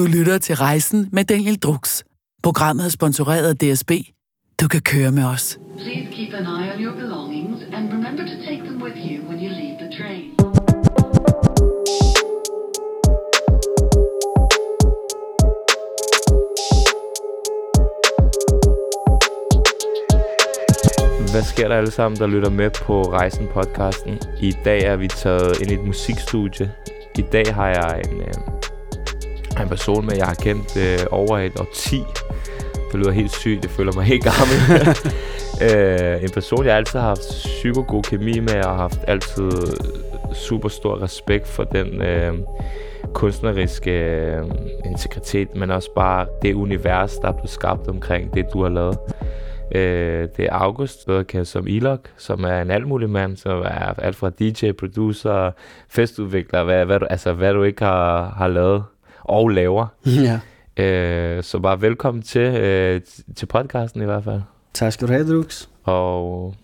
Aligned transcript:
Du 0.00 0.06
lytter 0.06 0.38
til 0.38 0.56
Rejsen 0.56 1.08
med 1.12 1.24
Daniel 1.24 1.58
Drux. 1.58 2.02
Programmet 2.42 2.84
er 2.84 2.88
sponsoreret 2.88 3.48
af 3.48 3.56
DSB. 3.56 3.90
Du 4.60 4.68
kan 4.68 4.80
køre 4.80 5.12
med 5.12 5.24
os. 5.24 5.58
Please 5.78 6.08
keep 6.12 6.34
an 6.34 6.44
eye 6.44 6.72
on 6.74 6.80
your 6.84 6.94
belongings 6.96 7.62
and 7.72 7.92
remember 7.92 8.22
to 8.22 8.36
take 8.46 8.60
them 8.64 8.82
with 8.82 8.96
you 8.96 9.28
when 9.28 9.38
you 9.44 9.50
leave 9.60 9.76
the 9.82 9.90
train. 9.98 10.24
Hvad 21.32 21.42
sker 21.42 21.68
der 21.68 21.76
alle 21.76 21.90
sammen, 21.90 22.20
der 22.20 22.26
lytter 22.26 22.50
med 22.50 22.70
på 22.70 23.02
Rejsen 23.02 23.46
podcasten? 23.54 24.18
I 24.40 24.52
dag 24.64 24.82
er 24.82 24.96
vi 24.96 25.08
taget 25.08 25.60
ind 25.60 25.70
i 25.70 25.74
et 25.74 25.84
musikstudie. 25.86 26.72
I 27.18 27.22
dag 27.32 27.54
har 27.54 27.68
jeg 27.68 28.02
en, 28.04 28.20
øh, 28.20 28.59
en 29.62 29.68
person 29.68 30.06
med, 30.06 30.16
jeg 30.16 30.26
har 30.26 30.34
kendt 30.34 30.76
øh, 30.76 31.06
over 31.10 31.38
et 31.38 31.60
årti. 31.60 32.02
Det 32.92 33.00
lyder 33.00 33.10
helt 33.10 33.32
sygt, 33.32 33.64
jeg 33.64 33.70
føler 33.70 33.92
mig 33.92 34.04
helt 34.04 34.24
gammel. 34.24 34.58
øh, 35.66 36.22
en 36.22 36.30
person, 36.30 36.66
jeg 36.66 36.76
altid 36.76 36.98
har 36.98 37.08
haft 37.08 37.20
psyko 37.20 37.84
god 37.88 38.02
kemi 38.02 38.38
med, 38.38 38.64
og 38.64 38.70
har 38.70 38.76
haft 38.76 39.00
altid 39.08 39.50
super 40.34 40.68
stor 40.68 41.02
respekt 41.02 41.48
for 41.48 41.64
den 41.64 42.02
øh, 42.02 42.34
kunstneriske 43.14 43.90
øh, 43.90 44.44
integritet, 44.84 45.56
men 45.56 45.70
også 45.70 45.90
bare 45.94 46.26
det 46.42 46.54
univers, 46.54 47.14
der 47.14 47.28
er 47.28 47.32
blevet 47.32 47.50
skabt 47.50 47.88
omkring 47.88 48.34
det, 48.34 48.46
du 48.52 48.62
har 48.62 48.70
lavet. 48.70 48.98
Øh, 49.74 50.28
det 50.36 50.44
er 50.44 50.52
August, 50.52 51.06
bedre 51.06 51.24
kendt 51.24 51.48
som 51.48 51.66
Ilok, 51.66 52.00
som 52.16 52.44
er 52.44 52.62
en 52.62 52.70
altmulig 52.70 53.10
mand, 53.10 53.36
som 53.36 53.58
er 53.58 53.94
alt 53.98 54.16
fra 54.16 54.30
DJ, 54.30 54.72
producer, 54.72 55.50
festudvikler, 55.88 56.64
hvad, 56.64 56.86
hvad, 56.86 57.00
du, 57.00 57.06
altså, 57.10 57.32
hvad 57.32 57.54
du 57.54 57.62
ikke 57.62 57.84
har, 57.84 58.34
har 58.36 58.48
lavet 58.48 58.84
og 59.30 59.48
laver. 59.48 59.86
Ja. 60.06 60.40
Øh, 60.76 61.42
så 61.42 61.58
bare 61.58 61.80
velkommen 61.80 62.22
til, 62.22 62.40
øh, 62.40 63.00
til 63.36 63.46
podcasten 63.46 64.02
i 64.02 64.04
hvert 64.04 64.24
fald. 64.24 64.40
Tak 64.74 64.92
skal 64.92 65.08
du 65.08 65.12
have, 65.12 65.34
Drux. 65.36 65.68
Og 65.84 66.54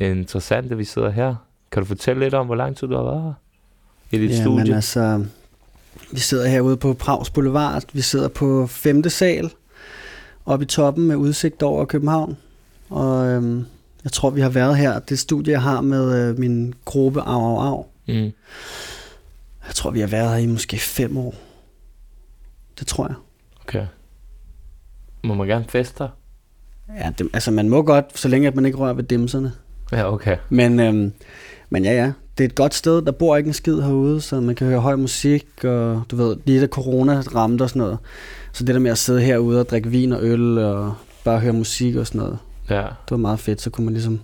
interessant, 0.00 0.72
at 0.72 0.78
vi 0.78 0.84
sidder 0.84 1.10
her. 1.10 1.34
Kan 1.72 1.82
du 1.82 1.86
fortælle 1.86 2.22
lidt 2.24 2.34
om, 2.34 2.46
hvor 2.46 2.54
lang 2.54 2.76
tid 2.76 2.86
du 2.88 2.96
har 2.96 3.02
været 3.02 3.22
her? 3.22 3.32
I 4.10 4.18
dit 4.22 4.30
Ja, 4.30 4.40
studie? 4.42 4.64
men 4.64 4.74
altså, 4.74 5.24
vi 6.12 6.18
sidder 6.20 6.48
herude 6.48 6.76
på 6.76 6.92
Prags 6.94 7.30
Boulevard. 7.30 7.82
Vi 7.92 8.00
sidder 8.00 8.28
på 8.28 8.66
femte 8.66 9.10
sal, 9.10 9.50
oppe 10.46 10.62
i 10.62 10.66
toppen 10.66 11.06
med 11.08 11.16
udsigt 11.16 11.62
over 11.62 11.84
København. 11.84 12.36
Og 12.90 13.26
øhm, 13.26 13.66
jeg 14.04 14.12
tror, 14.12 14.30
vi 14.30 14.40
har 14.40 14.48
været 14.48 14.76
her. 14.76 14.98
Det 14.98 15.18
studie, 15.18 15.52
jeg 15.52 15.62
har 15.62 15.80
med 15.80 16.28
øh, 16.30 16.38
min 16.38 16.74
gruppe 16.84 17.20
Au 17.20 17.40
Au 17.40 17.58
Au. 17.58 17.86
Mm. 18.08 18.14
Jeg 19.66 19.74
tror, 19.74 19.90
vi 19.90 20.00
har 20.00 20.06
været 20.06 20.30
her 20.30 20.36
i 20.36 20.46
måske 20.46 20.78
fem 20.78 21.16
år. 21.16 21.34
Det 22.78 22.86
tror 22.86 23.06
jeg. 23.06 23.14
Okay. 23.64 23.86
Må 25.24 25.34
man 25.34 25.46
gerne 25.46 25.64
feste 25.68 26.04
her? 26.04 26.08
Ja, 26.96 27.10
det, 27.18 27.28
altså 27.32 27.50
man 27.50 27.68
må 27.68 27.82
godt, 27.82 28.18
så 28.18 28.28
længe 28.28 28.48
at 28.48 28.54
man 28.54 28.66
ikke 28.66 28.78
rører 28.78 28.92
ved 28.92 29.04
dimserne. 29.04 29.52
Ja, 29.92 30.12
okay. 30.12 30.36
Men, 30.48 30.80
øhm, 30.80 31.12
men 31.70 31.84
ja, 31.84 31.92
ja, 31.92 32.12
det 32.38 32.44
er 32.44 32.48
et 32.48 32.54
godt 32.54 32.74
sted. 32.74 33.02
Der 33.02 33.12
bor 33.12 33.36
ikke 33.36 33.48
en 33.48 33.52
skid 33.54 33.80
herude, 33.80 34.20
så 34.20 34.40
man 34.40 34.54
kan 34.54 34.66
høre 34.66 34.80
høj 34.80 34.96
musik, 34.96 35.46
og 35.64 36.02
du 36.10 36.16
ved, 36.16 36.36
lige 36.44 36.60
da 36.60 36.66
corona 36.66 37.20
ramte 37.34 37.62
og 37.62 37.68
sådan 37.68 37.80
noget. 37.80 37.98
Så 38.52 38.64
det 38.64 38.74
der 38.74 38.80
med 38.80 38.90
at 38.90 38.98
sidde 38.98 39.20
herude 39.20 39.60
og 39.60 39.68
drikke 39.68 39.88
vin 39.90 40.12
og 40.12 40.22
øl, 40.22 40.58
og 40.58 40.94
bare 41.24 41.40
høre 41.40 41.52
musik 41.52 41.96
og 41.96 42.06
sådan 42.06 42.18
noget, 42.18 42.38
Ja. 42.70 42.82
det 42.82 43.10
var 43.10 43.16
meget 43.16 43.38
fedt. 43.40 43.60
Så 43.60 43.70
kunne 43.70 43.84
man 43.84 43.94
ligesom 43.94 44.20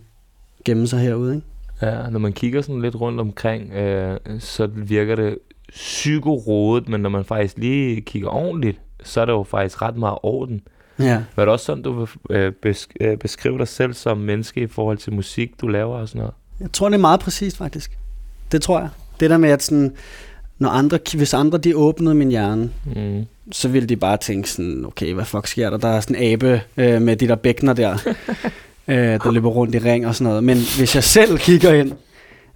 gemme 0.65 0.87
sig 0.87 0.99
herude, 1.01 1.35
ikke? 1.35 1.47
Ja, 1.83 2.11
når 2.11 2.19
man 2.19 2.33
kigger 2.33 2.63
sådan 2.63 2.83
lidt 2.83 2.95
rundt 3.01 3.21
omkring, 3.21 3.73
øh, 3.73 4.19
så 4.41 4.67
virker 4.67 5.17
det 5.17 5.39
psykorodet, 5.75 6.89
men 6.89 7.01
når 7.01 7.11
man 7.11 7.25
faktisk 7.25 7.59
lige 7.59 8.01
kigger 8.01 8.29
ordentligt, 8.29 8.79
så 9.05 9.21
er 9.21 9.25
der 9.25 9.33
jo 9.33 9.43
faktisk 9.43 9.83
ret 9.83 9.97
meget 9.97 10.19
orden. 10.23 10.61
Ja. 10.99 11.23
Var 11.37 11.45
det 11.45 11.53
også 11.53 11.65
sådan, 11.67 11.83
du 11.83 12.07
øh, 12.31 12.53
besk- 12.67 12.95
øh, 13.01 13.17
beskrive 13.19 13.59
dig 13.59 13.69
selv 13.69 13.95
som 13.95 14.19
menneske 14.19 14.61
i 14.61 14.67
forhold 14.67 14.99
til 14.99 15.13
musik, 15.13 15.61
du 15.61 15.69
laver 15.69 15.97
og 15.99 16.09
sådan 16.09 16.19
noget? 16.19 16.35
Jeg 16.61 16.73
tror, 16.73 16.89
det 16.89 16.97
er 16.97 17.01
meget 17.01 17.21
præcist, 17.21 17.57
faktisk. 17.57 17.99
Det 18.53 18.63
tror 18.63 18.81
jeg. 18.81 18.89
Det 19.21 19.31
der 19.31 19.39
med, 19.39 19.51
at 19.51 19.63
sådan, 19.63 19.93
når 20.59 20.69
andre, 20.69 20.99
hvis 21.17 21.35
andre 21.35 21.59
de 21.59 21.77
åbnede 21.77 22.15
min 22.15 22.29
hjerne, 22.29 22.71
Mm. 22.97 23.25
så 23.53 23.69
ville 23.69 23.89
de 23.89 23.97
bare 23.97 24.17
tænke 24.17 24.51
sådan, 24.51 24.85
okay, 24.87 25.15
hvad 25.15 25.25
fuck 25.25 25.47
sker 25.47 25.71
der? 25.71 25.77
Der 25.77 25.89
er 25.89 26.01
sådan 26.01 26.17
en 26.17 26.33
abe 26.33 26.61
øh, 26.77 27.03
med 27.03 27.17
de 27.17 27.29
der 27.29 27.35
bækkener 27.35 27.73
der, 27.73 27.97
øh, 28.89 28.97
der 28.97 29.31
løber 29.31 29.51
rundt 29.51 29.75
i 29.75 29.79
ring 29.79 30.07
og 30.07 30.15
sådan 30.15 30.29
noget. 30.29 30.45
Men 30.45 30.57
hvis 30.79 30.95
jeg 30.95 31.05
selv 31.05 31.39
kigger 31.39 31.73
ind, 31.73 31.93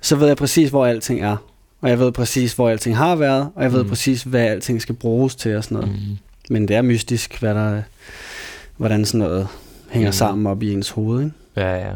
så 0.00 0.16
ved 0.16 0.26
jeg 0.26 0.36
præcis, 0.36 0.70
hvor 0.70 0.86
alting 0.86 1.20
er. 1.20 1.36
Og 1.80 1.88
jeg 1.90 1.98
ved 1.98 2.12
præcis, 2.12 2.52
hvor 2.52 2.68
alting 2.70 2.96
har 2.96 3.16
været, 3.16 3.50
og 3.54 3.62
jeg 3.62 3.72
ved 3.72 3.82
Mm. 3.82 3.88
præcis, 3.88 4.22
hvad 4.22 4.40
alting 4.40 4.82
skal 4.82 4.94
bruges 4.94 5.34
til 5.36 5.56
og 5.56 5.64
sådan 5.64 5.78
noget. 5.78 5.92
Mm. 5.94 6.18
Men 6.50 6.68
det 6.68 6.76
er 6.76 6.82
mystisk, 6.82 7.40
hvad 7.40 7.54
der, 7.54 7.82
hvordan 8.76 9.04
sådan 9.04 9.18
noget 9.26 9.48
hænger 9.90 10.06
Mm. 10.08 10.10
mm. 10.10 10.12
sammen 10.12 10.46
op 10.46 10.62
i 10.62 10.72
ens 10.72 10.90
hoved, 10.90 11.20
ikke? 11.24 11.34
Ja, 11.56 11.76
ja. 11.88 11.92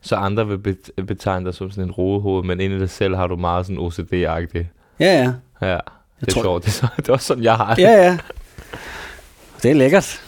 Så 0.00 0.16
andre 0.16 0.46
vil 0.48 0.58
bet- 0.58 1.04
betegne 1.06 1.46
dig 1.46 1.54
som 1.54 1.70
sådan 1.70 1.84
en 1.84 1.90
rodehoved, 1.90 2.44
men 2.44 2.60
inde 2.60 2.76
i 2.76 2.78
dig 2.78 2.90
selv 2.90 3.14
har 3.16 3.26
du 3.26 3.36
meget 3.36 3.66
sådan 3.66 3.78
OCD-agtigt. 3.86 4.66
Ja, 5.00 5.22
ja. 5.22 5.32
Ja, 5.68 5.78
det 6.20 6.28
er 6.28 6.32
tror- 6.32 6.42
sjovt. 6.42 6.62
Det 6.64 6.68
er, 6.68 6.72
så, 6.72 6.86
det 6.96 7.08
er 7.08 7.12
også 7.12 7.26
sådan, 7.26 7.44
jeg 7.44 7.54
har 7.56 7.74
det. 7.74 7.82
Ja, 7.82 7.92
ja. 7.92 8.18
Det 9.62 9.70
er 9.70 9.74
lækkert. 9.74 10.20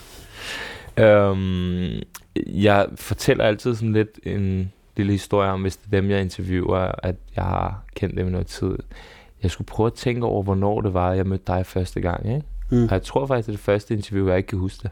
Øhm, 0.97 2.01
jeg 2.47 2.87
fortæller 2.97 3.45
altid 3.45 3.75
sådan 3.75 3.93
lidt 3.93 4.19
en 4.23 4.73
lille 4.97 5.13
historie 5.13 5.51
om, 5.51 5.63
hvis 5.63 5.77
det 5.77 5.87
er 5.87 6.01
dem, 6.01 6.11
jeg 6.11 6.21
interviewer, 6.21 6.91
at 6.99 7.17
jeg 7.37 7.45
har 7.45 7.85
kendt 7.97 8.17
dem 8.17 8.29
i 8.29 8.31
noget 8.31 8.47
tid. 8.47 8.77
Jeg 9.43 9.51
skulle 9.51 9.67
prøve 9.67 9.87
at 9.87 9.93
tænke 9.93 10.27
over, 10.27 10.43
hvornår 10.43 10.81
det 10.81 10.95
var, 10.95 11.13
jeg 11.13 11.27
mødte 11.27 11.45
dig 11.47 11.67
første 11.67 12.01
gang, 12.01 12.27
ikke? 12.27 12.47
Mm. 12.71 12.85
Og 12.85 12.91
jeg 12.91 13.03
tror 13.03 13.27
faktisk, 13.27 13.47
det 13.47 13.53
er 13.53 13.57
det 13.57 13.65
første 13.65 13.95
interview, 13.95 14.29
jeg 14.29 14.37
ikke 14.37 14.47
kan 14.47 14.59
huske 14.59 14.83
det. 14.83 14.91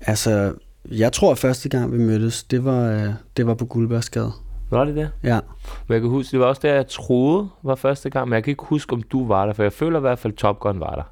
Altså, 0.00 0.54
jeg 0.90 1.12
tror, 1.12 1.32
at 1.32 1.38
første 1.38 1.68
gang 1.68 1.92
vi 1.92 1.98
mødtes, 1.98 2.44
det 2.44 2.64
var, 2.64 2.90
øh, 2.90 3.12
det 3.36 3.46
var 3.46 3.54
på 3.54 3.64
Guldbergsgade. 3.64 4.32
Var 4.70 4.84
det 4.84 4.96
det? 4.96 5.10
Ja. 5.22 5.40
Men 5.86 5.94
jeg 5.94 6.00
kan 6.00 6.10
huske, 6.10 6.32
det 6.32 6.40
var 6.40 6.46
også 6.46 6.60
der, 6.64 6.74
jeg 6.74 6.86
troede 6.86 7.48
var 7.62 7.74
første 7.74 8.10
gang, 8.10 8.28
men 8.28 8.34
jeg 8.34 8.44
kan 8.44 8.50
ikke 8.50 8.64
huske, 8.64 8.92
om 8.92 9.02
du 9.02 9.26
var 9.26 9.46
der, 9.46 9.52
for 9.52 9.62
jeg 9.62 9.72
føler 9.72 9.98
i 9.98 10.00
hvert 10.00 10.18
fald, 10.18 10.32
at 10.32 10.38
Top 10.38 10.60
Gun 10.60 10.80
var 10.80 10.94
der. 10.94 11.02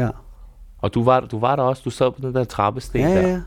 Ja. 0.00 0.08
Og 0.78 0.94
du 0.94 1.04
var, 1.04 1.20
du 1.20 1.38
var 1.38 1.56
der 1.56 1.62
også, 1.62 1.82
du 1.84 1.90
sad 1.90 2.10
på 2.10 2.20
den 2.20 2.34
der 2.34 2.44
trappesten 2.44 3.00
Ja, 3.00 3.08
ja, 3.08 3.28
ja. 3.28 3.40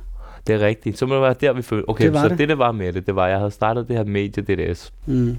Det 0.48 0.56
er 0.56 0.60
rigtigt. 0.60 0.98
Så 0.98 1.06
må 1.06 1.14
det 1.14 1.22
være 1.22 1.36
der, 1.42 1.54
vi 1.54 1.62
følte. 1.62 1.90
Okay, 1.90 2.12
Det 2.12 2.20
så 2.20 2.30
det. 2.30 2.38
det, 2.38 2.50
der 2.50 2.56
var 2.56 2.72
med 2.72 2.94
det, 2.94 3.06
det 3.08 3.16
var, 3.16 3.26
at 3.26 3.32
jeg 3.32 3.38
havde 3.38 3.52
startet 3.52 3.88
det 3.88 3.98
her 3.98 4.04
medie 4.04 4.44
DDS. 4.44 4.94
Mm. 5.06 5.38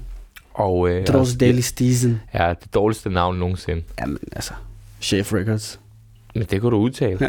Og, 0.53 0.89
øh, 0.89 1.07
var 1.13 1.19
også 1.19 1.37
Daily 1.37 1.59
Steason. 1.59 2.21
Ja, 2.33 2.53
det 2.63 2.73
dårligste 2.73 3.09
navn 3.09 3.37
nogensinde. 3.39 3.83
Jamen, 3.99 4.17
altså, 4.31 4.53
Chef 5.01 5.33
Records. 5.33 5.79
Men 6.35 6.43
det 6.43 6.61
kunne 6.61 6.71
du 6.71 6.77
udtale. 6.77 7.17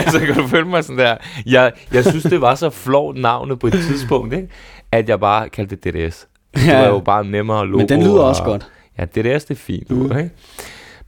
altså, 0.00 0.18
kan 0.26 0.34
du 0.34 0.46
følge 0.46 0.70
mig 0.70 0.84
sådan 0.84 0.98
der? 0.98 1.16
Jeg, 1.46 1.72
jeg 1.92 2.04
synes, 2.04 2.22
det 2.24 2.40
var 2.40 2.54
så 2.54 2.70
flot 2.70 3.16
navnet 3.16 3.58
på 3.58 3.66
et 3.66 3.72
tidspunkt, 3.72 4.34
ikke? 4.34 4.48
at 4.92 5.08
jeg 5.08 5.20
bare 5.20 5.48
kaldte 5.48 5.76
det 5.76 5.94
DDS. 5.94 6.26
Det 6.54 6.72
var 6.74 6.86
jo 6.88 7.00
bare 7.00 7.24
nemmere 7.24 7.66
logo. 7.66 7.78
Men 7.78 7.88
den 7.88 8.02
lyder 8.02 8.20
også 8.22 8.42
og, 8.42 8.46
godt. 8.46 8.70
Ja, 8.98 9.04
DDS, 9.04 9.44
det 9.44 9.50
er 9.50 9.54
fint. 9.58 9.90
Mm. 9.90 10.04
Ikke? 10.04 10.30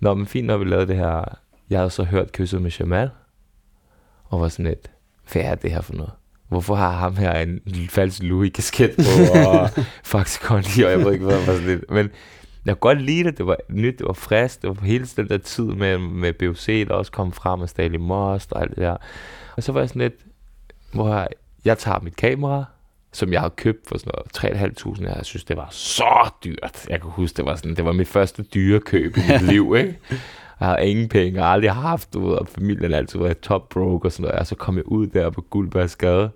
Nå, 0.00 0.14
men 0.14 0.26
fint, 0.26 0.46
når 0.46 0.56
vi 0.56 0.64
lavede 0.64 0.86
det 0.86 0.96
her. 0.96 1.24
Jeg 1.70 1.78
havde 1.78 1.90
så 1.90 2.02
hørt 2.04 2.32
Kysset 2.32 2.62
med 2.62 2.70
Jamal, 2.70 3.10
og 4.24 4.40
var 4.40 4.48
sådan 4.48 4.66
lidt, 4.66 4.90
hvad 5.32 5.42
er 5.42 5.54
det 5.54 5.70
her 5.70 5.80
for 5.80 5.92
noget? 5.92 6.12
Hvorfor 6.48 6.74
har 6.74 6.90
ham 6.92 7.16
her 7.16 7.32
en 7.32 7.60
falsk 7.90 8.22
Louis-kasket 8.22 8.94
på, 8.96 9.38
og 9.48 9.70
Faxe 10.04 10.40
Kondi, 10.42 10.82
og 10.82 10.90
jeg 10.90 10.98
ved 10.98 11.12
ikke, 11.12 11.24
hvad 11.24 11.36
var 11.36 11.52
sådan 11.52 11.66
lidt. 11.66 11.90
Men 11.90 12.10
jeg 12.66 12.80
kunne 12.80 12.94
godt 12.94 13.02
lide 13.02 13.24
det, 13.24 13.38
det 13.38 13.46
var 13.46 13.56
nyt, 13.68 13.98
det 13.98 14.06
var 14.06 14.12
frisk, 14.12 14.62
det 14.62 14.70
var 14.70 14.76
hele 14.86 15.06
den 15.16 15.28
der 15.28 15.38
tid 15.38 15.64
med, 15.64 15.98
med 15.98 16.32
BOC, 16.32 16.66
der 16.66 16.94
også 16.94 17.12
kom 17.12 17.32
frem 17.32 17.58
med 17.58 17.68
Stanley 17.68 17.98
Most 17.98 18.52
og 18.52 18.60
alt 18.62 18.70
det 18.70 18.78
der. 18.78 18.96
Og 19.56 19.62
så 19.62 19.72
var 19.72 19.80
jeg 19.80 19.88
sådan 19.88 20.02
lidt, 20.02 20.14
hvor 20.92 21.08
jeg, 21.08 21.28
jeg 21.64 21.78
tager 21.78 22.00
mit 22.02 22.16
kamera, 22.16 22.64
som 23.12 23.32
jeg 23.32 23.40
har 23.40 23.48
købt 23.48 23.88
for 23.88 23.98
sådan 23.98 24.12
noget 24.14 24.76
3.500. 25.02 25.16
Jeg 25.16 25.24
synes, 25.24 25.44
det 25.44 25.56
var 25.56 25.68
så 25.70 26.30
dyrt. 26.44 26.86
Jeg 26.88 27.00
kan 27.00 27.10
huske, 27.10 27.36
det 27.36 27.44
var, 27.44 27.56
sådan, 27.56 27.74
det 27.74 27.84
var 27.84 27.92
mit 27.92 28.08
første 28.08 28.42
dyre 28.42 28.80
køb 28.80 29.16
i 29.16 29.20
mit 29.32 29.42
liv, 29.52 29.74
ikke? 29.78 29.98
Jeg 30.60 30.68
har 30.68 30.76
ingen 30.76 31.08
penge, 31.08 31.34
jeg 31.34 31.44
har 31.44 31.52
aldrig 31.52 31.72
haft, 31.72 32.14
du 32.14 32.26
ved, 32.28 32.36
og 32.36 32.48
familien 32.48 32.90
har 32.90 32.98
altid 32.98 33.18
været 33.18 33.40
top 33.40 33.68
broke 33.68 34.08
og 34.08 34.12
sådan 34.12 34.22
noget. 34.22 34.40
Og 34.40 34.46
så 34.46 34.54
kom 34.54 34.76
jeg 34.76 34.86
ud 34.86 35.06
der 35.06 35.30
på 35.30 35.40
Guldbergsgade, 35.40 36.30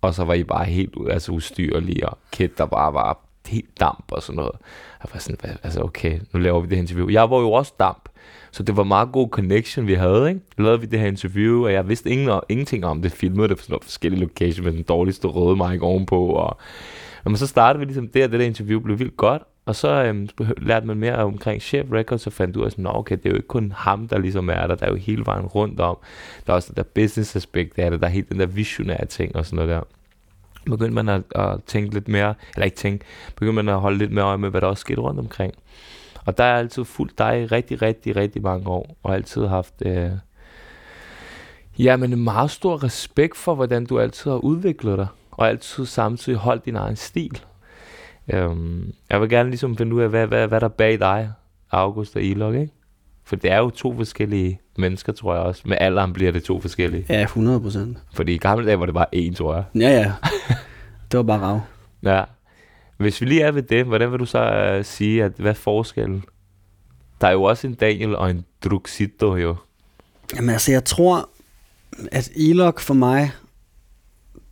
og 0.00 0.14
så 0.14 0.24
var 0.24 0.34
I 0.34 0.44
bare 0.44 0.64
helt 0.64 0.94
ud, 0.94 1.08
altså 1.08 1.32
ustyrlige, 1.32 2.08
og 2.08 2.18
Kit, 2.32 2.58
der 2.58 2.66
bare 2.66 2.94
var 2.94 3.18
helt 3.46 3.80
damp 3.80 4.04
og 4.12 4.22
sådan 4.22 4.36
noget. 4.36 4.52
Jeg 5.02 5.10
var 5.12 5.20
sådan, 5.20 5.56
altså 5.62 5.82
okay, 5.82 6.20
nu 6.32 6.40
laver 6.40 6.60
vi 6.60 6.66
det 6.66 6.76
her 6.76 6.82
interview. 6.82 7.08
Jeg 7.08 7.30
var 7.30 7.38
jo 7.38 7.52
også 7.52 7.72
damp, 7.80 8.08
så 8.50 8.62
det 8.62 8.76
var 8.76 8.84
meget 8.84 9.12
god 9.12 9.28
connection, 9.28 9.86
vi 9.86 9.94
havde, 9.94 10.28
ikke? 10.28 10.40
Nu 10.56 10.64
lavede 10.64 10.80
vi 10.80 10.86
det 10.86 11.00
her 11.00 11.06
interview, 11.06 11.64
og 11.64 11.72
jeg 11.72 11.88
vidste 11.88 12.10
ingen, 12.10 12.40
ingenting 12.48 12.86
om 12.86 13.02
det. 13.02 13.12
Filmede 13.12 13.48
det 13.48 13.56
på 13.56 13.62
sådan 13.62 13.72
nogle 13.72 13.82
forskellige 13.82 14.20
location 14.20 14.64
med 14.64 14.72
den 14.72 14.82
dårligste 14.82 15.28
røde 15.28 15.56
mic 15.56 15.82
ovenpå, 15.82 16.26
og 16.26 16.58
men 17.24 17.36
så 17.36 17.46
startede 17.46 17.78
vi 17.78 17.84
ligesom 17.84 18.08
der, 18.08 18.26
det 18.26 18.40
der 18.40 18.46
interview 18.46 18.80
blev 18.80 18.98
vildt 18.98 19.16
godt, 19.16 19.42
og 19.68 19.76
så 19.76 20.04
øhm, 20.04 20.28
lærte 20.56 20.86
man 20.86 20.96
mere 20.96 21.16
omkring 21.16 21.62
Chef 21.62 21.92
Records, 21.92 22.26
og 22.26 22.32
fandt 22.32 22.56
ud 22.56 22.62
af 22.62 22.66
at 22.66 22.78
"Nå, 22.78 22.90
okay, 22.94 23.16
det 23.16 23.26
er 23.26 23.30
jo 23.30 23.36
ikke 23.36 23.48
kun 23.48 23.72
ham, 23.76 24.08
der 24.08 24.18
ligesom 24.18 24.48
er 24.50 24.66
der, 24.66 24.74
der 24.74 24.86
er 24.86 24.90
jo 24.90 24.96
hele 24.96 25.26
vejen 25.26 25.46
rundt 25.46 25.80
om. 25.80 25.98
Der 26.46 26.52
er 26.52 26.54
også 26.56 26.68
det 26.68 26.76
der 26.76 26.82
business 26.82 27.36
aspekt 27.36 27.78
af 27.78 27.90
det, 27.90 28.00
der 28.00 28.06
er 28.06 28.10
helt 28.10 28.28
den 28.28 28.40
der 28.40 28.46
visionære 28.46 29.04
ting 29.06 29.36
og 29.36 29.46
sådan 29.46 29.56
noget 29.56 29.70
der. 29.70 29.80
Begyndte 30.70 30.94
man 30.94 31.08
at, 31.08 31.22
at 31.34 31.64
tænke 31.66 31.94
lidt 31.94 32.08
mere, 32.08 32.34
eller 32.54 32.64
ikke 32.64 32.76
tænke, 32.76 33.04
begyndte 33.36 33.52
man 33.52 33.68
at 33.68 33.80
holde 33.80 33.98
lidt 33.98 34.12
mere 34.12 34.24
øje 34.24 34.38
med, 34.38 34.50
hvad 34.50 34.60
der 34.60 34.66
også 34.66 34.80
skete 34.80 35.00
rundt 35.00 35.20
omkring. 35.20 35.54
Og 36.24 36.38
der 36.38 36.44
er 36.44 36.48
jeg 36.48 36.58
altid 36.58 36.84
fuldt 36.84 37.18
dig 37.18 37.42
i 37.42 37.46
rigtig, 37.46 37.82
rigtig, 37.82 38.16
rigtig 38.16 38.42
mange 38.42 38.68
år, 38.68 38.96
og 39.02 39.14
altid 39.14 39.46
haft 39.46 39.74
øh, 39.86 40.10
Ja, 41.78 41.96
men 41.96 42.12
en 42.12 42.24
meget 42.24 42.50
stor 42.50 42.84
respekt 42.84 43.36
for, 43.36 43.54
hvordan 43.54 43.86
du 43.86 44.00
altid 44.00 44.30
har 44.30 44.38
udviklet 44.38 44.98
dig, 44.98 45.06
og 45.30 45.48
altid 45.48 45.86
samtidig 45.86 46.38
holdt 46.38 46.64
din 46.64 46.76
egen 46.76 46.96
stil. 46.96 47.40
Øhm, 48.28 48.92
jeg 49.10 49.20
vil 49.20 49.28
gerne 49.28 49.50
ligesom 49.50 49.76
finde 49.76 49.94
ud 49.94 50.02
af, 50.02 50.08
hvad, 50.08 50.26
hvad, 50.26 50.48
hvad 50.48 50.60
der 50.60 50.66
er 50.66 50.70
bag 50.70 50.98
dig, 50.98 51.32
August 51.70 52.16
og 52.16 52.22
Elok, 52.22 52.54
ikke? 52.54 52.72
For 53.24 53.36
det 53.36 53.50
er 53.52 53.58
jo 53.58 53.70
to 53.70 53.94
forskellige 53.96 54.60
mennesker, 54.78 55.12
tror 55.12 55.34
jeg 55.34 55.42
også. 55.42 55.62
Med 55.64 55.76
alderen 55.80 56.12
bliver 56.12 56.32
det 56.32 56.44
to 56.44 56.60
forskellige. 56.60 57.06
Ja, 57.08 57.22
100 57.22 57.60
procent. 57.60 57.98
Fordi 58.14 58.34
i 58.34 58.38
gamle 58.38 58.66
dage 58.66 58.80
var 58.80 58.86
det 58.86 58.94
bare 58.94 59.06
én, 59.14 59.34
tror 59.34 59.54
jeg. 59.54 59.64
Ja, 59.74 59.90
ja. 59.90 60.12
Det 61.12 61.18
var 61.18 61.22
bare 61.22 61.40
rav. 61.40 61.60
Ja. 62.02 62.24
Hvis 62.96 63.20
vi 63.20 63.26
lige 63.26 63.42
er 63.42 63.52
ved 63.52 63.62
det, 63.62 63.84
hvordan 63.84 64.12
vil 64.12 64.18
du 64.18 64.24
så 64.24 64.74
uh, 64.78 64.84
sige, 64.84 65.24
at 65.24 65.32
hvad 65.36 65.50
er 65.50 65.54
forskellen? 65.54 66.24
Der 67.20 67.28
er 67.28 67.32
jo 67.32 67.42
også 67.42 67.66
en 67.66 67.74
Daniel 67.74 68.16
og 68.16 68.30
en 68.30 68.44
Druxito 68.64 69.36
jo. 69.36 69.56
Jamen 70.36 70.50
altså, 70.50 70.72
jeg 70.72 70.84
tror, 70.84 71.28
at 72.12 72.30
Elok 72.36 72.80
for 72.80 72.94
mig, 72.94 73.30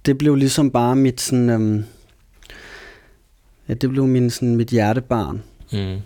det 0.07 0.19
blev 0.19 0.35
ligesom 0.35 0.71
bare 0.71 0.97
mit 0.97 1.21
sådan, 1.21 1.51
øhm, 1.51 1.85
ja, 3.69 3.75
det 3.75 3.91
blev 3.91 4.07
min, 4.07 4.31
sådan, 4.31 4.57
mit 4.57 4.69
hjertebarn. 4.69 5.43
Mm. 5.73 5.97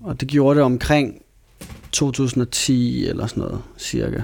Og 0.00 0.20
det 0.20 0.28
gjorde 0.28 0.56
det 0.56 0.64
omkring 0.64 1.22
2010 1.92 3.06
eller 3.08 3.26
sådan 3.26 3.40
noget, 3.42 3.60
cirka. 3.78 4.20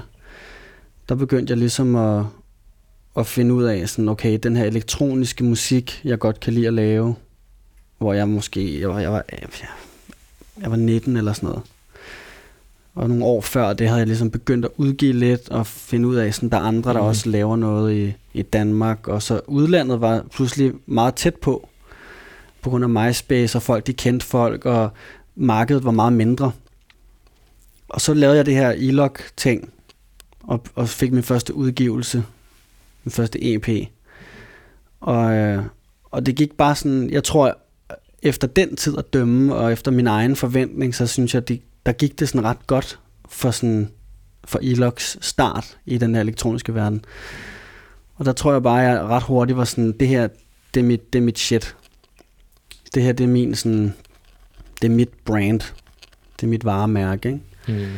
Der 1.09 1.15
begyndte 1.15 1.51
jeg 1.51 1.57
ligesom 1.57 1.95
at, 1.95 2.25
at 3.17 3.27
finde 3.27 3.53
ud 3.53 3.63
af, 3.63 3.89
sådan, 3.89 4.09
okay, 4.09 4.39
den 4.43 4.55
her 4.55 4.63
elektroniske 4.65 5.43
musik, 5.43 6.01
jeg 6.03 6.19
godt 6.19 6.39
kan 6.39 6.53
lide 6.53 6.67
at 6.67 6.73
lave, 6.73 7.15
hvor 7.97 8.13
jeg 8.13 8.27
måske, 8.29 8.79
jeg 8.81 8.89
var, 8.89 8.99
jeg 8.99 9.11
var, 9.11 9.23
jeg 10.61 10.71
var 10.71 10.77
19 10.77 11.17
eller 11.17 11.33
sådan 11.33 11.47
noget. 11.49 11.63
Og 12.95 13.09
nogle 13.09 13.25
år 13.25 13.41
før 13.41 13.73
det 13.73 13.87
havde 13.87 13.99
jeg 13.99 14.07
ligesom 14.07 14.31
begyndt 14.31 14.65
at 14.65 14.71
udgive 14.77 15.13
lidt 15.13 15.49
og 15.49 15.67
finde 15.67 16.07
ud 16.07 16.15
af, 16.15 16.33
sådan 16.33 16.49
der 16.49 16.57
er 16.57 16.61
andre, 16.61 16.93
der 16.93 16.99
Mhm. 16.99 17.07
også 17.07 17.29
laver 17.29 17.55
noget 17.55 17.95
i, 17.95 18.13
i 18.33 18.41
Danmark. 18.41 19.07
Og 19.07 19.21
så 19.23 19.41
udlandet 19.47 20.01
var 20.01 20.23
pludselig 20.31 20.73
meget 20.85 21.15
tæt 21.15 21.35
på, 21.35 21.69
på 22.65 22.69
grund 22.69 22.83
af 22.83 22.89
MySpace, 22.89 23.57
og 23.57 23.61
folk 23.61 23.87
de 23.87 23.93
kendte 23.93 24.25
folk, 24.25 24.65
og 24.65 24.89
markedet 25.35 25.83
var 25.83 25.91
meget 25.91 26.13
mindre. 26.13 26.51
Og 27.89 28.01
så 28.01 28.13
lavede 28.13 28.37
jeg 28.37 28.45
det 28.45 28.53
her 28.53 28.71
Elok-ting, 28.71 29.69
og, 30.43 30.63
og 30.75 30.89
fik 30.89 31.11
min 31.11 31.23
første 31.23 31.53
udgivelse, 31.53 32.23
min 33.03 33.11
første 33.11 33.53
EP. 33.53 33.69
Og, 35.01 35.33
øh, 35.33 35.63
og 36.03 36.25
det 36.25 36.35
gik 36.35 36.57
bare 36.57 36.75
sådan, 36.75 37.09
jeg 37.09 37.23
tror, 37.23 37.57
efter 38.21 38.47
den 38.47 38.75
tid 38.75 38.97
at 38.97 39.13
dømme, 39.13 39.55
og 39.55 39.71
efter 39.71 39.91
min 39.91 40.07
egen 40.07 40.35
forventning, 40.35 40.95
så 40.95 41.07
synes 41.07 41.33
jeg, 41.33 41.47
det, 41.47 41.61
der 41.85 41.91
gik 41.91 42.19
det 42.19 42.29
sådan 42.29 42.43
ret 42.43 42.67
godt 42.67 42.99
for 43.29 43.51
sådan 43.51 43.89
for 44.45 44.59
Eloks 44.63 45.17
start 45.21 45.77
i 45.85 45.97
den 45.97 46.15
her 46.15 46.21
elektroniske 46.21 46.75
verden. 46.75 47.05
Og 48.15 48.25
der 48.25 48.33
tror 48.33 48.51
jeg 48.51 48.63
bare, 48.63 48.85
at 48.85 48.89
jeg 48.89 49.03
ret 49.03 49.23
hurtigt 49.23 49.57
var 49.57 49.63
sådan, 49.63 49.91
det 49.91 50.07
her, 50.07 50.27
det 50.73 50.79
er 50.79 50.83
mit, 50.83 51.13
det 51.13 51.19
er 51.19 51.23
mit 51.23 51.39
shit. 51.39 51.75
Det 52.95 53.03
her, 53.03 53.11
det 53.13 53.23
er 53.23 53.27
min 53.27 53.55
sådan, 53.55 53.93
det 54.81 54.87
er 54.91 54.95
mit 54.95 55.09
brand. 55.25 55.59
Det 56.35 56.43
er 56.43 56.47
mit 56.47 56.65
varemærke, 56.65 57.29
ikke? 57.29 57.85
Mm. 57.85 57.91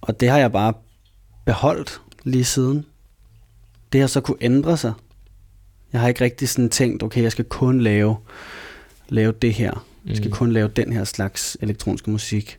Og 0.00 0.20
det 0.20 0.28
har 0.28 0.38
jeg 0.38 0.52
bare 0.52 0.72
beholdt 1.44 2.00
lige 2.24 2.44
siden. 2.44 2.84
Det 3.92 4.00
har 4.00 4.08
så 4.08 4.20
kunne 4.20 4.36
ændre 4.40 4.76
sig. 4.76 4.92
Jeg 5.92 6.00
har 6.00 6.08
ikke 6.08 6.24
rigtig 6.24 6.48
sådan 6.48 6.70
tænkt, 6.70 7.02
okay, 7.02 7.22
jeg 7.22 7.32
skal 7.32 7.44
kun 7.44 7.80
lave, 7.80 8.16
lave 9.08 9.32
det 9.32 9.54
her. 9.54 9.86
Jeg 10.06 10.16
skal 10.16 10.28
Mm. 10.28 10.34
kun 10.36 10.52
lave 10.52 10.68
den 10.68 10.92
her 10.92 11.04
slags 11.04 11.56
elektroniske 11.60 12.10
musik. 12.10 12.58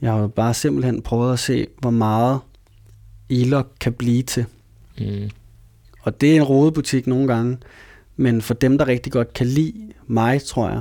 Jeg 0.00 0.12
har 0.12 0.18
jo 0.20 0.28
bare 0.28 0.54
simpelthen 0.54 1.02
prøvet 1.02 1.32
at 1.32 1.38
se, 1.38 1.66
hvor 1.78 1.90
meget 1.90 2.40
Elok 3.30 3.72
kan 3.80 3.92
blive 3.92 4.22
til. 4.22 4.44
Mm. 4.98 5.30
Og 6.02 6.20
det 6.20 6.32
er 6.32 6.36
en 6.36 6.42
rodebutik 6.42 7.06
nogle 7.06 7.34
gange. 7.34 7.58
Men 8.16 8.42
for 8.42 8.54
dem, 8.54 8.78
der 8.78 8.86
rigtig 8.88 9.12
godt 9.12 9.32
kan 9.32 9.46
lide 9.46 9.92
mig, 10.06 10.42
tror 10.42 10.68
jeg, 10.68 10.80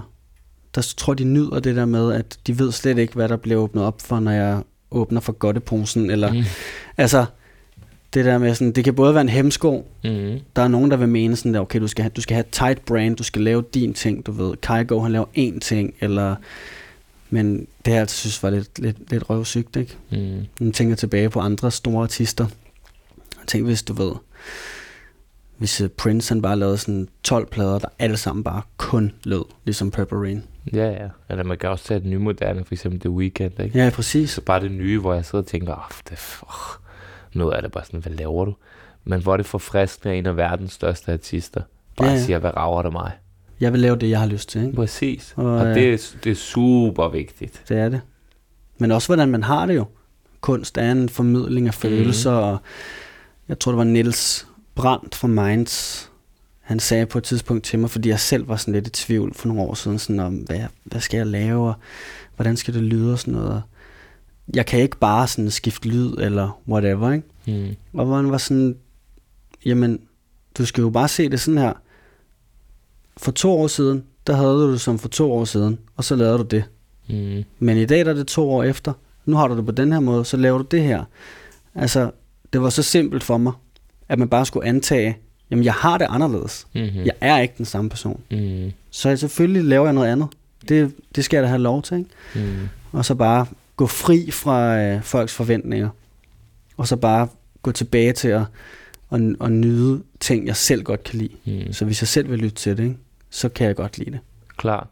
der 0.75 0.93
tror 0.97 1.13
de 1.13 1.23
nyder 1.23 1.59
det 1.59 1.75
der 1.75 1.85
med, 1.85 2.13
at 2.13 2.37
de 2.47 2.59
ved 2.59 2.71
slet 2.71 2.97
ikke, 2.97 3.13
hvad 3.13 3.29
der 3.29 3.37
bliver 3.37 3.59
åbnet 3.61 3.83
op 3.83 4.01
for, 4.01 4.19
når 4.19 4.31
jeg 4.31 4.63
åbner 4.91 5.19
for 5.21 5.31
godteposen. 5.31 6.09
Eller, 6.09 6.33
Mm. 6.33 6.43
altså, 6.97 7.25
det 8.13 8.25
der 8.25 8.37
med 8.37 8.55
sådan, 8.55 8.71
det 8.71 8.83
kan 8.83 8.95
både 8.95 9.13
være 9.13 9.21
en 9.21 9.29
hemsko. 9.29 9.87
Mm. 10.03 10.39
Der 10.55 10.61
er 10.61 10.67
nogen, 10.67 10.91
der 10.91 10.97
vil 10.97 11.09
mene 11.09 11.35
sådan 11.35 11.53
der, 11.53 11.59
okay, 11.59 11.79
du 11.79 11.87
skal 11.87 12.03
have, 12.03 12.11
du 12.15 12.21
skal 12.21 12.33
have 12.35 12.45
tight 12.51 12.85
brand, 12.85 13.15
du 13.17 13.23
skal 13.23 13.41
lave 13.41 13.63
din 13.73 13.93
ting, 13.93 14.25
du 14.25 14.31
ved. 14.31 14.55
Kygo, 14.61 14.99
han 14.99 15.11
laver 15.11 15.25
én 15.37 15.59
ting, 15.59 15.93
eller... 16.01 16.35
Men 17.29 17.57
det 17.59 17.67
har 17.85 17.91
jeg 17.93 17.99
altid 18.01 18.15
synes 18.15 18.43
var 18.43 18.49
lidt, 18.49 18.79
lidt, 18.79 19.11
lidt 19.11 19.29
røvsygt, 19.29 19.75
ikke? 19.75 19.95
Mm. 20.11 20.45
Man 20.59 20.71
tænker 20.71 20.95
tilbage 20.95 21.29
på 21.29 21.39
andre 21.39 21.71
store 21.71 22.03
artister. 22.03 22.47
Tænk 23.47 23.65
hvis 23.65 23.83
du 23.83 23.93
ved, 23.93 24.11
hvis 25.57 25.81
øh, 25.81 25.89
Prince 25.89 26.33
han 26.33 26.41
bare 26.41 26.55
lavede 26.55 26.77
sådan 26.77 27.07
12 27.23 27.47
plader, 27.49 27.79
der 27.79 27.87
alle 27.99 28.17
sammen 28.17 28.43
bare 28.43 28.61
kun 28.77 29.11
lød, 29.23 29.43
ligesom 29.65 29.91
Purple 29.91 30.17
Rain. 30.17 30.43
Ja, 30.73 30.89
ja. 30.89 31.07
Eller 31.29 31.43
man 31.43 31.57
kan 31.57 31.69
også 31.69 31.85
tage 31.85 31.97
et 31.97 32.05
nymoderne, 32.05 32.65
for 32.65 32.73
eksempel 32.73 32.99
The 32.99 33.09
Weeknd, 33.09 33.59
ikke? 33.59 33.79
Ja, 33.79 33.89
præcis. 33.89 34.29
Så 34.29 34.41
bare 34.41 34.59
det 34.59 34.71
nye, 34.71 34.99
hvor 34.99 35.13
jeg 35.13 35.25
sidder 35.25 35.43
og 35.43 35.47
tænker, 35.47 35.73
oh, 35.73 35.99
det, 36.09 36.19
oh, 36.41 36.85
noget 37.33 37.53
af 37.53 37.61
det 37.61 37.71
bare 37.71 37.85
sådan, 37.85 37.99
hvad 37.99 38.11
laver 38.11 38.45
du? 38.45 38.55
Men 39.03 39.21
hvor 39.21 39.33
er 39.33 39.37
det 39.37 39.45
forfriskende 39.45 40.13
af 40.13 40.17
en 40.17 40.25
af 40.25 40.37
verdens 40.37 40.73
største 40.73 41.11
artister. 41.13 41.61
Bare 41.97 42.07
Ja, 42.07 42.13
ja, 42.13 42.21
siger, 42.21 42.39
hvad 42.39 42.57
rager 42.57 42.81
det 42.81 42.91
mig? 42.91 43.11
Jeg 43.59 43.71
vil 43.71 43.79
lave 43.79 43.95
det, 43.95 44.09
jeg 44.09 44.19
har 44.19 44.27
lyst 44.27 44.49
til, 44.49 44.61
ikke? 44.61 44.75
Præcis. 44.75 45.33
Og, 45.35 45.45
Og, 45.45 45.51
og 45.51 45.67
øh, 45.67 45.75
det, 45.75 45.93
er, 45.93 46.15
det 46.23 46.31
er 46.31 46.35
super 46.35 47.09
vigtigt. 47.09 47.63
Det 47.69 47.77
er 47.77 47.89
det. 47.89 48.01
Men 48.77 48.91
også, 48.91 49.07
hvordan 49.07 49.29
man 49.29 49.43
har 49.43 49.65
det 49.65 49.75
jo. 49.75 49.85
Kunst 50.41 50.77
er 50.77 50.91
en 50.91 51.09
formidling 51.09 51.67
af 51.67 51.73
følelser, 51.73 52.31
mm. 52.31 52.37
og 52.37 52.57
jeg 53.47 53.59
tror, 53.59 53.71
det 53.71 53.77
var 53.77 53.83
Niels 53.83 54.47
Brandt 54.75 55.15
fra 55.15 55.27
Minds, 55.27 56.11
han 56.59 56.79
sagde 56.79 57.05
på 57.05 57.17
et 57.17 57.23
tidspunkt 57.23 57.63
til 57.63 57.79
mig, 57.79 57.89
fordi 57.89 58.09
jeg 58.09 58.19
selv 58.19 58.47
var 58.47 58.55
sådan 58.55 58.73
lidt 58.73 58.87
i 58.87 58.91
tvivl 58.91 59.33
for 59.33 59.47
nogle 59.47 59.63
år 59.63 59.73
siden, 59.73 59.99
sådan 59.99 60.19
om, 60.19 60.35
hvad, 60.35 60.59
hvad 60.83 61.01
skal 61.01 61.17
jeg 61.17 61.27
lave, 61.27 61.67
og 61.67 61.73
hvordan 62.35 62.57
skal 62.57 62.73
det 62.73 62.83
lyde 62.83 63.13
og 63.13 63.19
sådan 63.19 63.33
noget. 63.33 63.51
Og 63.51 63.61
Jeg 64.53 64.65
kan 64.65 64.79
ikke 64.79 64.97
bare 64.97 65.27
sådan 65.27 65.51
skifte 65.51 65.87
lyd, 65.87 66.13
eller 66.13 66.61
whatever, 66.67 67.11
ikke? 67.11 67.27
Mm. 67.47 67.75
Og 67.93 68.05
hvor 68.05 68.15
han 68.15 68.31
var 68.31 68.37
sådan, 68.37 68.77
jamen, 69.65 69.99
du 70.57 70.65
skal 70.65 70.81
jo 70.81 70.89
bare 70.89 71.07
se 71.07 71.29
det 71.29 71.39
sådan 71.39 71.57
her. 71.57 71.73
For 73.17 73.31
to 73.31 73.51
år 73.51 73.67
siden, 73.67 74.03
der 74.27 74.35
havde 74.35 74.53
du 74.53 74.71
det 74.71 74.81
som 74.81 74.99
for 74.99 75.07
to 75.07 75.31
år 75.31 75.45
siden, 75.45 75.79
og 75.95 76.03
så 76.03 76.15
lavede 76.15 76.37
du 76.37 76.43
det. 76.43 76.63
Mm. 77.09 77.43
Men 77.59 77.77
i 77.77 77.85
dag 77.85 78.05
der 78.05 78.11
er 78.11 78.15
det 78.15 78.27
to 78.27 78.51
år 78.51 78.63
efter. 78.63 78.93
Nu 79.25 79.35
har 79.35 79.47
du 79.47 79.57
det 79.57 79.65
på 79.65 79.71
den 79.71 79.91
her 79.91 79.99
måde, 79.99 80.25
så 80.25 80.37
laver 80.37 80.57
du 80.57 80.65
det 80.71 80.83
her. 80.83 81.03
Altså, 81.75 82.11
det 82.53 82.61
var 82.61 82.69
så 82.69 82.83
simpelt 82.83 83.23
for 83.23 83.37
mig, 83.37 83.53
at 84.09 84.19
man 84.19 84.29
bare 84.29 84.45
skulle 84.45 84.67
antage, 84.67 85.17
jamen 85.51 85.65
jeg 85.65 85.73
har 85.73 85.97
det 85.97 86.07
anderledes. 86.09 86.67
Mm-hmm. 86.73 87.05
Jeg 87.05 87.13
er 87.21 87.39
ikke 87.39 87.53
den 87.57 87.65
samme 87.65 87.89
person. 87.89 88.21
Mm. 88.31 88.71
Så 88.89 89.09
jeg 89.09 89.19
selvfølgelig 89.19 89.63
laver 89.63 89.85
jeg 89.85 89.93
noget 89.93 90.07
andet. 90.11 90.27
Det, 90.69 90.93
det 91.15 91.25
skal 91.25 91.37
jeg 91.37 91.43
da 91.43 91.47
have 91.47 91.61
lov 91.61 91.81
til, 91.81 91.97
ikke? 91.97 92.09
Mm. 92.35 92.69
Og 92.91 93.05
så 93.05 93.15
bare 93.15 93.45
gå 93.75 93.87
fri 93.87 94.31
fra 94.31 94.77
øh, 94.77 95.01
folks 95.01 95.33
forventninger. 95.33 95.89
Og 96.77 96.87
så 96.87 96.95
bare 96.95 97.27
gå 97.61 97.71
tilbage 97.71 98.13
til 98.13 98.27
at, 98.27 98.41
at, 99.11 99.21
at 99.41 99.51
nyde 99.51 100.03
ting, 100.19 100.47
jeg 100.47 100.55
selv 100.55 100.83
godt 100.83 101.03
kan 101.03 101.19
lide. 101.19 101.65
Mm. 101.65 101.73
Så 101.73 101.85
hvis 101.85 102.01
jeg 102.01 102.07
selv 102.07 102.29
vil 102.29 102.39
lytte 102.39 102.55
til 102.55 102.77
det, 102.77 102.83
ikke, 102.83 102.97
så 103.29 103.49
kan 103.49 103.67
jeg 103.67 103.75
godt 103.75 103.97
lide 103.97 104.11
det. 104.11 104.19
Klar. 104.57 104.87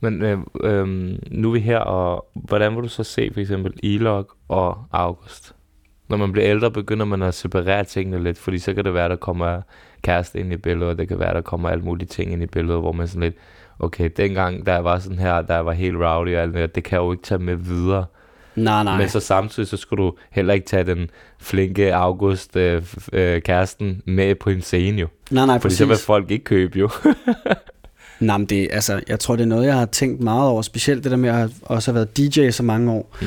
Men 0.00 0.22
øh, 0.22 0.38
øh, 0.60 0.86
nu 1.30 1.48
er 1.48 1.52
vi 1.52 1.60
her, 1.60 1.78
og 1.78 2.26
hvordan 2.34 2.74
vil 2.74 2.82
du 2.82 2.88
så 2.88 3.04
se 3.04 3.30
for 3.32 3.40
eksempel 3.40 3.72
Elok 3.82 4.34
og 4.48 4.84
August? 4.92 5.53
Når 6.08 6.16
man 6.16 6.32
bliver 6.32 6.50
ældre, 6.50 6.70
begynder 6.70 7.04
man 7.06 7.22
at 7.22 7.34
separere 7.34 7.84
tingene 7.84 8.22
lidt, 8.24 8.38
fordi 8.38 8.58
så 8.58 8.74
kan 8.74 8.84
det 8.84 8.94
være, 8.94 9.08
der 9.08 9.16
kommer 9.16 9.60
kæreste 10.02 10.40
ind 10.40 10.52
i 10.52 10.56
billedet, 10.56 10.88
og 10.88 10.98
det 10.98 11.08
kan 11.08 11.18
være, 11.18 11.34
der 11.34 11.40
kommer 11.40 11.68
alle 11.68 11.84
mulige 11.84 12.06
ting 12.08 12.32
ind 12.32 12.42
i 12.42 12.46
billedet, 12.46 12.80
hvor 12.80 12.92
man 12.92 13.08
sådan 13.08 13.22
lidt, 13.22 13.34
okay, 13.78 14.10
dengang, 14.16 14.66
der 14.66 14.78
var 14.78 14.98
sådan 14.98 15.18
her, 15.18 15.42
der 15.42 15.58
var 15.58 15.72
helt 15.72 15.96
rowdy 15.96 16.36
og 16.36 16.42
alt 16.42 16.54
det, 16.54 16.60
der, 16.60 16.66
det 16.66 16.84
kan 16.84 16.96
jeg 16.96 17.02
jo 17.04 17.12
ikke 17.12 17.24
tage 17.24 17.38
med 17.38 17.54
videre. 17.56 18.04
Nej, 18.56 18.84
nej. 18.84 18.98
Men 18.98 19.08
så 19.08 19.20
samtidig, 19.20 19.68
så 19.68 19.76
skulle 19.76 20.04
du 20.04 20.12
heller 20.30 20.54
ikke 20.54 20.66
tage 20.66 20.84
den 20.84 21.10
flinke 21.40 21.94
August, 21.94 22.56
øh, 22.56 22.82
øh, 23.12 23.42
kæresten, 23.42 24.02
med 24.06 24.34
på 24.34 24.50
en 24.50 24.62
scene 24.62 25.00
jo. 25.00 25.06
nej, 25.30 25.46
nej, 25.46 25.54
Fordi 25.54 25.62
præcis. 25.62 25.78
så 25.78 25.86
vil 25.86 25.96
folk 25.96 26.30
ikke 26.30 26.44
købe 26.44 26.78
jo. 26.78 26.90
Nej, 28.20 28.36
men 28.38 28.46
det, 28.46 28.68
altså, 28.72 29.00
jeg 29.08 29.20
tror, 29.20 29.36
det 29.36 29.42
er 29.42 29.46
noget, 29.46 29.66
jeg 29.66 29.74
har 29.78 29.86
tænkt 29.86 30.20
meget 30.20 30.48
over. 30.50 30.62
Specielt 30.62 31.04
det 31.04 31.10
der 31.10 31.16
med 31.16 31.28
at 31.28 31.34
have- 31.34 31.50
også 31.62 31.90
have 31.90 31.94
været 31.94 32.16
DJ 32.18 32.50
så 32.50 32.62
mange 32.62 32.92
år. 32.92 33.16
Mm. 33.22 33.26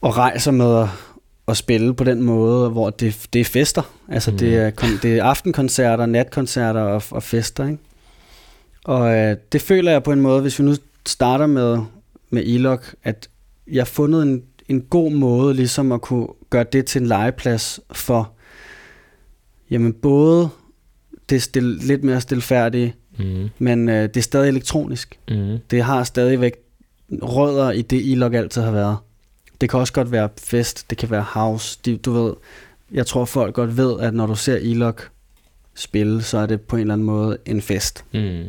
Og 0.00 0.16
rejser 0.18 0.50
med 0.52 0.88
at, 1.48 1.56
spille 1.56 1.94
på 1.94 2.04
den 2.04 2.22
måde, 2.22 2.70
hvor 2.70 2.90
det, 2.90 3.26
det 3.32 3.40
er 3.40 3.44
fester. 3.44 3.82
Altså, 4.08 4.30
mm. 4.30 4.38
det, 4.38 4.56
er, 4.56 4.70
det 5.02 5.18
er 5.18 5.24
aftenkoncerter, 5.24 6.06
natkoncerter 6.06 6.80
og, 6.80 7.02
og 7.10 7.22
fester, 7.22 7.66
ikke? 7.66 7.78
Og 8.84 9.16
øh, 9.16 9.36
det 9.52 9.62
føler 9.62 9.90
jeg 9.90 10.02
på 10.02 10.12
en 10.12 10.20
måde, 10.20 10.42
hvis 10.42 10.58
vi 10.58 10.64
nu 10.64 10.74
starter 11.06 11.46
med, 11.46 11.78
med 12.30 12.42
Elok, 12.46 12.94
at 13.04 13.28
jeg 13.72 13.80
har 13.80 13.84
fundet 13.86 14.22
en, 14.22 14.42
en 14.68 14.80
god 14.80 15.10
måde 15.10 15.54
ligesom 15.54 15.92
at 15.92 16.00
kunne 16.00 16.26
gøre 16.50 16.64
det 16.72 16.86
til 16.86 17.00
en 17.00 17.06
legeplads 17.06 17.80
for 17.92 18.32
jamen 19.70 19.92
både 19.92 20.48
det 21.30 21.42
stille, 21.42 21.78
lidt 21.78 22.04
mere 22.04 22.20
stilfærdige, 22.20 22.94
Mm. 23.18 23.48
men 23.58 23.88
øh, 23.88 24.02
det 24.02 24.16
er 24.16 24.20
stadig 24.20 24.48
elektronisk. 24.48 25.18
Mm. 25.30 25.58
Det 25.70 25.82
har 25.82 26.04
stadigvæk 26.04 26.52
rødder 27.22 27.70
i 27.70 27.82
det, 27.82 28.12
Elok 28.12 28.34
altid 28.34 28.62
har 28.62 28.70
været. 28.70 28.96
Det 29.60 29.70
kan 29.70 29.80
også 29.80 29.92
godt 29.92 30.12
være 30.12 30.28
fest, 30.38 30.90
det 30.90 30.98
kan 30.98 31.10
være 31.10 31.22
house, 31.22 31.78
de, 31.84 31.96
du 31.96 32.12
ved, 32.12 32.34
jeg 32.92 33.06
tror 33.06 33.24
folk 33.24 33.54
godt 33.54 33.76
ved, 33.76 34.00
at 34.00 34.14
når 34.14 34.26
du 34.26 34.34
ser 34.34 34.56
Ilok 34.56 35.10
spille, 35.74 36.22
så 36.22 36.38
er 36.38 36.46
det 36.46 36.60
på 36.60 36.76
en 36.76 36.80
eller 36.80 36.94
anden 36.94 37.06
måde 37.06 37.38
en 37.44 37.62
fest. 37.62 38.04
Mm. 38.12 38.44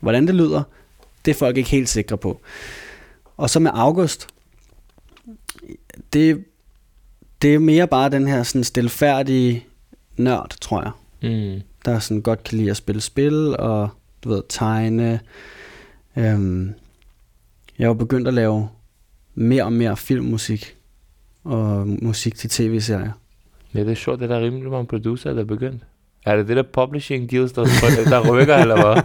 Hvordan 0.00 0.26
det 0.26 0.34
lyder, 0.34 0.62
det 1.24 1.30
er 1.30 1.34
folk 1.34 1.56
ikke 1.56 1.70
helt 1.70 1.88
sikre 1.88 2.18
på. 2.18 2.40
Og 3.36 3.50
så 3.50 3.60
med 3.60 3.70
August, 3.74 4.26
det, 6.12 6.44
det 7.42 7.54
er 7.54 7.58
mere 7.58 7.88
bare 7.88 8.08
den 8.10 8.28
her 8.28 8.42
sådan 8.42 8.64
stilfærdige 8.64 9.66
nørd, 10.16 10.54
tror 10.60 10.82
jeg. 10.82 10.92
Mm. 11.30 11.62
Der 11.84 11.98
sådan 11.98 12.22
godt 12.22 12.44
kan 12.44 12.58
lide 12.58 12.70
at 12.70 12.76
spille 12.76 13.00
spil, 13.00 13.56
og 13.56 13.88
du 14.24 14.28
ved, 14.28 14.42
tegne. 14.48 15.20
Øhm, 16.16 16.74
jeg 17.78 17.86
jo 17.86 17.94
begyndt 17.94 18.28
at 18.28 18.34
lave 18.34 18.68
mere 19.40 19.64
og 19.64 19.72
mere 19.72 19.96
filmmusik, 19.96 20.74
og 21.44 21.86
musik 22.02 22.34
til 22.34 22.50
tv-serier. 22.50 23.10
Ja, 23.74 23.80
det 23.80 23.90
er 23.90 23.94
sjovt, 23.94 24.20
det 24.20 24.28
der 24.28 24.36
er 24.36 24.40
rimelig 24.44 24.70
mange 24.70 24.86
producer, 24.86 25.32
der 25.32 25.40
er 25.40 25.44
begyndt. 25.44 25.82
Er 26.26 26.36
det 26.36 26.48
det 26.48 26.56
der 26.56 26.62
publishing 26.72 27.30
deals, 27.30 27.52
der, 27.52 27.64
der 28.10 28.30
rykker, 28.32 28.56
eller 28.56 28.74
hvad? 28.92 29.02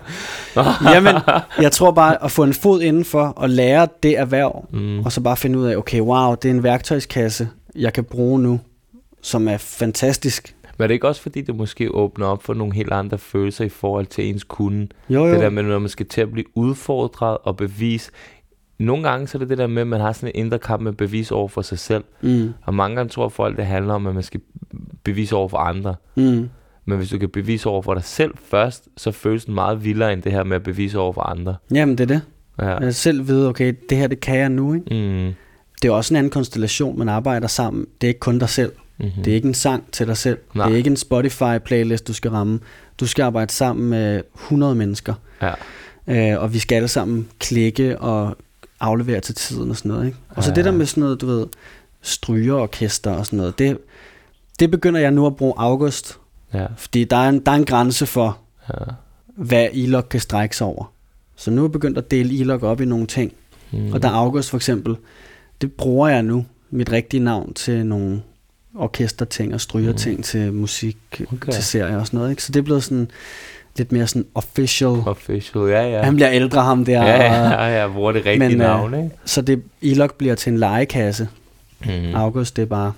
Jamen, 0.93 1.15
jeg 1.61 1.71
tror 1.71 1.91
bare 1.91 2.23
at 2.23 2.31
få 2.31 2.43
en 2.43 2.53
fod 2.53 2.81
indenfor 2.81 3.23
og 3.25 3.49
lære 3.49 3.87
det 4.03 4.19
erhverv, 4.19 4.65
Mm. 4.71 4.99
og 4.99 5.11
så 5.11 5.21
bare 5.21 5.37
finde 5.37 5.59
ud 5.59 5.65
af, 5.65 5.75
okay, 5.75 5.99
wow, 6.01 6.35
det 6.35 6.45
er 6.51 6.53
en 6.53 6.63
værktøjskasse, 6.63 7.49
jeg 7.75 7.93
kan 7.93 8.03
bruge 8.03 8.39
nu, 8.41 8.59
som 9.21 9.47
er 9.47 9.57
fantastisk. 9.57 10.55
Men 10.77 10.83
er 10.83 10.87
det 10.87 10.93
ikke 10.93 11.07
også, 11.07 11.21
fordi 11.21 11.41
det 11.41 11.55
måske 11.55 11.95
åbner 11.95 12.25
op 12.25 12.43
for 12.43 12.53
nogle 12.53 12.73
helt 12.73 12.91
andre 12.91 13.17
følelser 13.17 13.65
i 13.65 13.69
forhold 13.69 14.05
til 14.05 14.29
ens 14.29 14.43
kunde? 14.43 14.87
Jo, 15.09 15.25
jo. 15.25 15.31
Det 15.33 15.39
der 15.41 15.49
med, 15.49 15.63
når 15.63 15.79
man 15.79 15.89
skal 15.89 16.05
til 16.05 16.21
at 16.21 16.31
blive 16.31 16.45
udfordret 16.57 17.37
og 17.43 17.57
bevise. 17.57 18.11
Nogle 18.85 19.09
gange 19.09 19.27
så 19.27 19.37
er 19.37 19.39
det 19.39 19.49
det 19.49 19.57
der 19.57 19.67
med, 19.67 19.81
at 19.81 19.87
man 19.87 19.99
har 20.01 20.11
sådan 20.11 20.31
en 20.35 20.45
indre 20.45 20.59
kamp 20.59 20.81
med 20.83 20.93
bevis 20.93 21.31
over 21.31 21.47
for 21.47 21.61
sig 21.61 21.79
selv. 21.79 22.03
Mm, 22.21 22.53
Og 22.65 22.73
mange 22.73 22.95
gange 22.95 23.09
tror 23.09 23.29
folk, 23.29 23.57
det 23.57 23.65
handler 23.65 23.93
om, 23.93 24.07
at 24.07 24.13
man 24.13 24.23
skal 24.23 24.39
bevise 25.03 25.35
over 25.35 25.47
for 25.47 25.57
andre. 25.57 25.95
mm, 26.15 26.49
Men 26.85 26.97
hvis 26.97 27.09
du 27.09 27.17
kan 27.17 27.29
bevise 27.29 27.69
over 27.69 27.81
for 27.81 27.93
dig 27.93 28.03
selv 28.03 28.31
først, 28.49 28.87
så 28.97 29.11
føles 29.11 29.45
den 29.45 29.53
meget 29.53 29.83
vildere 29.83 30.13
end 30.13 30.21
det 30.21 30.31
her 30.31 30.43
med 30.43 30.55
at 30.55 30.63
bevise 30.63 30.99
over 30.99 31.13
for 31.13 31.21
andre. 31.21 31.55
Jamen, 31.73 31.97
det 31.97 32.03
er 32.03 32.07
det. 32.15 32.21
Ja. 32.59 32.77
Jeg 32.77 32.95
selv 32.95 33.27
ved, 33.27 33.47
okay, 33.47 33.73
det 33.89 33.97
her, 33.97 34.07
det 34.07 34.19
kan 34.19 34.37
jeg 34.39 34.49
nu, 34.49 34.73
ikke? 34.73 34.85
Mm. 35.25 35.33
Det 35.81 35.87
er 35.89 35.93
også 35.93 36.13
en 36.13 36.17
anden 36.17 36.29
konstellation, 36.31 36.99
man 36.99 37.09
arbejder 37.09 37.47
sammen. 37.47 37.85
Det 38.01 38.07
er 38.07 38.09
ikke 38.09 38.19
kun 38.19 38.39
dig 38.39 38.49
selv. 38.49 38.71
Mm-hmm. 38.99 39.23
Det 39.23 39.31
er 39.31 39.35
ikke 39.35 39.47
en 39.47 39.53
sang 39.53 39.83
til 39.91 40.07
dig 40.07 40.17
selv. 40.17 40.37
Nej. 40.55 40.65
Det 40.65 40.73
er 40.73 40.77
ikke 40.77 40.89
en 40.89 40.97
Spotify-playlist, 40.97 42.07
du 42.07 42.13
skal 42.13 42.31
ramme. 42.31 42.59
Du 42.99 43.07
skal 43.07 43.23
arbejde 43.23 43.51
sammen 43.51 43.89
med 43.89 44.21
100 44.35 44.75
mennesker. 44.75 45.13
Ja. 45.41 45.53
Øh, 46.07 46.41
og 46.43 46.53
vi 46.53 46.59
skal 46.59 46.75
alle 46.75 46.87
sammen 46.87 47.27
klikke 47.39 47.99
og 47.99 48.37
aflevere 48.83 49.19
til 49.19 49.35
tiden 49.35 49.69
og 49.69 49.77
sådan 49.77 49.91
noget. 49.91 50.05
Ikke? 50.05 50.17
Og 50.29 50.43
så 50.43 50.49
Ja. 50.49 50.55
det 50.55 50.65
der 50.65 50.71
med 50.71 50.85
sådan 50.85 51.01
noget, 51.01 51.21
du 51.21 51.25
ved, 51.25 51.47
strygeorkester 52.01 53.11
og 53.11 53.25
sådan 53.25 53.37
noget, 53.37 53.59
det, 53.59 53.77
det 54.59 54.71
begynder 54.71 54.99
jeg 54.99 55.11
nu 55.11 55.25
at 55.25 55.35
bruge 55.35 55.53
august. 55.57 56.19
Ja. 56.53 56.65
Fordi 56.77 57.03
der 57.03 57.17
er 57.17 57.29
en, 57.29 57.39
der 57.39 57.51
er 57.51 57.55
en 57.55 57.65
grænse 57.65 58.05
for, 58.05 58.37
ja. 58.69 58.83
hvad 59.35 59.67
Ilok 59.73 60.07
kan 60.09 60.19
strække 60.19 60.57
sig 60.57 60.67
over. 60.67 60.91
Så 61.35 61.51
nu 61.51 61.61
er 61.61 61.65
jeg 61.65 61.71
begyndt 61.71 61.97
at 61.97 62.11
dele 62.11 62.33
Ilok 62.33 62.63
op 62.63 62.81
i 62.81 62.85
nogle 62.85 63.07
ting. 63.07 63.33
Mm. 63.71 63.93
Og 63.93 64.01
der 64.01 64.09
er 64.09 64.13
august 64.13 64.49
for 64.49 64.57
eksempel, 64.57 64.95
det 65.61 65.71
bruger 65.71 66.07
jeg 66.07 66.23
nu, 66.23 66.45
mit 66.69 66.91
rigtige 66.91 67.23
navn 67.23 67.53
til 67.53 67.85
nogle 67.85 68.21
orkesterting 68.75 69.53
og 69.53 69.61
strygerting 69.61 70.17
mm. 70.17 70.23
til 70.23 70.53
musik, 70.53 70.97
okay. 71.33 71.51
til 71.51 71.63
serier 71.63 71.97
og 71.97 72.07
sådan 72.07 72.17
noget. 72.17 72.29
Ikke? 72.29 72.43
Så 72.43 72.51
det 72.51 72.59
er 72.59 72.63
blevet 72.63 72.83
sådan 72.83 73.11
lidt 73.77 73.91
mere 73.91 74.07
sådan 74.07 74.25
official. 74.35 74.89
Official, 75.05 75.63
ja, 75.69 75.89
ja. 75.89 76.01
Han 76.03 76.15
bliver 76.15 76.31
ældre, 76.31 76.61
ham 76.61 76.85
der. 76.85 77.03
Ja, 77.05 77.23
ja, 77.63 77.81
ja, 77.81 77.87
bruger 77.87 78.11
det 78.11 78.25
rigtige 78.25 78.39
Men, 78.39 78.51
øh, 78.51 78.57
navn, 78.57 78.93
ikke? 78.93 79.09
Så 79.25 79.41
det 79.41 79.63
Ilok 79.81 80.13
bliver 80.17 80.35
til 80.35 80.51
en 80.51 80.57
legekasse. 80.59 81.27
Mm. 81.85 82.15
August, 82.15 82.55
det 82.55 82.61
er 82.61 82.65
bare... 82.65 82.93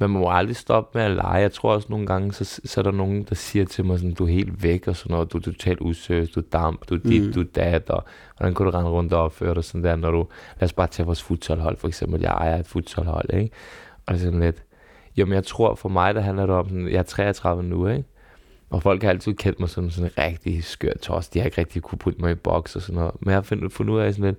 Man 0.00 0.10
må 0.10 0.30
aldrig 0.30 0.56
stoppe 0.56 0.98
med 0.98 1.04
at 1.06 1.10
lege. 1.10 1.34
Jeg 1.40 1.52
tror 1.52 1.72
også 1.74 1.86
nogle 1.90 2.06
gange, 2.06 2.32
så, 2.32 2.60
så 2.64 2.80
er 2.80 2.82
der 2.82 2.90
nogen, 2.90 3.22
der 3.28 3.34
siger 3.34 3.64
til 3.64 3.84
mig 3.84 3.98
sådan, 3.98 4.14
du 4.14 4.24
er 4.24 4.28
helt 4.30 4.62
væk 4.62 4.88
og 4.88 4.96
sådan 4.96 5.12
noget. 5.14 5.32
Du 5.32 5.38
er 5.38 5.42
totalt 5.42 5.78
useriøs, 5.80 6.30
du 6.30 6.40
er 6.40 6.44
damp, 6.52 6.88
du 6.88 6.94
er 6.94 6.98
dit, 6.98 7.26
Mm. 7.26 7.32
du 7.32 7.40
er 7.40 7.44
dat, 7.54 7.90
og 7.90 8.04
hvordan 8.36 8.54
kunne 8.54 8.72
du 8.72 8.76
rende 8.76 8.90
rundt 8.90 9.12
og 9.12 9.22
opføre 9.22 9.54
dig 9.54 9.64
sådan 9.64 9.84
der, 9.84 9.96
når 9.96 10.10
du... 10.10 10.26
Lad 10.60 10.66
os 10.68 10.72
bare 10.72 10.86
tage 10.86 11.06
vores 11.06 11.22
futsalhold 11.22 11.76
for 11.76 11.88
eksempel. 11.88 12.20
Jeg 12.20 12.30
ejer 12.30 12.56
et 12.58 12.66
futsalhold, 12.66 13.34
ikke? 13.34 13.50
Og 14.06 14.14
det 14.14 14.20
er 14.20 14.24
sådan 14.24 14.40
lidt... 14.40 14.62
Jamen, 15.16 15.34
jeg 15.34 15.44
tror 15.44 15.74
for 15.74 15.88
mig, 15.88 16.14
der 16.14 16.20
handler 16.20 16.46
det 16.46 16.54
om 16.54 16.68
sådan, 16.68 16.88
jeg 16.88 16.98
er 16.98 17.02
33 17.02 17.62
nu, 17.62 17.88
ikke? 17.88 18.04
Og 18.70 18.82
folk 18.82 19.02
har 19.02 19.10
altid 19.10 19.34
kendt 19.34 19.60
mig 19.60 19.68
som 19.68 19.90
sådan 19.90 20.10
en 20.16 20.22
rigtig 20.24 20.64
skør 20.64 20.92
tos. 21.02 21.28
De 21.28 21.38
har 21.38 21.46
ikke 21.46 21.58
rigtig 21.60 21.82
kunne 21.82 21.98
putte 21.98 22.20
mig 22.20 22.30
i 22.32 22.34
boks 22.34 22.76
og 22.76 22.82
sådan 22.82 22.94
noget. 22.94 23.12
Men 23.20 23.28
jeg 23.30 23.36
har 23.36 23.42
fundet, 23.42 23.72
fundet 23.72 23.94
ud 23.94 24.00
af 24.00 24.12
sådan 24.14 24.24
lidt, 24.24 24.36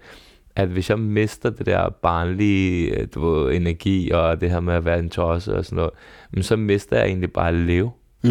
at 0.56 0.68
hvis 0.68 0.90
jeg 0.90 1.00
mister 1.00 1.50
det 1.50 1.66
der 1.66 1.90
barnlige 1.90 2.90
øh, 2.90 3.08
du 3.16 3.30
ved, 3.30 3.56
energi 3.56 4.12
og 4.12 4.42
det 4.42 4.50
her 4.52 4.60
med 4.60 4.74
at 4.74 4.86
være 4.86 5.00
en 5.00 5.10
tosse 5.10 5.56
og 5.56 5.66
sådan 5.66 5.76
noget, 5.76 5.92
men 6.32 6.44
så 6.44 6.56
mister 6.56 6.98
jeg 6.98 7.06
egentlig 7.08 7.32
bare 7.32 7.48
at 7.48 7.56
leve 7.56 7.92
Mm. 8.24 8.30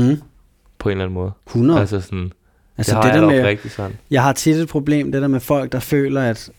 på 0.78 0.88
en 0.88 0.92
eller 0.92 1.04
anden 1.04 1.14
måde. 1.14 1.32
100. 1.46 1.80
Altså 1.80 2.00
sådan, 2.00 2.32
altså 2.78 2.94
det 2.94 3.04
har 3.04 3.10
det 3.12 3.14
jeg 3.14 3.22
der 3.22 3.28
da 3.30 3.36
med, 3.36 3.44
rigtig 3.44 3.70
sådan. 3.70 3.96
jeg 4.10 4.22
har 4.22 4.32
tit 4.32 4.56
et 4.56 4.68
problem, 4.68 5.12
det 5.12 5.22
der 5.22 5.28
med 5.28 5.40
folk, 5.40 5.72
der 5.72 5.80
føler, 5.80 6.22
at 6.22 6.50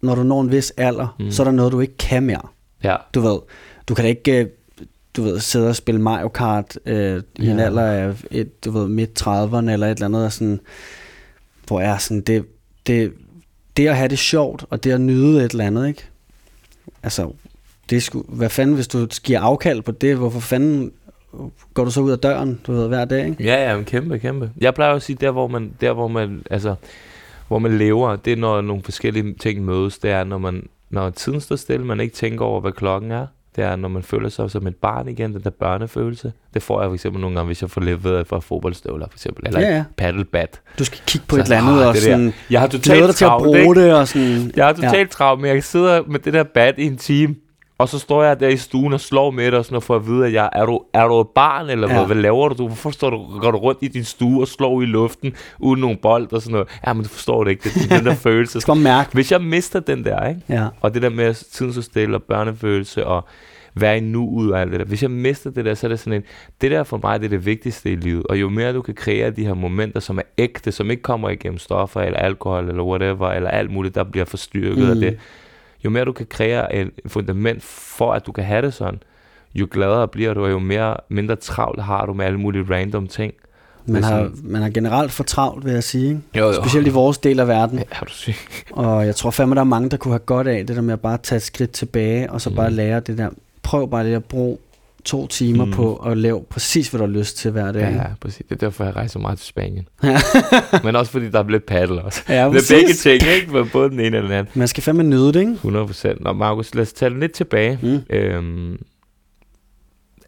når 0.00 0.14
du 0.14 0.22
når 0.22 0.40
en 0.40 0.50
vis 0.52 0.70
alder, 0.70 1.16
Mm. 1.20 1.30
så 1.30 1.42
er 1.42 1.44
der 1.44 1.52
noget, 1.52 1.72
du 1.72 1.80
ikke 1.80 1.96
kan 1.96 2.22
mere. 2.22 2.40
Ja, 2.84 2.96
Du 3.14 3.20
ved, 3.20 3.38
du 3.88 3.94
kan 3.94 4.04
da 4.04 4.08
ikke 4.08 4.40
øh, 4.40 4.46
du 5.16 5.22
ved, 5.22 5.40
sidde 5.40 5.68
og 5.68 5.76
spille 5.76 6.00
Mario 6.00 6.28
Kart 6.28 6.78
øh, 6.86 7.22
i 7.38 7.46
en 7.48 7.58
Ja. 7.58 7.64
alder 7.64 7.82
af 7.82 8.14
et, 8.30 8.64
du 8.64 8.70
ved, 8.70 8.88
midt 8.88 9.22
30'erne 9.22 9.70
eller 9.70 9.86
et 9.86 9.90
eller 9.90 10.04
andet, 10.06 10.24
og 10.24 10.32
sådan, 10.32 10.60
hvor 11.66 11.80
jeg 11.80 11.90
er 11.92 11.98
sådan, 11.98 12.20
det, 12.20 12.44
det, 12.86 13.12
det 13.76 13.88
at 13.88 13.96
have 13.96 14.08
det 14.08 14.18
sjovt, 14.18 14.64
og 14.70 14.84
det 14.84 14.92
at 14.92 15.00
nyde 15.00 15.44
et 15.44 15.50
eller 15.50 15.64
andet, 15.66 15.88
ikke? 15.88 16.04
Altså, 17.02 17.32
det 17.90 18.02
sgu, 18.02 18.24
hvad 18.28 18.48
fanden, 18.48 18.74
hvis 18.74 18.88
du 18.88 19.06
giver 19.22 19.40
afkald 19.40 19.82
på 19.82 19.92
det, 19.92 20.16
hvorfor 20.16 20.40
fanden 20.40 20.92
går 21.74 21.84
du 21.84 21.90
så 21.90 22.00
ud 22.00 22.10
af 22.10 22.18
døren, 22.18 22.60
du 22.66 22.72
ved, 22.72 22.88
hver 22.88 23.04
dag, 23.04 23.26
ikke? 23.28 23.44
ja, 23.44 23.70
ja, 23.70 23.76
men 23.76 23.84
kæmpe, 23.84 24.18
kæmpe. 24.18 24.50
Jeg 24.60 24.74
plejer 24.74 24.94
at 24.94 25.02
sige, 25.02 25.16
der 25.20 25.30
hvor 25.30 25.46
man, 25.46 25.72
der 25.80 25.92
hvor 25.92 26.08
man, 26.08 26.42
altså, 26.50 26.74
hvor 27.48 27.58
man 27.58 27.78
lever, 27.78 28.16
det 28.16 28.32
er 28.32 28.36
når 28.36 28.60
nogle 28.60 28.82
forskellige 28.82 29.34
ting 29.34 29.64
mødes. 29.64 29.98
Det 29.98 30.10
er, 30.10 30.24
når 30.24 30.38
man, 30.38 30.68
når 30.90 31.10
tiden 31.10 31.40
står 31.40 31.56
stille, 31.56 31.86
man 31.86 32.00
ikke 32.00 32.14
tænker 32.14 32.44
over, 32.44 32.60
hvad 32.60 32.72
klokken 32.72 33.10
er. 33.10 33.26
Det 33.56 33.64
er, 33.64 33.76
når 33.76 33.88
man 33.88 34.02
føler 34.02 34.28
sig 34.28 34.50
som 34.50 34.66
et 34.66 34.76
barn 34.76 35.08
igen, 35.08 35.34
den 35.34 35.44
der 35.44 35.50
børnefølelse. 35.50 36.32
Det 36.54 36.62
får 36.62 36.80
jeg 36.80 36.88
for 36.90 36.94
eksempel 36.94 37.20
nogle 37.20 37.36
gange, 37.36 37.46
hvis 37.46 37.62
jeg 37.62 37.70
får 37.70 37.80
leveret 37.80 38.26
fra 38.26 38.38
fodboldstøvler, 38.40 39.06
for 39.10 39.16
eksempel. 39.16 39.46
Eller 39.46 39.60
Ja, 39.60 39.76
ja, 39.76 39.84
paddlebat. 39.96 40.60
Du 40.78 40.84
skal 40.84 41.00
kigge 41.06 41.26
på 41.28 41.36
Så, 41.36 41.40
et 41.40 41.44
eller 41.46 41.58
andet, 41.58 41.86
og 41.86 41.96
sådan, 41.96 42.32
Jeg 42.50 42.60
har 42.60 42.66
totalt 42.66 43.06
dig 43.06 43.14
til 43.14 43.24
at 43.24 43.28
travlt, 43.28 43.44
bruge 43.44 43.74
det, 43.74 43.94
og 43.94 44.08
sådan, 44.08 44.52
Jeg 44.56 44.68
er 44.68 44.72
totalt 44.72 44.94
ja. 44.94 45.04
travlt, 45.04 45.40
men 45.40 45.54
jeg 45.54 45.64
sidder 45.64 46.02
med 46.08 46.18
det 46.20 46.32
der 46.32 46.42
bat 46.42 46.74
i 46.78 46.84
en 46.86 46.96
time, 46.96 47.34
og 47.82 47.88
så 47.88 47.98
står 47.98 48.22
jeg 48.22 48.40
der 48.40 48.48
i 48.48 48.56
stuen 48.56 48.92
og 48.92 49.00
slår 49.00 49.30
med 49.30 49.44
det, 49.46 49.54
og 49.54 49.64
sådan 49.64 49.74
noget, 49.74 49.84
for 49.84 49.96
at 49.96 50.06
vide, 50.06 50.26
at 50.26 50.32
jeg, 50.32 50.48
er, 50.52 50.66
du, 50.66 50.80
er 50.92 51.06
du 51.08 51.20
et 51.20 51.28
barn, 51.28 51.70
eller 51.70 51.88
Ja. 51.88 51.94
hvad, 51.94 52.06
hvad 52.06 52.16
laver 52.16 52.48
du? 52.48 52.66
Hvorfor 52.66 52.90
står 52.90 53.10
du, 53.10 53.38
går 53.40 53.50
du 53.50 53.58
rundt 53.58 53.78
i 53.82 53.88
din 53.88 54.04
stue 54.04 54.42
og 54.42 54.48
slår 54.48 54.82
i 54.82 54.84
luften, 54.84 55.32
uden 55.58 55.80
nogen 55.80 55.96
bold 56.02 56.32
og 56.32 56.42
sådan 56.42 56.52
noget? 56.52 56.68
Ja, 56.86 56.92
men 56.92 57.02
du 57.02 57.08
forstår 57.08 57.44
det 57.44 57.50
ikke, 57.50 57.68
det 57.68 57.90
den 57.90 58.04
der 58.06 58.14
følelse. 58.28 58.60
skal 58.60 58.76
mærke, 58.76 59.10
Hvis 59.12 59.32
jeg 59.32 59.40
mister 59.40 59.80
den 59.80 60.04
der, 60.04 60.28
ikke? 60.28 60.40
ja. 60.48 60.66
og 60.80 60.94
det 60.94 61.02
der 61.02 61.08
med 61.10 61.24
at 61.24 61.44
tiden 61.52 61.72
så 61.72 61.82
stille, 61.82 62.16
og 62.16 62.22
børnefølelse, 62.22 63.06
og 63.06 63.24
være 63.74 63.96
i 63.96 64.00
nuet 64.00 64.52
og 64.52 64.60
alt 64.60 64.70
det 64.72 64.80
der. 64.80 64.86
Hvis 64.86 65.02
jeg 65.02 65.10
mister 65.10 65.50
det 65.50 65.64
der, 65.64 65.74
så 65.74 65.86
er 65.86 65.88
det 65.88 65.98
sådan 65.98 66.12
en, 66.12 66.22
det 66.60 66.70
der 66.70 66.82
for 66.84 67.00
mig, 67.02 67.20
det 67.20 67.26
er 67.26 67.30
det 67.30 67.46
vigtigste 67.46 67.92
i 67.92 67.96
livet. 67.96 68.26
Og 68.26 68.40
jo 68.40 68.48
mere 68.48 68.72
du 68.72 68.82
kan 68.82 68.94
kreere 68.94 69.30
de 69.30 69.44
her 69.46 69.54
momenter, 69.54 70.00
som 70.00 70.18
er 70.18 70.22
ægte, 70.38 70.72
som 70.72 70.90
ikke 70.90 71.02
kommer 71.02 71.28
igennem 71.30 71.58
stoffer, 71.58 72.00
eller 72.00 72.18
alkohol, 72.18 72.68
eller 72.68 72.82
whatever, 72.84 73.28
eller 73.30 73.50
alt 73.50 73.70
muligt, 73.70 73.94
der 73.94 74.04
bliver 74.04 74.24
forstyrket 74.24 74.84
mm. 74.84 74.90
af 74.90 74.96
det. 74.96 75.18
Jo 75.84 75.90
mere 75.90 76.04
du 76.04 76.12
kan 76.12 76.26
kreere 76.30 76.74
et 76.74 76.90
fundament 77.06 77.62
for, 77.62 78.12
at 78.12 78.26
du 78.26 78.32
kan 78.32 78.44
have 78.44 78.62
det 78.62 78.74
sådan, 78.74 79.00
jo 79.54 79.68
gladere 79.70 80.08
bliver 80.08 80.34
du, 80.34 80.44
og 80.44 80.50
jo 80.50 80.58
mere, 80.58 80.96
mindre 81.08 81.36
travlt 81.36 81.82
har 81.82 82.06
du 82.06 82.12
med 82.12 82.24
alle 82.26 82.38
mulige 82.40 82.64
random 82.70 83.06
ting. 83.08 83.32
Man 83.86 84.02
Det 84.02 84.10
er 84.10 84.14
har, 84.14 84.30
man 84.42 84.62
har 84.62 84.70
generelt 84.70 85.12
for 85.12 85.24
travlt, 85.24 85.64
vil 85.64 85.72
jeg 85.72 85.84
sige. 85.84 86.08
Ikke? 86.08 86.20
Jo, 86.38 86.46
jo. 86.46 86.52
Specielt 86.52 86.86
i 86.86 86.90
vores 86.90 87.18
del 87.18 87.40
af 87.40 87.48
verden. 87.48 87.78
Ja, 87.78 87.84
er 88.00 88.04
du 88.04 88.10
syg? 88.10 88.34
Og 88.70 89.06
jeg 89.06 89.16
tror 89.16 89.30
fandme, 89.30 89.54
der 89.54 89.60
er 89.60 89.64
mange, 89.64 89.88
der 89.90 89.96
kunne 89.96 90.12
have 90.12 90.18
godt 90.18 90.48
af 90.48 90.66
det 90.66 90.76
der 90.76 90.82
med 90.82 90.92
at 90.92 91.00
bare 91.00 91.18
tage 91.18 91.36
et 91.36 91.42
skridt 91.42 91.70
tilbage, 91.70 92.30
og 92.32 92.40
så 92.40 92.50
Mm. 92.50 92.56
bare 92.56 92.70
lære 92.70 93.00
det 93.00 93.18
der. 93.18 93.30
Prøv 93.62 93.90
bare 93.90 94.04
lige 94.04 94.16
at 94.16 94.24
bruge 94.24 94.58
to 95.04 95.26
timer 95.26 95.64
Mm. 95.64 95.70
på 95.72 95.96
at 95.96 96.18
lave 96.18 96.44
præcis, 96.50 96.88
hvad 96.88 96.98
du 96.98 97.04
har 97.06 97.12
lyst 97.12 97.36
til 97.36 97.50
hver 97.50 97.72
dag. 97.72 97.92
Ja, 97.92 98.02
præcis. 98.20 98.46
Det 98.48 98.52
er 98.52 98.56
derfor, 98.66 98.84
jeg 98.84 98.96
rejser 98.96 99.20
meget 99.20 99.38
til 99.38 99.46
Spanien. 99.46 99.88
Men 100.84 100.96
også 100.96 101.12
fordi, 101.12 101.28
der 101.28 101.38
er 101.38 101.48
lidt 101.48 101.66
paddle 101.66 102.02
også. 102.02 102.22
ja 102.28 102.34
Det 102.50 102.70
er 102.70 102.74
begge 102.76 102.92
ting, 102.92 103.22
ikke? 103.40 103.52
Men 103.52 103.68
Både 103.72 103.90
den 103.90 104.00
ene 104.00 104.06
eller 104.16 104.20
den 104.28 104.30
anden. 104.38 104.52
Man 104.54 104.68
skal 104.68 104.82
fandme 104.82 105.02
nyde 105.02 105.32
det, 105.32 105.40
ikke? 105.40 105.52
100 105.52 105.86
procent. 105.86 106.20
Nå, 106.20 106.32
Markus, 106.32 106.74
lad 106.74 106.82
os 106.82 106.92
tage 106.92 107.20
lidt 107.20 107.32
tilbage. 107.32 107.78
Mm. 107.82 108.16
Øhm, 108.16 108.78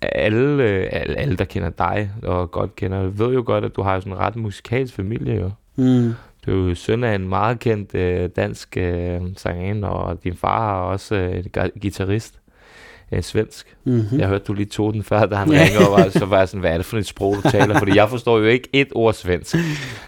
alle, 0.02 0.62
alle, 0.64 1.16
alle, 1.18 1.36
der 1.36 1.44
kender 1.44 1.70
dig 1.70 2.10
og 2.22 2.50
godt 2.50 2.76
kender 2.76 3.00
ved 3.02 3.32
jo 3.34 3.42
godt, 3.46 3.64
at 3.64 3.76
du 3.76 3.82
har 3.82 4.00
sådan 4.00 4.12
en 4.12 4.18
ret 4.18 4.36
musikalsk 4.36 4.94
familie, 4.94 5.34
jo. 5.34 5.50
Mm. 5.76 6.12
Du 6.46 6.64
er 6.64 6.68
jo 6.68 6.74
søn 6.74 7.04
af 7.04 7.14
en 7.14 7.28
meget 7.28 7.58
kendt 7.58 7.94
øh, 7.94 8.30
dansk 8.36 8.76
øh, 8.76 9.20
sangerinde, 9.36 9.88
og 9.88 10.24
din 10.24 10.36
far 10.36 10.60
har 10.60 10.80
også 10.80 11.14
øh, 11.14 11.44
guitarist, 11.82 12.38
øh, 13.16 13.22
svensk. 13.22 13.76
Mm-hmm. 13.84 14.18
Jeg 14.20 14.28
hørte, 14.28 14.44
du 14.44 14.52
lige 14.52 14.66
tog 14.66 14.92
den 14.94 15.02
før, 15.02 15.26
da 15.26 15.36
han 15.36 15.50
ringede, 15.52 15.88
og 15.88 16.12
så 16.12 16.24
var 16.24 16.38
jeg 16.38 16.48
sådan, 16.48 16.60
hvad 16.60 16.70
er 16.72 16.76
det 16.76 16.86
for 16.86 16.98
et 16.98 17.06
sprog, 17.06 17.36
du 17.44 17.50
taler? 17.50 17.78
Fordi 17.78 17.96
jeg 17.96 18.08
forstår 18.10 18.38
jo 18.38 18.44
ikke 18.44 18.68
et 18.72 18.88
ord 18.94 19.14
svensk. 19.14 19.52
Det 19.54 19.62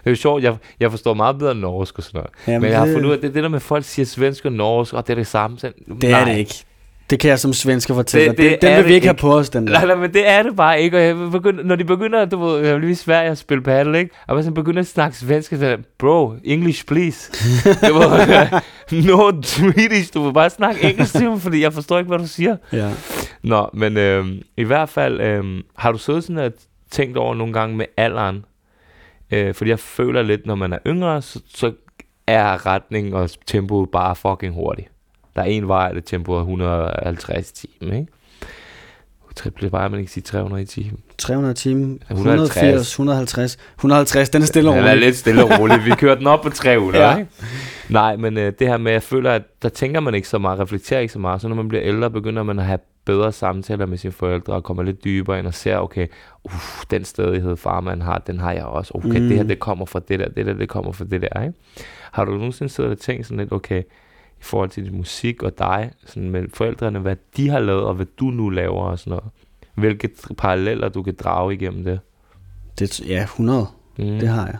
er 0.05 0.09
jo 0.09 0.15
sjovt, 0.15 0.43
jeg, 0.43 0.55
jeg 0.79 0.91
forstår 0.91 1.13
meget 1.13 1.37
bedre 1.39 1.55
norsk 1.55 1.97
og 1.97 2.03
sådan 2.03 2.17
noget. 2.17 2.29
Jamen, 2.47 2.61
Men 2.61 2.71
jeg 2.71 2.79
har 2.79 2.85
det- 2.85 2.93
fundet 2.95 3.07
ud 3.07 3.13
af, 3.13 3.17
at 3.17 3.23
det, 3.23 3.33
det 3.33 3.43
der 3.43 3.49
med, 3.49 3.55
at 3.55 3.61
folk 3.61 3.83
siger 3.85 4.05
svensk 4.05 4.45
og 4.45 4.51
norsk, 4.51 4.93
og 4.93 5.07
det 5.07 5.13
er 5.13 5.15
det 5.17 5.27
samme. 5.27 5.59
Så, 5.59 5.71
Det 6.01 6.03
er 6.03 6.11
nej, 6.11 6.31
det 6.31 6.37
ikke. 6.39 6.63
Det 7.09 7.19
kan 7.19 7.29
jeg 7.29 7.39
som 7.39 7.53
svensker 7.53 7.93
fortælle 7.93 8.27
Det- 8.29 8.37
dig. 8.37 8.51
det 8.51 8.61
Den, 8.61 8.67
den 8.69 8.75
vil 8.77 8.83
det 8.83 8.89
vi 8.89 8.93
ikke 8.95 9.07
have 9.07 9.15
på 9.17 9.37
os, 9.37 9.49
den 9.49 9.67
der. 9.67 9.73
Nej, 9.73 9.85
nej, 9.85 9.95
men 9.95 10.13
det 10.13 10.29
er 10.29 10.43
det 10.43 10.55
bare 10.55 10.81
ikke. 10.81 10.97
Og 10.97 11.03
jeg 11.03 11.31
begynder, 11.31 11.63
når 11.63 11.75
de 11.75 11.83
begynder, 11.83 12.25
du 12.25 12.39
ved, 12.45 12.65
jeg 12.67 12.77
bliver 12.77 12.91
i 12.91 12.95
Sverige 12.95 13.29
at 13.29 13.37
spille 13.37 13.63
paddle, 13.63 13.99
ikke? 13.99 14.15
Og 14.27 14.35
hvis 14.35 14.45
de 14.45 14.51
begynder 14.53 14.79
at 14.79 14.87
snakke 14.87 15.17
svensk, 15.17 15.53
så 15.57 15.65
er 15.65 15.77
bro, 15.97 16.33
English 16.43 16.85
please. 16.85 17.31
du 17.87 17.93
ved, 17.93 18.47
no 19.07 19.41
Swedish, 19.43 20.13
du 20.13 20.23
vil 20.23 20.33
bare 20.33 20.49
snakke 20.49 20.89
engelsk 20.89 21.13
til 21.13 21.29
mig, 21.29 21.41
fordi 21.41 21.61
jeg 21.61 21.73
forstår 21.73 21.97
ikke, 21.97 22.07
hvad 22.07 22.19
du 22.19 22.27
siger. 22.27 22.57
Ja. 22.73 22.91
Nå, 23.43 23.69
men 23.73 23.97
øhm, 23.97 24.41
i 24.57 24.63
hvert 24.63 24.89
fald, 24.89 25.21
øhm, 25.21 25.61
har 25.77 25.91
du 25.91 25.97
siddet 25.97 26.23
sådan 26.23 26.37
og 26.37 26.51
tænkt 26.91 27.17
over 27.17 27.35
nogle 27.35 27.53
gange 27.53 27.75
med 27.77 27.85
alderen? 27.97 28.45
Øh, 29.31 29.53
fordi 29.53 29.69
jeg 29.69 29.79
føler 29.79 30.21
lidt, 30.21 30.45
når 30.45 30.55
man 30.55 30.73
er 30.73 30.77
yngre, 30.87 31.21
så, 31.21 31.39
så 31.47 31.71
er 32.27 32.65
retningen 32.65 33.13
og 33.13 33.29
tempoet 33.45 33.89
bare 33.91 34.15
fucking 34.15 34.53
hurtigt. 34.53 34.87
Der 35.37 35.43
er 35.43 35.47
en 35.47 35.67
vej, 35.67 35.91
det 35.91 36.05
tempo 36.05 36.31
er 36.33 36.39
150 36.39 37.51
timer, 37.51 37.93
ikke? 37.93 38.07
Bliver 39.55 39.69
bare, 39.69 39.89
man 39.89 39.99
ikke 39.99 40.11
sige 40.11 40.23
300 40.23 40.61
i 40.63 40.65
timen. 40.65 40.99
300 41.17 41.53
timer, 41.53 41.97
150. 42.11 42.55
180, 42.57 42.87
150. 42.93 43.57
150, 43.77 44.29
den 44.29 44.41
er 44.41 44.45
stille 44.45 44.69
og 44.69 44.75
Den 44.75 44.83
er 44.85 44.89
rolig. 44.91 45.03
lidt 45.03 45.15
stille 45.15 45.43
og 45.43 45.59
roligt. 45.59 45.85
Vi 45.85 45.91
kører 45.91 46.15
den 46.15 46.27
op 46.27 46.41
på 46.41 46.49
300, 46.49 47.05
Ja. 47.09 47.17
ikke? 47.17 47.31
Nej, 47.89 48.15
men 48.15 48.37
øh, 48.37 48.53
det 48.59 48.67
her 48.67 48.77
med, 48.77 48.91
jeg 48.91 49.03
føler, 49.03 49.31
at 49.31 49.41
der 49.61 49.69
tænker 49.69 49.99
man 49.99 50.15
ikke 50.15 50.27
så 50.27 50.37
meget, 50.37 50.59
reflekterer 50.59 50.99
ikke 50.99 51.13
så 51.13 51.19
meget. 51.19 51.41
Så 51.41 51.47
når 51.47 51.55
man 51.55 51.67
bliver 51.67 51.83
ældre, 51.83 52.09
begynder 52.11 52.43
man 52.43 52.59
at 52.59 52.65
have 52.65 52.79
bedre 53.05 53.31
samtaler 53.31 53.85
med 53.85 53.97
sine 53.97 54.13
forældre, 54.13 54.53
og 54.53 54.63
kommer 54.63 54.83
lidt 54.83 55.03
dybere 55.03 55.39
ind 55.39 55.47
og 55.47 55.53
ser, 55.53 55.77
okay, 55.77 56.07
uff, 56.43 56.85
den 56.91 57.05
stedighed 57.05 57.55
farmand 57.57 58.01
har, 58.01 58.17
den 58.27 58.39
har 58.39 58.51
jeg 58.51 58.63
også. 58.65 58.91
Okay, 58.95 59.07
mm. 59.07 59.27
det 59.27 59.35
her, 59.35 59.43
Mm. 59.43 59.47
det 59.47 59.59
kommer 59.59 59.85
fra 59.85 59.99
det 60.07 60.19
der, 60.19 60.29
det 60.29 60.45
der, 60.45 60.53
det 60.53 60.69
kommer 60.69 60.91
fra 60.91 61.05
det 61.05 61.21
der, 61.21 61.41
ikke? 61.41 61.53
Har 62.11 62.25
du 62.25 62.31
nogensinde 62.31 62.71
siddet 62.73 62.91
og 62.91 62.99
tænkt 62.99 63.25
sådan 63.25 63.37
lidt, 63.37 63.51
okay, 63.53 63.83
i 64.39 64.43
forhold 64.43 64.69
til 64.69 64.85
din 64.85 64.97
musik 64.97 65.43
og 65.43 65.57
dig, 65.57 65.91
sådan 66.05 66.29
med 66.29 66.43
forældrene, 66.53 66.99
hvad 66.99 67.15
de 67.37 67.49
har 67.49 67.59
lavet, 67.59 67.83
og 67.83 67.93
hvad 67.93 68.05
du 68.19 68.25
nu 68.25 68.49
laver 68.49 68.81
og 68.83 68.99
sådan 68.99 69.11
noget? 69.11 69.25
Hvilke 69.75 70.09
paralleller, 70.37 70.89
du 70.89 71.03
kan 71.03 71.15
drage 71.19 71.53
igennem 71.53 71.83
det? 71.83 71.99
Det, 72.79 72.99
ja, 73.07 73.23
100. 73.23 73.67
Mm. 73.97 74.05
Det 74.05 74.27
har 74.27 74.45
jeg. 74.45 74.57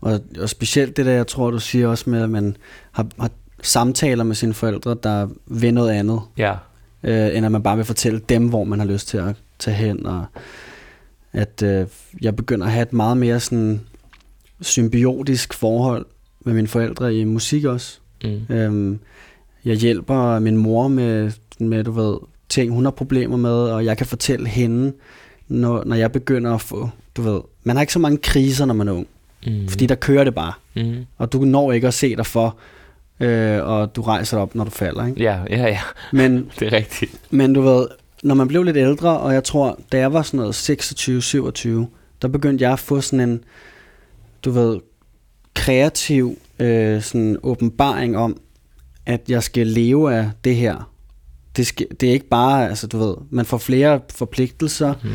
Og, 0.00 0.20
og 0.40 0.48
specielt 0.48 0.96
det 0.96 1.06
der, 1.06 1.12
jeg 1.12 1.26
tror, 1.26 1.50
du 1.50 1.58
siger 1.58 1.88
også 1.88 2.10
med, 2.10 2.22
at 2.22 2.30
man 2.30 2.56
har, 2.92 3.06
har 3.20 3.30
samtaler 3.62 4.24
med 4.24 4.34
sine 4.34 4.54
forældre, 4.54 4.96
der 5.02 5.28
vil 5.46 5.74
noget 5.74 5.90
andet, 5.90 6.20
Ja. 6.36 6.54
øh, 7.02 7.36
end 7.36 7.46
at 7.46 7.52
man 7.52 7.62
bare 7.62 7.76
vil 7.76 7.84
fortælle 7.84 8.20
dem, 8.28 8.48
hvor 8.48 8.64
man 8.64 8.78
har 8.78 8.86
lyst 8.86 9.08
til 9.08 9.18
at 9.18 9.36
tage 9.58 9.74
hen. 9.76 10.06
Og 10.06 10.24
at 11.32 11.62
øh, 11.62 11.86
jeg 12.22 12.36
begynder 12.36 12.66
at 12.66 12.72
have 12.72 12.82
et 12.82 12.92
meget 12.92 13.16
mere 13.16 13.40
sådan 13.40 13.80
symbiotisk 14.60 15.54
forhold 15.54 16.06
med 16.40 16.54
mine 16.54 16.68
forældre 16.68 17.14
i 17.14 17.24
musik 17.24 17.64
også. 17.64 17.98
Mm. 18.24 18.54
Øhm, 18.56 18.98
jeg 19.64 19.76
hjælper 19.76 20.38
min 20.38 20.56
mor 20.56 20.88
med, 20.88 21.30
med, 21.60 21.84
du 21.84 21.90
ved, 21.90 22.16
ting, 22.48 22.72
hun 22.72 22.84
har 22.84 22.90
problemer 22.90 23.36
med, 23.36 23.50
og 23.50 23.84
jeg 23.84 23.96
kan 23.96 24.06
fortælle 24.06 24.48
hende, 24.48 24.92
når, 25.48 25.84
når 25.84 25.96
jeg 25.96 26.12
begynder 26.12 26.54
at 26.54 26.60
få, 26.60 26.90
du 27.16 27.22
ved, 27.22 27.40
man 27.64 27.76
har 27.76 27.80
ikke 27.80 27.92
så 27.92 27.98
mange 27.98 28.18
kriser, 28.18 28.64
når 28.64 28.74
man 28.74 28.88
er 28.88 28.92
ung, 28.92 29.06
Mm. 29.46 29.68
fordi 29.68 29.86
der 29.86 29.94
kører 29.94 30.24
det 30.24 30.34
bare, 30.34 30.52
Mm. 30.76 31.06
og 31.18 31.32
du 31.32 31.38
når 31.38 31.72
ikke 31.72 31.86
at 31.86 31.94
se 31.94 32.16
dig 32.16 32.26
for, 32.26 32.56
øh, 33.20 33.62
og 33.64 33.96
du 33.96 34.02
rejser 34.02 34.36
dig 34.36 34.42
op, 34.42 34.54
når 34.54 34.64
du 34.64 34.70
falder, 34.70 35.06
ikke? 35.06 35.22
Ja, 35.22 35.38
ja, 35.50 35.66
ja. 35.66 35.80
Men, 36.12 36.36
Det 36.58 36.66
er 36.68 36.72
rigtigt. 36.72 37.20
men 37.30 37.52
du 37.52 37.60
ved, 37.60 37.86
når 38.22 38.34
man 38.34 38.48
blev 38.48 38.62
lidt 38.62 38.76
ældre, 38.76 39.18
og 39.18 39.34
jeg 39.34 39.44
tror, 39.44 39.78
da 39.92 39.98
jeg 39.98 40.12
var 40.12 40.22
sådan 40.22 40.38
noget 40.40 40.54
26-27, 40.54 41.86
der 42.22 42.28
begyndte 42.28 42.62
jeg 42.64 42.72
at 42.72 42.78
få 42.78 43.00
sådan 43.00 43.28
en, 43.28 43.44
du 44.44 44.50
ved, 44.50 44.80
kreativ 45.54 46.38
øh, 46.60 47.02
sådan 47.02 47.36
åbenbaring 47.42 48.16
om, 48.16 48.36
at 49.06 49.20
jeg 49.28 49.42
skal 49.42 49.66
leve 49.66 50.14
af 50.14 50.30
det 50.44 50.56
her. 50.56 50.90
Det, 51.56 51.66
skal, 51.66 51.86
det 52.00 52.08
er 52.08 52.12
ikke 52.12 52.28
bare, 52.28 52.68
altså 52.68 52.86
du 52.86 52.98
ved, 52.98 53.14
man 53.30 53.44
får 53.46 53.58
flere 53.58 54.00
forpligtelser, 54.10 54.94
Mm. 55.04 55.10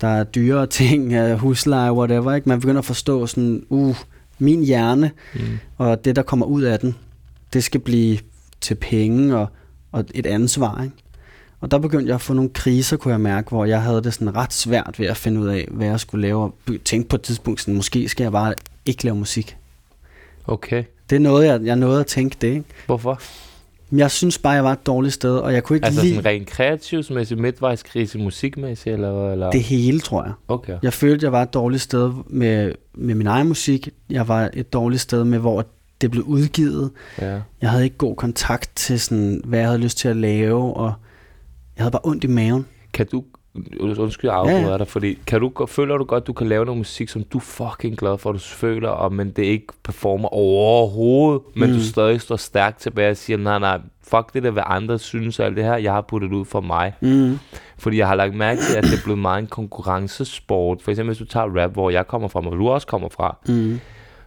der 0.00 0.08
er 0.08 0.24
dyrere 0.24 0.66
ting, 0.80 1.34
husleje, 1.38 1.92
whatever, 1.92 2.34
ikke? 2.34 2.48
Man 2.48 2.60
begynder 2.60 2.78
at 2.78 2.84
forstå 2.84 3.26
sådan, 3.26 3.62
uh, 3.68 3.96
min 4.38 4.62
hjerne, 4.64 5.10
Mm. 5.34 5.40
og 5.76 6.04
det, 6.04 6.16
der 6.16 6.22
kommer 6.22 6.46
ud 6.46 6.62
af 6.62 6.78
den, 6.80 6.94
det 7.52 7.64
skal 7.64 7.80
blive 7.80 8.18
til 8.60 8.74
penge 8.74 9.36
og, 9.36 9.46
og 9.92 10.04
et 10.14 10.26
ansvar, 10.26 10.82
ikke? 10.82 10.96
Og 11.60 11.70
der 11.70 11.78
begyndte 11.78 12.06
jeg 12.08 12.14
at 12.14 12.20
få 12.20 12.32
nogle 12.32 12.50
kriser, 12.50 12.96
kunne 12.96 13.12
jeg 13.12 13.20
mærke, 13.20 13.48
hvor 13.48 13.64
jeg 13.64 13.82
havde 13.82 14.02
det 14.02 14.14
sådan 14.14 14.36
ret 14.36 14.52
svært 14.52 14.94
ved 14.98 15.06
at 15.06 15.16
finde 15.16 15.40
ud 15.40 15.48
af, 15.48 15.68
hvad 15.70 15.86
jeg 15.86 16.00
skulle 16.00 16.22
lave. 16.22 16.42
Og 16.42 16.54
tænkte 16.84 17.08
på 17.08 17.16
et 17.16 17.22
tidspunkt 17.22 17.60
sådan, 17.60 17.74
måske 17.74 18.08
skal 18.08 18.24
jeg 18.24 18.32
bare 18.32 18.54
ikke 18.86 19.04
lave 19.04 19.16
musik. 19.16 19.56
Okay. 20.46 20.84
Det 21.10 21.16
er 21.16 21.20
noget, 21.20 21.46
jeg, 21.46 21.60
jeg 21.64 21.76
nåede 21.76 22.00
at 22.00 22.06
tænke 22.06 22.36
det, 22.40 22.48
ikke? 22.48 22.64
Hvorfor? 22.86 23.20
Men 23.90 23.98
jeg 23.98 24.10
synes 24.10 24.38
bare, 24.38 24.52
jeg 24.52 24.64
var 24.64 24.72
et 24.72 24.86
dårligt 24.86 25.14
sted, 25.14 25.36
og 25.36 25.52
jeg 25.52 25.64
kunne 25.64 25.76
ikke 25.76 25.86
Altså 25.86 26.02
lide 26.02 26.14
sådan 26.14 26.30
rent 26.30 26.48
kreativsmæssigt, 26.48 27.40
midtvejskrise, 27.40 28.18
musikmæssigt, 28.18 28.94
eller? 28.94 29.32
Eller? 29.32 29.50
det 29.50 29.62
hele, 29.62 30.00
tror 30.00 30.24
jeg. 30.24 30.32
Okay. 30.48 30.78
Jeg 30.82 30.92
følte, 30.92 31.24
jeg 31.24 31.32
var 31.32 31.42
et 31.42 31.54
dårligt 31.54 31.82
sted 31.82 32.12
med, 32.26 32.72
med 32.94 33.14
min 33.14 33.26
egen 33.26 33.48
musik. 33.48 33.88
Jeg 34.10 34.28
var 34.28 34.50
et 34.54 34.72
dårligt 34.72 35.00
sted 35.02 35.24
med, 35.24 35.38
hvor 35.38 35.64
det 36.00 36.10
blev 36.10 36.24
udgivet. 36.24 36.90
Ja. 37.20 37.40
Jeg 37.60 37.70
havde 37.70 37.84
ikke 37.84 37.96
god 37.96 38.16
kontakt 38.16 38.70
til, 38.74 39.00
sådan, 39.00 39.40
hvad 39.44 39.58
jeg 39.58 39.68
havde 39.68 39.80
lyst 39.80 39.98
til 39.98 40.08
at 40.08 40.16
lave, 40.16 40.74
og 40.74 40.92
jeg 41.76 41.82
havde 41.82 41.90
bare 41.90 42.02
ondt 42.04 42.24
i 42.24 42.26
maven. 42.26 42.66
Kan 42.92 43.06
du, 43.06 43.24
undskyld, 43.98 44.30
jeg 44.30 44.38
afbryder 44.38 44.60
Ja, 44.60 44.70
ja. 44.70 44.78
dig, 44.78 44.88
fordi 44.88 45.18
kan 45.26 45.40
du, 45.40 45.66
føler 45.66 45.96
du 45.98 46.04
godt, 46.04 46.26
du 46.26 46.32
kan 46.32 46.46
lave 46.48 46.64
noget 46.64 46.78
musik, 46.78 47.08
som 47.08 47.24
du 47.24 47.38
er 47.38 47.42
fucking 47.42 47.96
glad 47.98 48.18
for, 48.18 48.32
du 48.32 48.38
føler, 48.38 48.88
og, 48.88 49.12
men 49.12 49.30
det 49.30 49.42
ikke 49.42 49.66
performer 49.82 50.28
overhovedet, 50.28 51.42
men 51.56 51.70
Mm. 51.70 51.76
du 51.76 51.82
stadig 51.82 52.20
står 52.20 52.36
stærkt 52.36 52.80
tilbage 52.80 53.10
og 53.10 53.16
siger, 53.16 53.36
nej, 53.36 53.58
nej, 53.58 53.80
fuck 54.02 54.34
det 54.34 54.42
der, 54.42 54.50
hvad 54.50 54.62
andre 54.66 54.98
synes 54.98 55.40
og 55.40 55.46
alt 55.46 55.56
det 55.56 55.64
her, 55.64 55.76
jeg 55.76 55.92
har 55.92 56.00
puttet 56.00 56.32
ud 56.32 56.44
for 56.44 56.60
mig. 56.60 56.92
Mm. 57.00 57.38
Fordi 57.78 57.98
jeg 57.98 58.08
har 58.08 58.14
lagt 58.14 58.34
mærke 58.34 58.60
til, 58.60 58.76
at 58.76 58.84
det 58.84 58.92
er 58.98 59.02
blevet 59.04 59.18
meget 59.18 59.38
en 59.42 59.46
konkurrencesport. 59.46 60.82
For 60.82 60.90
eksempel, 60.90 61.08
hvis 61.08 61.18
du 61.18 61.24
tager 61.32 61.62
rap, 61.62 61.72
hvor 61.72 61.90
jeg 61.90 62.06
kommer 62.06 62.28
fra, 62.28 62.40
og 62.46 62.52
du 62.52 62.68
også 62.68 62.86
kommer 62.86 63.08
fra, 63.08 63.36
Mm. 63.48 63.80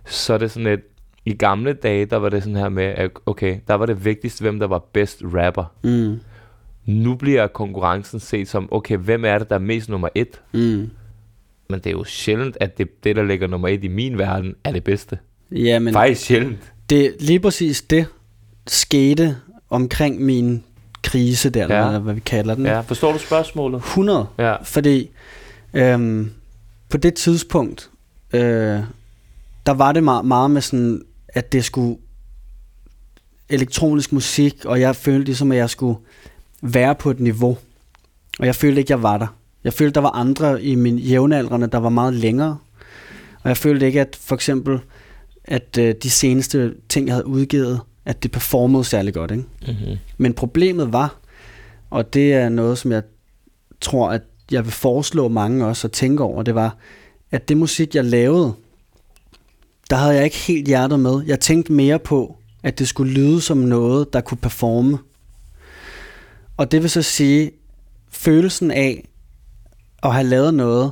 så 0.06 0.34
er 0.34 0.38
det 0.38 0.52
sådan 0.52 0.68
et, 0.68 0.82
i 1.26 1.34
gamle 1.34 1.74
dage, 1.74 2.06
der 2.06 2.18
var 2.18 2.30
det 2.30 2.44
sådan 2.44 2.56
her 2.58 2.70
med, 2.70 2.84
at 2.84 3.12
okay, 3.26 3.58
der 3.68 3.74
var 3.74 3.86
det 3.86 4.06
vigtigste, 4.06 4.42
hvem 4.42 4.60
der 4.60 4.68
var 4.68 4.80
bedst 4.94 5.22
rapper. 5.34 5.64
Mm. 5.84 6.20
Nu 6.90 7.16
bliver 7.16 7.48
konkurrencen 7.48 8.20
set 8.20 8.48
som, 8.48 8.68
okay, 8.72 8.98
hvem 8.98 9.26
er 9.26 9.38
det, 9.38 9.50
der 9.50 9.56
er 9.56 9.60
mest 9.60 9.90
nummer 9.90 10.10
et? 10.16 10.42
Mm. 10.54 10.90
Men 11.70 11.80
det 11.80 11.86
er 11.86 11.92
jo 11.92 12.04
sjældent, 12.04 12.58
at 12.60 12.78
det, 12.78 13.04
det 13.04 13.16
der 13.16 13.24
ligger 13.24 13.48
nummer 13.48 13.68
et 13.68 13.84
i 13.84 13.88
min 13.88 14.18
verden, 14.18 14.56
er 14.64 14.72
det 14.72 14.84
bedste. 14.84 15.18
Ja, 15.52 15.80
Men 15.80 15.94
Faktisk 15.94 16.22
sjældent. 16.22 16.74
det, 16.90 17.16
lige 17.20 17.40
præcis 17.40 17.82
det 17.82 18.06
skete 18.68 19.38
omkring 19.70 20.22
min 20.22 20.64
krise 21.04 21.50
der, 21.50 21.60
ja. 21.60 21.88
eller 21.88 22.00
hvad 22.00 22.14
vi 22.14 22.20
kalder 22.20 22.56
den. 22.56 22.66
Ja, 22.66 22.80
forstår 22.80 23.12
du 23.12 23.20
spørgsmålet? 23.20 23.78
100. 23.78 24.28
Ja. 24.38 24.56
Fordi 24.64 25.10
øhm, 25.74 26.32
på 26.90 26.98
det 26.98 27.14
tidspunkt, 27.14 27.90
øh, 28.34 28.42
der 29.66 29.72
var 29.74 29.92
det 29.92 30.04
meget, 30.04 30.26
meget 30.26 30.52
med 30.52 30.62
sådan, 30.62 31.02
at 31.28 31.52
det 31.52 31.66
skulle 31.66 31.98
elektronisk 33.50 34.14
musik, 34.14 34.66
og 34.66 34.80
jeg 34.80 34.96
følte 34.96 35.26
ligesom, 35.26 35.52
at 35.52 35.58
jeg 35.58 35.70
skulle 35.70 36.00
være 36.62 36.96
på 36.96 37.12
et 37.12 37.20
niveau. 37.20 37.58
Og 38.40 38.46
jeg 38.46 38.56
følte 38.56 38.82
ikke, 38.82 38.92
jeg 38.92 39.04
var 39.04 39.18
der. 39.18 39.28
Jeg 39.64 39.74
følte, 39.74 39.94
der 39.94 40.02
var 40.02 40.10
andre 40.10 40.64
i 40.64 40.76
min 40.76 40.98
jævnaldrende, 40.98 41.68
der 41.68 41.78
var 41.78 41.90
meget 41.90 42.14
længere. 42.14 42.58
Og 43.44 43.50
jeg 43.50 43.58
følte 43.58 43.86
ikke, 43.86 44.02
at 44.02 44.18
for 44.22 44.36
eksempel, 44.36 44.80
at 45.44 45.78
øh, 45.80 45.96
de 46.04 46.10
seneste 46.10 46.74
ting, 46.90 47.08
jeg 47.08 47.16
havde 47.16 47.28
udgivet, 47.28 47.82
at 48.06 48.24
det 48.24 48.32
performede 48.32 48.84
særlig 48.84 49.14
godt. 49.14 49.32
Ikke? 49.32 49.44
Mm-hmm. 49.68 49.98
Men 50.18 50.34
problemet 50.34 50.94
var, 50.94 51.20
og 51.90 52.14
det 52.14 52.34
er 52.34 52.50
noget, 52.50 52.78
som 52.78 52.92
jeg 52.92 53.04
tror, 53.82 54.12
at 54.12 54.22
jeg 54.52 54.66
vil 54.66 54.72
foreslå 54.72 55.28
mange 55.28 55.66
også 55.66 55.88
at 55.88 55.92
tænke 55.92 56.24
over, 56.24 56.44
det 56.44 56.56
var, 56.56 56.78
at 57.32 57.50
det 57.50 57.58
musik, 57.58 57.96
jeg 57.96 58.06
lavede, 58.06 58.54
der 59.90 59.96
havde 59.96 60.16
jeg 60.16 60.24
ikke 60.24 60.38
helt 60.38 60.68
hjertet 60.68 61.00
med. 61.00 61.22
Jeg 61.26 61.40
tænkte 61.40 61.74
mere 61.74 62.00
på, 62.00 62.38
at 62.64 62.80
det 62.80 62.88
skulle 62.88 63.14
lyde 63.14 63.42
som 63.42 63.58
noget, 63.58 64.14
der 64.14 64.22
kunne 64.22 64.38
performe. 64.38 64.98
Og 66.60 66.72
det 66.72 66.82
vil 66.82 66.90
så 66.90 67.02
sige, 67.02 67.52
følelsen 68.12 68.72
af 68.72 69.08
at 70.04 70.14
have 70.14 70.28
lavet 70.28 70.54
noget, 70.54 70.92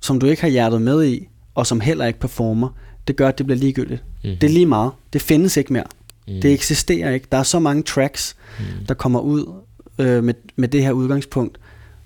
som 0.00 0.20
du 0.20 0.26
ikke 0.26 0.42
har 0.42 0.48
hjertet 0.48 0.82
med 0.82 1.06
i, 1.06 1.28
og 1.54 1.66
som 1.66 1.80
heller 1.80 2.06
ikke 2.06 2.18
performer, 2.18 2.68
det 3.06 3.16
gør, 3.16 3.28
at 3.28 3.38
det 3.38 3.46
bliver 3.46 3.58
ligegyldigt. 3.58 4.04
Mm-hmm. 4.24 4.38
Det 4.38 4.46
er 4.46 4.52
lige 4.52 4.66
meget. 4.66 4.92
Det 5.12 5.22
findes 5.22 5.56
ikke 5.56 5.72
mere. 5.72 5.84
mm. 6.28 6.40
Det 6.40 6.52
eksisterer 6.52 7.10
ikke. 7.10 7.26
Der 7.32 7.38
er 7.38 7.42
så 7.42 7.58
mange 7.58 7.82
tracks, 7.82 8.36
mm. 8.58 8.86
der 8.86 8.94
kommer 8.94 9.20
ud 9.20 9.52
øh, 9.98 10.24
med, 10.24 10.34
med 10.56 10.68
det 10.68 10.82
her 10.82 10.92
udgangspunkt, 10.92 11.58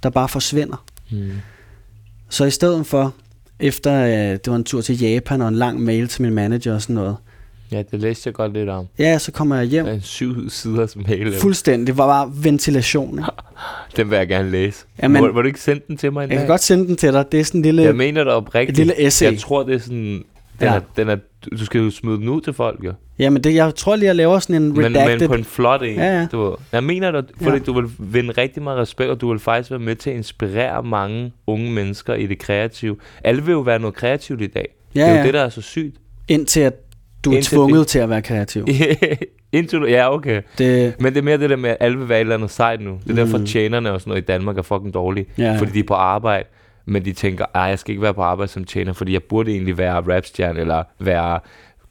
der 0.03 0.11
bare 0.11 0.29
forsvinder. 0.29 0.85
Mm. 1.11 1.31
Så 2.29 2.45
i 2.45 2.51
stedet 2.51 2.87
for, 2.87 3.15
efter 3.61 4.05
øh, 4.05 4.33
det 4.33 4.47
var 4.47 4.57
en 4.57 4.65
tur 4.65 4.81
til 4.81 5.01
Japan 5.01 5.43
og 5.43 5.49
en 5.49 5.57
lang 5.57 5.81
mail 5.81 6.09
til 6.09 6.23
min 6.23 6.35
manager 6.35 6.75
og 6.75 6.83
sådan 6.83 6.95
noget, 6.95 7.17
Ja, 7.73 7.83
det 7.91 8.01
læste 8.01 8.27
jeg 8.29 8.35
godt 8.35 8.53
lidt 8.53 8.69
om. 8.69 8.87
ja, 8.99 9.19
så 9.19 9.33
kommer 9.33 9.57
jeg 9.57 9.65
hjem. 9.65 9.87
En 9.87 10.01
syv 10.03 10.51
siders 10.51 10.97
mail. 10.97 11.35
Fuldstændig. 11.41 11.87
Det 11.87 11.99
var 11.99 12.07
bare 12.07 12.33
ventilation. 12.45 13.21
Den 13.97 14.11
vil 14.11 14.17
jeg 14.17 14.29
gerne 14.29 14.51
læse. 14.51 14.85
Jamen- 15.03 15.23
må, 15.23 15.33
må, 15.33 15.43
du 15.43 15.47
ikke 15.47 15.61
sende 15.61 15.83
den 15.89 15.97
til 15.97 16.13
mig 16.13 16.25
en 16.25 16.31
Jeg 16.31 16.39
kan 16.39 16.43
dag? 16.47 16.49
godt 16.49 16.61
sende 16.63 16.87
den 16.87 16.97
til 16.97 17.13
dig. 17.13 17.33
Det 17.33 17.41
er 17.41 17.45
sådan 17.45 17.59
en 17.59 17.63
lille... 17.63 17.83
Jeg 17.83 17.97
mener 17.97 18.25
det 18.25 18.33
oprigtigt. 18.33 18.71
et 18.79 18.87
lille 18.87 19.07
essay. 19.07 19.31
Jeg 19.31 19.39
tror, 19.39 19.63
det 19.63 19.75
er 19.75 19.79
sådan 19.79 19.97
Den 19.97 20.23
Ja. 20.61 20.75
er, 20.75 20.81
den 20.97 21.09
er, 21.09 21.17
du 21.59 21.65
skal 21.65 21.81
jo 21.81 21.91
smide 21.91 22.17
den 22.17 22.29
ud 22.29 22.41
til 22.41 22.53
folk, 22.53 22.85
jo. 22.85 22.93
Jamen, 23.19 23.45
det, 23.45 23.55
jeg 23.55 23.75
tror 23.75 23.97
lige, 23.97 24.07
jeg 24.07 24.17
laver 24.17 24.39
sådan 24.39 24.57
en 24.63 24.69
Men, 24.73 24.85
redacted. 24.85 25.19
men 25.19 25.29
på 25.29 25.35
en 25.35 25.45
flot 25.45 25.83
en. 25.83 25.95
Ja, 25.95 26.19
ja. 26.21 26.27
Du, 26.33 26.43
ved. 26.45 26.53
jeg 26.73 26.85
mener 26.85 27.11
det, 27.11 27.25
fordi 27.43 27.57
Ja. 27.57 27.59
du 27.59 27.73
vil 27.81 27.91
vinde 27.99 28.33
rigtig 28.39 28.63
meget 28.63 28.79
respekt, 28.79 29.11
og 29.11 29.21
du 29.21 29.31
vil 29.31 29.39
faktisk 29.39 29.71
være 29.71 29.81
med 29.81 29.97
til 29.97 30.11
at 30.11 30.17
inspirere 30.17 30.83
mange 30.83 31.33
unge 31.47 31.71
mennesker 31.71 32.15
i 32.15 32.27
det 32.27 32.39
kreative. 32.39 32.97
Alle 33.25 33.43
vil 33.45 33.53
jo 33.53 33.61
være 33.61 33.79
noget 33.79 33.95
kreativt 33.95 34.41
i 34.43 34.47
dag. 34.47 34.69
ja, 34.95 35.01
det 35.01 35.07
er 35.09 35.13
jo 35.13 35.19
ja. 35.19 35.27
det, 35.27 35.35
der 35.35 35.41
er 35.41 35.49
så 35.49 35.61
sygt. 35.63 35.97
Indtil 36.29 36.61
at 36.61 36.75
du 37.25 37.31
er 37.31 37.35
Indtil 37.37 37.55
tvunget 37.57 37.79
det- 37.79 37.87
til 37.87 37.99
at 37.99 38.11
være 38.11 38.23
kreativ. 38.23 38.67
Indtil 39.53 39.79
du, 39.81 39.87
ja, 39.87 40.15
okay. 40.15 40.43
Det, 40.59 40.95
Men 41.01 41.13
det 41.13 41.19
er 41.19 41.23
mere 41.23 41.39
det 41.39 41.51
der 41.51 41.57
med, 41.57 41.71
at 41.71 41.77
alle 41.81 41.99
vil 41.99 42.09
være 42.09 42.19
et 42.19 42.21
eller 42.21 42.35
andet 42.35 42.51
sejt 42.51 42.81
nu. 42.81 42.99
Det 43.05 43.11
er 43.11 43.15
derfor, 43.25 43.39
Mm. 43.39 43.47
tjenerne 43.47 43.93
og 43.93 44.01
sådan 44.01 44.11
noget 44.11 44.23
i 44.23 44.25
Danmark 44.25 44.59
er 44.59 44.63
fucking 44.63 44.95
dårlige. 44.95 45.27
Ja. 45.39 45.57
Fordi 45.59 45.71
de 45.73 45.79
er 45.79 45.85
på 45.89 45.95
arbejde, 45.95 46.45
men 46.87 47.05
de 47.05 47.13
tænker, 47.13 47.45
at 47.55 47.69
jeg 47.69 47.79
skal 47.79 47.93
ikke 47.93 48.03
være 48.03 48.15
på 48.15 48.23
arbejde 48.23 48.53
som 48.53 48.65
tjener, 48.65 48.93
fordi 48.93 49.13
jeg 49.13 49.23
burde 49.23 49.51
egentlig 49.53 49.79
være 49.79 49.95
rapstjerne 50.17 50.61
eller 50.61 50.83
være 51.01 51.41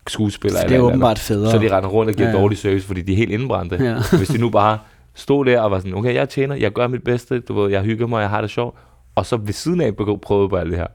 skuespiller. 0.07 0.57
det 0.59 0.63
eller 0.65 0.75
er 0.75 0.79
eller 0.79 0.87
åbenbart 0.89 1.19
federe. 1.19 1.51
Så 1.51 1.57
de 1.57 1.75
render 1.75 1.89
rundt 1.89 2.09
og 2.09 2.15
giver 2.15 2.29
Ja, 2.29 2.35
ja, 2.35 2.41
dårlig 2.41 2.57
service, 2.57 2.87
fordi 2.87 3.01
de 3.01 3.11
er 3.11 3.17
helt 3.17 3.31
indbrændte. 3.31 3.75
Ja. 3.83 3.95
Hvis 4.17 4.27
de 4.27 4.37
nu 4.37 4.49
bare 4.49 4.77
stod 5.15 5.45
der 5.45 5.61
og 5.61 5.71
var 5.71 5.79
sådan, 5.79 5.93
okay, 5.93 6.13
jeg 6.13 6.29
tjener, 6.29 6.55
jeg 6.55 6.71
gør 6.71 6.87
mit 6.87 7.03
bedste, 7.03 7.39
du 7.39 7.61
ved, 7.61 7.71
jeg 7.71 7.81
hygger 7.81 8.07
mig, 8.07 8.21
jeg 8.21 8.29
har 8.29 8.41
det 8.41 8.49
sjovt, 8.49 8.77
og 9.15 9.25
så 9.25 9.37
ved 9.37 9.53
siden 9.53 9.81
af 9.81 9.95
prøvede 10.21 10.49
på 10.49 10.55
alt 10.55 10.69
det 10.69 10.77
her. 10.77 10.87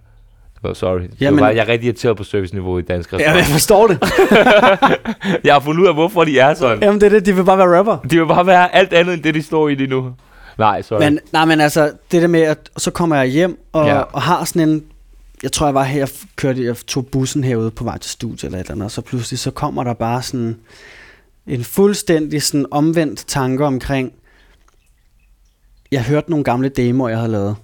Ved, 0.65 0.75
sorry. 0.75 1.01
Jamen- 1.21 1.41
var 1.41 1.51
jeg 1.51 1.59
er 1.65 1.69
rigtig 1.69 1.87
irriteret 1.87 2.17
på 2.17 2.25
serviceniveauet 2.25 2.83
i 2.83 2.87
dansk 2.87 3.13
Ja, 3.13 3.17
restaurant. 3.17 3.37
jeg 3.39 3.47
forstår 3.47 3.87
det. 3.87 3.99
jeg 5.45 5.55
har 5.55 5.61
fundet 5.61 5.83
ud 5.83 5.87
af, 5.89 5.95
hvorfor 5.95 6.25
de 6.25 6.39
er 6.39 6.55
sådan. 6.55 6.83
Jamen, 6.83 7.01
det 7.01 7.07
er 7.07 7.11
det. 7.11 7.27
De 7.27 7.35
vil 7.37 7.45
bare 7.45 7.59
være 7.59 7.79
rapper. 7.79 7.99
De 8.11 8.19
vil 8.19 8.27
bare 8.27 8.47
være 8.47 8.75
alt 8.75 8.93
andet, 8.93 9.15
end 9.15 9.23
det, 9.23 9.35
de 9.35 9.43
står 9.43 9.69
i 9.69 9.75
lige 9.75 9.87
nu. 9.87 10.13
Nej, 10.59 10.83
sorry. 10.83 10.99
Men, 11.01 11.19
nej, 11.33 11.45
men 11.45 11.61
altså, 11.61 11.93
det 12.13 12.23
der 12.23 12.29
med, 12.29 12.41
at 12.43 12.71
så 12.77 12.91
kommer 12.91 13.17
jeg 13.17 13.27
hjem 13.27 13.59
og, 13.73 13.87
ja. 13.87 13.99
og 13.99 14.23
har 14.23 14.45
sådan 14.45 14.69
en... 14.69 14.85
Jeg 15.43 15.53
tror, 15.53 15.67
jeg 15.67 15.75
var 15.75 15.83
her, 15.83 15.99
jeg 15.99 16.09
kørte, 16.37 16.65
jeg 16.65 16.77
tog 16.77 17.07
bussen 17.07 17.45
herude 17.45 17.71
på 17.71 17.85
vej 17.85 17.99
til 17.99 18.11
studiet 18.11 18.45
eller 18.45 18.59
et 18.59 18.63
eller 18.63 18.73
andet, 18.73 18.85
og 18.85 18.91
så 18.91 19.01
pludselig 19.01 19.39
så 19.39 19.51
kommer 19.51 19.85
der 19.85 19.95
bare 19.95 20.23
sådan 20.23 20.57
en 21.47 21.65
fuldstændig 21.65 22.43
sådan 22.43 22.67
omvendt 22.71 23.25
tanke 23.27 23.65
omkring, 23.65 24.13
jeg 25.93 26.05
hørte 26.05 26.31
nogle 26.31 26.45
gamle 26.45 26.69
demoer, 26.69 27.09
jeg 27.09 27.19
havde 27.19 27.33
lavet, 27.33 27.57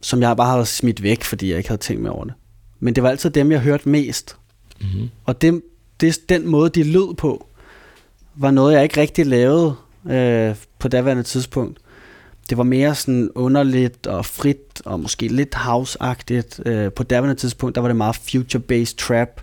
som 0.00 0.22
jeg 0.22 0.36
bare 0.36 0.50
havde 0.50 0.66
smidt 0.66 1.02
væk, 1.02 1.24
fordi 1.24 1.48
jeg 1.50 1.56
ikke 1.56 1.68
havde 1.68 1.80
tænkt 1.80 2.02
mig 2.02 2.10
over 2.10 2.24
det. 2.24 2.34
Men 2.80 2.94
det 2.94 3.02
var 3.02 3.10
altid 3.10 3.30
dem, 3.30 3.52
jeg 3.52 3.60
hørte 3.60 3.88
mest. 3.88 4.36
mm-hmm. 4.80 5.10
Og 5.24 5.42
det, 5.42 5.62
det, 6.00 6.28
den 6.28 6.48
måde, 6.48 6.70
de 6.70 6.82
lød 6.82 7.14
på, 7.14 7.46
var 8.34 8.50
noget, 8.50 8.74
jeg 8.74 8.82
ikke 8.82 9.00
rigtig 9.00 9.26
lavede 9.26 9.74
øh, 10.10 10.54
på 10.78 10.88
daværende 10.88 11.22
tidspunkt. 11.22 11.78
Det 12.50 12.58
var 12.58 12.64
mere 12.64 12.94
sådan 12.94 13.30
underligt 13.34 14.06
og 14.06 14.26
frit, 14.26 14.82
og 14.84 15.00
måske 15.00 15.28
lidt 15.28 15.54
house-agtigt. 15.54 16.68
Øh, 16.68 16.92
på 16.92 17.02
daværende 17.02 17.40
tidspunkt, 17.40 17.74
der 17.74 17.80
var 17.80 17.88
det 17.88 17.96
meget 17.96 18.16
future-based 18.16 18.96
trap. 18.96 19.40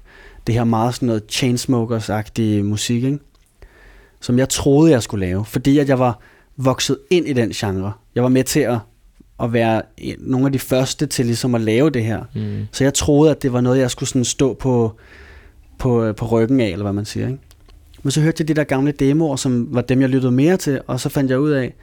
Det 0.48 0.56
her 0.56 0.63
meget 0.63 0.96
sådan 0.96 1.08
noget 1.08 1.24
Chainsmokers-agtig 1.32 2.63
musik, 2.63 3.04
ikke? 3.04 3.20
Som 4.22 4.39
jeg 4.39 4.50
troede, 4.50 4.91
jeg 4.91 5.04
skulle 5.04 5.26
lave. 5.26 5.46
Fordi 5.46 5.80
at 5.80 5.89
jeg 5.89 6.00
var 6.00 6.20
vokset 6.58 6.98
ind 7.10 7.28
i 7.28 7.34
den 7.34 7.50
genre. 7.50 7.91
Jeg 8.15 8.24
var 8.24 8.30
med 8.30 8.44
til 8.44 8.60
at, 8.60 8.78
at 9.43 9.54
være 9.54 9.82
nogle 10.19 10.45
af 10.45 10.51
de 10.51 10.60
første 10.60 11.06
til 11.06 11.25
ligesom 11.25 11.56
at 11.56 11.62
lave 11.62 11.89
det 11.89 12.04
her. 12.04 12.23
Mm. 12.36 12.67
Så 12.71 12.84
jeg 12.84 12.93
troede, 12.93 13.32
at 13.32 13.41
det 13.41 13.54
var 13.54 13.62
noget, 13.62 13.80
jeg 13.80 13.91
skulle 13.91 14.10
sådan 14.10 14.25
stå 14.25 14.54
på, 14.54 14.95
på, 15.77 16.13
på 16.13 16.25
ryggen 16.25 16.60
af, 16.60 16.67
eller 16.67 16.84
hvad 16.84 16.93
man 16.93 17.06
siger. 17.06 17.27
Ikke? 17.27 17.39
Men 18.04 18.12
så 18.12 18.21
hørte 18.21 18.41
jeg 18.41 18.47
de 18.47 18.54
der 18.54 18.63
gamle 18.63 18.91
demoer, 18.91 19.36
som 19.36 19.67
var 19.71 19.82
dem, 19.82 20.01
jeg 20.01 20.10
lyttede 20.10 20.32
mere 20.32 20.58
til, 20.58 20.82
og 20.88 20.99
så 20.99 21.10
fandt 21.10 21.32
jeg 21.32 21.39
ud 21.39 21.51
af, 21.51 21.73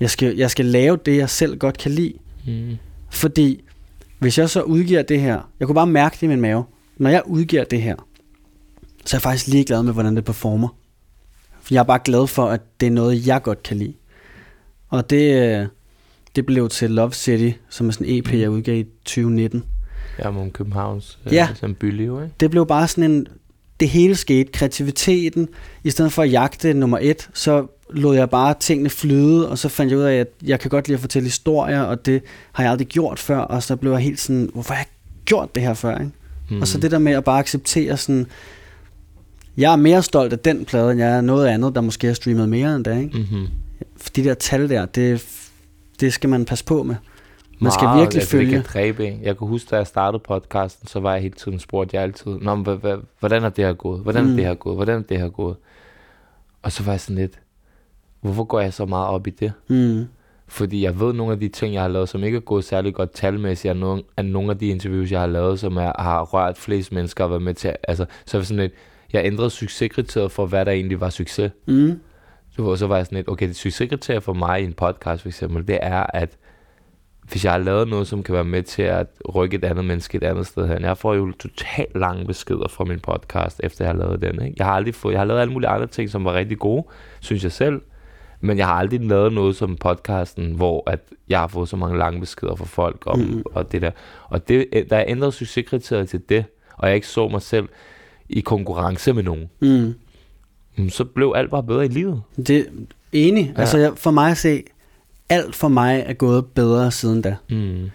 jeg 0.00 0.10
skal, 0.10 0.36
jeg 0.36 0.50
skal 0.50 0.64
lave 0.64 0.98
det, 1.06 1.16
jeg 1.16 1.30
selv 1.30 1.58
godt 1.58 1.78
kan 1.78 1.90
lide. 1.90 2.14
Mm. 2.46 2.76
Fordi 3.10 3.64
hvis 4.18 4.38
jeg 4.38 4.50
så 4.50 4.62
udgiver 4.62 5.02
det 5.02 5.20
her, 5.20 5.50
jeg 5.60 5.68
kunne 5.68 5.74
bare 5.74 5.86
mærke 5.86 6.14
det 6.14 6.22
i 6.22 6.26
min 6.26 6.40
mave, 6.40 6.64
når 6.96 7.10
jeg 7.10 7.22
udgiver 7.26 7.64
det 7.64 7.82
her, 7.82 7.96
så 9.04 9.16
er 9.16 9.18
jeg 9.18 9.22
faktisk 9.22 9.46
ligeglad 9.46 9.82
med, 9.82 9.92
hvordan 9.92 10.16
det 10.16 10.24
performer. 10.24 10.68
For 11.62 11.74
jeg 11.74 11.80
er 11.80 11.84
bare 11.84 12.00
glad 12.04 12.26
for, 12.26 12.46
at 12.46 12.60
det 12.80 12.86
er 12.86 12.90
noget, 12.90 13.26
jeg 13.26 13.42
godt 13.42 13.62
kan 13.62 13.76
lide. 13.76 13.94
Og 14.88 15.10
det, 15.10 15.58
øh, 15.60 15.66
det 16.38 16.46
blev 16.46 16.68
til 16.68 16.90
Love 16.90 17.12
City, 17.12 17.50
som 17.70 17.88
er 17.88 17.92
sådan 17.92 18.06
en 18.06 18.18
EP, 18.18 18.32
jeg 18.34 18.50
udgav 18.50 18.76
i 18.76 18.82
2019. 19.04 19.64
Ja, 20.18 20.28
om 20.28 20.50
Københavns 20.50 21.18
øh, 21.26 21.32
Ja. 21.32 21.48
som 21.54 21.74
byliv, 21.74 22.20
ikke? 22.22 22.34
Det 22.40 22.50
blev 22.50 22.66
bare 22.66 22.88
sådan 22.88 23.10
en, 23.10 23.26
det 23.80 23.88
hele 23.88 24.16
skete, 24.16 24.52
kreativiteten, 24.52 25.48
i 25.84 25.90
stedet 25.90 26.12
for 26.12 26.22
at 26.22 26.32
jagte 26.32 26.74
nummer 26.74 26.98
et, 27.02 27.28
så 27.34 27.66
lod 27.90 28.16
jeg 28.16 28.30
bare 28.30 28.54
tingene 28.60 28.90
flyde, 28.90 29.48
og 29.50 29.58
så 29.58 29.68
fandt 29.68 29.90
jeg 29.90 29.98
ud 29.98 30.04
af, 30.04 30.14
at 30.14 30.28
jeg 30.44 30.60
kan 30.60 30.70
godt 30.70 30.88
lide 30.88 30.94
at 30.96 31.00
fortælle 31.00 31.26
historier, 31.26 31.80
og 31.80 32.06
det 32.06 32.22
har 32.52 32.62
jeg 32.64 32.70
aldrig 32.72 32.86
gjort 32.88 33.18
før, 33.18 33.38
og 33.38 33.62
så 33.62 33.76
blev 33.76 33.90
jeg 33.92 34.00
helt 34.00 34.20
sådan, 34.20 34.50
hvorfor 34.52 34.74
har 34.74 34.80
jeg 34.80 34.86
gjort 35.24 35.54
det 35.54 35.62
her 35.62 35.74
før, 35.74 35.98
ikke? 35.98 36.10
Mm. 36.50 36.60
Og 36.60 36.68
så 36.68 36.78
det 36.80 36.90
der 36.90 36.98
med 36.98 37.12
at 37.12 37.24
bare 37.24 37.38
acceptere 37.38 37.96
sådan, 37.96 38.26
jeg 39.56 39.72
er 39.72 39.76
mere 39.76 40.02
stolt 40.02 40.32
af 40.32 40.38
den 40.38 40.64
plade, 40.64 40.90
end 40.92 41.00
jeg 41.00 41.16
er 41.16 41.20
noget 41.20 41.46
andet, 41.46 41.74
der 41.74 41.80
måske 41.80 42.06
har 42.06 42.14
streamet 42.14 42.48
mere 42.48 42.76
end 42.76 42.84
det, 42.84 42.98
ikke? 43.02 43.18
Mm-hmm. 43.18 43.46
For 43.96 44.10
de 44.16 44.24
der 44.24 44.34
tal 44.34 44.68
der, 44.68 44.86
det, 44.86 45.24
det 46.00 46.12
skal 46.12 46.30
man 46.30 46.44
passe 46.44 46.64
på 46.64 46.82
med. 46.82 46.94
Man 47.60 47.72
skal 47.72 47.88
virkelig 47.88 48.14
altså, 48.20 48.30
følge. 48.30 48.44
Det 48.56 48.64
kan 48.64 48.72
dræbe 48.72 49.06
en. 49.06 49.20
Jeg 49.22 49.38
kan 49.38 49.48
huske, 49.48 49.68
da 49.70 49.76
jeg 49.76 49.86
startede 49.86 50.22
podcasten, 50.28 50.88
så 50.88 51.00
var 51.00 51.12
jeg 51.12 51.22
hele 51.22 51.34
tiden 51.34 51.58
spurgt 51.58 51.94
jeg 51.94 52.02
altid, 52.02 52.30
Nå, 52.40 52.54
men, 52.54 52.80
hvordan 53.20 53.44
er 53.44 53.48
det 53.48 53.64
her 53.64 53.72
gået? 53.72 54.00
Hvordan 54.00 54.24
er 54.24 54.28
Mm. 54.30 54.36
det 54.36 54.44
her 54.44 54.54
gået? 54.54 54.76
Hvordan 54.76 54.98
er 54.98 55.02
det 55.02 55.18
her 55.20 55.28
gået? 55.28 55.56
Og 56.62 56.72
så 56.72 56.82
var 56.82 56.92
jeg 56.92 57.00
sådan 57.00 57.16
lidt, 57.16 57.38
hvorfor 58.20 58.44
går 58.44 58.60
jeg 58.60 58.72
så 58.72 58.86
meget 58.86 59.06
op 59.08 59.26
i 59.26 59.30
det? 59.30 59.52
Mm. 59.68 60.04
Fordi 60.48 60.82
jeg 60.84 61.00
ved, 61.00 61.12
nogle 61.12 61.32
af 61.32 61.40
de 61.40 61.48
ting, 61.48 61.74
jeg 61.74 61.82
har 61.82 61.88
lavet, 61.88 62.08
som 62.08 62.24
ikke 62.24 62.36
er 62.36 62.40
gået 62.40 62.64
særlig 62.64 62.94
godt 62.94 63.12
talmæssigt, 63.12 63.70
er 63.70 63.74
nogle, 63.74 64.02
er 64.16 64.22
nogle 64.22 64.50
af 64.50 64.58
de 64.58 64.66
interviews, 64.66 65.12
jeg 65.12 65.20
har 65.20 65.26
lavet, 65.26 65.60
som 65.60 65.76
er, 65.76 65.92
har 66.02 66.22
rørt 66.22 66.58
flest 66.58 66.92
mennesker 66.92 67.24
og 67.24 67.30
været 67.30 67.42
med 67.42 67.54
til. 67.54 67.72
Altså, 67.88 68.06
så 68.26 68.38
jeg 68.38 68.46
sådan 68.46 68.60
lidt, 68.62 68.72
jeg 69.12 69.24
ændrede 69.24 69.50
succeskriteriet 69.50 70.32
for, 70.32 70.46
hvad 70.46 70.64
der 70.64 70.72
egentlig 70.72 71.00
var 71.00 71.10
succes. 71.10 71.50
Mm. 71.66 72.00
Så, 72.58 72.76
så 72.76 72.86
var 72.86 72.96
jeg 72.96 73.06
sådan 73.06 73.16
lidt, 73.16 73.28
okay, 73.28 73.48
det 73.48 73.56
succeskriterie 73.56 74.20
for 74.20 74.32
mig 74.32 74.60
i 74.60 74.64
en 74.64 74.72
podcast 74.72 75.22
for 75.22 75.28
eksempel, 75.28 75.68
det 75.68 75.78
er, 75.82 76.06
at 76.14 76.36
hvis 77.30 77.44
jeg 77.44 77.52
har 77.52 77.58
lavet 77.58 77.88
noget, 77.88 78.06
som 78.08 78.22
kan 78.22 78.34
være 78.34 78.44
med 78.44 78.62
til 78.62 78.82
at 78.82 79.06
rykke 79.34 79.56
et 79.56 79.64
andet 79.64 79.84
menneske 79.84 80.16
et 80.16 80.22
andet 80.24 80.46
sted 80.46 80.68
hen. 80.68 80.82
Jeg 80.82 80.98
får 80.98 81.14
jo 81.14 81.32
totalt 81.32 81.96
lange 81.98 82.26
beskeder 82.26 82.68
fra 82.68 82.84
min 82.84 83.00
podcast, 83.00 83.60
efter 83.64 83.84
jeg 83.84 83.94
har 83.94 83.98
lavet 83.98 84.22
den. 84.22 84.42
Ikke? 84.42 84.54
Jeg 84.58 84.66
har 84.66 84.72
aldrig 84.72 84.94
fået, 84.94 85.12
jeg 85.12 85.20
har 85.20 85.24
lavet 85.24 85.40
alle 85.40 85.52
mulige 85.52 85.68
andre 85.68 85.86
ting, 85.86 86.10
som 86.10 86.24
var 86.24 86.34
rigtig 86.34 86.58
gode, 86.58 86.86
synes 87.20 87.44
jeg 87.44 87.52
selv. 87.52 87.80
Men 88.40 88.58
jeg 88.58 88.66
har 88.66 88.74
aldrig 88.74 89.00
lavet 89.00 89.32
noget 89.32 89.56
som 89.56 89.76
podcasten, 89.76 90.52
hvor 90.52 90.90
at 90.90 91.00
jeg 91.28 91.40
har 91.40 91.46
fået 91.46 91.68
så 91.68 91.76
mange 91.76 91.98
lange 91.98 92.20
beskeder 92.20 92.54
fra 92.54 92.64
folk 92.64 93.02
om 93.06 93.18
Mm. 93.18 93.42
og 93.54 93.72
det 93.72 93.82
der. 93.82 93.90
Og 94.24 94.48
det, 94.48 94.66
der 94.90 94.96
er 94.96 95.04
ændret 95.08 95.34
succeskriteriet 95.34 96.08
til 96.08 96.20
det, 96.28 96.44
og 96.76 96.88
jeg 96.88 96.94
ikke 96.94 97.06
så 97.06 97.28
mig 97.28 97.42
selv 97.42 97.68
i 98.28 98.40
konkurrence 98.40 99.12
med 99.12 99.22
nogen. 99.22 99.50
Mm. 99.60 99.94
Mm, 100.78 100.90
Så 100.90 101.04
blev 101.04 101.32
alt 101.36 101.50
bare 101.50 101.62
bedre 101.62 101.84
i 101.84 101.88
livet. 101.88 102.22
Det 102.46 102.66
enig. 103.12 103.52
Ja. 103.56 103.60
Altså 103.60 103.78
jeg, 103.78 103.92
for 103.96 104.10
mig 104.10 104.30
at 104.30 104.36
se, 104.38 104.62
alt 105.28 105.54
for 105.54 105.68
mig 105.68 106.02
er 106.06 106.12
gået 106.12 106.46
bedre 106.46 106.90
siden 106.90 107.22
da. 107.22 107.36
Mm. 107.50 107.90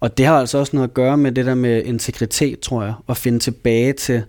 Og 0.00 0.18
det 0.18 0.26
har 0.26 0.38
altså 0.40 0.58
også 0.58 0.76
noget 0.76 0.88
at 0.88 0.94
gøre 0.94 1.16
med 1.16 1.32
det 1.32 1.46
der 1.46 1.54
med 1.54 1.82
integritet, 1.84 2.60
tror 2.60 2.82
jeg. 2.82 2.94
At 3.08 3.16
finde 3.16 3.38
tilbage 3.38 3.92
til, 3.92 4.22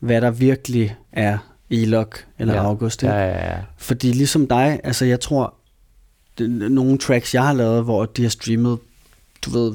hvad 0.00 0.20
der 0.20 0.30
virkelig 0.30 0.96
er 1.12 1.38
Elok 1.70 2.24
eller 2.38 2.54
Ja. 2.54 2.64
August. 2.64 3.02
ikke? 3.02 3.14
Ja, 3.14 3.24
ja, 3.26 3.52
ja. 3.52 3.56
Fordi 3.78 4.12
ligesom 4.12 4.46
dig, 4.46 4.80
altså 4.84 5.04
jeg 5.04 5.20
tror, 5.20 5.54
det, 6.38 6.50
nogle 6.50 6.98
tracks, 6.98 7.34
jeg 7.34 7.42
har 7.44 7.52
lavet, 7.52 7.84
hvor 7.84 8.04
de 8.04 8.22
har 8.22 8.28
streamet, 8.28 8.78
du 9.44 9.50
ved, 9.50 9.72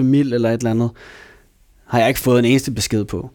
7-8 0.00 0.02
mil 0.02 0.32
eller 0.32 0.48
et 0.50 0.58
eller 0.58 0.70
andet, 0.70 0.90
har 1.86 1.98
jeg 1.98 2.08
ikke 2.08 2.20
fået 2.20 2.38
en 2.38 2.44
eneste 2.44 2.70
besked 2.70 3.04
på. 3.04 3.30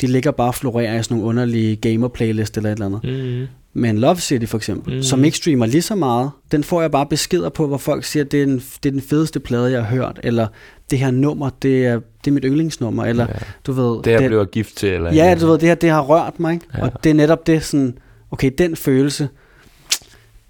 De 0.00 0.06
ligger 0.06 0.30
bare 0.30 0.48
og 0.48 0.54
florerer 0.54 0.98
i 1.00 1.02
sådan 1.02 1.14
nogle 1.16 1.28
underlige 1.28 1.76
gamer-playlist 1.76 2.56
eller 2.56 2.70
et 2.70 2.72
eller 2.82 2.86
andet. 2.86 3.00
Mm. 3.04 3.46
Men 3.76 3.98
Love 3.98 4.16
City 4.16 4.46
for 4.46 4.56
eksempel, 4.58 4.90
Mhm. 4.90 4.96
mm. 4.96 5.02
som 5.02 5.24
ikke 5.24 5.36
streamer 5.36 5.66
lige 5.66 5.82
så 5.82 5.94
meget, 5.94 6.30
den 6.52 6.64
får 6.64 6.80
jeg 6.80 6.90
bare 6.90 7.06
beskeder 7.06 7.48
på, 7.48 7.66
hvor 7.66 7.76
folk 7.78 8.04
siger, 8.04 8.24
at 8.24 8.32
det 8.32 8.42
er 8.42 8.46
den, 8.46 8.56
det 8.56 8.86
er 8.86 8.90
den 8.90 9.00
fedeste 9.00 9.40
plade, 9.40 9.72
jeg 9.72 9.84
har 9.84 9.96
hørt, 9.96 10.20
eller 10.22 10.46
det 10.90 10.98
her 10.98 11.10
nummer, 11.10 11.50
det 11.62 11.86
er, 11.86 11.94
det 11.94 12.30
er 12.30 12.32
mit 12.32 12.44
yndlingsnummer, 12.46 13.04
eller 13.04 13.26
Ja. 13.28 13.34
du 13.66 13.72
ved... 13.72 14.02
Det 14.02 14.10
jeg 14.10 14.28
blev 14.28 14.46
gift 14.46 14.76
til, 14.76 14.88
eller 14.88 15.12
Ja, 15.14 15.36
du 15.40 15.46
ved, 15.46 15.58
det 15.58 15.68
her, 15.68 15.74
det 15.74 15.90
har 15.90 16.00
rørt 16.02 16.40
mig, 16.40 16.54
ikke? 16.54 16.66
Ja. 16.74 16.82
Og 16.82 17.04
det 17.04 17.10
er 17.10 17.14
netop 17.14 17.46
det 17.46 17.62
sådan, 17.64 17.98
okay, 18.30 18.50
den 18.58 18.76
følelse, 18.76 19.28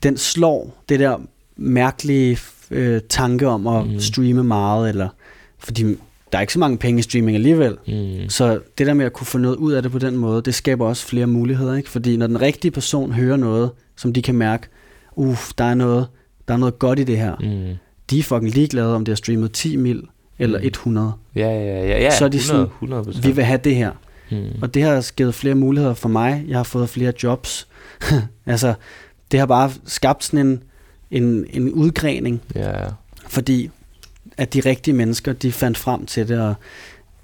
den 0.03 0.17
slår 0.17 0.83
det 0.89 1.01
der 1.01 1.17
mærkelige 1.57 2.39
øh, 2.71 3.01
tanke 3.09 3.49
om 3.49 3.67
at 3.67 3.85
Mhm. 3.85 3.93
mm. 3.95 4.01
streame 4.01 4.45
meget, 4.45 4.89
eller 4.89 5.09
fordi 5.59 5.97
der 6.35 6.39
er 6.39 6.41
ikke 6.43 6.53
så 6.53 6.59
mange 6.59 6.79
penge 6.79 6.99
i 6.99 7.03
streaming 7.03 7.35
alligevel. 7.37 7.77
Mm. 7.89 8.29
Så 8.29 8.61
det 8.79 8.87
der 8.87 8.95
med 8.95 9.05
at 9.07 9.13
kunne 9.13 9.27
få 9.27 9.39
noget 9.39 9.57
ud 9.57 9.73
af 9.73 9.83
det 9.83 9.93
på 9.93 9.99
den 9.99 10.17
måde, 10.17 10.43
det 10.43 10.55
skaber 10.55 10.87
også 10.87 11.07
flere 11.07 11.27
muligheder, 11.27 11.75
ikke? 11.75 11.91
Fordi 11.91 12.17
når 12.17 12.27
den 12.27 12.41
rigtige 12.41 12.71
person 12.71 13.13
hører 13.13 13.37
noget, 13.37 13.71
som 13.97 14.13
de 14.13 14.23
kan 14.23 14.35
mærke, 14.35 14.67
uff, 15.17 15.53
der 15.59 15.65
er 15.65 15.75
noget, 15.75 16.07
der 16.49 16.55
er 16.55 16.59
noget 16.59 16.79
godt 16.79 16.99
i 16.99 17.05
det 17.05 17.19
her. 17.19 17.37
Mm. 17.41 17.77
De 18.11 18.19
er 18.19 18.23
fucking 18.23 18.55
ligeglade, 18.55 18.95
om 18.95 19.05
det 19.05 19.13
har 19.13 19.17
streamet 19.17 19.53
10 19.53 19.77
mil 19.77 20.03
eller 20.39 20.59
Mm. 20.59 20.67
100. 20.67 21.13
Ja, 21.37 21.41
ja, 21.49 21.87
ja, 21.87 22.03
ja. 22.03 22.11
Så 22.19 22.25
er 22.25 22.29
de 22.29 22.37
100, 22.37 22.43
sådan, 22.47 22.63
100 23.03 23.23
Vi 23.23 23.33
vil 23.33 23.45
have 23.45 23.61
det 23.65 23.75
her. 23.77 23.91
Mm. 24.31 24.45
Og 24.63 24.75
det 24.75 24.83
har 24.83 25.11
givet 25.17 25.35
flere 25.35 25.55
muligheder 25.55 25.95
for 25.95 26.09
mig. 26.09 26.45
Jeg 26.49 26.59
har 26.59 26.65
fået 26.65 26.89
flere 26.89 27.13
jobs. 27.23 27.69
altså, 28.47 28.75
det 29.31 29.41
har 29.41 29.47
bare 29.47 29.71
skabt 29.87 30.25
sådan 30.25 30.47
en, 30.47 30.63
en, 31.11 31.47
en 31.51 31.73
udgrening, 31.73 32.43
Ja, 32.55 32.73
fordi 33.29 33.71
at 34.37 34.55
de 34.55 34.61
rigtige 34.61 34.95
mennesker, 34.95 35.33
de 35.33 35.53
fandt 35.53 35.79
frem 35.79 36.07
til 36.07 36.29
det, 36.29 36.41
og 36.41 36.55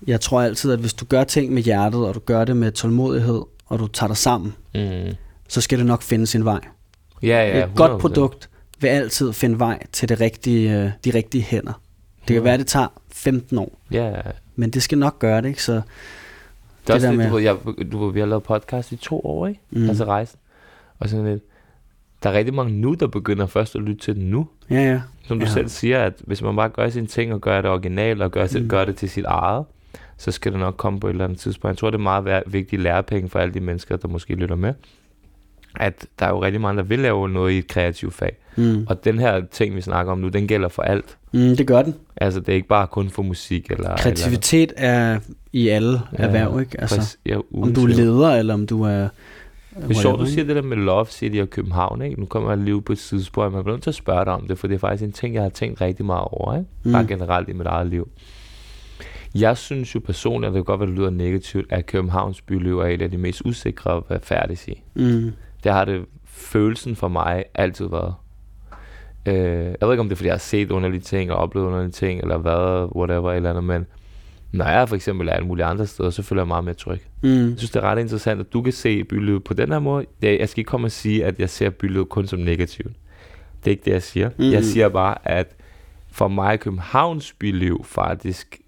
jeg 0.07 0.21
tror 0.21 0.41
altid, 0.43 0.73
at 0.73 0.79
hvis 0.79 0.95
du 0.95 1.05
gør 1.05 1.25
ting 1.25 1.53
med 1.53 1.63
hjertet, 1.63 2.07
og 2.07 2.15
du 2.15 2.21
gør 2.21 2.45
det 2.45 2.57
med 2.57 2.73
tålmodighed, 2.73 3.43
og 3.67 3.79
du 3.79 3.87
tager 3.87 4.09
dig 4.09 4.17
sammen, 4.17 4.55
Mm. 4.75 5.15
så 5.49 5.61
skal 5.61 5.79
det 5.79 5.87
nok 5.87 6.03
finde 6.03 6.27
sin 6.27 6.45
vej. 6.45 6.61
Ja, 7.23 7.29
ja, 7.59 7.65
Et 7.65 7.71
godt 7.77 7.91
100%. 7.93 8.01
produkt 8.01 8.49
vil 8.81 8.89
altid 8.89 9.33
finde 9.33 9.59
vej 9.59 9.79
til 9.93 10.09
det 10.09 10.21
rigtige, 10.21 10.79
øh, 10.85 10.91
de 11.05 11.11
rigtige 11.11 11.43
hænder. 11.43 11.73
Det 12.21 12.27
kan 12.35 12.39
Mm. 12.39 12.45
være, 12.45 12.55
at 12.55 12.61
det 12.61 12.67
tager 12.67 12.87
15 13.13 13.59
år, 13.59 13.81
Ja, 13.93 14.07
ja. 14.09 14.21
men 14.57 14.71
det 14.71 14.83
skal 14.83 14.99
nok 14.99 15.19
gøre 15.19 15.43
det, 15.43 15.49
ikke? 15.49 15.63
Så 15.63 15.73
Det 15.73 15.81
er 15.81 15.83
Det 16.87 16.95
også 16.95 17.07
der 17.07 17.13
med- 17.13 17.31
du, 17.31 17.39
jeg, 17.39 17.57
du 17.93 18.09
vi 18.11 18.21
har 18.21 18.27
lavet 18.27 18.43
podcast 18.43 18.93
i 18.93 18.97
to 18.97 19.21
år, 19.25 19.47
ikke? 19.47 19.61
Mm. 19.71 19.89
Altså 19.89 20.05
rejsen. 20.05 20.39
Og 20.99 21.09
sådan 21.09 21.25
lidt. 21.27 21.43
Der 22.23 22.31
er 22.31 22.35
rigtig 22.35 22.55
mange 22.55 22.73
nu, 22.73 22.95
der 22.95 23.07
begynder 23.07 23.47
først 23.47 23.77
at 23.77 23.83
lytte 23.83 24.01
til 24.01 24.15
den 24.17 24.25
nu. 24.31 24.49
ja, 24.71 24.77
ja. 24.91 25.01
Som 25.27 25.39
du 25.39 25.45
Ja. 25.45 25.51
selv 25.53 25.69
siger, 25.69 26.03
at 26.05 26.13
hvis 26.27 26.43
man 26.43 26.57
bare 26.57 26.69
gør 26.69 26.89
sine 26.89 27.07
ting 27.07 27.33
og 27.35 27.41
gør 27.41 27.61
det 27.61 27.71
originalt 27.71 28.23
og 28.23 28.31
gør, 28.31 28.47
Mm. 28.61 28.69
gør 28.69 28.85
det 28.85 28.97
til 28.97 29.11
sit 29.11 29.25
eget, 29.25 29.65
så 30.19 30.31
skal 30.31 30.53
det 30.53 30.61
nok 30.61 30.75
komme 30.77 31.01
på 31.01 31.07
et 31.07 31.11
eller 31.11 31.25
andet 31.25 31.39
tidspunkt. 31.39 31.73
Jeg 31.73 31.79
tror, 31.79 31.91
det 31.91 31.99
er 31.99 32.03
meget 32.03 32.43
vigtigt 32.47 32.83
lærepenge 32.83 33.29
for 33.29 33.39
alle 33.39 33.55
de 33.55 33.61
mennesker, 33.61 33.97
der 33.97 34.09
måske 34.09 34.35
lytter 34.35 34.57
med. 34.57 34.75
At 35.77 36.07
der 36.19 36.27
er 36.27 36.31
jo 36.31 36.43
rigtig 36.43 36.61
mange, 36.61 36.77
der 36.77 36.83
vil 36.89 36.99
lave 36.99 37.29
noget 37.29 37.53
i 37.53 37.59
et 37.59 37.69
kreativt 37.69 38.15
fag. 38.15 38.37
Mm. 38.57 38.87
Og 38.89 39.05
den 39.05 39.19
her 39.19 39.43
ting, 39.51 39.77
vi 39.77 39.81
snakker 39.81 40.13
om 40.13 40.19
nu, 40.19 40.29
den 40.29 40.49
gælder 40.49 40.69
for 40.69 40.83
alt. 40.83 41.17
Mm, 41.33 41.57
det 41.57 41.67
gør 41.67 41.83
den. 41.83 41.95
Altså, 42.17 42.41
det 42.41 42.49
er 42.49 42.55
ikke 42.57 42.69
bare 42.69 42.87
kun 42.87 43.11
for 43.11 43.23
musik 43.23 43.71
eller... 43.71 43.97
Kreativitet 43.97 44.73
er 44.77 45.19
i 45.53 45.69
alle 45.69 46.01
Ja, 46.19 46.23
erhverv, 46.25 46.61
ikke? 46.61 46.81
Altså, 46.81 46.97
Altså, 46.97 47.17
ja, 47.27 47.37
om 47.55 47.75
du 47.75 47.83
er 47.85 47.89
leder, 47.89 48.31
eller 48.37 48.55
om 48.55 48.67
du 48.67 48.83
er... 48.83 49.09
Det 49.77 49.91
er 49.91 49.95
sjovt, 49.95 50.21
du 50.21 50.27
siger 50.27 50.45
det 50.45 50.57
der 50.57 50.63
med 50.63 50.77
Love 50.77 51.07
City 51.07 51.37
og 51.37 51.51
København, 51.51 52.03
ikke? 52.03 52.21
Nu 52.21 52.27
kommer 52.27 52.49
jeg 52.49 52.59
lige 52.59 52.83
på 52.83 52.93
et 52.93 52.99
sidespor, 52.99 53.49
men 53.49 53.57
jeg 53.57 53.65
bliver 53.65 53.77
nødt 53.77 53.83
til 53.83 53.91
at 53.91 53.95
spørge 53.95 54.25
dig 54.25 54.33
om 54.33 54.47
det, 54.47 54.59
for 54.59 54.67
det 54.67 54.75
er 54.75 54.79
faktisk 54.79 55.05
en 55.05 55.13
ting, 55.13 55.35
jeg 55.35 55.43
har 55.43 55.51
tænkt 55.51 55.81
rigtig 55.81 56.07
meget 56.07 56.25
over, 56.31 56.57
ikke? 56.57 56.69
Mm. 56.83 56.93
Bare 56.93 57.07
generelt 57.07 57.49
i 57.49 57.53
mit 57.53 57.67
eget 57.67 57.87
liv. 57.87 58.09
Jeg 59.35 59.57
synes 59.57 59.95
jo 59.95 60.01
personligt, 60.01 60.49
og 60.49 60.55
det 60.55 60.59
kan 60.59 60.65
godt 60.65 60.81
være, 60.81 60.89
det 60.89 60.99
lyder 60.99 61.11
negativt, 61.11 61.73
at 61.73 61.87
Københavns 61.87 62.43
byliv 62.43 62.79
er 62.79 62.87
et 62.87 63.03
af 63.03 63.11
de 63.11 63.19
mest 63.19 63.43
usikre 63.45 63.97
at 63.97 64.03
være 64.09 64.21
færdig 64.23 64.59
i. 64.69 64.83
Mm. 64.95 65.33
Det 65.65 65.73
har 65.73 65.85
det 65.85 66.05
følelsen 66.25 66.97
for 66.97 67.09
mig 67.09 67.45
altid 67.55 67.89
været. 67.89 68.15
Øh, 69.27 69.35
jeg 69.35 69.77
ved 69.81 69.93
ikke, 69.93 70.01
om 70.01 70.09
det 70.09 70.13
er, 70.13 70.17
fordi 70.17 70.27
jeg 70.27 70.35
har 70.35 70.39
set 70.39 70.71
underlige 70.71 71.01
ting 71.01 71.33
og 71.33 71.37
oplevet 71.37 71.67
underlige 71.67 71.91
ting, 71.91 72.21
eller 72.21 72.39
hvad, 72.39 72.89
whatever, 72.97 73.33
eller 73.33 73.51
andet, 73.51 73.65
men 73.65 73.87
når 74.53 74.65
jeg 74.69 74.89
for 74.89 74.97
eksempel 74.97 75.29
er 75.29 75.33
alle 75.33 75.47
mulige 75.47 75.65
andre 75.65 75.87
steder, 75.87 76.11
så 76.11 76.23
føler 76.23 76.43
jeg 76.43 76.49
meget 76.49 76.65
mere 76.65 76.75
tryg. 76.75 77.01
Mm. 77.23 77.49
Jeg 77.49 77.55
synes, 77.57 77.71
det 77.71 77.77
er 77.77 77.85
ret 77.85 77.99
interessant, 77.99 78.41
at 78.41 78.53
du 78.53 78.63
kan 78.63 78.73
se 78.73 79.05
bylivet 79.05 79.45
på 79.45 79.55
den 79.55 79.73
her 79.73 79.79
måde. 79.79 80.07
Jeg 80.23 80.49
skal 80.49 80.61
ikke 80.61 80.69
komme 80.69 80.87
og 80.87 80.93
sige, 80.93 81.25
at 81.25 81.39
jeg 81.39 81.51
ser 81.51 81.71
bylivet 81.71 82.09
kun 82.09 82.27
som 82.27 82.39
negativt. 82.39 82.97
Det 83.65 83.67
er 83.67 83.71
ikke 83.71 83.85
det, 83.85 83.91
jeg 83.91 84.03
siger. 84.03 84.31
Mm. 84.39 84.53
Jeg 84.53 84.65
siger 84.65 84.89
bare, 84.89 85.29
at 85.29 85.57
for 86.13 86.29
mig 86.29 86.61
Københavns 86.61 87.33
byliv 87.33 87.85
faktisk 87.85 88.61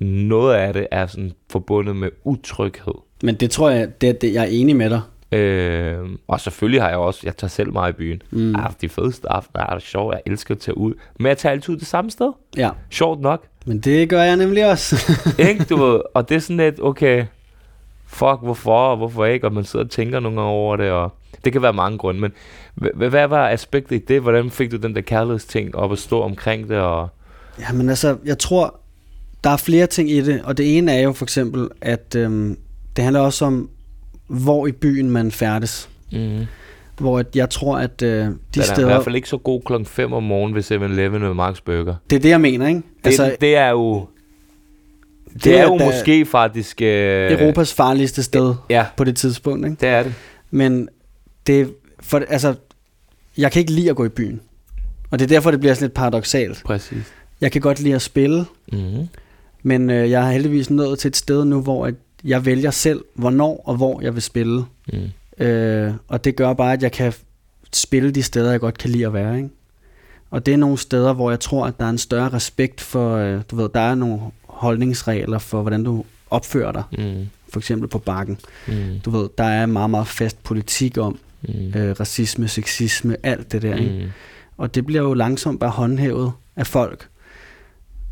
noget 0.00 0.54
af 0.54 0.72
det 0.72 0.86
er 0.90 1.06
sådan 1.06 1.32
forbundet 1.50 1.96
med 1.96 2.10
utryghed. 2.24 2.94
Men 3.22 3.34
det 3.34 3.50
tror 3.50 3.70
jeg, 3.70 4.00
det, 4.00 4.20
det, 4.20 4.34
jeg 4.34 4.42
er 4.42 4.48
enig 4.48 4.76
med 4.76 4.90
dig. 4.90 5.00
Øh, 5.34 5.98
og 6.28 6.40
selvfølgelig 6.40 6.82
har 6.82 6.88
jeg 6.88 6.98
også, 6.98 7.20
jeg 7.24 7.36
tager 7.36 7.48
selv 7.48 7.72
meget 7.72 7.92
i 7.92 7.96
byen. 7.96 8.22
Mm. 8.30 8.54
Ah, 8.56 8.72
de 8.80 8.88
fedeste 8.88 9.32
aftener 9.32 9.66
er 9.66 9.74
det 9.74 9.82
sjovt, 9.82 10.14
jeg 10.14 10.22
elsker 10.26 10.54
at 10.54 10.60
tage 10.60 10.78
ud. 10.78 10.94
Men 11.18 11.26
jeg 11.26 11.38
tager 11.38 11.52
altid 11.52 11.74
ud 11.74 11.78
det 11.78 11.86
samme 11.86 12.10
sted. 12.10 12.32
Ja, 12.56 12.70
Sjovt 12.90 13.20
nok. 13.20 13.44
men 13.66 13.78
det 13.78 14.08
gør 14.08 14.22
jeg 14.22 14.36
nemlig 14.36 14.70
også. 14.70 15.12
ikke, 15.48 15.64
du 15.64 15.76
ved, 15.76 16.00
og 16.14 16.28
det 16.28 16.34
er 16.34 16.38
sådan 16.38 16.56
lidt, 16.56 16.80
okay, 16.82 17.24
fuck, 18.06 18.38
hvorfor, 18.42 18.78
og 18.78 18.96
hvorfor 18.96 19.24
ikke, 19.24 19.46
og 19.46 19.52
man 19.52 19.64
sidder 19.64 19.84
og 19.84 19.90
tænker 19.90 20.20
nogle 20.20 20.36
gange 20.36 20.50
over 20.52 20.76
det, 20.76 20.90
og 20.90 21.12
det 21.44 21.52
kan 21.52 21.62
være 21.62 21.72
mange 21.72 21.98
grunde, 21.98 22.20
men 22.20 22.32
hvad 22.94 23.28
var 23.28 23.48
aspektet 23.48 23.96
i 23.96 24.04
det? 24.08 24.20
Hvordan 24.22 24.50
fik 24.50 24.70
du 24.70 24.76
den 24.76 24.94
der 24.94 25.00
kærlighedsting 25.00 25.76
op 25.76 25.92
at 25.92 25.98
stå 25.98 26.22
omkring 26.22 26.68
det, 26.68 26.76
og 26.76 27.08
Jamen 27.60 27.88
altså, 27.88 28.16
jeg 28.24 28.38
tror, 28.38 28.80
der 29.44 29.50
er 29.50 29.56
flere 29.56 29.86
ting 29.86 30.10
i 30.10 30.20
det, 30.20 30.42
og 30.44 30.58
det 30.58 30.78
ene 30.78 30.92
er 30.92 31.00
jo 31.00 31.12
for 31.12 31.24
eksempel, 31.24 31.68
at 31.80 32.16
øhm, 32.16 32.58
det 32.96 33.04
handler 33.04 33.20
også 33.20 33.44
om, 33.44 33.70
hvor 34.34 34.66
i 34.66 34.72
byen 34.72 35.10
man 35.10 35.30
færdes. 35.32 35.88
mm. 36.12 36.40
Hvor 36.98 37.18
at 37.18 37.26
jeg 37.36 37.50
tror, 37.50 37.78
at 37.78 38.02
øh, 38.02 38.08
de 38.08 38.24
den 38.24 38.38
er 38.56 38.60
i 38.60 38.66
steder... 38.66 38.86
hvert 38.86 39.04
fald 39.04 39.14
ikke 39.16 39.28
så 39.28 39.36
god 39.36 39.60
klokken 39.66 39.86
5 39.86 40.12
om 40.12 40.22
morgenen 40.22 40.54
ved 40.54 40.62
7-Eleven 40.62 41.18
med 41.22 41.34
Marks 41.34 41.60
Burger. 41.60 41.94
Det 42.10 42.16
er 42.16 42.20
det, 42.20 42.28
jeg 42.28 42.40
mener, 42.40 42.66
ikke? 42.68 42.80
Det, 42.80 43.06
altså, 43.06 43.36
det 43.40 43.56
er 43.56 43.68
jo, 43.70 44.06
det, 45.34 45.44
det 45.44 45.58
er 45.58 45.62
jo 45.64 45.78
da 45.78 45.84
måske 45.84 46.26
faktisk... 46.26 46.82
Øh, 46.82 47.32
Europas 47.40 47.74
farligste 47.74 48.22
sted 48.22 48.54
Ja, 48.70 48.86
på 48.96 49.04
det 49.04 49.16
tidspunkt, 49.16 49.66
ikke? 49.66 49.76
det 49.80 49.88
er 49.88 50.02
det. 50.02 50.14
Men 50.50 50.88
det, 51.46 51.74
for, 52.00 52.22
altså, 52.28 52.54
jeg 53.38 53.52
kan 53.52 53.60
ikke 53.60 53.72
lide 53.72 53.90
at 53.90 53.96
gå 53.96 54.04
i 54.04 54.08
byen. 54.08 54.40
Og 55.10 55.18
det 55.18 55.24
er 55.24 55.28
derfor, 55.28 55.50
det 55.50 55.60
bliver 55.60 55.74
sådan 55.74 55.84
lidt 55.86 55.94
paradoxalt. 55.94 56.62
Præcis. 56.64 57.12
Jeg 57.40 57.52
kan 57.52 57.60
godt 57.60 57.80
lide 57.80 57.94
at 57.94 58.02
spille, 58.02 58.44
Mm. 58.72 58.78
men 59.62 59.90
øh, 59.90 60.10
jeg 60.10 60.26
er 60.26 60.30
heldigvis 60.32 60.70
nået 60.70 60.98
til 60.98 61.08
et 61.08 61.16
sted 61.16 61.44
nu, 61.44 61.60
hvor 61.60 61.86
at 61.86 61.94
jeg 62.24 62.44
vælger 62.44 62.70
selv, 62.70 63.04
hvornår 63.14 63.62
og 63.64 63.76
hvor 63.76 64.00
jeg 64.00 64.14
vil 64.14 64.22
spille. 64.22 64.64
Mm. 64.92 65.44
Øh, 65.44 65.92
og 66.08 66.24
det 66.24 66.36
gør 66.36 66.52
bare, 66.52 66.72
at 66.72 66.82
jeg 66.82 66.92
kan 66.92 67.12
spille 67.72 68.10
de 68.10 68.22
steder, 68.22 68.50
jeg 68.50 68.60
godt 68.60 68.78
kan 68.78 68.90
lide 68.90 69.06
at 69.06 69.12
være. 69.12 69.36
Ikke? 69.36 69.48
Og 70.30 70.46
det 70.46 70.54
er 70.54 70.58
nogle 70.58 70.78
steder, 70.78 71.12
hvor 71.12 71.30
jeg 71.30 71.40
tror, 71.40 71.66
at 71.66 71.78
der 71.78 71.84
er 71.86 71.90
en 71.90 71.98
større 71.98 72.28
respekt 72.28 72.80
for, 72.80 73.16
øh, 73.16 73.40
du 73.50 73.56
ved, 73.56 73.68
der 73.74 73.80
er 73.80 73.94
nogle 73.94 74.20
holdningsregler 74.48 75.38
for, 75.38 75.62
hvordan 75.62 75.84
du 75.84 76.04
opfører 76.30 76.72
dig. 76.72 76.82
Mm. 76.98 77.26
For 77.52 77.60
eksempel 77.60 77.88
på 77.88 77.98
bakken. 77.98 78.38
Mm. 78.68 79.00
Du 79.04 79.10
ved, 79.10 79.28
der 79.38 79.44
er 79.44 79.66
meget, 79.66 79.90
meget 79.90 80.06
fast 80.06 80.42
politik 80.42 80.98
om 80.98 81.18
Mm. 81.48 81.72
øh, 81.80 81.96
racisme, 82.00 82.48
sexisme, 82.48 83.16
alt 83.22 83.52
det 83.52 83.62
der. 83.62 83.74
Ikke? 83.76 84.04
Mm. 84.04 84.10
Og 84.56 84.74
det 84.74 84.86
bliver 84.86 85.02
jo 85.02 85.14
langsomt 85.14 85.60
bare 85.60 85.70
håndhævet 85.70 86.32
af 86.56 86.66
folk. 86.66 87.08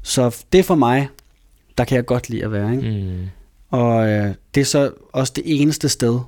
Så 0.03 0.45
det 0.53 0.65
for 0.65 0.75
mig, 0.75 1.09
der 1.79 1.85
kan 1.85 1.97
jeg 1.97 2.07
godt 2.07 2.29
lide 2.31 2.45
at 2.45 2.53
være. 2.53 2.73
Ikke? 2.77 2.91
Mm. 2.91 3.29
Og 3.73 4.09
øh, 4.09 4.35
det 4.55 4.61
er 4.61 4.65
så 4.65 4.93
også 5.13 5.33
det 5.37 5.43
eneste 5.47 5.89
sted, 5.89 6.19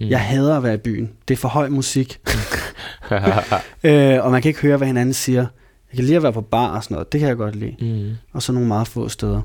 Mm. 0.00 0.06
jeg 0.08 0.20
hader 0.20 0.56
at 0.56 0.62
være 0.62 0.74
i 0.74 0.76
byen. 0.76 1.10
Det 1.28 1.34
er 1.34 1.38
for 1.38 1.48
høj 1.48 1.68
musik. 1.68 2.20
Øh, 3.84 4.24
og 4.24 4.30
man 4.30 4.42
kan 4.42 4.48
ikke 4.48 4.60
høre, 4.60 4.76
hvad 4.76 4.86
hinanden 4.86 5.12
siger. 5.14 5.40
Jeg 5.40 5.96
kan 5.96 6.04
lide 6.04 6.16
at 6.16 6.22
være 6.22 6.32
på 6.32 6.40
bar 6.40 6.76
og 6.76 6.84
sådan 6.84 6.94
noget. 6.94 7.12
Det 7.12 7.20
kan 7.20 7.28
jeg 7.28 7.36
godt 7.36 7.56
lide. 7.56 7.76
mm. 7.80 8.14
Og 8.32 8.42
så 8.42 8.52
nogle 8.52 8.68
meget 8.68 8.88
få 8.88 9.08
steder. 9.08 9.40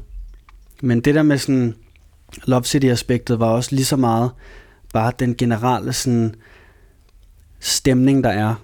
Men 0.82 1.02
det 1.02 1.16
der 1.16 1.24
med 1.24 1.38
sådan 1.38 1.76
Love 2.46 2.64
City-aspektet 2.64 3.40
var 3.40 3.48
også 3.48 3.76
lige 3.76 3.86
så 3.86 3.96
meget 3.98 4.32
bare 4.94 5.12
den 5.20 5.36
generelle 5.36 5.94
sådan 5.94 6.36
stemning, 7.60 8.24
der 8.24 8.30
er, 8.30 8.56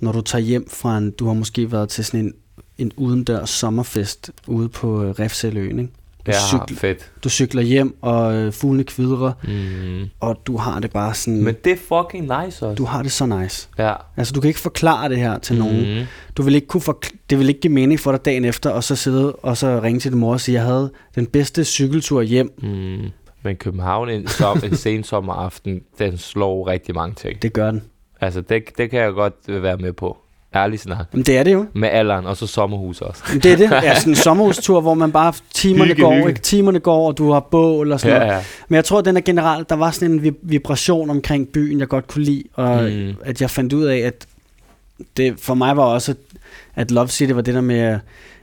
når 0.00 0.12
du 0.12 0.20
tager 0.20 0.42
hjem 0.42 0.68
fra 0.70 0.98
en, 0.98 1.10
du 1.10 1.26
har 1.26 1.34
måske 1.34 1.72
været 1.72 1.88
til 1.88 2.04
sådan 2.04 2.20
en, 2.20 2.34
en 2.78 2.92
udendørs 2.96 3.50
sommerfest 3.50 4.30
ude 4.46 4.68
på 4.68 5.02
øh, 5.04 5.10
Refsæløen, 5.10 5.78
ikke? 5.78 5.92
Du, 6.26 6.30
Ja, 6.30 6.38
cykler, 6.48 6.78
fedt. 6.78 7.10
du 7.24 7.28
cykler 7.28 7.62
hjem, 7.62 7.96
og 8.02 8.34
øh, 8.34 8.52
fuglene 8.52 8.84
kvidrer, 8.84 9.32
Mm. 9.44 10.08
og 10.20 10.36
du 10.46 10.56
har 10.56 10.80
det 10.80 10.90
bare 10.90 11.14
sådan, 11.14 11.42
Men 11.44 11.54
det 11.64 11.72
er 11.72 11.76
fucking 11.76 12.22
nice 12.22 12.66
også. 12.66 12.74
du 12.74 12.84
har 12.84 13.02
det 13.02 13.12
så 13.12 13.26
nice. 13.26 13.68
ja. 13.78 13.92
Altså, 14.16 14.32
du 14.32 14.40
kan 14.40 14.48
ikke 14.48 14.60
forklare 14.60 15.08
det 15.08 15.16
her 15.18 15.38
til 15.38 15.58
nogen. 15.58 15.98
Mm. 16.00 16.04
Du 16.36 16.42
vil 16.42 16.54
ikke 16.54 16.66
kunne 16.66 16.82
forkl- 16.88 17.16
det 17.30 17.38
vil 17.38 17.48
ikke 17.48 17.60
give 17.60 17.72
mening 17.72 18.00
for 18.00 18.10
dig 18.12 18.24
dagen 18.24 18.44
efter, 18.44 18.70
og 18.70 18.84
så 18.84 18.96
sidde 18.96 19.32
og 19.32 19.56
så 19.56 19.80
ringe 19.82 20.00
til 20.00 20.10
din 20.12 20.20
mor 20.20 20.32
og 20.32 20.40
sige, 20.40 20.54
jeg 20.54 20.64
havde 20.64 20.92
den 21.14 21.26
bedste 21.26 21.64
cykeltur 21.64 22.22
hjem. 22.22 22.52
Mm. 22.62 22.98
Men 23.42 23.56
København 23.56 24.08
en, 24.08 24.26
som, 24.38 24.60
en 24.64 24.76
sen 24.76 25.04
sommeraften, 25.04 25.80
den 25.98 26.18
slår 26.18 26.68
rigtig 26.68 26.94
mange 26.94 27.14
ting. 27.14 27.42
Det 27.42 27.52
gør 27.52 27.70
den. 27.70 27.82
Altså, 28.20 28.40
det, 28.40 28.62
det 28.78 28.90
kan 28.90 29.00
jeg 29.00 29.12
godt 29.12 29.34
være 29.48 29.76
med 29.76 29.92
på. 29.92 30.16
Ærligt 30.54 30.82
snak. 30.82 31.06
Jamen, 31.12 31.24
det 31.24 31.36
er 31.38 31.42
det 31.42 31.52
jo. 31.52 31.66
Med 31.74 31.88
alderen, 31.88 32.26
og 32.26 32.36
så 32.36 32.46
sommerhus 32.46 33.00
også. 33.00 33.22
Men 33.32 33.40
det 33.42 33.52
er 33.52 33.56
det. 33.56 33.70
Ja, 33.84 33.94
sådan 33.94 34.12
en 34.12 34.16
sommerhustur, 34.16 34.80
hvor 34.80 34.94
man 34.94 35.12
bare 35.12 35.32
timerne 35.54 35.88
Hygge, 35.88 36.02
går, 36.02 36.14
hygge. 36.14 36.28
ikke? 36.28 36.40
Timerne 36.40 36.80
går, 36.80 37.06
og 37.08 37.18
du 37.18 37.30
har 37.32 37.40
bål 37.40 37.92
og 37.92 38.00
sådan 38.00 38.16
Ja, 38.16 38.18
noget. 38.26 38.32
ja. 38.38 38.44
Men 38.68 38.76
jeg 38.76 38.84
tror, 38.84 38.98
at 38.98 39.04
den 39.04 39.16
er 39.16 39.20
generelt, 39.20 39.70
der 39.70 39.76
var 39.76 39.90
sådan 39.90 40.10
en 40.10 40.20
vib- 40.26 40.38
vibration 40.42 41.10
omkring 41.10 41.48
byen, 41.48 41.80
jeg 41.80 41.88
godt 41.88 42.06
kunne 42.08 42.24
lide, 42.24 42.42
og 42.54 42.82
Mm. 42.84 42.90
mm. 42.90 43.14
at 43.24 43.40
jeg 43.40 43.50
fandt 43.50 43.72
ud 43.72 43.84
af, 43.84 43.98
at 43.98 44.26
det 45.16 45.34
for 45.40 45.54
mig 45.54 45.76
var 45.76 45.82
også, 45.84 46.14
at 46.74 46.90
Love 46.90 47.08
City 47.08 47.32
var 47.32 47.40
det 47.40 47.54
der 47.54 47.60
med, 47.60 47.98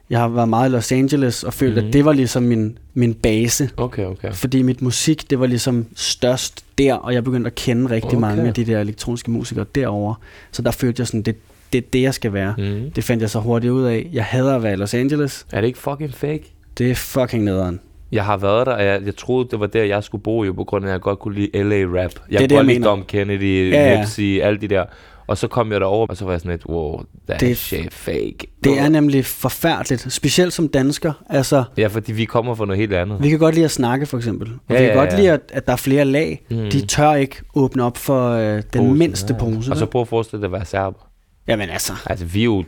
jeg 0.09 0.19
har 0.19 0.27
været 0.27 0.49
meget 0.49 0.69
i 0.69 0.71
Los 0.71 0.91
Angeles, 0.91 1.43
og 1.43 1.53
følte, 1.53 1.79
Mhm. 1.81 1.87
at 1.87 1.93
det 1.93 2.05
var 2.05 2.13
ligesom 2.13 2.43
min, 2.43 2.77
min 2.93 3.13
base. 3.13 3.69
Okay, 3.77 4.05
okay. 4.05 4.31
Fordi 4.33 4.61
mit 4.61 4.81
musik, 4.81 5.29
det 5.29 5.39
var 5.39 5.45
ligesom 5.45 5.85
størst 5.95 6.63
der, 6.77 6.93
og 6.93 7.13
jeg 7.13 7.23
begyndte 7.23 7.47
at 7.47 7.55
kende 7.55 7.89
rigtig 7.89 8.07
okay. 8.07 8.17
mange 8.17 8.47
af 8.47 8.53
de 8.53 8.65
der 8.65 8.79
elektroniske 8.79 9.31
musikere 9.31 9.65
derovre. 9.75 10.15
Så 10.51 10.61
der 10.61 10.71
følte 10.71 10.99
jeg 11.01 11.07
sådan, 11.07 11.21
det, 11.21 11.35
det 11.73 11.77
er 11.77 11.87
det, 11.93 12.01
jeg 12.01 12.13
skal 12.13 12.33
være. 12.33 12.53
Mm. 12.57 12.91
Det 12.91 13.03
fandt 13.03 13.21
jeg 13.21 13.29
så 13.29 13.39
hurtigt 13.39 13.71
ud 13.71 13.83
af. 13.83 14.09
Jeg 14.13 14.23
hader 14.25 14.55
at 14.55 14.63
være 14.63 14.73
i 14.73 14.75
Los 14.75 14.93
Angeles. 14.93 15.45
Er 15.53 15.61
det 15.61 15.67
ikke 15.67 15.79
fucking 15.79 16.13
fake? 16.13 16.43
Det 16.77 16.91
er 16.91 16.95
fucking 16.95 17.43
nederen. 17.43 17.79
Jeg 18.11 18.25
har 18.25 18.37
været 18.37 18.67
der, 18.67 18.73
og 18.73 18.85
jeg, 18.85 19.01
jeg 19.05 19.15
troede, 19.15 19.47
det 19.51 19.59
var 19.59 19.67
der, 19.67 19.83
jeg 19.83 20.03
skulle 20.03 20.21
bo, 20.23 20.43
jo, 20.43 20.53
på 20.53 20.63
grund 20.63 20.85
af, 20.85 20.89
at 20.89 20.93
jeg 20.93 21.01
godt 21.01 21.19
kunne 21.19 21.35
lide 21.35 21.63
LA-rap. 21.63 21.91
Jeg 21.91 22.05
det, 22.09 22.15
kunne 22.31 22.39
jeg 22.39 22.49
godt 22.49 22.67
lide. 22.67 22.83
Dom 22.83 23.03
Kennedy, 23.07 23.71
Ja, 23.71 23.91
ja. 23.91 23.97
Nipsey, 23.99 24.41
alle 24.41 24.61
de 24.61 24.67
der. 24.67 24.85
Og 25.27 25.37
så 25.37 25.47
kom 25.47 25.71
jeg 25.71 25.79
derover, 25.79 26.07
og 26.09 26.17
så 26.17 26.25
var 26.25 26.31
jeg 26.31 26.39
sådan 26.41 26.51
lidt, 26.51 26.65
wow, 26.65 27.01
that 27.27 27.41
Det- 27.41 27.57
shit 27.57 27.93
fake. 27.93 28.37
Det 28.63 28.79
er 28.79 28.89
nemlig 28.89 29.25
forfærdeligt, 29.25 30.13
specielt 30.13 30.53
som 30.53 30.67
dansker. 30.67 31.13
Altså, 31.29 31.63
Ja, 31.77 31.87
fordi 31.87 32.11
vi 32.11 32.25
kommer 32.25 32.55
fra 32.55 32.65
noget 32.65 32.79
helt 32.79 32.93
andet. 32.93 33.23
vi 33.23 33.29
kan 33.29 33.39
godt 33.39 33.55
lide 33.55 33.65
at 33.65 33.71
snakke, 33.71 34.05
for 34.05 34.17
eksempel. 34.17 34.47
Og 34.47 34.75
Ja, 34.75 34.81
vi 34.81 34.85
kan 34.87 34.93
ja, 34.95 34.99
godt 34.99 35.11
ja. 35.13 35.17
lide, 35.17 35.31
at, 35.31 35.41
at 35.53 35.65
der 35.65 35.71
er 35.73 35.77
flere 35.77 36.05
lag. 36.05 36.45
Mm. 36.51 36.57
De 36.57 36.85
tør 36.85 37.13
ikke 37.13 37.35
åbne 37.55 37.83
op 37.83 37.97
for 37.97 38.29
øh, 38.29 38.55
den 38.55 38.63
Posen, 38.73 38.97
mindste 38.97 39.33
ja. 39.33 39.39
pose. 39.39 39.71
Og 39.71 39.77
så 39.77 39.85
prøv 39.85 40.01
at 40.01 40.07
forestille 40.07 40.41
dig 40.41 40.45
at 40.47 40.51
være 40.51 40.65
serber. 40.65 40.99
Jamen 41.47 41.69
altså, 41.69 41.93
Altså, 42.05 42.25
vi 42.25 42.39
er 42.39 42.45
jo 42.45 42.63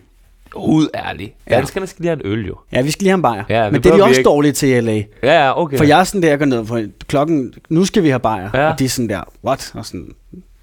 Ud 0.55 0.87
ærligt. 0.95 1.33
Ja. 1.49 1.55
Danskerne 1.55 1.87
skal 1.87 2.01
lige 2.03 2.09
have 2.09 2.25
en 2.25 2.31
øl, 2.31 2.45
jo. 2.47 2.55
Ja, 2.71 2.81
vi 2.81 2.91
skal 2.91 3.03
lige 3.03 3.09
have 3.09 3.15
en 3.15 3.21
bajer. 3.21 3.43
Ja, 3.49 3.63
det 3.63 3.71
Men 3.71 3.83
det 3.83 3.91
er 3.91 3.95
de 3.95 4.03
også 4.03 4.19
ikke. 4.19 4.27
dårlige 4.27 4.51
til 4.51 4.69
i 4.69 4.79
LA. 4.81 4.93
Ja, 4.95 5.03
ja, 5.23 5.61
okay. 5.61 5.77
For 5.77 5.83
jeg 5.83 5.99
er 5.99 6.03
sådan 6.03 6.21
der, 6.21 6.29
jeg 6.29 6.39
går 6.39 6.45
ned 6.45 6.65
på 6.65 6.79
klokken, 7.07 7.53
nu 7.69 7.85
skal 7.85 8.03
vi 8.03 8.09
have 8.09 8.19
bajer. 8.19 8.49
Ja. 8.53 8.71
Og 8.71 8.79
de 8.79 8.85
er 8.85 8.89
sådan 8.89 9.09
der, 9.09 9.21
what? 9.45 9.71
Og 9.73 9.85
sådan, 9.85 10.11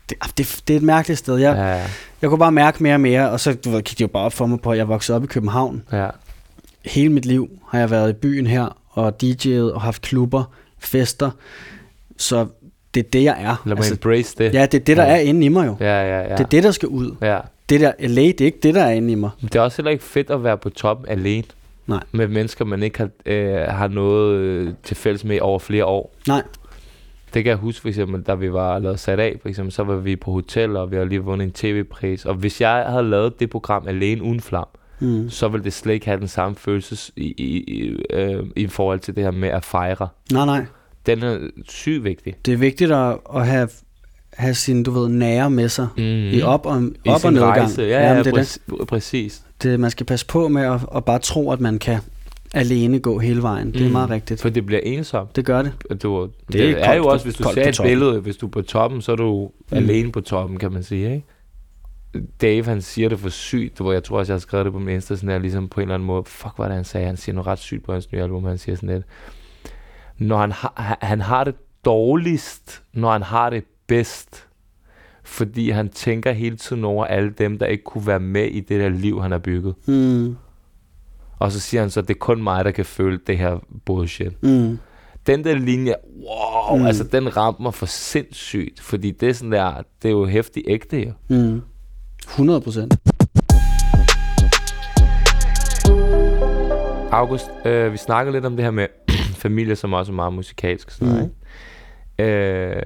det, 0.09 0.17
ah, 0.21 0.29
det, 0.39 0.63
det 0.69 0.75
er 0.75 0.79
et 0.79 0.83
mærkeligt 0.83 1.19
sted. 1.19 1.37
Jeg, 1.37 1.55
Ja, 1.57 1.63
ja, 1.77 1.87
jeg 2.23 2.31
kunne 2.31 2.39
bare 2.39 2.53
mærke 2.53 2.83
mere 2.83 2.95
og 2.95 3.01
mere, 3.01 3.31
og 3.31 3.41
så 3.41 3.55
du 3.55 3.71
ved, 3.71 3.83
det 3.83 4.01
jo 4.01 4.07
bare 4.07 4.25
op 4.25 4.33
for 4.33 4.47
mig 4.47 4.61
på, 4.61 4.71
at 4.71 4.79
jeg 4.79 4.89
voksede 4.89 5.17
op 5.17 5.25
i 5.25 5.27
København. 5.27 5.83
ja. 5.93 6.09
Hele 6.85 7.13
mit 7.13 7.27
liv 7.27 7.49
har 7.69 7.79
jeg 7.79 7.91
været 7.91 8.11
i 8.11 8.13
byen 8.13 8.47
her, 8.47 8.77
og 8.91 9.15
DJ'et 9.23 9.75
og 9.75 9.81
haft 9.81 10.03
klubber, 10.03 10.45
fester. 10.79 11.31
Så 12.17 12.47
det 12.95 13.07
er 13.07 13.11
det, 13.13 13.25
jeg 13.25 13.37
er. 13.43 13.63
Lad 13.67 13.77
mig 13.77 13.85
embrace 13.93 14.35
det. 14.39 14.55
ja, 14.55 14.67
det 14.67 14.81
er 14.81 14.85
det, 14.85 14.97
der 14.97 15.03
Ja. 15.05 15.11
er 15.17 15.21
inde 15.21 15.47
i 15.47 15.49
mig 15.49 15.67
jo. 15.67 15.77
ja, 15.81 16.03
ja. 16.03 16.21
ja. 16.23 16.37
Det 16.37 16.41
er 16.45 16.49
det, 16.49 16.63
der 16.63 16.71
skal 16.71 16.89
ud. 16.89 17.15
Ja. 17.23 17.39
Det 17.69 17.81
der 17.81 17.93
LA, 18.01 18.23
det 18.23 18.41
er 18.41 18.45
ikke 18.45 18.59
det, 18.63 18.75
der 18.75 18.83
er 18.83 18.91
inde 18.91 19.13
i 19.13 19.15
mig. 19.15 19.31
Det 19.43 19.55
er 19.55 19.61
også 19.61 19.77
heller 19.79 19.91
ikke 19.91 20.05
fedt 20.05 20.31
at 20.31 20.45
være 20.45 20.59
på 20.59 20.71
toppen 20.71 21.09
alene. 21.09 21.45
Nej. 21.87 22.01
Med 22.13 22.29
mennesker, 22.29 22.65
man 22.65 22.83
ikke 22.83 22.99
har, 22.99 23.09
øh, 23.27 23.55
har 23.55 23.89
noget 23.89 24.37
øh, 24.39 24.73
til 24.83 24.97
fælles 24.97 25.25
med 25.25 25.41
over 25.41 25.59
flere 25.59 25.85
år. 25.85 26.15
Nej. 26.29 26.43
Det 27.35 27.45
kan 27.45 27.51
jeg 27.51 27.57
huske, 27.57 27.81
for 27.81 27.89
eksempel, 27.89 28.23
da 28.23 28.35
vi 28.35 28.53
var 28.53 28.79
lavet 28.79 29.01
sat 29.01 29.21
af, 29.21 29.37
for 29.43 29.49
eksempel, 29.49 29.73
så 29.73 29.83
var 29.85 29.97
vi 29.97 30.17
på 30.17 30.31
hotel, 30.33 30.77
og 30.77 30.91
vi 30.91 30.97
havde 30.97 31.09
lige 31.09 31.21
vundet 31.21 31.45
en 31.45 31.53
tv-pris. 31.53 32.25
Og 32.27 32.35
hvis 32.35 32.61
jeg 32.61 32.85
havde 32.89 33.11
lavet 33.11 33.41
det 33.41 33.51
program 33.51 33.89
alene 33.89 34.23
uden 34.23 34.41
flam, 34.41 34.67
Mm. 35.01 35.31
så 35.31 35.49
ville 35.49 35.65
det 35.65 35.73
slet 35.73 35.95
ikke 35.95 36.07
have 36.07 36.21
den 36.21 36.29
samme 36.29 36.57
følelse 36.57 37.13
i, 37.17 37.23
i, 37.39 37.57
i, 37.59 37.97
øh, 38.11 38.43
i 38.57 38.67
forhold 38.67 39.01
til 39.01 39.17
det 39.17 39.25
her 39.25 39.31
med 39.31 39.49
at 39.49 39.65
fejre. 39.65 40.09
Nej, 40.33 40.47
nej. 40.47 40.65
Den 41.07 41.23
er 41.23 41.39
sygt 41.69 42.05
vigtig. 42.05 42.35
Det 42.47 42.53
er 42.55 42.57
vigtigt 42.59 42.93
at, 42.93 43.17
at 43.35 43.47
have, 43.47 43.69
have 44.33 44.55
sin, 44.55 44.83
du 44.83 44.91
ved, 44.91 45.09
nære 45.09 45.51
med 45.51 45.69
sig. 45.69 45.89
Mm. 45.97 46.03
I 46.03 46.43
op 46.43 46.67
og, 46.67 46.83
I 47.05 47.09
op 47.09 47.25
og 47.25 47.33
nedgang. 47.33 47.57
rejse. 47.57 47.83
Ja, 47.83 48.09
ja, 48.09 48.15
men 48.15 48.25
det, 48.25 48.33
er 48.39 48.59
præ- 48.73 48.85
præcis. 48.85 49.43
det. 49.63 49.71
det, 49.71 49.81
man 49.81 49.91
skal 49.91 50.07
passe 50.07 50.27
på 50.27 50.49
med 50.49 50.63
at, 50.63 50.81
at 50.97 51.05
bare 51.05 51.19
tro, 51.19 51.53
at 51.53 51.61
man 51.61 51.79
kan 51.79 51.99
alene 52.55 52.99
gå 52.99 53.19
hele 53.19 53.43
vejen. 53.43 53.73
Det 53.73 53.81
er 53.81 53.87
Mm. 53.87 53.93
meget 53.93 54.11
rigtigt. 54.11 54.43
For 54.43 54.49
det 54.49 54.67
bliver 54.67 54.81
ensomt. 54.85 55.37
Det 55.37 55.45
gør 55.45 55.63
det. 55.63 55.73
Du, 56.03 56.23
det, 56.23 56.33
Det 56.53 56.71
er 56.71 56.75
det 56.75 56.87
er, 56.87 56.95
jo 56.95 57.07
også, 57.07 57.25
hvis 57.27 57.35
du 57.35 57.43
ser 57.55 57.69
et 57.69 57.81
billede, 57.83 58.21
hvis 58.21 58.37
du 58.37 58.47
er 58.47 58.51
på 58.51 58.63
toppen, 58.63 59.03
så 59.03 59.13
er 59.13 59.17
du 59.17 59.43
Mm. 59.45 59.49
mm. 59.71 59.77
alene 59.77 60.13
på 60.13 60.21
toppen, 60.21 60.59
kan 60.59 60.73
man 60.73 60.83
sige, 60.83 61.15
ikke? 61.15 61.27
Dave, 62.41 62.65
han 62.65 62.83
siger 62.83 63.09
det 63.09 63.19
for 63.19 63.29
sygt, 63.29 63.79
hvor 63.79 63.93
jeg 63.93 64.05
tror 64.05 64.19
også, 64.19 64.33
jeg 64.33 64.35
har 64.35 64.41
skrevet 64.41 64.65
det 64.65 64.73
på 64.73 64.79
min 64.79 64.95
Insta, 64.95 65.15
sådan 65.17 65.29
der, 65.29 65.39
ligesom 65.39 65.69
på 65.69 65.81
en 65.81 65.83
eller 65.83 65.95
anden 65.95 66.07
måde, 66.07 66.23
fuck, 66.27 66.53
hvad 66.57 66.67
det, 66.67 66.75
han 66.75 66.85
sagde, 66.85 67.07
han 67.07 67.17
siger 67.17 67.35
noget 67.35 67.47
ret 67.47 67.59
sygt 67.59 67.85
på 67.85 67.93
hans 67.93 68.13
nye 68.13 68.23
album, 68.23 68.45
han 68.45 68.59
siger 68.59 68.77
sådan 68.77 68.89
lidt, 68.89 69.05
når 70.19 70.39
han, 70.39 70.53
har, 70.53 70.99
han- 71.03 71.21
har 71.21 71.45
det 71.45 71.55
dårligst, 71.85 72.83
når 72.93 73.13
han 73.13 73.23
har 73.23 73.51
det 73.51 73.65
bedst, 73.87 74.47
fordi 75.25 75.71
han 75.71 75.89
tænker 75.89 76.33
hele 76.33 76.57
tiden 76.57 76.85
over 76.85 77.05
alle 77.05 77.31
dem, 77.39 77.59
der 77.59 77.67
ikke 77.67 77.85
kunne 77.85 78.07
være 78.07 78.21
med 78.21 78.45
i 78.47 78.61
det 78.61 78.81
der 78.81 78.89
liv, 78.89 79.23
han 79.23 79.31
har 79.31 79.39
bygget. 79.39 79.75
Mm. 79.87 80.37
Og 81.39 81.53
så 81.53 81.61
siger 81.61 81.81
han 81.81 81.91
så, 81.91 82.01
at 82.01 82.09
det 82.09 82.15
er 82.15 82.19
kun 82.19 82.43
mig, 82.43 82.65
der 82.65 82.71
kan 82.71 82.85
føle 82.85 83.21
det 83.27 83.39
her 83.39 83.59
bullshit. 83.85 84.43
Mm. 84.43 84.79
den 85.27 85.45
der 85.45 85.55
linje, 85.55 85.95
wow, 86.17 86.79
Mm. 86.79 86.87
altså 86.87 87.05
den 87.05 87.37
ramte 87.37 87.63
mig 87.63 87.75
for 87.75 87.87
sindssygt, 87.87 88.81
fordi 88.81 89.11
det 89.11 89.29
er 89.29 89.33
sådan 89.33 89.53
der, 89.53 89.73
det 90.03 90.09
er 90.09 90.13
jo 90.13 90.27
hæftigt 90.27 90.67
ægte, 90.69 90.99
jo. 91.01 91.13
Mm. 91.29 91.63
100 92.29 92.61
procent. 92.61 92.95
August, 97.13 97.51
øh, 97.65 97.93
vi 97.93 97.97
snakkede 97.97 98.33
lidt 98.37 98.45
om 98.45 98.57
det 98.57 98.65
her 98.65 98.71
med 98.71 98.87
familie, 99.43 99.77
som 99.77 99.93
også 99.93 100.13
er 100.13 100.17
meget 100.17 100.33
musikalsk 100.33 100.91
sådan 100.91 101.09
noget, 101.09 101.31
Mm. 102.19 102.25
ikke? 102.25 102.33
Øh, 102.33 102.83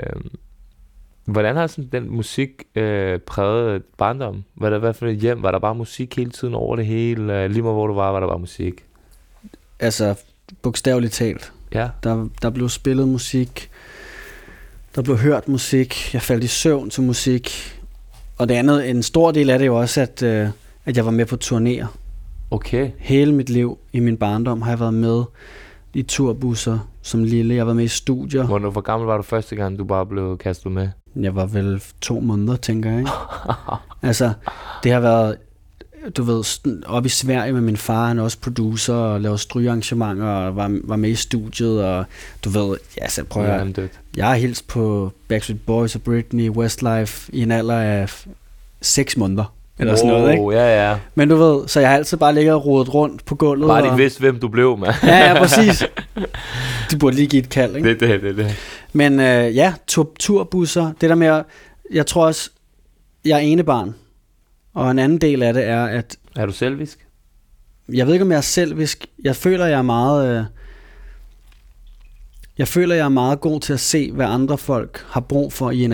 hvordan 1.25 1.57
har 1.57 1.67
sådan 1.67 1.89
den 1.93 2.11
musik 2.11 2.49
øh, 2.75 3.19
præget 3.19 3.83
barndommen? 3.99 4.45
Var 4.57 4.71
der 4.71 4.79
hvad 4.79 4.95
for 4.95 5.07
et 5.07 5.17
hjem? 5.17 5.43
Var 5.43 5.51
der 5.51 5.59
bare 5.59 5.75
musik 5.75 6.17
hele 6.17 6.31
tiden 6.31 6.55
over 6.55 6.77
det 6.77 6.87
hele? 6.87 7.43
Øh, 7.43 7.51
lige 7.51 7.63
meget 7.63 7.75
hvor 7.75 7.87
du 7.87 7.95
var, 7.95 8.11
var 8.13 8.21
der 8.21 8.27
bare 8.27 8.39
musik? 8.39 8.85
Altså, 9.81 10.15
bogstaveligt 10.63 11.13
talt. 11.13 11.53
Ja. 11.75 11.89
Der, 12.03 12.29
der 12.43 12.51
blev 12.51 12.69
spillet 12.69 13.09
musik. 13.09 13.71
Der 14.95 15.03
blev 15.03 15.17
hørt 15.17 15.49
musik. 15.49 16.15
Jeg 16.15 16.23
faldt 16.23 16.45
i 16.45 16.47
søvn 16.47 16.91
til 16.91 17.03
musik. 17.03 17.79
Og 18.39 18.49
det 18.49 18.55
andet, 18.55 18.91
en 18.91 19.03
stor 19.03 19.31
del 19.31 19.51
af 19.51 19.59
det 19.59 19.65
er 19.65 19.67
jo 19.67 19.79
også, 19.81 20.01
at, 20.01 20.23
øh, 20.23 20.49
at 20.85 20.97
jeg 20.97 21.05
var 21.05 21.11
med 21.11 21.27
på 21.27 21.37
turnéer. 21.45 21.87
Okay. 22.51 22.91
Hele 22.99 23.33
mit 23.35 23.51
liv 23.51 23.79
i 23.93 24.01
min 24.01 24.17
barndom 24.17 24.63
har 24.63 24.71
jeg 24.71 24.81
været 24.81 24.95
med 24.95 25.23
i 25.97 26.03
turbusser 26.03 26.79
som 27.03 27.25
lille. 27.25 27.55
Jeg 27.55 27.67
været 27.67 27.77
med 27.77 27.85
i 27.85 27.89
studier. 27.89 28.47
Hvornår, 28.47 28.71
hvor 28.71 28.81
gammel 28.81 29.07
var 29.07 29.17
du 29.17 29.23
første 29.23 29.57
gang, 29.57 29.79
du 29.79 29.85
bare 29.85 30.07
blev 30.07 30.39
kastet 30.39 30.73
med? 30.73 30.89
Jeg 31.17 31.35
var 31.35 31.47
vel 31.47 31.83
to 32.01 32.21
måneder, 32.21 32.57
tænker 32.57 32.91
jeg. 32.91 32.99
Ikke? 32.99 33.11
altså, 34.03 34.33
det 34.83 34.93
har 34.93 35.01
været, 35.01 35.37
du 36.17 36.23
ved, 36.23 36.45
op 36.87 37.07
i 37.07 37.09
Sverige 37.09 37.53
med 37.53 37.61
min 37.61 37.77
far, 37.77 38.09
han 38.09 38.19
er 38.19 38.23
også 38.23 38.41
producer 38.41 38.95
og 38.95 39.21
laver 39.21 39.37
strygearrangementer 39.37 40.27
og 40.27 40.57
var, 40.57 40.79
var 40.85 40.97
med 40.97 41.11
i 41.11 41.15
studiet, 41.15 41.85
og 41.85 42.05
du 42.45 42.51
ved, 42.51 42.77
ja, 43.01 43.09
så 43.09 43.25
prøver 43.25 43.47
jeg, 43.47 43.57
Hjernedødt. 43.57 44.01
jeg 44.17 44.27
har 44.27 44.35
hilst 44.35 44.69
på 44.69 45.13
Backstreet 45.29 45.61
Boys 45.67 45.95
og 45.95 46.03
Britney, 46.03 46.51
Westlife 46.51 47.35
i 47.35 47.43
en 47.43 47.51
alder 47.51 47.79
af 47.79 48.27
6 48.81 49.17
måneder. 49.17 49.53
Eller 49.79 49.97
sådan 49.97 50.11
noget, 50.11 50.33
ikke? 50.33 50.51
Ja, 50.51 50.91
ja. 50.91 50.99
Men 51.15 51.29
du 51.29 51.37
ved, 51.37 51.69
så 51.69 51.81
jeg 51.81 51.89
har 51.89 51.97
altid 51.97 52.17
bare 52.17 52.35
ligget 52.35 52.55
og 52.55 52.67
rodet 52.67 52.95
rundt 52.95 53.25
på 53.25 53.35
gulvet. 53.35 53.69
Bare 53.69 53.83
og... 53.83 53.93
de 53.93 53.97
vidste, 53.97 54.21
hvem 54.21 54.41
du 54.41 54.49
blev, 54.49 54.79
mand. 54.79 54.95
Ja, 55.03 55.17
ja, 55.17 55.39
præcis. 55.43 55.85
De 56.91 56.99
burde 56.99 57.17
lige 57.17 57.29
give 57.29 57.43
et 57.43 57.49
kald, 57.49 57.77
ikke? 57.77 57.89
det, 57.89 58.01
det, 58.01 58.23
det, 58.23 58.37
det. 58.37 58.57
Men 58.93 59.21
øh, 59.21 59.57
ja, 59.57 59.75
tur, 59.87 60.11
turbusser, 60.19 60.93
det 61.01 61.11
der 61.11 61.17
med, 61.17 61.27
at, 61.27 61.45
jeg 61.93 62.07
tror 62.07 62.27
også, 62.27 62.51
jeg 63.25 63.35
er 63.35 63.39
ene 63.39 63.65
barn. 63.65 63.95
Og 64.75 64.91
en 64.91 64.99
anden 64.99 65.19
del 65.19 65.43
af 65.43 65.55
det 65.55 65.65
er, 65.65 65.85
at 65.85 66.17
Er 66.37 66.47
du 66.47 66.53
selvisk? 66.53 67.07
jeg 67.89 68.07
ved 68.07 68.15
ikke, 68.15 68.25
om 68.25 68.31
jeg 68.31 68.37
er 68.37 68.41
selvisk. 68.41 69.07
Jeg 69.25 69.37
føler, 69.37 69.67
jeg 69.67 69.79
er 69.79 69.83
meget... 69.83 70.39
Øh, 70.39 70.45
jeg 72.59 72.69
føler, 72.69 72.95
jeg 72.95 73.05
er 73.05 73.09
meget 73.09 73.41
god 73.41 73.61
til 73.61 73.73
at 73.73 73.81
se, 73.81 74.13
hvad 74.13 74.27
andre 74.27 74.59
folk 74.59 75.05
har 75.09 75.21
brug 75.21 75.53
for 75.53 75.71
i 75.71 75.85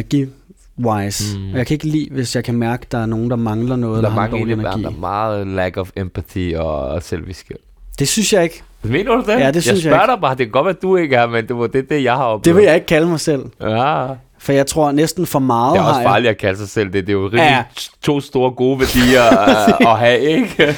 energi-wise. 0.87 1.39
Mm. 1.39 1.53
Og 1.53 1.59
jeg 1.59 1.67
kan 1.67 1.75
ikke 1.75 1.87
lide, 1.87 2.09
hvis 2.11 2.37
jeg 2.37 2.45
kan 2.45 2.55
mærke, 2.55 2.83
at 2.83 2.93
der 2.93 2.99
er 2.99 3.07
nogen, 3.07 3.31
der 3.31 3.37
mangler 3.37 3.77
noget, 3.77 4.03
Der 4.03 4.09
der, 4.11 4.17
er 4.17 4.27
indebærende, 4.27 4.53
energi. 4.63 4.83
der 4.83 4.89
er 4.89 4.93
meget 5.01 5.47
lack 5.47 5.77
of 5.77 5.91
empathy 5.97 6.57
og, 6.57 7.03
selviskhed. 7.03 7.57
Det 7.99 8.09
synes 8.09 8.33
jeg 8.33 8.43
ikke. 8.43 8.63
Mener 8.83 9.15
du 9.17 9.21
det? 9.27 9.41
Ja, 9.41 9.51
det 9.51 9.63
synes 9.63 9.85
jeg 9.85 9.91
jeg 9.91 9.93
spørger 9.99 10.07
dig 10.15 10.21
bare, 10.21 10.31
det 10.35 10.47
kan 10.47 10.51
godt 10.51 10.65
være, 10.65 10.75
at 10.77 10.83
du 10.83 10.97
ikke 10.97 11.17
er, 11.17 11.27
men 11.27 11.49
det 11.49 11.57
var 11.59 11.67
det, 11.67 11.89
det 11.91 12.05
jeg 12.05 12.15
har 12.17 12.25
oplevet. 12.25 12.45
Det 12.45 12.57
vil 12.57 12.65
jeg 12.65 12.75
ikke 12.75 12.87
kalde 12.87 13.07
mig 13.09 13.21
selv. 13.21 13.45
Ja, 13.61 14.07
For 14.39 14.53
jeg 14.53 14.67
tror 14.67 14.93
næsten 14.93 15.27
for 15.27 15.39
meget 15.39 15.73
det 15.75 15.81
er 15.81 15.85
også 15.85 16.01
jeg... 16.01 16.09
farligt 16.09 16.31
at 16.31 16.39
kalde 16.39 16.59
sig 16.59 16.69
selv 16.69 16.87
det. 16.93 17.07
Det 17.07 17.09
er 17.09 17.13
jo 17.13 17.25
rigtig 17.25 17.39
Ja. 17.39 17.65
to 18.03 18.21
store 18.21 18.51
gode 18.51 18.81
værdier 18.81 19.23
at, 19.93 19.99
have, 19.99 20.21
ikke? 20.21 20.75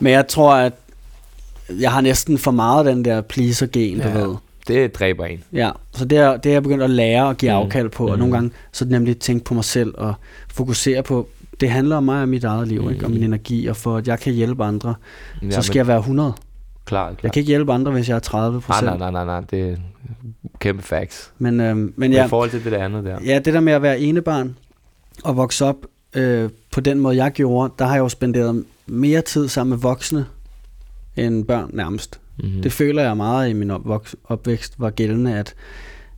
Men 0.00 0.12
jeg 0.12 0.28
tror, 0.28 0.54
at 0.54 0.72
jeg 1.80 1.92
har 1.92 2.00
næsten 2.00 2.38
for 2.38 2.50
meget 2.50 2.86
den 2.86 3.04
der 3.04 3.20
pleaser-gen, 3.20 3.98
ja. 3.98 4.04
du 4.04 4.18
ved. 4.28 4.36
Det 4.68 4.94
dræber 4.94 5.24
en. 5.24 5.42
Ja, 5.52 5.70
så 5.92 6.04
det 6.04 6.18
er, 6.18 6.36
det 6.36 6.48
er 6.50 6.52
jeg 6.52 6.62
begyndt 6.62 6.82
at 6.82 6.90
lære 6.90 7.26
og 7.26 7.36
give 7.36 7.52
Mm. 7.52 7.56
afkald 7.58 7.88
på, 7.88 8.06
og 8.06 8.12
Mm. 8.12 8.18
nogle 8.18 8.34
gange 8.34 8.50
så 8.72 8.84
nemlig 8.84 9.18
tænke 9.18 9.44
på 9.44 9.54
mig 9.54 9.64
selv 9.64 9.94
og 9.98 10.14
fokusere 10.52 11.02
på, 11.02 11.28
det 11.60 11.70
handler 11.70 11.96
om 11.96 12.04
mig 12.04 12.22
og 12.22 12.28
mit 12.28 12.44
eget 12.44 12.68
liv, 12.68 12.82
mm. 12.82 12.90
ikke? 12.90 13.04
og 13.04 13.10
min 13.10 13.22
energi, 13.22 13.66
og 13.66 13.76
for 13.76 13.96
at 13.96 14.08
jeg 14.08 14.18
kan 14.20 14.32
hjælpe 14.32 14.64
andre, 14.64 14.94
ja, 15.42 15.50
så 15.50 15.62
skal 15.62 15.78
jeg 15.78 15.86
være 15.86 15.98
100. 15.98 16.32
Klar, 16.84 17.06
klar. 17.08 17.16
Jeg 17.22 17.32
kan 17.32 17.40
ikke 17.40 17.48
hjælpe 17.48 17.72
andre, 17.72 17.92
hvis 17.92 18.08
jeg 18.08 18.14
er 18.14 18.18
30 18.18 18.52
Nej, 18.56 18.60
procent. 18.66 18.86
nej, 18.86 18.96
nej, 18.98 19.10
nej, 19.10 19.24
nej, 19.24 19.40
det 19.50 19.68
er 19.72 19.76
kæmpe 20.58 20.82
facts. 20.82 21.32
Men, 21.38 21.60
øhm, 21.60 21.78
men 21.78 21.92
Men 21.96 22.12
ja, 22.12 22.26
I 22.26 22.28
forhold 22.28 22.50
til 22.50 22.64
det 22.64 22.72
der 22.72 22.84
andet 22.84 23.04
der. 23.04 23.18
ja, 23.24 23.38
det 23.38 23.54
der 23.54 23.60
med 23.60 23.72
at 23.72 23.82
være 23.82 24.00
enebarn 24.00 24.56
og 25.24 25.36
vokse 25.36 25.64
op 25.64 25.76
øh, 26.14 26.50
på 26.72 26.80
den 26.80 26.98
måde, 27.00 27.16
jeg 27.16 27.32
gjorde, 27.32 27.72
der 27.78 27.84
har 27.84 27.94
jeg 27.94 28.00
jo 28.00 28.08
spenderet 28.08 28.64
mere 28.86 29.20
tid 29.20 29.48
sammen 29.48 29.70
med 29.70 29.78
voksne 29.78 30.26
end 31.16 31.44
børn 31.44 31.70
nærmest. 31.72 32.20
Mm-hmm. 32.42 32.62
Det 32.62 32.72
føler 32.72 33.02
jeg 33.02 33.16
meget 33.16 33.50
i 33.50 33.52
min 33.52 33.70
opvoks, 33.70 34.16
opvækst 34.24 34.74
var 34.80 34.90
gældende, 34.90 35.38
at, 35.38 35.54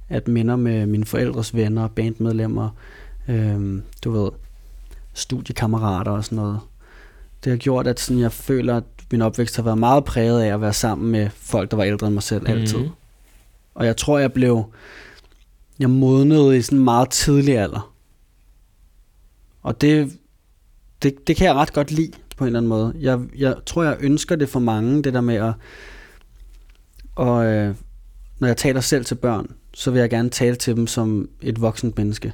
at 0.08 0.28
minder 0.28 0.56
med 0.56 0.86
mine 0.86 1.04
forældres 1.04 1.54
venner, 1.54 1.88
bandmedlemmer, 1.88 2.68
øhm, 3.28 3.82
du 4.04 4.10
ved, 4.10 4.30
studiekammerater 5.14 6.10
og 6.10 6.24
sådan 6.24 6.36
noget. 6.36 6.60
Det 7.44 7.50
har 7.50 7.56
gjort, 7.56 7.86
at 7.86 8.00
sådan, 8.00 8.20
jeg 8.20 8.32
føler, 8.32 8.76
at 8.76 8.84
min 9.12 9.22
opvækst 9.22 9.56
har 9.56 9.62
været 9.62 9.78
meget 9.78 10.04
præget 10.04 10.42
af 10.42 10.54
at 10.54 10.60
være 10.60 10.72
sammen 10.72 11.12
med 11.12 11.30
folk, 11.30 11.70
der 11.70 11.76
var 11.76 11.84
ældre 11.84 12.06
end 12.06 12.14
mig 12.14 12.22
selv 12.22 12.48
altid. 12.48 12.78
Mhm. 12.78 12.88
Og 13.74 13.86
jeg 13.86 13.96
tror, 13.96 14.18
jeg 14.18 14.32
blev, 14.32 14.64
jeg 15.78 15.90
modnede 15.90 16.56
i 16.58 16.62
sådan 16.62 16.78
en 16.78 16.84
meget 16.84 17.10
tidlig 17.10 17.58
alder. 17.58 17.92
Og 19.62 19.80
det, 19.80 20.18
det, 21.02 21.26
det 21.26 21.36
kan 21.36 21.46
jeg 21.46 21.54
ret 21.54 21.72
godt 21.72 21.90
lide 21.90 22.12
på 22.36 22.44
en 22.44 22.46
eller 22.46 22.58
anden 22.58 22.68
måde. 22.68 22.94
Jeg, 23.00 23.20
jeg 23.38 23.56
tror, 23.66 23.82
jeg 23.82 23.96
ønsker 24.00 24.36
det 24.36 24.48
for 24.48 24.60
mange, 24.60 25.02
det 25.02 25.14
der 25.14 25.20
med 25.20 25.34
at, 25.34 25.52
og 27.14 27.44
øh, 27.46 27.74
når 28.38 28.48
jeg 28.48 28.56
taler 28.56 28.80
selv 28.80 29.04
til 29.04 29.14
børn, 29.14 29.46
så 29.74 29.90
vil 29.90 30.00
jeg 30.00 30.10
gerne 30.10 30.30
tale 30.30 30.56
til 30.56 30.76
dem 30.76 30.86
som 30.86 31.28
et 31.42 31.60
voksent 31.60 31.98
menneske. 31.98 32.32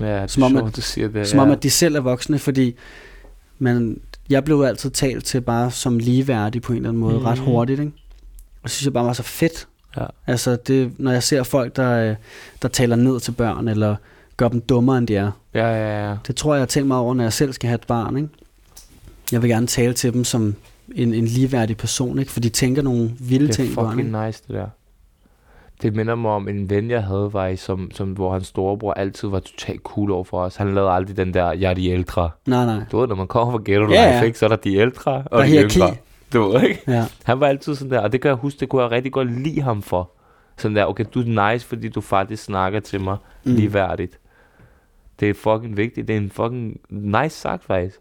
Ja, 0.00 0.26
Som 0.26 0.42
om, 0.42 0.50
sjovt, 0.52 0.68
at- 0.68 0.76
du 0.76 0.80
siger 0.80 1.08
det. 1.08 1.28
Som 1.28 1.36
ja. 1.38 1.42
om, 1.42 1.50
at 1.50 1.62
de 1.62 1.70
selv 1.70 1.94
er 1.96 2.00
voksne, 2.00 2.38
fordi 2.38 2.74
man, 3.58 4.00
jeg 4.30 4.44
blev 4.44 4.60
altid 4.60 4.90
talt 4.90 5.24
til 5.24 5.40
bare 5.40 5.70
som 5.70 5.98
ligeværdig 5.98 6.62
på 6.62 6.72
en 6.72 6.76
eller 6.76 6.88
anden 6.88 7.00
måde, 7.00 7.18
mm. 7.18 7.24
ret 7.24 7.38
hurtigt. 7.38 7.80
Ikke? 7.80 7.92
Og 8.56 8.62
det 8.62 8.70
synes 8.70 8.84
jeg 8.84 8.92
bare 8.92 9.04
var 9.06 9.12
så 9.12 9.22
fedt. 9.22 9.68
Ja. 9.96 10.06
Altså, 10.26 10.56
det, 10.56 10.92
når 10.98 11.12
jeg 11.12 11.22
ser 11.22 11.42
folk, 11.42 11.76
der, 11.76 12.10
øh, 12.10 12.16
der 12.62 12.68
taler 12.68 12.96
ned 12.96 13.20
til 13.20 13.32
børn, 13.32 13.68
eller 13.68 13.96
gør 14.36 14.48
dem 14.48 14.60
dummere, 14.60 14.98
end 14.98 15.06
de 15.06 15.16
er. 15.16 15.30
Ja, 15.54 15.66
ja, 15.66 16.08
ja. 16.10 16.16
Det 16.26 16.36
tror 16.36 16.54
jeg, 16.54 16.60
jeg 16.60 16.68
tænkt 16.68 16.86
mig 16.88 16.96
over, 16.96 17.14
når 17.14 17.24
jeg 17.24 17.32
selv 17.32 17.52
skal 17.52 17.68
have 17.68 17.74
et 17.74 17.86
barn. 17.86 18.16
Ikke? 18.16 18.28
jeg 19.32 19.42
vil 19.42 19.50
gerne 19.50 19.66
tale 19.66 19.92
til 19.92 20.12
dem 20.12 20.24
som 20.24 20.54
en, 20.94 21.14
en 21.14 21.24
ligeværdig 21.24 21.76
person, 21.76 22.18
ikke? 22.18 22.32
For 22.32 22.40
de 22.40 22.48
tænker 22.48 22.82
nogle 22.82 23.10
vilde 23.20 23.46
Det 23.46 23.52
er 23.52 23.54
ting 23.64 23.74
på 23.74 23.80
fucking 23.88 24.06
ikke? 24.08 24.26
nice, 24.26 24.42
det 24.48 24.54
der. 24.54 24.66
Det 25.82 25.96
minder 25.96 26.14
mig 26.14 26.30
om 26.30 26.48
en 26.48 26.70
ven, 26.70 26.90
jeg 26.90 27.04
havde, 27.04 27.32
var 27.32 27.46
i, 27.46 27.56
som, 27.56 27.90
som, 27.94 28.08
hvor 28.12 28.32
hans 28.32 28.46
storebror 28.46 28.92
altid 28.92 29.28
var 29.28 29.40
totalt 29.40 29.80
cool 29.82 30.10
over 30.10 30.24
for 30.24 30.40
os. 30.40 30.56
Han 30.56 30.74
lavede 30.74 30.90
aldrig 30.90 31.16
den 31.16 31.34
der, 31.34 31.52
jeg 31.52 31.70
er 31.70 31.74
de 31.74 31.88
ældre. 31.88 32.30
Nej, 32.46 32.64
nej. 32.64 32.84
Du 32.92 32.98
ved, 33.00 33.08
når 33.08 33.14
man 33.14 33.26
kommer 33.26 33.52
fra 33.52 33.62
Ghetto 33.64 33.82
Ja, 33.82 33.88
Life, 33.88 34.18
ja. 34.18 34.22
ikke, 34.22 34.38
så 34.38 34.44
er 34.44 34.48
der 34.48 34.56
de 34.56 34.74
ældre 34.76 35.12
og 35.12 35.24
Der 35.30 35.38
er 35.38 35.42
de 35.42 35.48
hierarki. 35.50 35.78
yngre. 35.78 35.94
Du 36.32 36.42
ved, 36.52 36.62
ikke? 36.62 36.82
Ja. 36.88 37.04
Han 37.24 37.40
var 37.40 37.46
altid 37.46 37.74
sådan 37.74 37.90
der, 37.90 38.00
og 38.00 38.12
det 38.12 38.20
kan 38.20 38.28
jeg 38.28 38.36
huske, 38.36 38.60
det 38.60 38.68
kunne 38.68 38.82
jeg 38.82 38.90
rigtig 38.90 39.12
godt 39.12 39.42
lide 39.42 39.60
ham 39.62 39.82
for. 39.82 40.10
Sådan 40.58 40.76
der, 40.76 40.84
okay, 40.86 41.04
du 41.14 41.20
er 41.20 41.52
nice, 41.52 41.66
fordi 41.66 41.88
du 41.88 42.00
faktisk 42.00 42.44
snakker 42.44 42.80
til 42.80 43.00
mig 43.00 43.16
mm. 43.44 43.54
ligeværdigt. 43.54 44.18
Det 45.20 45.30
er 45.30 45.34
fucking 45.34 45.76
vigtigt. 45.76 46.08
Det 46.08 46.14
er 46.16 46.20
en 46.20 46.30
fucking 46.30 46.80
nice 46.90 47.36
sagt, 47.40 47.64
faktisk. 47.64 48.00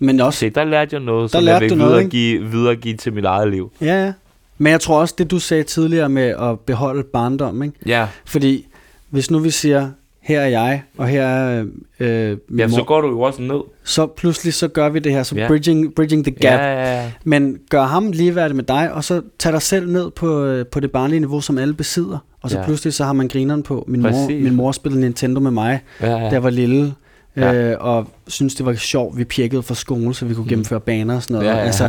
Men 0.00 0.20
også, 0.20 0.38
Se, 0.38 0.50
der 0.50 0.64
lærte 0.64 0.94
jeg 0.96 1.02
noget, 1.02 1.30
som 1.30 1.44
jeg 1.44 1.60
vil 1.60 1.76
noget, 1.76 2.02
ikke? 2.02 2.10
videregive, 2.16 2.50
videregive 2.50 2.96
til 2.96 3.12
mit 3.12 3.24
eget 3.24 3.50
liv. 3.50 3.72
ja, 3.80 4.04
ja. 4.06 4.12
Men 4.60 4.70
jeg 4.70 4.80
tror 4.80 5.00
også, 5.00 5.14
det 5.18 5.30
du 5.30 5.38
sagde 5.38 5.62
tidligere 5.62 6.08
med 6.08 6.22
at 6.22 6.60
beholde 6.60 7.02
barndom, 7.12 7.62
ikke? 7.62 7.74
Ja, 7.86 8.06
Fordi 8.26 8.66
hvis 9.10 9.30
nu 9.30 9.38
vi 9.38 9.50
siger, 9.50 9.90
her 10.22 10.40
er 10.40 10.46
jeg, 10.46 10.82
og 10.98 11.06
her 11.08 11.22
er 11.26 11.64
øh, 12.00 12.36
min 12.48 12.58
ja 12.58 12.66
mor, 12.66 12.76
så 12.76 12.82
går 12.84 13.00
du 13.00 13.08
jo 13.08 13.20
også 13.20 13.42
ned. 13.42 13.60
så 13.84 14.06
pludselig 14.06 14.54
så 14.54 14.68
gør 14.68 14.88
vi 14.88 14.98
det 14.98 15.12
her, 15.12 15.22
så 15.22 15.34
Ja. 15.34 15.46
bridging, 15.48 15.94
bridging 15.94 16.24
the 16.24 16.34
gap. 16.34 16.42
Ja, 16.60 16.72
ja, 16.72 17.00
ja. 17.02 17.10
Men 17.24 17.58
gør 17.70 17.82
ham 17.82 18.12
ligeværdig 18.12 18.56
med 18.56 18.64
dig, 18.64 18.92
og 18.92 19.04
så 19.04 19.22
tag 19.38 19.52
dig 19.52 19.62
selv 19.62 19.90
ned 19.92 20.10
på, 20.10 20.44
øh, 20.44 20.66
på 20.66 20.80
det 20.80 20.90
barnlige 20.90 21.20
niveau, 21.20 21.40
som 21.40 21.58
alle 21.58 21.74
besidder. 21.74 22.18
Og 22.42 22.50
så 22.50 22.58
Ja. 22.58 22.64
pludselig 22.64 22.94
så 22.94 23.04
har 23.04 23.12
man 23.12 23.28
grineren 23.28 23.62
på. 23.62 23.84
Min 23.88 24.02
mor, 24.02 24.28
min 24.30 24.54
mor 24.56 24.72
spillede 24.72 25.00
Nintendo 25.00 25.40
med 25.40 25.50
mig, 25.50 25.80
ja. 26.00 26.10
ja. 26.10 26.16
da 26.24 26.28
jeg 26.28 26.42
var 26.42 26.50
lille. 26.50 26.94
Ja. 27.40 27.54
Øh, 27.54 27.76
og 27.80 28.06
synes 28.26 28.54
det 28.54 28.66
var 28.66 28.74
sjovt. 28.74 29.18
Vi 29.18 29.24
pjekkede 29.24 29.62
fra 29.62 29.74
skole, 29.74 30.14
så 30.14 30.24
vi 30.26 30.34
kunne 30.34 30.42
Mm. 30.42 30.48
gennemføre 30.48 30.80
baner 30.80 31.16
og 31.16 31.22
sådan 31.22 31.34
noget. 31.34 31.46
Ja, 31.46 31.52
ja, 31.52 31.58
ja. 31.58 31.64
Altså, 31.66 31.88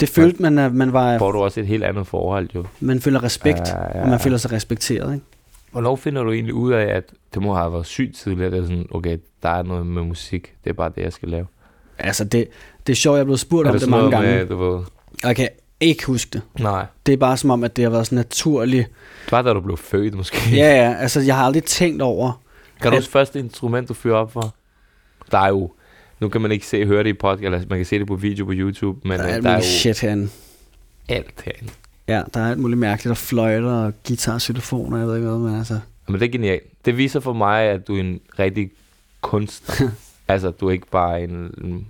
det 0.00 0.08
følte 0.08 0.42
man, 0.42 0.58
at 0.58 0.74
man, 0.74 0.92
var, 0.92 1.18
får 1.18 1.32
du 1.32 1.38
også 1.38 1.60
et 1.60 1.66
helt 1.66 1.84
andet 1.84 2.06
forhold, 2.06 2.48
jo. 2.54 2.64
man 2.80 3.00
føler 3.00 3.22
respekt, 3.22 3.68
Ja, 3.68 3.80
ja, 3.82 3.88
og 4.02 4.08
man 4.08 4.10
ja. 4.10 4.16
føler 4.24 4.36
sig 4.36 4.52
respekteret. 4.52 5.14
Ikke? 5.14 5.26
Hvornår 5.72 5.96
finder 5.96 6.22
du 6.22 6.32
egentlig 6.32 6.54
ud 6.54 6.72
af, 6.72 6.84
at 6.96 7.04
det 7.34 7.42
må 7.42 7.54
have 7.54 7.72
været 7.72 7.86
sygt 7.86 8.16
tidligere, 8.16 8.50
det 8.50 8.58
er 8.58 8.62
sådan, 8.62 8.86
okay, 8.90 9.18
der 9.42 9.48
er 9.48 9.62
noget 9.62 9.86
med 9.86 10.02
musik, 10.02 10.52
det 10.64 10.70
er 10.70 10.74
bare 10.74 10.90
det, 10.96 11.02
jeg 11.02 11.12
skal 11.12 11.28
lave. 11.28 11.46
Altså, 11.98 12.24
det, 12.24 12.48
det 12.86 12.92
er 12.92 12.96
sjovt, 12.96 13.14
jeg 13.14 13.20
er 13.20 13.24
blevet 13.24 13.40
spurgt 13.40 13.66
er 13.66 13.70
om 13.70 13.74
det 13.74 13.80
det 13.80 13.90
sådan 13.90 14.02
mange 14.04 14.16
gange. 14.16 14.38
med, 14.38 14.46
du 14.46 14.56
ved, 14.72 14.82
jeg 15.24 15.36
kan 15.36 15.48
ikke 15.80 16.06
huske 16.06 16.30
det. 16.32 16.42
nej, 16.60 16.86
Det 17.06 17.12
er 17.12 17.16
bare 17.16 17.36
som 17.36 17.50
om, 17.50 17.64
at 17.64 17.76
det 17.76 17.84
har 17.84 17.90
været 17.90 18.06
sådan 18.06 18.16
naturligt. 18.16 18.90
bare 19.30 19.42
da 19.42 19.52
du 19.52 19.60
blev 19.60 19.76
født 19.76 20.14
måske. 20.14 20.36
Ja, 20.56 20.56
ja, 20.84 20.94
altså 20.98 21.20
jeg 21.20 21.36
har 21.36 21.44
aldrig 21.44 21.64
tænkt 21.64 22.02
over. 22.02 22.40
Kan 22.82 22.90
du 22.92 22.96
huske 22.96 23.12
første 23.12 23.38
instrument, 23.38 23.88
du 23.88 23.94
fyrer 23.94 24.16
op 24.16 24.32
for? 24.32 24.54
Der 25.30 25.38
er 25.38 25.48
jo, 25.48 25.72
nu 26.20 26.28
kan 26.28 26.40
man 26.40 26.52
ikke 26.52 26.66
se 26.66 26.86
høre 26.86 27.02
det 27.04 27.10
i 27.10 27.12
podcast, 27.12 27.44
eller 27.44 27.58
man 27.70 27.78
kan 27.78 27.86
se 27.86 27.98
det 27.98 28.06
på 28.06 28.14
video 28.16 28.44
på 28.44 28.52
YouTube, 28.54 29.08
men 29.08 29.18
Der 29.18 29.24
er 29.24 29.28
øh, 29.28 29.34
alt 29.34 29.44
der 29.44 29.50
er 29.50 29.56
jo 29.56 29.62
shit 29.62 30.00
herinde. 30.00 30.28
alt 31.08 31.42
herinde. 31.44 31.72
Ja, 32.08 32.22
der 32.34 32.40
er 32.40 32.50
alt 32.50 32.58
muligt 32.58 32.78
mærkeligt, 32.80 33.10
og 33.10 33.16
fløjter 33.16 33.70
og 33.72 33.92
guitar, 34.08 34.38
xylofoner, 34.38 34.98
jeg 34.98 35.06
ved 35.06 35.16
ikke 35.16 35.28
hvad, 35.28 35.38
men 35.38 35.58
altså... 35.58 35.80
Men 36.08 36.20
det 36.20 36.26
er 36.26 36.32
genialt. 36.32 36.84
Det 36.84 36.96
viser 36.96 37.20
for 37.20 37.32
mig, 37.32 37.62
at 37.62 37.88
du 37.88 37.96
er 37.96 38.00
en 38.00 38.20
rigtig 38.38 38.70
kunstner. 39.20 39.88
altså, 40.28 40.50
du 40.50 40.68
er 40.68 40.72
ikke 40.72 40.86
bare 40.90 41.22
en, 41.22 41.30
en- 41.64 41.86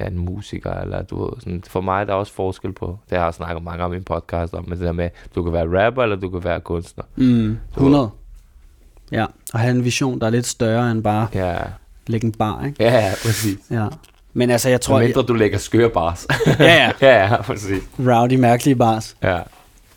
ja, 0.00 0.06
en 0.06 0.18
musiker, 0.18 0.72
eller 0.72 1.02
du 1.02 1.24
ved, 1.24 1.32
sådan, 1.40 1.62
for 1.68 1.80
mig 1.80 2.00
er 2.00 2.04
der 2.04 2.12
også 2.14 2.32
forskel 2.32 2.72
på, 2.72 2.98
det 3.10 3.18
har 3.18 3.24
jeg 3.24 3.34
snakket 3.34 3.64
mange 3.64 3.84
om 3.84 3.92
i 3.92 3.96
min 3.96 4.04
podcast 4.04 4.54
om, 4.54 4.64
men 4.68 4.78
det 4.78 4.86
der 4.86 4.92
med, 4.92 5.10
du 5.34 5.42
kan 5.42 5.52
være 5.52 5.86
rapper, 5.86 6.02
eller 6.02 6.16
du 6.16 6.30
kan 6.30 6.44
være 6.44 6.60
kunstner. 6.60 7.04
Mm, 7.16 7.56
100. 7.76 8.10
Ja, 9.12 9.26
og 9.52 9.60
have 9.60 9.70
en 9.70 9.84
vision, 9.84 10.20
der 10.20 10.26
er 10.26 10.30
lidt 10.30 10.46
større 10.46 10.90
end 10.90 11.02
bare 11.02 11.26
Ja, 11.34 11.56
lægge 12.06 12.24
en 12.26 12.32
bar, 12.32 12.64
ikke? 12.64 12.84
ja, 12.84 13.06
ja 13.06 13.12
præcis. 13.22 13.58
Ja. 13.70 13.86
Men 14.32 14.50
altså, 14.50 14.68
jeg 14.68 14.80
Tror 14.80 14.94
tror... 14.94 15.02
mindre 15.04 15.22
du 15.22 15.34
lægger 15.34 15.58
skøre 15.58 15.90
bars. 15.90 16.26
ja, 16.58 16.74
ja. 16.74 16.90
ja, 17.08 17.26
ja, 17.26 17.42
præcis. 17.42 17.82
Rowdy, 17.98 18.32
mærkelige 18.34 18.76
bars. 18.76 19.16
Ja. 19.22 19.38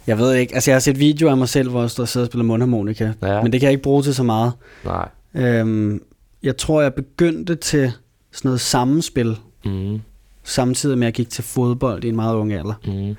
Jeg 0.07 0.17
ved 0.19 0.33
ikke, 0.33 0.55
altså 0.55 0.71
jeg 0.71 0.75
har 0.75 0.79
set 0.79 0.99
videoer 0.99 1.31
af 1.31 1.37
mig 1.37 1.49
selv, 1.49 1.69
hvor 1.69 1.81
jeg 1.81 1.89
står 1.89 2.03
og 2.03 2.07
sidder 2.07 2.25
og 2.27 2.31
spiller 2.31 2.45
mundharmonika. 2.45 3.11
Ja. 3.21 3.41
Men 3.41 3.51
det 3.51 3.59
kan 3.59 3.65
jeg 3.67 3.71
ikke 3.71 3.83
bruge 3.83 4.03
til 4.03 4.15
så 4.15 4.23
meget. 4.23 4.53
Nej. 4.85 5.09
Øhm, 5.35 6.01
jeg 6.43 6.57
tror, 6.57 6.81
jeg 6.81 6.93
begyndte 6.93 7.55
til 7.55 7.91
sådan 8.31 8.47
noget 8.49 8.61
sammenspil, 8.61 9.37
Mm, 9.65 10.01
samtidig 10.43 10.97
med 10.97 11.07
at 11.07 11.11
jeg 11.11 11.13
gik 11.13 11.29
til 11.29 11.43
fodbold 11.43 12.03
i 12.03 12.09
en 12.09 12.15
meget 12.15 12.35
ung 12.35 12.53
alder. 12.53 12.73
mm, 12.85 13.15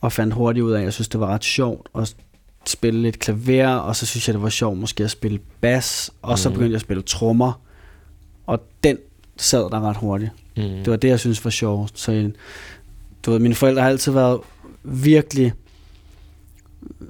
og 0.00 0.12
fandt 0.12 0.34
hurtigt 0.34 0.64
ud 0.64 0.72
af, 0.72 0.78
at 0.78 0.84
jeg 0.84 0.92
synes, 0.92 1.08
det 1.08 1.20
var 1.20 1.26
ret 1.26 1.44
sjovt 1.44 1.88
at 1.98 2.14
spille 2.70 3.02
lidt 3.02 3.18
klaver, 3.18 3.68
og 3.68 3.96
så 3.96 4.06
synes 4.06 4.28
jeg, 4.28 4.34
det 4.34 4.42
var 4.42 4.48
sjovt 4.48 4.78
måske 4.78 5.04
at 5.04 5.10
spille 5.10 5.38
bas, 5.60 6.10
og 6.22 6.38
så 6.38 6.48
Mhm. 6.48 6.54
begyndte 6.54 6.70
jeg 6.72 6.76
at 6.76 6.80
spille 6.80 7.02
trommer, 7.02 7.60
og 8.46 8.62
den 8.84 8.98
sad 9.36 9.70
der 9.70 9.80
ret 9.80 9.96
hurtigt. 9.96 10.30
mm. 10.56 10.62
Det 10.62 10.86
var 10.90 10.96
det, 10.96 11.08
jeg 11.08 11.20
synes 11.20 11.44
var 11.44 11.50
sjovt. 11.50 11.98
Så 11.98 12.30
du 13.26 13.30
ved, 13.30 13.38
mine 13.38 13.54
forældre 13.54 13.82
har 13.82 13.88
altid 13.88 14.12
været 14.12 14.40
virkelig, 14.84 15.52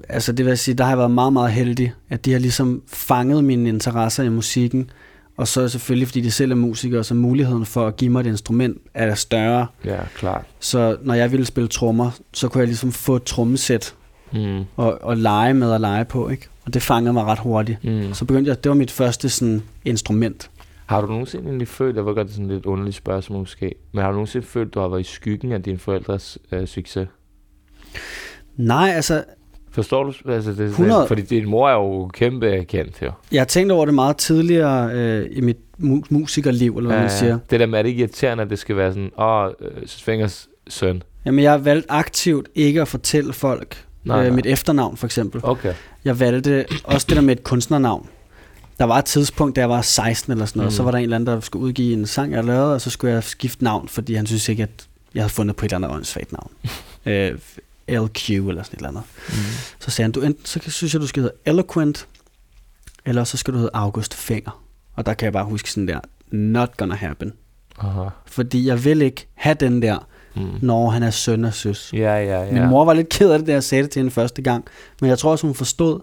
altså 0.09 0.31
det 0.31 0.45
vil 0.45 0.51
jeg 0.51 0.59
sige, 0.59 0.75
der 0.75 0.83
har 0.83 0.91
jeg 0.91 0.97
været 0.97 1.11
meget, 1.11 1.33
meget 1.33 1.51
heldig, 1.51 1.93
at 2.09 2.25
de 2.25 2.31
har 2.31 2.39
ligesom 2.39 2.81
fanget 2.87 3.43
mine 3.43 3.69
interesser 3.69 4.23
i 4.23 4.29
musikken, 4.29 4.89
og 5.37 5.47
så 5.47 5.67
selvfølgelig, 5.69 6.07
fordi 6.07 6.21
de 6.21 6.31
selv 6.31 6.51
er 6.51 6.55
musikere, 6.55 7.03
så 7.03 7.13
muligheden 7.13 7.65
for 7.65 7.87
at 7.87 7.95
give 7.97 8.11
mig 8.11 8.19
et 8.19 8.25
instrument 8.25 8.77
er 8.93 9.15
større. 9.15 9.67
Ja, 9.85 9.99
klart. 10.15 10.45
Så 10.59 10.97
når 11.01 11.13
jeg 11.13 11.31
ville 11.31 11.45
spille 11.45 11.67
trommer, 11.67 12.11
så 12.33 12.47
kunne 12.47 12.59
jeg 12.59 12.67
ligesom 12.67 12.91
få 12.91 13.15
et 13.15 13.23
trommesæt, 13.23 13.93
Mm, 14.33 14.63
og, 14.75 14.97
og 15.01 15.17
lege 15.17 15.53
med 15.53 15.71
at 15.73 15.81
lege 15.81 16.05
på, 16.05 16.29
ikke? 16.29 16.47
Og 16.65 16.73
det 16.73 16.81
fangede 16.81 17.13
mig 17.13 17.23
ret 17.23 17.39
hurtigt. 17.39 17.83
mm. 17.83 18.13
Så 18.13 18.25
begyndte 18.25 18.49
jeg, 18.49 18.63
det 18.63 18.69
var 18.69 18.75
mit 18.75 18.91
første 18.91 19.29
sådan, 19.29 19.63
instrument. 19.85 20.49
Har 20.85 21.01
du 21.01 21.07
nogensinde 21.07 21.45
egentlig 21.45 21.67
følt, 21.67 21.95
jeg 21.95 22.05
ved 22.05 22.15
godt, 22.15 22.27
det 22.27 22.31
er 22.33 22.35
sådan 22.35 22.45
et 22.45 22.51
lidt 22.55 22.65
underligt 22.65 22.95
spørgsmål 22.95 23.39
måske, 23.39 23.75
men 23.91 24.01
har 24.01 24.09
du 24.09 24.13
nogensinde 24.13 24.45
følt, 24.47 24.73
du 24.73 24.79
har 24.79 24.87
været 24.87 25.01
i 25.01 25.03
skyggen 25.03 25.51
af 25.51 25.63
dine 25.63 25.77
forældres 25.77 26.37
øh, 26.51 26.67
succes? 26.67 27.07
Nej, 28.57 28.89
altså, 28.95 29.23
Forstår 29.71 30.03
du? 30.03 30.13
Altså, 30.31 30.51
det, 30.51 30.59
er 30.59 30.63
100. 30.65 30.91
sådan- 30.93 31.07
fordi 31.07 31.21
din 31.21 31.49
mor 31.49 31.69
er 31.69 31.73
jo 31.73 32.07
kæmpe 32.07 32.65
kendt, 32.67 33.01
jo. 33.01 33.11
jeg 33.31 33.39
har 33.41 33.45
tænkt 33.45 33.71
over 33.71 33.85
det 33.85 33.93
meget 33.93 34.17
tidligere 34.17 34.91
øh, 34.93 35.27
i 35.31 35.41
mit 35.41 35.57
mu- 35.79 36.01
musikerliv, 36.09 36.77
eller 36.77 36.89
hvad 36.89 36.99
man 36.99 37.09
siger. 37.09 37.39
Det 37.49 37.59
der 37.59 37.65
med, 37.65 37.79
er 37.79 37.83
det 37.83 37.89
ikke 37.89 37.99
irriterende, 37.99 38.43
at 38.43 38.49
det 38.49 38.59
skal 38.59 38.75
være 38.75 38.91
sådan, 38.93 39.11
åh, 39.19 39.25
oh, 39.45 39.51
Svingers 39.85 40.47
søn. 40.67 41.03
Jamen, 41.25 41.43
jeg 41.43 41.51
har 41.51 41.57
valgt 41.57 41.85
aktivt 41.89 42.49
ikke 42.55 42.81
at 42.81 42.87
fortælle 42.87 43.33
folk 43.33 43.85
Nej, 44.07 44.17
øh, 44.19 44.23
nej. 44.27 44.35
mit 44.35 44.45
efternavn, 44.45 44.97
for 44.97 45.05
eksempel. 45.07 45.41
Okay. 45.43 45.73
Jeg 46.05 46.19
valgte 46.19 46.65
også 46.83 47.05
det 47.09 47.15
der 47.15 47.21
med 47.21 47.37
et 47.37 47.43
kunstnernavn. 47.43 48.09
Der 48.79 48.85
var 48.85 48.97
et 48.97 49.05
tidspunkt, 49.05 49.55
da 49.55 49.61
jeg 49.61 49.69
var 49.69 49.81
16 49.81 50.31
eller 50.31 50.45
sådan 50.45 50.59
noget, 50.59 50.73
Mm. 50.73 50.75
så 50.75 50.83
var 50.83 50.91
der 50.91 50.97
en 50.97 51.03
eller 51.03 51.15
anden, 51.15 51.27
der 51.27 51.39
skulle 51.39 51.63
udgive 51.65 51.93
en 51.93 52.07
sang, 52.07 52.31
jeg 52.31 52.43
lavede, 52.43 52.73
og 52.73 52.81
så 52.81 52.89
skulle 52.89 53.13
jeg 53.13 53.23
skifte 53.23 53.63
navn, 53.63 53.87
fordi 53.87 54.13
han 54.13 54.25
synes 54.27 54.49
ikke, 54.49 54.63
at 54.63 54.87
jeg 55.13 55.23
havde 55.23 55.33
fundet 55.33 55.55
på 55.55 55.65
et 55.65 55.73
eller 55.73 55.87
andet 55.87 55.97
åndssvagt 55.97 56.31
navn. 56.31 56.51
øh, 57.05 57.37
LQ 57.89 58.29
eller 58.29 58.63
sådan 58.63 58.73
et 58.73 58.77
eller 58.77 58.87
andet. 58.89 59.03
Mm. 59.29 59.35
Så 59.79 59.91
sagde 59.91 60.03
han, 60.05 60.11
du 60.11 60.21
enten 60.21 60.45
så 60.45 60.59
synes 60.67 60.93
jeg, 60.93 61.01
du 61.01 61.07
skal 61.07 61.23
hedde 61.23 61.35
Eloquent, 61.45 62.07
eller 63.05 63.23
så 63.23 63.37
skal 63.37 63.53
du 63.53 63.57
hedde 63.57 63.71
August 63.73 64.13
Finger. 64.13 64.63
Og 64.95 65.05
der 65.05 65.13
kan 65.13 65.25
jeg 65.25 65.33
bare 65.33 65.45
huske 65.45 65.71
sådan 65.71 65.87
der, 65.87 65.99
not 66.31 66.77
gonna 66.77 66.95
happen. 66.95 67.33
Aha. 67.79 68.09
Fordi 68.25 68.67
jeg 68.67 68.83
vil 68.85 69.01
ikke 69.01 69.27
have 69.33 69.53
den 69.59 69.81
der, 69.81 70.07
Mm. 70.39 70.47
når 70.61 70.89
han 70.89 71.03
er 71.03 71.09
søn 71.11 71.45
og 71.45 71.53
søs. 71.53 71.89
Ja, 71.93 71.99
ja, 72.15 72.43
ja. 72.43 72.51
Min 72.51 72.69
mor 72.69 72.85
var 72.85 72.93
lidt 72.93 73.09
ked 73.09 73.29
af 73.31 73.39
det, 73.39 73.47
da 73.47 73.51
jeg 73.51 73.63
sagde 73.63 73.83
det 73.83 73.91
til 73.91 73.99
hende 73.99 74.11
første 74.11 74.41
gang. 74.41 74.65
Men 75.01 75.09
jeg 75.09 75.17
tror 75.19 75.31
også, 75.31 75.47
hun 75.47 75.55
forstod, 75.55 75.99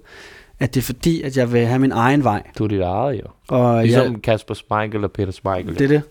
at 0.60 0.74
det 0.74 0.80
er 0.80 0.84
fordi, 0.84 1.22
at 1.22 1.36
jeg 1.36 1.52
vil 1.52 1.66
have 1.66 1.78
min 1.78 1.92
egen 1.92 2.24
vej. 2.24 2.42
Du 2.58 2.64
er 2.64 2.68
dit 2.68 2.80
eget, 2.80 3.14
jo. 3.20 3.26
Og 3.48 3.82
Ligesom 3.84 4.12
jeg, 4.12 4.22
Kasper 4.22 4.54
Smeichel 4.54 5.04
og 5.04 5.12
Peter 5.12 5.32
Smeichel. 5.32 5.74
det 5.78 5.84
er 5.84 5.88
det. 5.88 6.02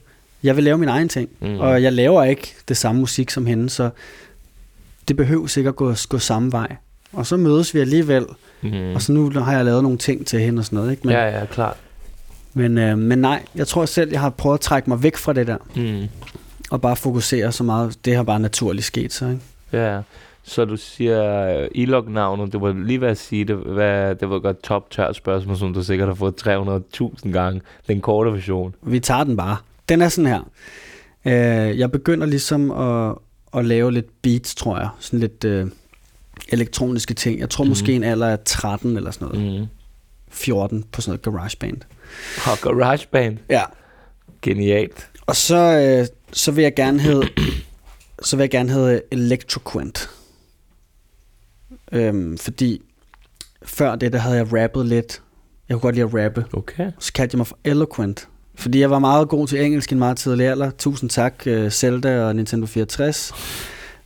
Jeg 0.44 0.56
vil 0.56 0.64
lave 0.64 0.78
min 0.78 0.90
egen 0.90 1.10
ting. 1.10 1.30
Mm. 1.42 1.60
Og 1.60 1.84
jeg 1.84 1.94
laver 1.94 2.24
ikke 2.24 2.56
det 2.68 2.78
samme 2.78 3.02
musik 3.02 3.30
som 3.30 3.46
hende, 3.46 3.70
så 3.70 3.90
det 5.08 5.16
behøver 5.16 5.48
sikkert 5.48 5.76
gå, 5.76 5.94
gå 6.10 6.20
samme 6.20 6.52
vej. 6.52 6.76
Og 7.14 7.26
så 7.26 7.38
mødes 7.38 7.74
vi 7.76 7.80
alligevel, 7.80 8.26
mm. 8.62 8.96
og 8.96 9.02
så 9.02 9.12
nu 9.12 9.30
har 9.32 9.56
jeg 9.56 9.66
lavet 9.66 9.84
nogle 9.84 9.98
ting 9.98 10.26
til 10.28 10.40
hende 10.40 10.60
og 10.60 10.66
sådan 10.66 10.78
noget. 10.78 10.92
Ikke? 10.92 11.08
Men, 11.08 11.16
Ja, 11.16 11.40
ja, 11.40 11.46
klart. 11.46 11.78
men, 12.54 12.78
øh, 12.78 12.98
men 12.98 13.20
nej, 13.20 13.44
jeg 13.56 13.68
tror 13.68 13.86
selv, 13.86 14.12
jeg 14.12 14.20
har 14.20 14.30
prøvet 14.30 14.54
at 14.58 14.62
trække 14.62 14.90
mig 14.90 15.04
væk 15.04 15.18
fra 15.18 15.34
det 15.34 15.48
der, 15.48 15.58
Mm. 15.76 16.08
Og 16.72 16.82
bare 16.82 16.96
fokusere 16.96 17.52
så 17.52 17.64
meget. 17.64 18.06
Det 18.06 18.16
har 18.16 18.24
bare 18.24 18.40
naturligt 18.40 18.86
sket 18.86 19.14
så, 19.14 19.26
ikke? 19.28 19.42
Ja, 19.74 20.02
så 20.44 20.66
du 20.66 20.78
siger 20.78 21.60
uh, 21.62 21.68
Ilok-navnet, 21.72 22.54
det 22.54 22.62
var 22.62 22.74
lige 22.86 23.02
ved 23.02 23.08
at 23.08 23.18
sige 23.18 23.46
det, 23.46 23.56
hvad, 23.56 24.16
det 24.16 24.30
var 24.30 24.40
godt 24.40 24.64
top 24.64 24.92
tørt 24.92 25.16
spørgsmål, 25.16 25.58
som 25.58 25.74
du 25.74 25.84
sikkert 25.84 26.08
har 26.08 26.16
fået 26.16 26.48
300.000 26.48 27.32
gange, 27.32 27.62
den 27.88 28.02
korte 28.02 28.32
version. 28.34 28.76
Vi 28.82 29.00
tager 29.00 29.24
den 29.24 29.38
bare. 29.38 29.58
Den 29.90 30.02
er 30.02 30.10
sådan 30.10 30.28
her. 30.32 30.42
Øh, 31.26 31.80
jeg 31.80 31.92
begynder 31.92 32.28
ligesom 32.28 32.72
at, 32.72 33.16
at 33.58 33.66
lave 33.66 33.92
lidt 33.92 34.22
beats, 34.22 34.56
tror 34.56 34.78
jeg. 34.78 34.90
Sådan 35.00 35.20
lidt 35.20 35.44
øh, 35.44 35.68
elektroniske 36.50 37.14
ting. 37.14 37.40
Jeg 37.40 37.50
tror 37.50 37.64
mm. 37.64 37.70
måske 37.70 37.94
en 37.94 38.04
alder 38.04 38.28
af 38.28 38.40
13 38.46 38.98
eller 38.98 39.12
sådan 39.12 39.28
noget. 39.28 39.62
Mm. 39.62 39.68
14 40.30 40.84
på 40.92 41.02
sådan 41.02 41.10
noget 41.12 41.22
garageband. 41.22 41.78
Og 42.46 42.58
GarageBand, 42.62 43.38
Ja. 43.50 43.62
genialt. 44.42 45.10
Og 45.26 45.36
så, 45.36 45.56
øh, 45.56 46.08
så 46.34 46.52
vil 46.52 46.62
jeg 46.62 46.76
gerne 46.76 47.00
hedde 47.00 47.28
så 48.24 48.36
vil 48.36 48.44
jeg 48.44 48.50
gerne 48.50 48.72
hedde 48.72 49.02
Electroquent. 49.12 50.10
Øhm, 51.92 52.38
fordi 52.38 52.82
før 53.64 53.96
det, 53.96 54.14
der 54.14 54.20
havde 54.20 54.38
jeg 54.38 54.54
rappet 54.54 54.86
lidt. 54.86 55.22
Jeg 55.70 55.76
kunne 55.76 55.82
godt 55.82 55.96
lide 55.96 56.06
at 56.06 56.26
rappe. 56.26 56.46
Okay. 56.54 56.92
Så 57.00 57.14
kaldte 57.14 57.36
jeg 57.36 57.38
mig 57.38 57.48
for 57.48 57.58
Eloquent. 57.64 58.28
Fordi 58.56 58.80
jeg 58.80 58.90
var 58.90 59.00
meget 59.00 59.30
god 59.30 59.48
til 59.48 59.66
engelsk 59.66 59.92
i 59.92 59.96
en 59.96 60.00
meget 60.00 60.18
tidlig 60.18 60.48
alder. 60.48 60.72
Tusind 60.72 61.10
tak, 61.10 61.44
uh, 61.48 61.70
Zelda 61.70 62.24
og 62.24 62.36
Nintendo 62.36 62.66
64. 62.68 63.32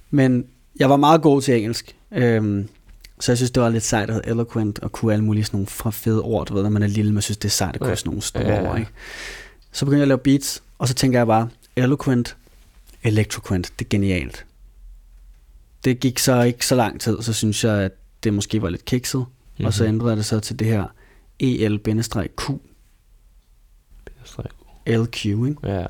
Men 0.09 0.45
jeg 0.79 0.89
var 0.89 0.95
meget 0.95 1.21
god 1.21 1.41
til 1.41 1.55
engelsk. 1.57 1.95
Øhm, 2.11 2.69
så 3.19 3.31
jeg 3.31 3.37
synes, 3.37 3.51
det 3.51 3.63
var 3.63 3.69
lidt 3.69 3.83
sejt 3.83 4.09
at 4.09 4.15
have 4.15 4.27
eloquent 4.27 4.79
og 4.79 4.91
kunne 4.91 5.13
alle 5.13 5.25
mulige 5.25 5.43
sådan 5.43 5.57
nogle 5.57 5.67
fra 5.67 5.89
fede 5.91 6.21
ord, 6.21 6.47
du 6.47 6.53
ved, 6.53 6.63
når 6.63 6.69
man 6.69 6.83
er 6.83 6.87
lille, 6.87 7.13
man 7.13 7.21
synes, 7.21 7.37
det 7.37 7.45
er 7.45 7.51
sejt 7.51 7.75
at 7.75 7.81
kunne 7.81 7.89
Ja. 7.89 7.95
sådan 7.95 8.09
nogle 8.09 8.21
store 8.21 8.43
ja. 8.53 8.69
ord, 8.69 8.79
ikke? 8.79 8.91
Så 9.71 9.85
begyndte 9.85 9.97
jeg 9.99 10.03
at 10.03 10.07
lave 10.07 10.17
beats, 10.17 10.63
og 10.77 10.87
så 10.87 10.93
tænker 10.93 11.19
jeg 11.19 11.27
bare, 11.27 11.49
eloquent, 11.77 12.37
electroquent, 13.03 13.73
det 13.79 13.85
er 13.85 13.89
genialt. 13.89 14.45
Det 15.85 15.99
gik 15.99 16.19
så 16.19 16.41
ikke 16.41 16.65
så 16.65 16.75
lang 16.75 17.01
tid, 17.01 17.21
så 17.21 17.33
synes 17.33 17.63
jeg, 17.63 17.73
at 17.81 17.91
det 18.23 18.33
måske 18.33 18.61
var 18.61 18.69
lidt 18.69 18.85
kikset, 18.85 19.19
mm-hmm. 19.19 19.65
og 19.65 19.73
så 19.73 19.83
Mhm. 19.83 19.93
ændrede 19.93 20.09
jeg 20.09 20.17
det 20.17 20.25
så 20.25 20.39
til 20.39 20.59
det 20.59 20.67
her 20.67 20.83
EL-Q, 21.39 22.51
LQ, 24.87 25.25
ikke? 25.25 25.55
Ja. 25.63 25.85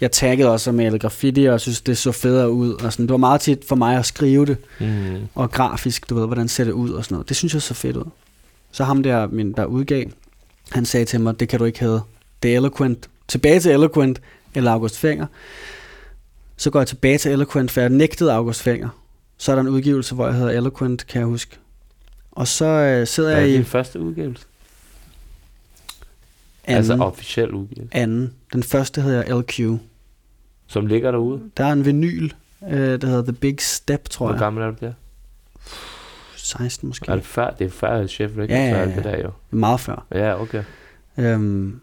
Jeg 0.00 0.12
taggede 0.12 0.50
også 0.50 0.72
med 0.72 0.98
graffiti, 0.98 1.44
og 1.44 1.52
jeg 1.52 1.60
synes, 1.60 1.80
det 1.80 1.98
så 1.98 2.12
federe 2.12 2.50
ud. 2.50 2.72
Og 2.72 2.92
sådan. 2.92 3.06
Det 3.06 3.10
var 3.10 3.16
meget 3.16 3.40
tit 3.40 3.64
for 3.64 3.76
mig 3.76 3.96
at 3.98 4.06
skrive 4.06 4.46
det, 4.46 4.56
Mm. 4.80 5.28
og 5.34 5.50
grafisk, 5.50 6.10
du 6.10 6.14
ved, 6.14 6.26
hvordan 6.26 6.48
ser 6.48 6.64
det 6.64 6.72
ud 6.72 6.90
og 6.90 7.04
sådan 7.04 7.14
noget. 7.14 7.28
Det 7.28 7.36
synes 7.36 7.54
jeg 7.54 7.62
så 7.62 7.74
fedt 7.74 7.96
ud. 7.96 8.04
Så 8.72 8.84
ham 8.84 9.02
der, 9.02 9.26
min, 9.26 9.52
der 9.52 9.64
udgav, 9.64 10.04
han 10.72 10.84
sagde 10.86 11.06
til 11.06 11.20
mig, 11.20 11.40
det 11.40 11.48
kan 11.48 11.58
du 11.58 11.64
ikke 11.64 11.80
have. 11.80 12.00
Det 12.42 12.52
er 12.52 12.56
Eloquent. 12.56 13.08
Tilbage 13.28 13.60
til 13.60 13.70
Eloquent, 13.72 14.20
eller 14.56 14.70
August 14.70 14.98
Fenger. 14.98 15.26
Så 16.56 16.70
går 16.70 16.80
jeg 16.80 16.86
tilbage 16.86 17.18
til 17.18 17.32
Eloquent, 17.32 17.70
for 17.70 17.80
jeg 17.80 17.90
nægtede 17.90 18.32
August 18.32 18.62
Fenger. 18.62 18.88
Så 19.38 19.52
er 19.52 19.56
der 19.56 19.62
en 19.62 19.68
udgivelse, 19.68 20.14
hvor 20.14 20.26
jeg 20.26 20.34
hedder 20.34 20.50
Eloquent, 20.50 21.06
kan 21.06 21.18
jeg 21.18 21.26
huske. 21.26 21.56
Og 22.32 22.48
så 22.48 22.64
øh, 22.64 23.06
sidder 23.06 23.30
Hvad 23.30 23.38
er 23.38 23.46
jeg 23.46 23.54
i 23.54 23.56
din 23.56 23.64
første 23.64 24.00
udgivelse? 24.00 24.44
anden, 26.64 26.76
Altså 26.78 26.94
officiel 27.04 27.50
udgivelse. 27.50 27.96
anden. 27.96 28.34
Den 28.52 28.62
første 28.62 29.00
hedder 29.02 29.40
LQ. 29.40 29.78
Som 30.66 30.86
ligger 30.86 31.10
derude. 31.10 31.40
Der 31.56 31.64
er 31.64 31.72
en 31.72 31.84
vinyl, 31.84 32.30
øh, 32.70 33.00
der 33.00 33.06
hedder 33.06 33.22
The 33.22 33.32
Big 33.32 33.56
Step, 33.60 34.08
tror 34.08 34.26
Hvor 34.26 34.34
jeg. 34.34 34.38
gammel 34.40 34.62
er 34.64 34.70
du 34.70 34.76
der? 34.80 34.92
16 36.36 36.88
måske. 36.88 37.10
Er 37.10 37.14
det 37.14 37.24
før? 37.24 37.50
Det 37.50 37.64
er 37.64 37.70
før 37.70 38.06
Chef 38.06 38.30
Records 38.30 38.50
Ja, 38.50 38.64
ja, 38.68 38.78
ja. 38.88 38.94
det 38.96 39.04
der 39.04 39.18
jo. 39.22 39.30
Meget 39.50 39.80
før. 39.80 40.06
Ja, 40.14 40.40
okay. 40.42 40.62
Øhm, 41.16 41.80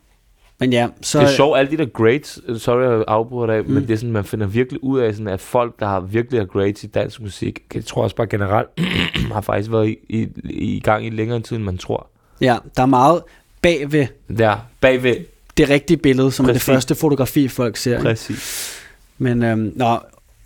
men 0.63 0.73
ja, 0.73 0.87
så... 1.01 1.19
det 1.19 1.25
er 1.25 1.31
sjovt, 1.31 1.57
alle 1.59 1.71
de 1.71 1.77
der 1.77 1.85
grades, 1.85 2.39
øh, 2.47 2.59
sorry 2.59 2.83
jeg 2.83 3.03
afbryder 3.07 3.55
dig, 3.55 3.65
mm. 3.65 3.73
Men 3.73 3.83
det 3.87 3.93
er 3.93 3.97
sådan, 3.97 4.11
man 4.11 4.23
finder 4.23 4.47
virkelig 4.47 4.83
ud 4.83 4.99
af, 4.99 5.13
sådan, 5.13 5.27
at 5.27 5.41
folk, 5.41 5.79
der 5.79 5.85
har 5.85 5.99
virkelig 5.99 6.39
har 6.39 6.45
grades 6.45 6.83
i 6.83 6.87
dansk 6.87 7.21
musik, 7.21 7.59
jeg 7.75 7.85
tror 7.85 8.03
også 8.03 8.15
bare 8.15 8.27
generelt, 8.27 8.69
har 9.33 9.41
faktisk 9.41 9.71
været 9.71 9.89
i, 9.89 9.97
i, 10.09 10.27
i 10.75 10.79
gang 10.79 11.05
i 11.05 11.09
længere 11.09 11.39
tid, 11.39 11.55
end 11.55 11.63
man 11.63 11.77
tror. 11.77 12.07
Ja, 12.41 12.57
der 12.77 12.81
er 12.81 12.87
meget 12.87 13.21
bagved 13.61 14.07
Der, 14.37 14.57
bagved. 14.81 15.15
det 15.57 15.69
rigtige 15.69 15.97
billede, 15.97 16.31
som 16.31 16.45
Præcis. 16.45 16.49
er 16.49 16.53
det 16.53 16.75
første 16.75 16.95
fotografi, 16.95 17.47
folk 17.47 17.77
ser. 17.77 18.01
Præcis. 18.01 18.73
Men 19.17 19.43
øhm, 19.43 19.73
nå, 19.75 19.99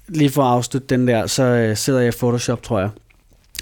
lige 0.07 0.30
for 0.30 0.43
at 0.43 0.51
afslutte 0.51 0.88
den 0.88 1.07
der, 1.07 1.28
så 1.28 1.43
øh, 1.43 1.78
sidder 1.78 1.99
jeg 1.99 2.07
i 2.07 2.18
Photoshop, 2.18 2.63
tror 2.63 2.80
jeg. 2.80 2.89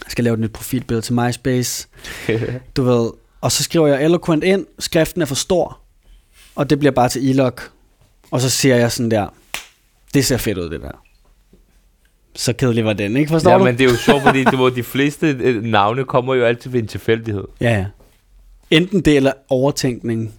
Jeg 0.05 0.11
skal 0.11 0.23
lave 0.23 0.33
et 0.33 0.39
nyt 0.39 0.51
profilbillede 0.51 1.05
til 1.05 1.13
MySpace. 1.13 1.87
Du 2.77 2.83
ved, 2.83 3.11
og 3.41 3.51
så 3.51 3.63
skriver 3.63 3.87
jeg 3.87 4.05
eloquent 4.05 4.43
ind, 4.43 4.65
skriften 4.79 5.21
er 5.21 5.25
for 5.25 5.35
stor, 5.35 5.79
og 6.55 6.69
det 6.69 6.79
bliver 6.79 6.91
bare 6.91 7.09
til 7.09 7.29
ilok. 7.29 7.71
Og 8.31 8.41
så 8.41 8.49
siger 8.49 8.75
jeg 8.75 8.91
sådan 8.91 9.11
der, 9.11 9.27
det 10.13 10.25
ser 10.25 10.37
fedt 10.37 10.57
ud, 10.57 10.69
det 10.69 10.81
der. 10.81 11.01
Så 12.35 12.53
kedelig 12.53 12.85
var 12.85 12.93
den, 12.93 13.17
ikke? 13.17 13.29
Forstår 13.29 13.51
ja, 13.51 13.57
du? 13.57 13.63
men 13.63 13.77
det 13.77 13.85
er 13.85 13.89
jo 13.89 13.95
sjovt, 13.97 14.23
fordi 14.23 14.43
det, 14.43 14.59
var, 14.59 14.69
de 14.69 14.83
fleste 14.83 15.27
øh, 15.39 15.63
navne 15.63 16.03
kommer 16.05 16.35
jo 16.35 16.45
altid 16.45 16.71
ved 16.71 16.79
en 16.81 16.87
tilfældighed. 16.87 17.43
Ja, 17.61 17.69
ja. 17.77 17.85
Enten 18.71 19.01
det 19.01 19.15
eller 19.17 19.31
overtænkning, 19.49 20.33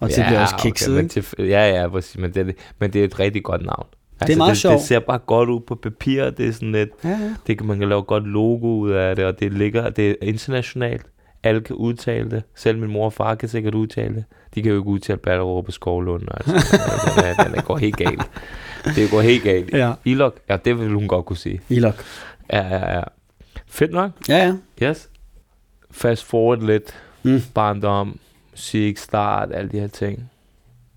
og 0.00 0.08
det 0.08 0.24
bliver 0.26 0.40
også 0.40 0.54
kikset, 0.62 0.88
okay, 0.88 0.96
men 0.96 1.04
ikke? 1.04 1.22
til, 1.36 1.48
ja, 1.48 1.80
ja, 1.80 1.88
præcis, 1.88 2.18
men 2.18 2.34
det, 2.34 2.48
er- 2.48 2.52
men 2.78 2.92
det 2.92 3.00
er 3.00 3.04
et 3.04 3.18
rigtig 3.18 3.42
godt 3.42 3.64
navn. 3.66 3.86
Altså, 4.20 4.32
er 4.32 4.36
meget 4.36 4.50
det, 4.50 4.58
sjovt. 4.58 4.78
Det 4.78 4.82
ser 4.86 4.98
bare 4.98 5.18
godt 5.18 5.48
ud 5.48 5.60
på 5.60 5.74
papir, 5.74 6.30
det 6.30 6.48
er 6.48 6.52
sådan 6.52 6.72
lidt, 6.72 6.90
Ja, 7.04 7.08
ja. 7.08 7.34
det 7.46 7.58
kan, 7.58 7.66
man 7.66 7.78
kan 7.78 7.88
lave 7.88 8.02
godt 8.02 8.26
logo 8.26 8.66
ud 8.78 8.90
af 8.90 9.16
det, 9.16 9.24
og 9.24 9.40
det 9.40 9.52
ligger, 9.52 9.90
det 9.90 10.10
er 10.10 10.14
internationalt. 10.22 11.06
Alle 11.42 11.60
kan 11.60 11.76
udtale 11.76 12.30
det. 12.30 12.42
Selv 12.54 12.78
min 12.78 12.90
mor 12.90 13.04
og 13.04 13.12
far 13.12 13.34
kan 13.34 13.48
sikkert 13.48 13.74
udtale 13.74 14.14
det. 14.14 14.24
De 14.54 14.62
kan 14.62 14.72
jo 14.72 14.78
ikke 14.78 14.88
udtale 14.88 15.18
Ballerup 15.18 15.66
og 15.66 15.72
Skovlund. 15.72 16.22
Altså, 16.30 16.52
den, 17.16 17.24
er, 17.24 17.44
den 17.44 17.54
er, 17.54 17.62
går 17.62 17.76
helt 17.76 17.96
galt. 17.96 18.22
Det 18.84 19.10
går 19.10 19.20
helt 19.20 19.42
galt. 19.42 19.72
Ja, 19.72 19.92
Ilok, 20.04 20.38
ja, 20.48 20.56
det 20.56 20.78
vil 20.78 20.88
hun 20.94 21.08
godt 21.08 21.26
kunne 21.26 21.36
sige. 21.36 21.60
ilok. 21.68 21.94
Ja, 22.52 22.66
ja, 22.66 22.96
ja. 22.96 23.02
Fedt 23.66 23.92
nok. 23.92 24.10
Ja, 24.28 24.36
ja. 24.80 24.88
Yes. 24.88 25.10
Fast 25.90 26.24
forward 26.24 26.62
lidt. 26.62 26.94
Mm. 27.22 27.40
Barndom, 27.54 28.18
musik, 28.50 28.98
start, 28.98 29.52
alle 29.52 29.70
de 29.70 29.80
her 29.80 29.86
ting. 29.88 30.30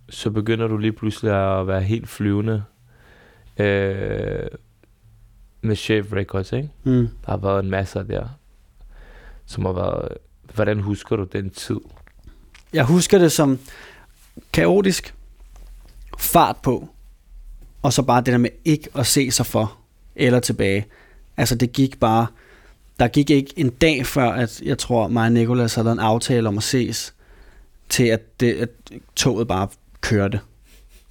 Så 0.10 0.32
begynder 0.32 0.68
du 0.68 0.78
lige 0.78 0.92
pludselig 0.92 1.60
at 1.60 1.68
være 1.68 1.82
helt 1.82 2.10
flyvende 2.10 2.64
øh, 3.60 4.48
med 5.62 5.76
Chef 5.76 6.14
Records, 6.14 6.52
ikke? 6.52 6.70
Mm. 6.84 7.08
Der 7.26 7.32
har 7.32 7.38
været 7.38 7.64
en 7.64 7.70
masse 7.70 8.00
der, 8.08 8.28
som 9.46 9.66
har 9.66 9.74
været... 9.74 10.18
Hvordan 10.56 10.80
husker 10.80 11.16
du 11.16 11.24
den 11.24 11.50
tid? 11.50 11.80
Jeg 12.74 12.86
husker 12.86 13.18
det 13.18 13.32
som 13.32 13.60
kaotisk, 14.54 15.14
fart 16.18 16.58
på, 16.64 16.90
og 17.82 17.94
så 17.94 18.02
bare 18.02 18.22
det 18.22 18.32
der 18.32 18.38
med 18.38 18.50
ikke 18.66 18.90
at 18.96 19.08
se 19.08 19.32
sig 19.32 19.46
for 19.46 19.78
eller 20.16 20.40
tilbage. 20.40 20.86
Altså 21.38 21.56
det 21.56 21.74
gik 21.74 22.00
bare, 22.00 22.28
der 23.00 23.08
gik 23.08 23.30
ikke 23.30 23.54
en 23.58 23.70
dag 23.70 24.06
før, 24.06 24.32
at 24.32 24.62
jeg 24.62 24.78
tror 24.78 25.08
mig 25.08 25.26
og 25.26 25.32
Nicolas 25.32 25.76
havde 25.76 25.92
en 25.92 26.00
aftale 26.00 26.48
om 26.48 26.58
at 26.58 26.64
ses, 26.64 27.14
til 27.90 28.04
at, 28.04 28.40
det, 28.40 28.54
at 28.54 28.70
toget 29.16 29.48
bare 29.48 29.68
kørte. 30.02 30.40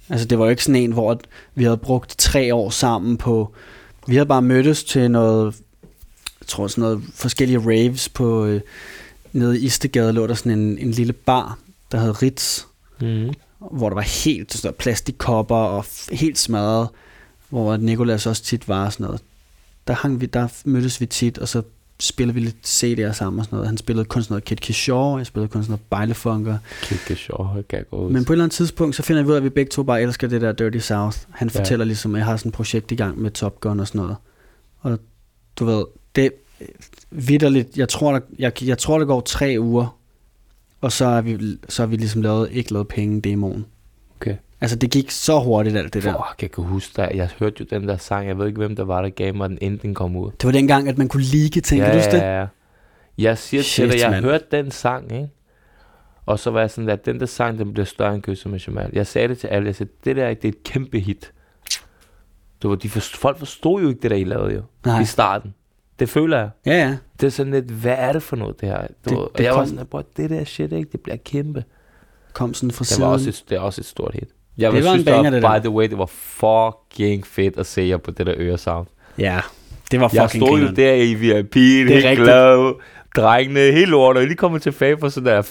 Altså 0.09 0.27
det 0.27 0.39
var 0.39 0.45
jo 0.45 0.49
ikke 0.49 0.63
sådan 0.63 0.81
en, 0.81 0.91
hvor 0.91 1.19
vi 1.55 1.63
havde 1.63 1.77
brugt 1.77 2.15
tre 2.17 2.55
år 2.55 2.69
sammen 2.69 3.17
på, 3.17 3.53
vi 4.07 4.15
havde 4.15 4.25
bare 4.25 4.41
mødtes 4.41 4.83
til 4.83 5.11
noget, 5.11 5.55
jeg 6.41 6.47
tror 6.47 6.67
sådan 6.67 6.81
noget 6.81 7.03
forskellige 7.13 7.59
raves 7.59 8.09
på, 8.09 8.45
øh, 8.45 8.61
nede 9.35 9.59
i 9.59 9.65
Istegade 9.65 10.13
lå 10.13 10.27
der 10.27 10.33
sådan 10.33 10.59
en, 10.59 10.77
en 10.77 10.91
lille 10.91 11.13
bar, 11.13 11.59
der 11.91 11.99
hed 11.99 12.21
Ritz, 12.21 12.63
Mm. 13.01 13.33
hvor 13.71 13.89
der 13.89 13.93
var 13.95 14.01
helt 14.25 14.53
sådan 14.53 14.67
noget 14.67 14.75
plastikkopper 14.75 15.55
og 15.55 15.85
helt 16.11 16.37
smadret, 16.37 16.89
hvor 17.49 17.77
Nikolas 17.77 18.25
også 18.25 18.43
tit 18.43 18.67
var 18.67 18.85
og 18.85 18.93
sådan 18.93 19.05
noget. 19.05 19.21
Der, 19.87 19.93
hang 19.93 20.21
vi, 20.21 20.25
der 20.25 20.47
mødtes 20.65 21.01
vi 21.01 21.05
tit, 21.05 21.37
og 21.37 21.47
så 21.47 21.61
spillede 21.99 22.33
vi 22.33 22.39
lidt 22.39 22.55
CD'er 22.67 23.11
sammen 23.13 23.39
og 23.39 23.45
sådan 23.45 23.55
noget. 23.55 23.67
Han 23.67 23.77
spillede 23.77 24.05
kun 24.05 24.23
sådan 24.23 24.33
noget 24.33 24.43
Kid 24.43 24.57
Kishore, 24.57 25.17
jeg 25.17 25.25
spillede 25.25 25.51
kun 25.51 25.63
sådan 25.63 25.71
noget 25.71 25.81
Bejlefunker. 25.89 26.57
Kigge 26.81 27.15
sjov, 27.15 27.49
kan 27.69 27.77
jeg 27.79 27.89
gå. 27.89 28.09
Men 28.09 28.25
på 28.25 28.33
et 28.33 28.35
eller 28.35 28.43
andet 28.45 28.55
tidspunkt, 28.55 28.95
så 28.95 29.03
finder 29.03 29.23
vi 29.23 29.27
ud 29.29 29.33
af, 29.33 29.37
at 29.37 29.43
vi 29.43 29.49
begge 29.49 29.69
to 29.69 29.83
bare 29.83 30.01
elsker 30.01 30.27
det 30.27 30.41
der 30.41 30.51
Dirty 30.51 30.77
South. 30.77 31.17
Han 31.29 31.49
Ja. 31.53 31.59
fortæller 31.59 31.85
ligesom, 31.85 32.15
at 32.15 32.19
jeg 32.19 32.25
har 32.25 32.37
sådan 32.37 32.49
et 32.49 32.53
projekt 32.55 32.91
i 32.91 32.95
gang 32.95 33.21
med 33.21 33.31
Top 33.31 33.59
Gun 33.59 33.79
og 33.79 33.87
sådan 33.87 34.01
noget. 34.01 34.15
Og 34.81 34.99
du 35.59 35.65
ved, 35.65 35.85
det 36.15 36.31
vidderligt, 37.15 37.77
jeg 37.77 37.89
tror, 37.89 38.11
der, 38.11 38.19
jeg, 38.39 38.63
jeg 38.63 38.77
tror, 38.77 38.99
der 38.99 39.05
går 39.05 39.21
tre 39.21 39.55
uger, 39.59 39.97
og 40.81 40.91
så 40.91 41.05
er 41.05 41.21
vi, 41.21 41.57
så 41.69 41.83
er 41.83 41.87
vi 41.87 41.95
ligesom 41.95 42.21
lavet, 42.21 42.49
ikke 42.51 42.73
lavet 42.73 42.87
penge 42.87 43.21
demoen. 43.21 43.65
Okay. 44.21 44.35
Altså, 44.61 44.75
det 44.77 44.91
gik 44.91 45.11
så 45.11 45.39
hurtigt 45.39 45.77
alt 45.77 45.93
det 45.93 46.03
der. 46.03 46.11
Fuck, 46.11 46.41
jeg 46.41 46.51
kan 46.51 46.63
huske 46.63 47.01
det. 47.01 47.09
Jeg 47.15 47.29
hørte 47.39 47.55
jo 47.59 47.65
den 47.79 47.87
der 47.87 47.97
sang. 47.97 48.27
Jeg 48.27 48.37
ved 48.37 48.47
ikke, 48.47 48.57
hvem 48.57 48.75
der 48.75 48.83
var, 48.83 49.01
der 49.01 49.09
gav 49.09 49.35
mig 49.35 49.49
den, 49.49 49.57
inden 49.61 49.79
den 49.81 49.93
kom 49.93 50.15
ud. 50.15 50.31
Det 50.31 50.45
var 50.45 50.51
dengang, 50.51 50.89
at 50.89 50.97
man 50.97 51.07
kunne 51.07 51.23
like 51.23 51.61
ting, 51.61 51.81
ja, 51.81 51.91
du 51.91 51.97
det? 51.97 52.13
ja, 52.13 52.39
ja. 52.39 52.45
Jeg 53.17 53.37
siger 53.37 53.63
Shit, 53.63 53.83
til 53.83 53.91
dig, 53.91 53.99
jeg 54.03 54.11
mand. 54.11 54.25
hørte 54.25 54.45
den 54.51 54.71
sang, 54.71 55.11
ikke? 55.11 55.29
Og 56.25 56.39
så 56.39 56.51
var 56.51 56.59
jeg 56.59 56.69
sådan, 56.71 56.89
at 56.89 57.05
den 57.05 57.19
der 57.19 57.25
sang, 57.25 57.59
den 57.59 57.73
bliver 57.73 57.85
større 57.85 58.15
end 58.15 58.21
Kysser 58.23 58.49
med 58.49 58.59
Jamal. 58.59 58.89
Jeg 58.93 59.07
sagde 59.07 59.27
det 59.27 59.37
til 59.37 59.47
alle. 59.47 59.65
Jeg 59.67 59.75
sagde, 59.75 59.91
det 60.05 60.15
der, 60.15 60.33
det 60.33 60.45
er 60.45 60.49
et 60.49 60.63
kæmpe 60.63 60.99
hit. 60.99 61.31
Du, 62.63 62.69
ved, 62.69 62.77
de 62.77 62.89
forst- 62.89 63.17
folk 63.17 63.37
forstod 63.39 63.81
jo 63.81 63.89
ikke 63.89 64.01
det 64.01 64.11
der, 64.11 64.17
I 64.17 64.23
lavede 64.23 64.53
jo. 64.53 64.61
Nej. 64.85 65.01
I 65.01 65.05
starten. 65.05 65.53
Det 65.99 66.09
føler 66.09 66.37
jeg. 66.37 66.49
Ja, 66.65 66.71
ja. 66.73 66.97
Det 67.21 67.27
er 67.27 67.31
sådan 67.31 67.51
lidt, 67.53 67.65
hvad 67.65 67.95
er 67.97 68.13
det 68.13 68.23
for 68.23 68.35
noget, 68.35 68.61
det 68.61 68.69
her? 68.69 68.77
Du, 68.77 68.85
Det- 69.03 69.09
det, 69.09 69.17
og 69.17 69.31
det 69.37 69.43
jeg 69.43 69.51
var 69.51 69.57
kom- 69.59 69.67
sådan, 69.67 69.87
at 69.99 70.05
det 70.17 70.29
der 70.29 70.43
shit, 70.43 70.71
ikke? 70.71 70.89
Det 70.91 70.99
bliver 70.99 71.17
kæmpe. 71.25 71.63
Kom 72.33 72.53
sådan 72.53 72.71
fra 72.71 72.79
Det 72.83 72.87
siden. 72.87 73.03
var 73.03 73.09
også 73.13 73.29
et, 73.29 73.43
det 73.49 73.55
er 73.55 73.59
også 73.59 73.81
et 73.81 73.85
stort 73.85 74.13
hit. 74.13 74.23
Jeg 74.57 74.71
Det 74.71 74.75
det 74.77 74.83
var 74.83 74.89
var 74.89 74.93
en 74.93 74.99
synes, 74.99 75.05
det 75.05 75.13
banger, 75.13 75.29
var, 75.31 75.35
det 75.35 75.43
der. 75.43 75.59
by 75.59 75.63
the 75.63 75.69
way, 75.69 75.89
det 75.89 75.97
var 75.97 76.05
fucking 76.05 77.27
fedt 77.27 77.57
at 77.57 77.65
se 77.65 77.81
jer 77.81 77.97
på 77.97 78.11
det 78.11 78.25
der 78.25 78.33
øresound. 78.37 78.87
Ja, 79.17 79.41
det 79.91 79.99
var 79.99 80.09
Jeg 80.13 80.23
fucking 80.29 80.43
stod 80.47 80.59
jo 80.59 80.67
der 80.75 80.93
i 80.93 81.13
VIP, 81.13 81.55
er 81.55 81.59
helt 81.59 81.91
rigtigt. 82.05 82.15
glad. 82.19 82.73
Drengene, 83.15 83.59
helt 83.59 83.89
lort, 83.89 84.15
og 84.15 84.19
jeg 84.21 84.27
lige 84.27 84.37
kommet 84.37 84.61
tilbage 84.61 84.97
fra 84.99 85.09
sådan 85.09 85.33
der 85.33 85.41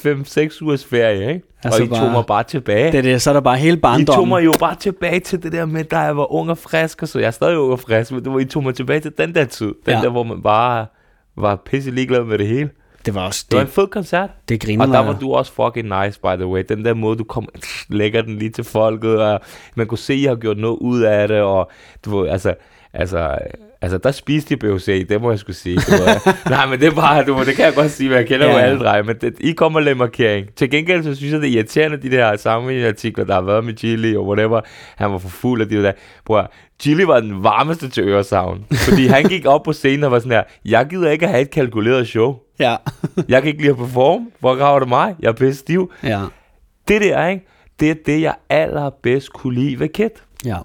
5-6 0.51 0.62
ugers 0.65 0.85
ferie, 0.85 1.29
ikke? 1.35 1.47
Altså 1.65 1.81
og 1.83 1.87
I 1.87 1.89
tog 1.89 1.99
bare- 1.99 2.12
mig 2.12 2.25
bare 2.27 2.43
tilbage. 2.43 2.93
Det 2.93 2.99
er 2.99 3.03
det, 3.03 3.23
så 3.23 3.31
er 3.31 3.35
der 3.35 3.41
bare 3.41 3.57
hele 3.57 3.73
I 3.73 3.77
tog 3.77 3.81
barndommen. 3.83 4.29
mig 4.29 4.45
jo 4.45 4.53
bare 4.61 4.75
tilbage 4.75 5.21
til 5.21 5.43
det 5.43 5.53
der 5.53 5.67
med, 5.67 5.85
da 5.85 5.99
jeg 5.99 6.17
var 6.17 6.33
ung 6.33 6.51
og 6.51 6.59
frisk, 6.59 7.03
og 7.03 7.09
så 7.09 7.19
jeg 7.19 7.27
er 7.27 7.31
stadig 7.31 7.59
ung 7.59 7.73
og 7.73 7.81
frisk, 7.81 8.12
men 8.12 8.25
det 8.25 8.33
var, 8.33 8.39
I 8.39 8.45
tog 8.45 8.62
mig 8.62 8.75
tilbage 8.75 9.01
til 9.01 9.12
den 9.19 9.35
der 9.35 9.45
tid. 9.45 9.67
Den 9.87 9.95
Ja. 9.95 10.01
der, 10.01 10.09
hvor 10.11 10.23
man 10.23 10.43
bare 10.43 10.87
var 11.37 11.57
pisse 11.57 11.91
ligeglad 11.91 12.25
med 12.25 12.39
det 12.39 12.47
hele. 12.47 12.71
Det 13.07 13.15
var 13.15 13.27
også 13.27 13.45
Det 13.51 13.57
var 13.57 13.61
en 13.61 13.67
det, 13.67 13.75
fed 13.75 13.87
koncert. 13.87 14.31
det 14.49 14.61
griner 14.61 14.87
Og 14.87 14.93
der 14.93 14.99
var 14.99 15.12
du 15.21 15.33
også 15.33 15.53
fucking 15.53 15.89
nice, 16.05 16.21
by 16.21 16.37
the 16.37 16.47
way. 16.47 16.62
Den 16.69 16.85
der 16.85 16.95
måde, 16.95 17.19
du 17.19 17.25
kom, 17.25 17.49
lægger 17.89 18.23
den 18.23 18.37
lige 18.39 18.51
til 18.51 18.65
folket, 18.65 19.23
og 19.23 19.41
man 19.75 19.87
kunne 19.87 19.99
se, 19.99 20.12
at 20.12 20.19
I 20.19 20.25
har 20.25 20.35
gjort 20.35 20.59
noget 20.59 20.77
ud 20.81 21.01
af 21.03 21.29
det, 21.29 21.41
og 21.41 21.71
du 22.05 22.19
ved, 22.19 22.29
altså, 22.29 22.55
Altså, 22.97 23.39
altså 23.85 23.99
der 23.99 24.12
spiste 24.12 24.55
de 24.55 24.57
BOC, 24.57 24.85
det 24.87 25.22
må 25.22 25.30
jeg 25.30 25.39
skulle 25.39 25.57
sige. 25.57 25.80
Nej, 26.51 26.66
men 26.66 26.80
det 26.80 26.87
er 26.87 26.95
bare, 26.95 27.24
du 27.24 27.45
det 27.47 27.57
kan 27.57 27.64
jeg 27.64 27.74
godt 27.74 27.91
sige, 27.91 28.09
men 28.09 28.18
jeg 28.18 28.26
kender 28.26 28.47
ja. 28.47 28.53
jo 28.53 28.59
alle 28.59 28.78
drenge, 28.78 29.07
men 29.07 29.16
det, 29.20 29.35
I 29.41 29.53
kommer 29.53 29.80
med 29.80 29.95
markering. 29.95 30.47
Til 30.57 30.70
gengæld, 30.70 31.03
så 31.03 31.14
synes 31.14 31.32
jeg, 31.32 31.41
det 31.41 31.49
er 31.49 31.53
irriterende, 31.53 31.97
de 31.97 32.11
der 32.11 32.37
sammenligningsartikler, 32.37 33.24
der 33.24 33.35
har 33.35 33.41
været 33.41 33.64
med 33.64 33.74
Gilly 33.74 34.16
og 34.16 34.26
whatever. 34.26 34.61
Han 34.97 35.12
var 35.12 35.18
for 35.18 35.28
fuld 35.28 35.61
af 35.61 35.68
de 35.68 35.82
der. 35.82 35.93
Bror, 36.24 36.53
Gilly 36.82 37.03
var 37.03 37.20
den 37.20 37.43
varmeste 37.45 37.89
til 37.89 38.09
øresavn. 38.09 38.64
Fordi 38.72 39.07
han 39.16 39.24
gik 39.24 39.47
op 39.47 39.62
på 39.62 39.72
scenen 39.72 40.05
og 40.05 40.11
var 40.11 40.18
sådan 40.18 40.32
her, 40.32 40.43
jeg 40.64 40.87
gider 40.91 41.11
ikke 41.11 41.24
at 41.24 41.30
have 41.30 41.43
et 41.43 41.51
kalkuleret 41.51 42.09
show. 42.09 42.37
Ja. 42.59 42.76
Jeg 43.28 43.43
kan 43.43 43.49
ikke 43.49 43.61
lide 43.61 43.70
at 43.70 43.76
performe. 43.76 44.26
Hvor 44.41 44.57
graver 44.57 44.78
det 44.78 44.89
mig? 44.89 45.14
Jeg 45.20 45.28
er 45.28 45.32
pisse 45.32 45.61
stiv. 45.61 45.93
ja. 46.03 46.20
Det 46.89 47.01
der, 47.01 47.26
ikke? 47.26 47.47
Det 47.80 47.91
er 47.91 47.95
det, 48.07 48.20
jeg 48.20 48.35
allerbedst 48.49 49.32
kunne 49.32 49.55
lide 49.55 49.80
ved 49.80 49.89
Kid. 49.89 50.11
Ja. 50.45 50.57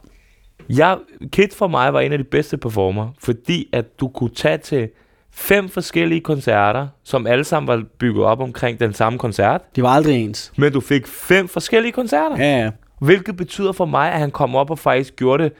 Jeg, 0.70 0.97
Kid 1.32 1.47
for 1.55 1.67
mig 1.67 1.93
var 1.93 1.99
en 1.99 2.11
af 2.11 2.17
de 2.17 2.24
bedste 2.24 2.57
performer, 2.57 3.07
fordi 3.20 3.70
at 3.74 3.99
du 3.99 4.07
kunne 4.07 4.30
tage 4.30 4.57
til 4.57 4.89
fem 5.32 5.70
forskellige 5.70 6.22
koncerter, 6.22 6.88
som 7.03 7.28
alle 7.28 7.43
sammen 7.43 7.67
var 7.67 7.84
bygget 7.99 8.26
op 8.26 8.39
omkring 8.39 8.80
den 8.80 8.93
samme 8.93 9.20
koncert, 9.20 9.61
De 9.76 9.84
var 9.84 9.89
aldrig 9.89 10.24
ens. 10.24 10.51
men 10.57 10.74
du 10.74 10.80
fik 10.82 11.07
fem 11.07 11.47
forskellige 11.47 11.91
koncerter. 11.91 12.38
Ja, 12.38 12.57
ja. 12.63 12.72
Hvilket 13.01 13.38
betyder 13.38 13.72
for 13.72 13.86
mig, 13.86 14.11
at 14.11 14.20
han 14.20 14.32
kom 14.32 14.55
op 14.55 14.70
og 14.72 14.80
faktisk 14.80 15.15
gjorde 15.15 15.43
det, 15.43 15.51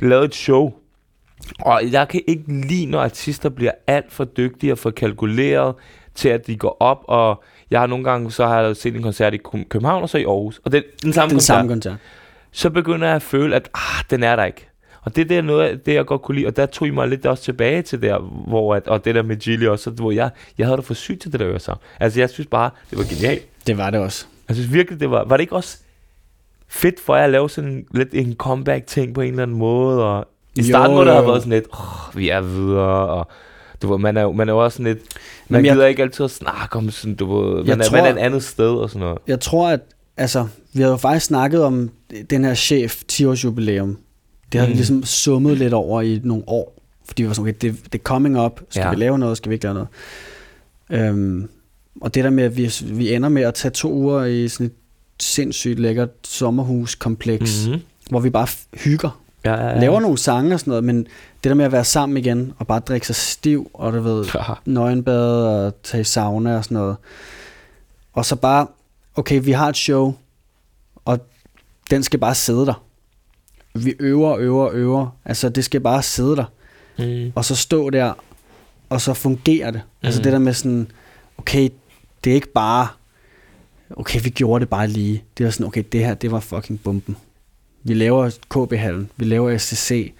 lavede 0.00 0.24
et 0.24 0.34
show. 0.34 0.72
Og 1.60 1.80
jeg 1.92 2.08
kan 2.08 2.20
ikke 2.26 2.44
lide, 2.68 2.86
når 2.86 3.00
artister 3.00 3.48
bliver 3.48 3.72
alt 3.86 4.12
for 4.12 4.24
dygtige 4.24 4.72
og 4.72 4.78
for 4.78 4.90
kalkuleret 4.90 5.74
til, 6.14 6.28
at 6.28 6.46
de 6.46 6.56
går 6.56 6.76
op, 6.80 6.98
og 7.08 7.42
jeg 7.70 7.80
har 7.80 7.86
nogle 7.86 8.04
gange, 8.04 8.30
så 8.30 8.46
har 8.46 8.60
jeg 8.60 8.76
set 8.76 8.96
en 8.96 9.02
koncert 9.02 9.34
i 9.34 9.36
Kø- 9.36 9.64
København 9.68 10.02
og 10.02 10.08
så 10.08 10.18
i 10.18 10.24
Aarhus, 10.24 10.60
og 10.64 10.72
det 10.72 10.78
er 10.78 10.82
den 11.02 11.12
samme 11.12 11.28
Den 11.28 11.34
koncert. 11.34 11.56
samme 11.56 11.68
koncert. 11.72 11.96
Så 12.54 12.70
begynder 12.70 13.06
jeg 13.06 13.16
at 13.16 13.22
føle, 13.22 13.56
at 13.56 13.68
ah, 13.74 14.04
den 14.10 14.22
er 14.22 14.36
der 14.36 14.44
ikke. 14.44 14.68
Og 15.02 15.16
det, 15.16 15.28
det 15.28 15.38
er 15.38 15.42
noget 15.42 15.86
det, 15.86 15.94
jeg 15.94 16.06
godt 16.06 16.22
kunne 16.22 16.34
lide. 16.34 16.46
Og 16.46 16.56
der 16.56 16.66
tog 16.66 16.88
I 16.88 16.90
mig 16.90 17.08
lidt 17.08 17.26
også 17.26 17.42
tilbage 17.42 17.82
til 17.82 18.02
der, 18.02 18.18
hvor 18.48 18.74
at, 18.74 18.88
og 18.88 19.04
det 19.04 19.14
der 19.14 19.22
med 19.22 19.36
Gilly 19.36 19.66
også, 19.66 19.90
hvor 19.90 20.10
jeg, 20.12 20.30
jeg 20.58 20.66
havde 20.66 20.76
det 20.76 20.84
for 20.84 20.94
sygt 20.94 21.20
til 21.22 21.32
det 21.32 21.40
der 21.40 21.48
øresavn. 21.48 21.78
Altså, 22.00 22.20
jeg 22.20 22.30
synes 22.30 22.46
bare, 22.46 22.70
det 22.90 22.98
var 22.98 23.04
genialt. 23.04 23.66
Det 23.66 23.78
var 23.78 23.90
det 23.90 24.00
også. 24.00 24.26
Jeg 24.48 24.56
synes 24.56 24.72
virkelig, 24.72 25.00
det 25.00 25.10
var, 25.10 25.24
var 25.24 25.36
det 25.36 25.42
ikke 25.42 25.56
også 25.56 25.78
fedt 26.68 27.00
for 27.00 27.16
jer 27.16 27.24
at 27.24 27.30
lave 27.30 27.50
sådan 27.50 27.86
lidt 27.94 28.08
en 28.12 28.34
comeback-ting 28.38 29.14
på 29.14 29.20
en 29.20 29.30
eller 29.30 29.42
anden 29.42 29.56
måde, 29.58 30.04
og 30.04 30.28
i 30.56 30.60
Jo, 30.60 30.66
starten 30.66 30.94
må 30.96 31.00
det 31.00 31.06
jo, 31.08 31.12
have 31.12 31.24
jo. 31.24 31.30
været 31.30 31.42
sådan 31.42 31.52
lidt, 31.52 31.66
oh, 31.72 32.16
vi 32.18 32.28
er 32.28 32.40
videre, 32.40 33.08
og 33.08 33.28
du 33.82 33.90
ved, 33.90 33.98
man 33.98 34.16
er, 34.16 34.22
jo- 34.22 34.32
man 34.32 34.48
er 34.48 34.52
jo 34.52 34.64
også 34.64 34.76
sådan 34.76 34.92
lidt, 34.92 35.02
man 35.48 35.56
Jamen, 35.58 35.66
jeg- 35.66 35.74
gider 35.74 35.86
ikke 35.86 36.02
altid 36.02 36.24
at 36.24 36.30
snakke 36.30 36.76
om 36.76 36.90
sådan, 36.90 37.14
du 37.14 37.40
ved, 37.40 37.64
man, 37.64 37.80
er, 37.80 37.84
tror- 37.84 37.96
man 37.96 38.06
er 38.06 38.12
et 38.12 38.18
andet 38.18 38.42
sted 38.44 38.70
og 38.70 38.88
sådan 38.90 39.00
noget. 39.00 39.18
Jeg 39.26 39.40
tror, 39.40 39.68
at 39.68 39.80
altså, 40.16 40.46
vi 40.74 40.82
har 40.82 40.88
jo 40.88 40.96
faktisk 40.96 41.26
snakket 41.26 41.62
om 41.64 41.90
den 42.30 42.44
her 42.44 42.54
chef 42.54 43.02
10 43.08 43.24
års 43.24 43.44
jubilæum. 43.44 43.98
Det 44.52 44.60
har 44.60 44.66
mm. 44.66 44.72
vi 44.72 44.76
ligesom 44.76 45.04
summet 45.04 45.58
lidt 45.58 45.74
over 45.74 46.02
i 46.02 46.20
nogle 46.24 46.44
år. 46.46 46.80
Fordi 47.06 47.22
vi 47.22 47.28
var 47.28 47.34
sådan, 47.34 47.48
okay, 47.48 47.58
det, 47.60 47.76
det 47.92 47.98
er 47.98 48.02
coming 48.02 48.40
up. 48.40 48.60
Skal 48.70 48.80
Ja. 48.82 48.90
vi 48.90 48.96
lave 48.96 49.18
noget? 49.18 49.36
Skal 49.36 49.50
vi 49.50 49.54
ikke 49.54 49.64
lave 49.64 49.74
noget? 49.74 49.88
Øhm, 50.90 51.48
og 52.00 52.14
det 52.14 52.24
der 52.24 52.30
med, 52.30 52.44
at 52.44 52.56
vi, 52.56 52.72
vi 52.84 53.14
ender 53.14 53.28
med 53.28 53.42
at 53.42 53.54
tage 53.54 53.72
to 53.72 53.92
uger 53.92 54.24
i 54.24 54.48
sådan 54.48 54.66
et 54.66 54.72
sindssygt 55.20 55.78
lækkert 55.78 56.10
sommerhuskompleks, 56.24 57.66
mm. 57.66 57.72
Mm-hmm. 57.72 57.84
hvor 58.10 58.20
vi 58.20 58.30
bare 58.30 58.46
hygger. 58.84 59.20
Ja, 59.44 59.54
ja, 59.54 59.68
ja. 59.68 59.80
Laver 59.80 60.00
nogle 60.00 60.18
sange 60.18 60.54
og 60.54 60.60
sådan 60.60 60.70
noget, 60.70 60.84
men 60.84 60.96
det 60.96 61.50
der 61.50 61.54
med 61.54 61.64
at 61.64 61.72
være 61.72 61.84
sammen 61.84 62.16
igen, 62.16 62.52
og 62.58 62.66
bare 62.66 62.80
drikke 62.80 63.06
sig 63.06 63.16
stiv, 63.16 63.70
og 63.74 63.92
du 63.92 64.00
ved, 64.00 64.24
Ja. 64.34 64.40
nøgenbade 64.66 65.66
og 65.66 65.82
tage 65.82 66.04
sauna 66.04 66.56
og 66.56 66.64
sådan 66.64 66.74
noget. 66.74 66.96
Og 68.12 68.24
så 68.24 68.36
bare, 68.36 68.66
okay, 69.14 69.40
vi 69.44 69.52
har 69.52 69.68
et 69.68 69.76
show, 69.76 70.14
den 71.90 72.02
skal 72.02 72.20
bare 72.20 72.34
sidde 72.34 72.66
der. 72.66 72.84
Vi 73.74 73.94
øver, 74.00 74.36
øver, 74.36 74.70
øver. 74.72 75.16
Altså, 75.24 75.48
det 75.48 75.64
skal 75.64 75.80
bare 75.80 76.02
sidde 76.02 76.36
der. 76.36 76.44
Mm. 76.98 77.32
Og 77.34 77.44
så 77.44 77.56
stå 77.56 77.90
der, 77.90 78.12
og 78.88 79.00
så 79.00 79.14
fungerer 79.14 79.70
det. 79.70 79.82
Mm. 79.84 80.06
Altså 80.06 80.22
det 80.22 80.32
der 80.32 80.38
med 80.38 80.52
sådan, 80.52 80.90
okay, 81.38 81.68
det 82.24 82.30
er 82.30 82.34
ikke 82.34 82.52
bare, 82.52 82.88
okay, 83.90 84.20
vi 84.22 84.30
gjorde 84.30 84.60
det 84.60 84.68
bare 84.68 84.88
lige. 84.88 85.24
Det 85.38 85.44
var 85.44 85.50
sådan, 85.50 85.66
okay, 85.66 85.84
det 85.92 86.00
her, 86.04 86.14
det 86.14 86.30
var 86.30 86.40
fucking 86.40 86.80
bomben. 86.82 87.16
Vi 87.82 87.94
laver 87.94 88.30
KB-hallen, 88.50 89.10
vi 89.16 89.24
laver 89.24 89.58
SCC. 89.58 90.12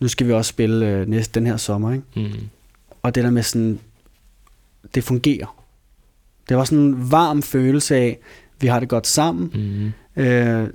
Nu 0.00 0.08
skal 0.08 0.26
vi 0.26 0.32
også 0.32 0.48
spille 0.48 0.86
øh, 0.86 1.08
næste, 1.08 1.40
den 1.40 1.46
her 1.46 1.56
sommer, 1.56 1.92
ikke? 1.92 2.04
Mm. 2.16 2.48
Og 3.02 3.14
det 3.14 3.24
der 3.24 3.30
med 3.30 3.42
sådan, 3.42 3.80
det 4.94 5.04
fungerer. 5.04 5.64
Det 6.48 6.56
var 6.56 6.64
sådan 6.64 6.84
en 6.84 7.10
varm 7.10 7.42
følelse 7.42 7.96
af, 7.96 8.18
vi 8.60 8.66
har 8.66 8.80
det 8.80 8.88
godt 8.88 9.06
sammen. 9.06 9.50
Mm. 10.16 10.22
Øh, 10.22 10.68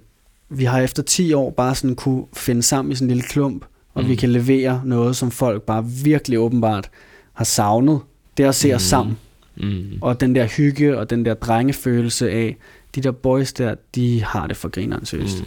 vi 0.52 0.64
har 0.64 0.80
efter 0.82 1.04
10 1.04 1.34
år 1.34 1.50
bare 1.50 1.76
sådan 1.76 1.96
kunne 1.96 2.24
finde 2.34 2.64
sammen 2.64 2.92
i 2.92 2.96
sådan 2.96 3.06
en 3.06 3.16
lille 3.16 3.28
klump, 3.28 3.66
og 3.94 4.02
mm. 4.04 4.08
vi 4.10 4.14
Mm. 4.14 4.18
kan 4.18 4.30
levere 4.30 4.82
noget, 4.86 5.16
som 5.16 5.32
folk 5.32 5.62
bare 5.62 5.86
virkelig 6.04 6.40
åbenbart 6.40 6.90
har 7.34 7.46
savnet. 7.46 8.00
Det 8.38 8.44
er 8.44 8.50
at 8.50 8.56
se 8.56 8.68
mm. 8.68 8.76
os 8.76 8.82
Mm. 8.82 8.88
sammen. 8.90 9.18
Mm. 9.58 9.84
Og 10.02 10.20
den 10.22 10.36
der 10.36 10.46
hygge 10.46 10.98
og 10.98 11.10
den 11.10 11.26
der 11.26 11.34
drengefølelse 11.34 12.32
af, 12.32 12.58
de 12.96 13.02
der 13.02 13.12
boys 13.12 13.54
der, 13.54 13.76
de 13.96 14.24
har 14.24 14.48
det 14.48 14.58
for 14.58 14.70
grineren 14.70 15.06
seriøst. 15.06 15.44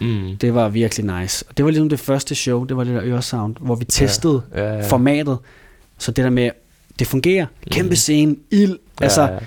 Mm. 0.00 0.06
Mm. 0.06 0.36
Det 0.36 0.54
var 0.54 0.68
virkelig 0.68 1.20
nice. 1.20 1.44
Og 1.48 1.56
det 1.56 1.64
var 1.64 1.70
ligesom 1.70 1.88
det 1.88 2.00
første 2.00 2.34
show, 2.34 2.64
det 2.64 2.76
var 2.76 2.84
det 2.84 2.94
der 2.94 3.02
Øresound, 3.04 3.56
hvor 3.60 3.74
vi 3.74 3.84
testede 3.84 4.42
Ja, 4.54 4.60
ja, 4.64 4.74
ja. 4.74 4.86
formatet. 4.86 5.38
Så 5.98 6.10
det 6.12 6.24
der 6.24 6.30
med, 6.30 6.50
det 6.98 7.06
fungerer. 7.06 7.46
Kæmpe 7.70 7.88
Mhm. 7.88 7.96
scene, 7.96 8.36
ild, 8.50 8.70
Ja, 9.00 9.04
altså 9.04 9.22
ja. 9.22 9.38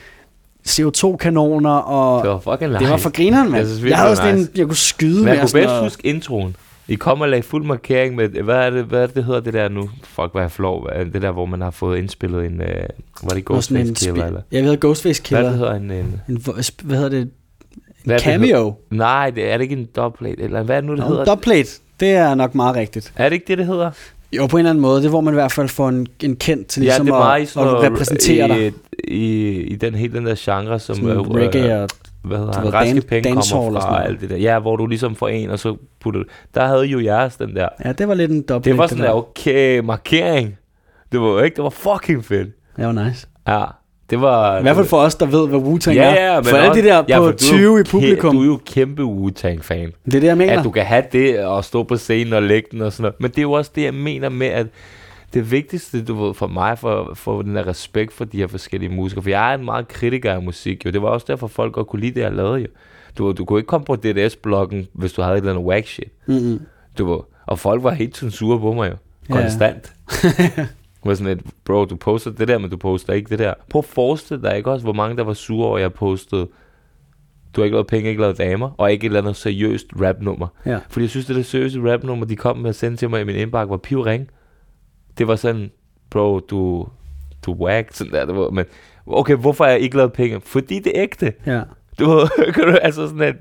CO2-kanoner, 0.68 1.70
og 1.70 2.24
Det 2.24 2.32
var 2.32 2.40
fucking 2.40 2.80
det 2.80 2.90
var 2.90 2.98
for 2.98 3.10
grineren, 3.10 3.46
Jeg 3.46 3.52
mand. 3.52 3.68
synes 3.68 3.90
Jeg, 3.90 3.98
havde 3.98 4.10
det 4.10 4.18
sådan 4.18 4.34
en, 4.36 4.40
nice. 4.40 4.52
jeg 4.56 4.66
kunne 4.66 4.76
skyde 4.76 5.24
med 5.24 5.32
jeg 5.34 5.42
kunne 5.42 5.62
bedst 5.62 5.76
huske 5.82 6.08
introen. 6.08 6.56
I 6.88 6.96
kommer 6.96 7.26
og 7.26 7.30
lagde 7.30 7.44
fuld 7.44 7.66
markering 7.66 8.16
med, 8.16 8.30
hvad 8.30 8.56
er 8.56 8.70
det, 8.70 8.84
hvad 8.86 9.02
er 9.04 9.06
det, 9.08 9.16
det 9.16 9.24
hedder 9.26 9.40
det 9.40 9.54
der 9.54 9.70
nu? 9.70 9.90
Fuck, 10.04 10.28
hvad 10.32 10.44
er 10.44 10.48
flov? 10.48 10.88
Hvad 10.88 11.06
Det 11.06 11.22
der, 11.22 11.32
hvor 11.32 11.46
man 11.46 11.62
har 11.62 11.72
fået 11.72 11.98
indspillet 11.98 12.46
en, 12.46 12.62
øh, 12.62 12.68
var 12.68 12.74
det 12.74 12.86
sådan 13.24 13.38
en 13.38 13.44
Ghostface 13.44 13.94
Killer, 14.06 14.26
eller? 14.26 14.42
Jeg 14.52 14.64
ved, 14.64 14.80
Ghostface 14.80 15.22
Hvad 15.22 15.26
Killer. 15.40 15.50
det 15.50 15.60
hedder 15.60 15.74
en, 15.74 15.92
en 15.92 16.22
En, 16.30 16.38
hvad 16.84 16.98
hedder 16.98 17.10
det? 17.10 17.10
hvad 17.10 17.20
En 17.20 18.10
det, 18.10 18.14
det 18.16 18.22
cameo. 18.22 18.48
hedder? 18.58 18.72
Nej, 18.90 19.30
det 19.30 19.52
er 19.52 19.58
det 19.58 19.62
ikke 19.64 19.76
en 19.76 19.88
dubplate, 19.96 20.42
eller 20.44 20.64
hvad 20.64 20.76
er 20.78 20.82
det 20.82 20.90
nu, 20.90 20.96
det 20.96 21.02
Nå, 21.04 21.08
hedder? 21.08 21.26
Dubplate. 21.26 21.70
Det 22.00 22.10
er 22.12 22.36
nok 22.36 22.56
meget 22.56 22.76
rigtigt. 22.76 23.14
Er 23.16 23.30
det 23.30 23.34
ikke 23.34 23.46
det, 23.48 23.58
det 23.58 23.66
hedder? 23.66 23.92
Jo, 24.34 24.48
på 24.48 24.58
en 24.58 24.60
eller 24.60 24.70
anden 24.70 24.82
måde. 24.82 24.98
Det 25.00 25.06
er, 25.06 25.10
hvor 25.10 25.22
man 25.22 25.34
i 25.34 25.36
hvert 25.36 25.52
fald 25.52 25.70
får 25.70 25.90
en, 25.90 26.08
en 26.24 26.36
kendt 26.36 26.68
til 26.68 26.82
ligesom 26.84 27.08
ja, 27.08 27.12
det 27.14 27.20
er 27.20 27.24
meget 27.24 27.56
i 27.56 27.60
at, 27.60 27.68
at 27.68 27.82
repræsentere 27.82 28.48
dig. 28.48 28.74
I, 29.08 29.50
i, 29.62 29.76
den 29.76 29.96
hele 29.96 30.14
den 30.14 30.26
der 30.26 30.36
genre, 30.38 30.80
som 30.80 30.96
Sådan 30.96 31.10
øh, 31.10 31.20
reggae 31.20 31.84
og 31.84 31.90
hvad 32.24 32.38
hedder 32.38 32.60
han, 32.60 32.74
raske 32.74 32.96
dan- 32.96 33.02
penge 33.02 33.24
kommer 33.24 33.80
fra, 33.82 34.04
alt 34.04 34.22
det 34.22 34.30
der. 34.30 34.38
Ja, 34.38 34.60
hvor 34.60 34.76
du 34.76 34.88
ligesom 34.88 35.16
får 35.16 35.28
en, 35.28 35.50
og 35.50 35.60
så 35.60 35.76
putter 36.02 36.20
du. 36.20 36.26
Der 36.56 36.68
havde 36.68 36.86
jo 36.86 37.00
jeres 37.00 37.38
den 37.38 37.56
der. 37.56 37.68
Ja, 37.86 37.92
det 37.92 38.08
var 38.08 38.14
lidt 38.14 38.32
en 38.32 38.42
dubplate. 38.42 38.70
Det 38.70 38.78
var 38.78 38.88
sådan 38.88 39.04
der, 39.04 39.12
okay, 39.12 39.80
markering. 39.80 40.58
Det 41.12 41.22
var 41.22 41.28
jo 41.28 41.40
ikke, 41.40 41.56
det 41.56 41.64
var 41.64 41.70
fucking 41.70 42.26
fedt. 42.26 42.50
Det 42.78 42.86
var 42.86 43.06
nice. 43.06 43.28
Ja, 43.48 43.64
det 44.10 44.22
var... 44.22 44.60
I 44.60 44.62
hvert 44.62 44.76
fald 44.76 44.88
for 44.88 44.98
os, 44.98 45.16
der 45.16 45.26
ved, 45.26 45.48
hvad 45.48 45.60
Wu-Tang 45.60 45.94
ja, 45.96 46.16
er. 46.16 46.34
ja, 46.34 46.36
men 46.36 46.46
for 46.46 46.58
alle 46.58 46.82
de 46.82 46.88
der 46.88 47.04
ja, 47.08 47.18
på 47.20 47.24
for 47.24 47.32
du 47.32 47.36
er 47.36 47.38
20 47.38 47.62
jo 47.62 47.78
i 47.78 47.84
publikum. 47.84 48.36
Du 48.36 48.42
er 48.42 48.46
jo 48.46 48.60
kæmpe 48.66 49.04
Wu-Tang-fan. 49.04 49.92
Det 50.06 50.16
er 50.16 50.20
det, 50.20 50.24
jeg 50.24 50.38
mener. 50.38 50.60
At 50.60 50.64
du 50.66 50.72
kan 50.72 50.86
have 50.86 51.04
det 51.12 51.40
og 51.40 51.66
stå 51.66 51.84
på 51.84 51.98
scenen 51.98 52.34
og 52.34 52.44
lægge 52.44 52.68
den 52.72 52.82
og 52.82 52.94
sådan 52.94 53.02
noget. 53.02 53.16
Men 53.20 53.32
det 53.32 53.38
er 53.38 53.42
jo 53.42 53.52
også 53.52 53.72
det, 53.76 53.84
jeg 53.84 53.94
mener 53.94 54.30
med, 54.30 54.48
at 54.48 54.68
det 55.34 55.52
vigtigste, 55.52 56.06
du 56.06 56.14
ved, 56.14 56.34
for 56.34 56.48
mig, 56.48 56.80
for, 56.80 57.12
for 57.14 57.42
den 57.42 57.56
der 57.56 57.68
respekt 57.68 58.14
for 58.14 58.26
de 58.26 58.38
her 58.38 58.48
forskellige 58.48 58.90
musikere, 58.90 59.24
for 59.24 59.30
jeg 59.30 59.52
er 59.52 59.58
en 59.58 59.66
meget 59.66 59.88
kritiker 59.88 60.34
af 60.34 60.42
musik, 60.42 60.86
jo. 60.86 60.92
Det 60.92 61.02
var 61.02 61.08
også 61.08 61.26
derfor, 61.30 61.48
folk 61.48 61.74
godt 61.74 61.88
kunne 61.88 62.02
lide 62.02 62.14
det, 62.14 62.22
jeg 62.22 62.32
lavede, 62.32 62.62
jo. 62.62 62.68
Du, 63.18 63.32
du 63.32 63.46
kunne 63.46 63.60
ikke 63.60 63.68
komme 63.68 63.86
på 63.86 63.96
DDS-bloggen, 63.96 64.88
hvis 64.94 65.14
du 65.14 65.22
havde 65.22 65.34
et 65.34 65.38
eller 65.38 65.52
andet 65.52 65.66
whack 65.66 65.88
shit. 65.88 66.12
Mm-hmm. 66.26 66.62
Du 66.98 67.06
ved, 67.12 67.20
og 67.46 67.60
folk 67.60 67.84
var 67.84 67.92
helt 67.92 68.18
sådan 68.18 68.32
sure 68.32 68.60
på 68.60 68.74
mig, 68.74 68.92
jo. 68.92 68.96
Konstant. 69.36 69.94
var 71.06 71.14
sådan 71.14 71.38
et, 71.38 71.46
bro, 71.66 71.86
du 71.86 71.96
poster 71.96 72.32
det 72.32 72.48
der, 72.48 72.58
men 72.58 72.70
du 72.70 72.78
poster 72.78 73.14
ikke 73.14 73.30
det 73.30 73.40
der. 73.40 73.54
Prøv 73.70 73.80
at 73.80 73.86
forestille 73.86 74.44
dig 74.44 74.58
ikke 74.58 74.72
også, 74.72 74.84
hvor 74.84 74.94
mange 74.94 75.18
der 75.18 75.24
var 75.24 75.34
sure 75.34 75.68
over, 75.68 75.78
jeg 75.78 75.94
postede, 75.94 76.48
du 77.56 77.62
har 77.62 77.64
ikke 77.64 77.76
lavet 77.76 77.88
penge, 77.88 78.10
ikke 78.10 78.22
lavet 78.22 78.38
damer, 78.38 78.70
og 78.78 78.92
ikke 78.92 79.06
et 79.06 79.10
eller 79.10 79.20
andet 79.20 79.36
seriøst 79.36 79.88
rapnummer. 80.02 80.48
Ja. 80.66 80.80
Fordi 80.90 81.04
jeg 81.04 81.10
synes, 81.10 81.26
det 81.26 81.36
der 81.36 81.42
seriøse 81.42 81.94
rapnummer, 81.94 82.26
de 82.26 82.36
kom 82.36 82.58
med 82.58 82.70
at 82.70 82.76
sende 82.76 82.98
til 82.98 83.10
mig 83.10 83.22
i 83.22 83.24
min 83.24 83.36
indbakke, 83.36 83.72
var 83.72 83.78
pivring. 83.78 84.28
Det 85.18 85.28
var 85.28 85.36
sådan, 85.36 85.72
bro, 86.10 86.40
du, 86.40 86.88
du 87.46 87.54
whack, 87.54 87.94
sådan 87.94 88.14
der, 88.14 88.26
det 88.26 88.36
var, 88.36 88.50
men 88.50 88.66
okay, 89.06 89.36
hvorfor 89.36 89.64
har 89.64 89.72
jeg 89.72 89.80
ikke 89.80 89.98
lavet 89.98 90.14
penge? 90.14 90.42
Fordi 90.42 90.80
det 90.80 90.98
er 90.98 91.04
ægte. 91.04 91.34
Ja. 91.46 91.62
Du 92.00 92.10
ved, 92.10 92.28
kan 92.54 92.64
du, 92.64 92.72
altså 92.82 93.08
sådan, 93.08 93.22
at, 93.22 93.36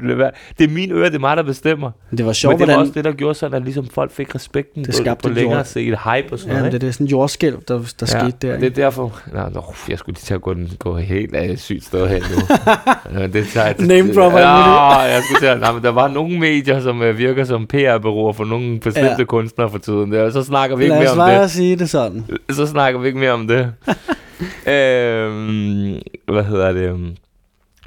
det 0.59 0.65
er 0.65 0.69
mine 0.75 0.95
ører, 0.95 1.09
det 1.09 1.15
er 1.17 1.21
mig, 1.21 1.37
der 1.37 1.43
bestemmer. 1.43 1.91
Det 2.17 2.27
var 2.27 2.33
sjovt, 2.33 2.53
Men 2.53 2.59
det 2.61 2.67
var 2.67 2.73
hvordan... 2.75 2.81
også 2.81 2.93
det, 2.95 3.05
der 3.05 3.13
gjorde 3.13 3.35
sådan, 3.35 3.57
at 3.57 3.63
ligesom 3.63 3.89
folk 3.95 4.11
fik 4.13 4.35
respekten 4.35 4.85
Det 4.85 4.89
på, 4.91 4.97
skabte 4.97 5.23
på 5.23 5.29
et 5.29 5.35
længere 5.35 5.57
jord- 5.57 5.65
sigt, 5.67 5.87
hype 5.87 6.33
og 6.33 6.39
sådan 6.39 6.53
Ja, 6.53 6.59
noget. 6.59 6.63
men 6.65 6.73
det, 6.73 6.81
det 6.81 6.89
er 6.89 6.93
sådan 6.93 7.07
en 7.07 7.11
jordskælv, 7.11 7.59
der, 7.69 7.75
der 7.79 7.83
ja, 8.01 8.07
skete 8.07 8.49
der. 8.49 8.59
det 8.59 8.67
er 8.67 8.71
derfor... 8.71 9.21
Nå, 9.33 9.41
nå, 9.55 9.75
jeg 9.89 9.99
skulle 9.99 10.15
lige 10.17 10.25
til 10.25 10.35
at 10.35 10.41
gå, 10.43 10.55
den, 10.55 10.71
gå 10.79 10.97
helt 10.97 11.35
af 11.37 11.45
et 11.51 11.61
sygt 11.61 11.85
sted 11.85 12.09
hen 12.09 12.23
nu. 12.23 12.57
Nå, 13.21 13.27
det 13.27 13.47
tager 13.49 13.67
jeg 13.67 13.77
til- 13.77 13.89
Name 13.89 14.15
dropper 14.15 14.39
Ja, 14.39 14.91
jeg 14.99 15.23
skulle 15.23 15.41
til 15.41 15.47
at, 15.47 15.61
nej, 15.61 15.73
men 15.73 15.83
der 15.83 15.91
var 15.91 16.09
nogle 16.09 16.39
medier, 16.39 16.81
som 16.81 17.01
uh, 17.01 17.19
virker 17.19 17.45
som 17.45 17.67
PR-bureauer 17.67 18.33
for 18.33 18.45
nogle 18.45 18.81
bestemte 18.81 19.09
Ja. 19.11 19.17
ja. 19.19 19.25
kunstnere 19.25 19.71
for 19.71 19.79
tiden. 19.79 20.13
Der, 20.13 20.23
og 20.23 20.33
så 20.33 20.43
snakker 20.45 20.77
vi 20.77 20.83
ikke 20.85 20.91
Lad 20.95 20.99
mere 21.01 21.09
os 21.09 21.13
om 21.13 21.19
bare 21.19 21.43
det. 21.43 21.51
sige 21.51 21.77
det 21.77 21.91
sådan. 21.91 22.25
Så 22.51 22.67
snakker 22.67 23.01
vi 23.01 23.07
ikke 23.07 23.19
mere 23.19 23.33
om 23.33 23.49
det. 23.49 23.73
øhm, 24.75 25.99
hvad 26.29 26.45
hedder 26.45 26.73
det? 26.73 27.17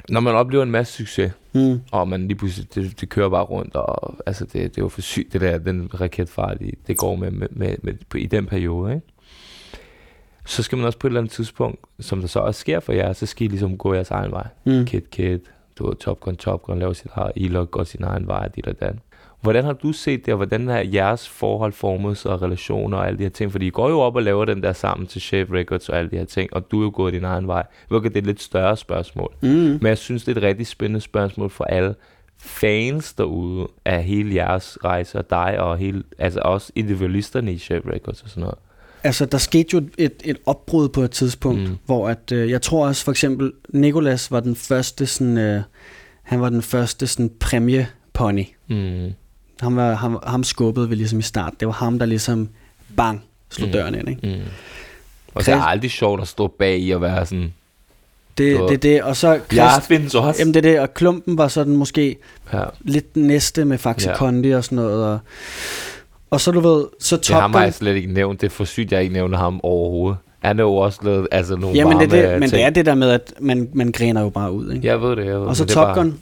Når 0.08 0.20
man 0.20 0.34
oplever 0.34 0.62
en 0.62 0.70
masse 0.70 0.92
succes, 0.92 1.32
Mm. 1.56 1.80
Og 1.92 2.08
man 2.08 2.20
lige 2.28 2.34
pludselig, 2.38 2.74
det, 2.74 3.00
det 3.00 3.08
kører 3.08 3.28
bare 3.28 3.42
rundt, 3.44 3.76
og 3.76 4.14
altså 4.26 4.44
det, 4.44 4.74
det 4.76 4.82
var 4.82 4.88
for 4.88 5.00
sygt, 5.00 5.32
det 5.32 5.40
der, 5.40 5.58
den 5.58 5.90
raketfart, 6.00 6.60
i- 6.60 6.78
det 6.86 6.96
går 6.98 7.16
med, 7.16 7.30
med, 7.30 7.48
med, 7.50 7.76
med 7.82 7.94
på, 8.08 8.16
i 8.18 8.26
den 8.26 8.46
periode, 8.46 8.94
ikke? 8.94 9.06
Så 10.46 10.62
skal 10.62 10.78
man 10.78 10.86
også 10.86 10.98
på 10.98 11.06
et 11.06 11.10
eller 11.10 11.20
andet 11.20 11.32
tidspunkt, 11.32 11.78
som 12.00 12.20
der 12.20 12.26
så 12.28 12.40
også 12.40 12.60
sker 12.60 12.80
for 12.80 12.92
jer, 12.92 13.12
så 13.12 13.26
skal 13.26 13.44
I 13.44 13.48
ligesom 13.48 13.78
gå 13.78 13.94
jeres 13.94 14.10
egen 14.10 14.30
vej. 14.32 14.46
Mm. 14.64 14.84
Kid 14.84 15.00
Kid, 15.00 15.38
du 15.78 15.86
ved, 15.88 15.96
Top 15.96 16.20
Gun, 16.20 16.36
Top 16.36 16.62
Gun, 16.62 16.78
laver 16.78 16.92
sit 16.92 17.10
eget, 17.14 17.32
Elok 17.36 17.70
går 17.70 17.84
sin 17.84 18.02
egen 18.04 18.26
vej, 18.26 18.48
dit 18.48 18.66
og 18.66 18.80
dan. 18.80 19.00
Hvordan 19.44 19.64
har 19.64 19.72
du 19.72 19.92
set 19.92 20.26
det, 20.26 20.34
og 20.34 20.36
hvordan 20.36 20.68
har 20.68 20.86
jeres 20.94 21.28
forhold 21.28 21.72
formet 21.72 22.16
sig, 22.16 22.30
og 22.30 22.42
relationer 22.42 22.96
og 22.96 23.06
alle 23.06 23.18
de 23.18 23.22
her 23.22 23.30
ting? 23.30 23.52
Fordi 23.52 23.66
I 23.66 23.70
går 23.70 23.88
jo 23.88 24.00
op 24.00 24.16
og 24.16 24.22
laver 24.22 24.44
den 24.44 24.62
der 24.62 24.72
sammen 24.72 25.06
til 25.06 25.20
Shape 25.20 25.58
Records 25.58 25.88
og 25.88 25.98
alle 25.98 26.10
de 26.10 26.16
her 26.16 26.24
ting, 26.24 26.52
og 26.52 26.70
du 26.70 26.80
er 26.80 26.84
jo 26.84 26.92
gået 26.94 27.12
din 27.12 27.24
egen 27.24 27.46
vej. 27.46 27.66
Hvilket 27.88 28.10
det 28.14 28.16
er 28.16 28.22
et 28.22 28.26
lidt 28.26 28.42
større 28.42 28.76
spørgsmål. 28.76 29.32
Mm. 29.40 29.48
Men 29.48 29.86
jeg 29.86 29.98
synes, 29.98 30.24
det 30.24 30.32
er 30.32 30.36
et 30.36 30.42
rigtig 30.42 30.66
spændende 30.66 31.00
spørgsmål 31.00 31.50
for 31.50 31.64
alle 31.64 31.94
fans 32.38 33.12
derude 33.12 33.68
af 33.84 34.04
hele 34.04 34.34
jeres 34.34 34.78
rejse, 34.84 35.18
og 35.18 35.30
dig, 35.30 35.60
og 35.60 35.78
hele, 35.78 36.02
altså 36.18 36.40
også 36.44 36.72
individualisterne 36.74 37.52
i 37.52 37.58
Shape 37.58 37.92
Records 37.92 38.22
og 38.22 38.28
sådan 38.28 38.40
noget. 38.40 38.58
Altså, 39.04 39.26
der 39.26 39.38
skete 39.38 39.68
jo 39.72 39.82
et, 39.98 40.12
et 40.24 40.36
opbrud 40.46 40.88
på 40.88 41.00
et 41.00 41.10
tidspunkt, 41.10 41.60
Mm. 41.60 41.76
hvor 41.86 42.08
at, 42.08 42.32
øh, 42.32 42.50
jeg 42.50 42.62
tror 42.62 42.86
også 42.86 43.04
for 43.04 43.10
eksempel, 43.12 43.52
Nikolas 43.68 44.30
var 44.30 44.40
den 44.40 44.56
første 44.56 45.06
sådan, 45.06 45.38
øh, 45.38 45.62
han 46.22 46.40
var 46.40 46.48
den 46.48 46.62
første 46.62 47.06
sådan 47.06 47.30
præmiepony. 47.40 48.44
Mm. 48.68 49.12
Han 49.64 49.76
var, 49.76 49.94
ham, 49.94 50.18
ham 50.26 50.44
skubbede 50.44 50.88
vi 50.88 50.94
ligesom 50.94 51.18
i 51.18 51.22
start. 51.22 51.52
Det 51.60 51.66
var 51.68 51.72
ham, 51.74 51.98
der 51.98 52.06
ligesom 52.06 52.48
bang, 52.96 53.22
slog 53.50 53.68
Mm. 53.68 53.72
døren 53.72 53.94
ind, 53.94 54.08
ikke? 54.08 54.20
Mm. 54.26 54.42
Og 55.34 55.46
det 55.46 55.52
er 55.52 55.56
Chris- 55.60 55.68
aldrig 55.70 55.90
sjovt 55.90 56.20
at 56.22 56.28
stå 56.28 56.46
bag 56.46 56.78
i 56.80 56.90
og 56.90 57.00
være 57.00 57.26
sådan, 57.26 57.52
Det, 58.38 58.56
Så- 58.56 58.66
det, 58.66 58.82
det, 58.82 59.02
og 59.02 59.16
så 59.16 59.34
Christ, 59.36 59.52
jeg 59.56 59.82
findes 59.88 60.14
også. 60.14 60.40
jamen 60.40 60.54
det 60.54 60.66
er 60.66 60.70
det, 60.70 60.80
og 60.80 60.94
klumpen 60.94 61.38
var 61.38 61.48
sådan 61.48 61.76
måske 61.76 62.16
ja. 62.52 62.62
lidt 62.80 63.16
næste 63.16 63.64
med 63.64 63.78
Faxi 63.78 64.08
Ja. 64.08 64.16
Kondi 64.16 64.50
og 64.50 64.64
sådan 64.64 64.76
noget, 64.76 65.04
og, 65.06 65.18
og 66.30 66.40
så 66.40 66.50
du 66.50 66.60
ved, 66.60 66.84
så 67.00 67.16
Det 67.16 67.28
har 67.28 67.40
Top 67.40 67.50
mig 67.50 67.74
slet 67.74 67.96
ikke 67.96 68.12
nævnt. 68.12 68.40
Det 68.40 68.46
er 68.46 68.50
for 68.50 68.64
sygt, 68.64 68.92
jeg 68.92 69.02
ikke 69.02 69.12
nævner 69.14 69.38
ham 69.38 69.60
overhovedet. 69.62 70.18
Han 70.40 70.58
er 70.58 70.62
jo 70.64 70.74
også 70.76 70.98
lavet 71.02 71.28
altså, 71.32 71.56
nogle 71.56 71.76
jamen 71.76 71.96
det, 72.00 72.12
er 72.18 72.30
det, 72.30 72.40
men 72.40 72.42
ting. 72.50 72.52
det 72.52 72.62
er 72.64 72.70
det 72.70 72.86
der 72.86 72.94
med, 72.94 73.10
at 73.10 73.32
man, 73.40 73.68
man 73.72 73.92
griner 73.92 74.20
jo 74.20 74.28
bare 74.28 74.52
ud, 74.52 74.72
ikke? 74.72 74.86
Jeg 74.86 75.02
ved 75.02 75.16
det, 75.16 75.26
jeg 75.26 75.40
ved 75.40 75.46
Og 75.46 75.56
så 75.56 75.64
det 75.64 75.70
er 75.70 75.74
Top 75.74 75.86
bare- 75.86 75.94
Gun, 75.94 76.18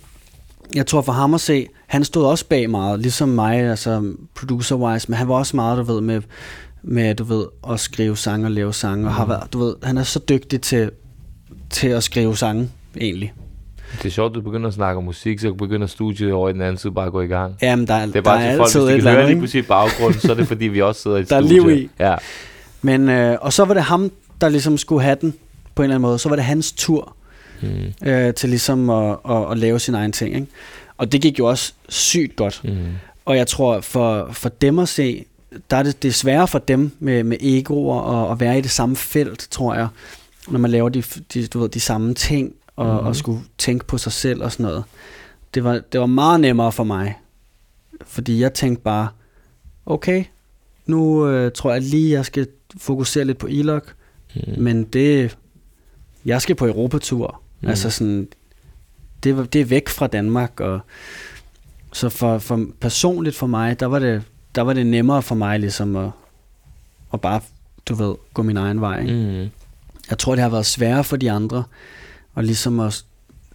jeg 0.75 0.87
tror 0.87 1.01
for 1.03 1.13
ham 1.13 1.35
at 1.35 1.41
se, 1.41 1.67
han 1.87 2.05
stod 2.05 2.25
også 2.27 2.47
bag 2.49 2.71
meget, 2.71 3.01
ligesom 3.01 3.29
mig, 3.29 3.57
altså 3.61 4.15
producer-wise, 4.35 5.07
men 5.09 5.15
han 5.15 5.29
var 5.29 5.35
også 5.35 5.57
meget, 5.57 5.79
du 5.79 5.83
ved, 5.93 6.01
med, 6.01 6.21
med 6.83 7.15
du 7.15 7.25
ved, 7.25 7.45
at 7.71 7.81
skrive 7.81 8.17
sange 8.17 8.47
og 8.47 8.51
lave 8.51 8.73
sange, 8.75 9.07
og 9.07 9.15
har 9.15 9.25
Mhm. 9.25 9.31
været, 9.31 9.53
du 9.53 9.59
ved, 9.59 9.75
han 9.83 9.99
er 9.99 10.03
så 10.03 10.19
dygtig 10.29 10.61
til, 10.61 10.91
til 11.71 11.89
at 11.89 12.03
skrive 12.03 12.37
sange, 12.37 12.71
egentlig. 13.01 13.33
Det 13.99 14.05
er 14.09 14.11
sjovt, 14.13 14.35
du 14.35 14.41
begynder 14.41 14.69
at 14.69 14.75
snakke 14.75 14.99
om 14.99 15.05
musik, 15.05 15.41
så 15.41 15.53
begynder 15.55 15.87
studiet 15.87 16.33
over 16.33 16.49
i 16.49 16.53
den 16.53 16.61
anden 16.61 16.77
side 16.77 16.93
bare 16.93 17.07
at 17.07 17.13
gå 17.13 17.21
i 17.21 17.27
gang. 17.27 17.55
Jamen, 17.63 17.87
der, 17.87 18.07
Det 18.07 18.17
er 18.17 18.21
bare 18.21 18.39
der 18.43 18.47
er 18.47 18.57
folk, 18.57 18.67
altid 18.67 18.81
hvis 18.81 18.91
et 18.95 18.97
de 18.99 19.03
kan 19.03 19.13
høre 19.15 19.27
lige 19.27 19.39
pludselig 19.39 19.67
baggrunden, 19.67 20.21
så 20.21 20.31
er 20.31 20.37
det 20.37 20.49
fordi, 20.49 20.65
vi 20.65 20.83
også 20.83 21.03
sidder 21.03 21.17
i 21.17 21.21
et 21.21 21.29
Der 21.31 21.37
er 21.37 21.41
liv 21.41 21.71
i. 21.71 21.89
Ja. 22.01 22.15
Men, 22.83 23.09
øh, 23.09 23.37
og 23.41 23.53
så 23.53 23.65
var 23.65 23.75
det 23.75 23.83
ham, 23.83 24.11
der 24.41 24.49
ligesom 24.49 24.79
skulle 24.79 25.03
have 25.03 25.17
den, 25.21 25.35
på 25.75 25.83
en 25.83 25.85
eller 25.85 25.95
anden 25.95 26.03
måde. 26.09 26.19
Så 26.19 26.29
var 26.29 26.37
det 26.37 26.45
hans 26.45 26.73
tur 26.73 27.17
Mm. 27.63 28.09
øh, 28.09 28.35
til 28.35 28.49
ligesom 28.49 28.91
at, 28.91 29.17
at, 29.31 29.51
at 29.51 29.59
lave 29.59 29.79
sin 29.81 29.95
egen 29.95 30.13
ting, 30.13 30.35
ikke? 30.35 30.47
Og 30.97 31.13
det 31.13 31.23
gik 31.23 31.39
jo 31.39 31.47
også 31.47 31.73
sygt 31.89 32.37
godt. 32.37 32.61
Mm. 32.65 32.77
Og 33.25 33.37
jeg 33.37 33.47
tror, 33.47 33.81
for, 33.81 34.29
for 34.33 34.49
dem 34.49 34.79
at 34.79 34.89
se, 34.89 35.25
der 35.71 35.77
er 35.77 35.83
det, 35.83 36.03
det 36.03 36.09
er 36.09 36.13
sværere 36.13 36.49
for 36.49 36.59
dem 36.59 36.91
med, 36.99 37.25
med 37.25 37.37
egoer 37.41 38.01
og 38.01 38.33
at 38.33 38.41
være 38.41 38.59
i 38.59 38.61
det 38.61 38.71
samme 38.71 38.97
felt, 38.97 39.49
tror 39.51 39.75
jeg, 39.75 39.89
når 40.49 40.59
man 40.59 40.71
laver 40.71 40.89
de, 40.89 41.03
de, 41.35 41.47
du 41.47 41.59
ved, 41.61 41.69
de 41.69 41.81
samme 41.81 42.15
ting 42.15 42.53
og, 42.77 42.87
mm-hmm. 42.87 43.07
og 43.07 43.17
skulle 43.17 43.41
tænke 43.59 43.85
på 43.85 43.99
sig 43.99 44.13
selv 44.13 44.43
og 44.43 44.53
sådan 44.53 44.67
noget. 44.67 44.85
Det 45.55 45.65
var, 45.65 45.81
det 45.93 46.01
var 46.01 46.07
meget 46.07 46.41
nemmere 46.41 46.73
for 46.73 46.85
mig, 46.85 47.19
fordi 48.07 48.41
jeg 48.41 48.55
tænkte 48.55 48.83
bare, 48.83 49.09
okay, 49.87 50.25
nu 50.87 51.29
øh, 51.29 51.53
tror 51.53 51.73
jeg 51.73 51.83
lige, 51.83 52.13
jeg 52.13 52.25
skal 52.27 52.47
fokusere 52.77 53.25
lidt 53.25 53.39
på 53.39 53.47
Elok, 53.47 53.95
Mm. 54.35 54.63
men 54.63 54.85
det, 54.85 55.37
jeg 56.25 56.43
skal 56.43 56.55
på 56.57 56.67
Europatur. 56.67 57.42
Mm. 57.63 57.69
Altså 57.69 57.91
sådan, 57.91 58.29
det, 59.23 59.37
var- 59.37 59.45
det 59.45 59.61
er 59.61 59.65
væk 59.65 59.89
fra 59.89 60.07
Danmark, 60.07 60.61
og 60.61 60.81
så 61.93 62.09
for, 62.09 62.39
for 62.39 62.67
personligt 62.81 63.37
for 63.37 63.47
mig, 63.47 63.81
der 63.81 63.87
var 63.87 63.99
det, 63.99 64.23
der 64.55 64.63
var 64.63 64.73
det 64.73 64.87
nemmere 64.87 65.23
for 65.23 65.35
mig 65.35 65.61
ligesom 65.61 65.97
at, 65.97 66.11
at 67.15 67.21
bare, 67.21 67.41
du 67.87 67.95
ved, 67.95 68.15
gå 68.35 68.43
min 68.43 68.57
egen 68.57 68.81
vej. 68.81 69.01
Ikke? 69.01 69.13
Mm. 69.45 69.51
Jeg 70.11 70.19
tror, 70.19 70.35
det 70.35 70.43
har 70.43 70.49
været 70.51 70.67
sværere 70.67 71.05
for 71.05 71.17
de 71.17 71.31
andre, 71.31 71.65
og 72.35 72.45
ligesom 72.45 72.81
at 72.81 73.05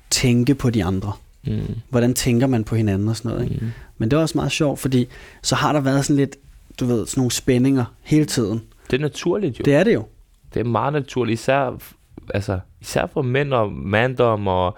tænke 0.09 0.55
på 0.55 0.69
de 0.69 0.83
andre. 0.83 1.11
Mm. 1.47 1.61
Hvordan 1.89 2.13
tænker 2.13 2.47
man 2.47 2.63
på 2.63 2.75
hinanden 2.75 3.07
og 3.07 3.15
sådan 3.17 3.31
noget. 3.31 3.43
Ikke? 3.51 3.65
Mm. 3.65 3.71
Men 3.97 4.11
det 4.11 4.15
var 4.17 4.21
også 4.21 4.37
meget 4.37 4.51
sjovt, 4.51 4.79
fordi 4.79 5.07
så 5.41 5.55
har 5.55 5.73
der 5.73 5.79
været 5.79 6.05
sådan 6.05 6.15
lidt, 6.15 6.35
du 6.79 6.85
ved, 6.85 7.05
sådan 7.07 7.19
nogle 7.21 7.31
spændinger 7.31 7.85
hele 8.01 8.25
tiden. 8.25 8.61
Det 8.91 8.97
er 8.97 9.01
naturligt 9.01 9.59
jo. 9.59 9.63
Det 9.65 9.73
er 9.75 9.83
det 9.83 9.93
jo. 9.93 10.05
Det 10.53 10.59
er 10.59 10.63
meget 10.63 10.93
naturligt, 10.93 11.39
især, 11.41 11.81
altså, 12.33 12.59
især 12.81 13.05
for 13.05 13.21
mænd 13.21 13.53
og 13.53 13.71
manddom 13.71 14.47
og 14.47 14.77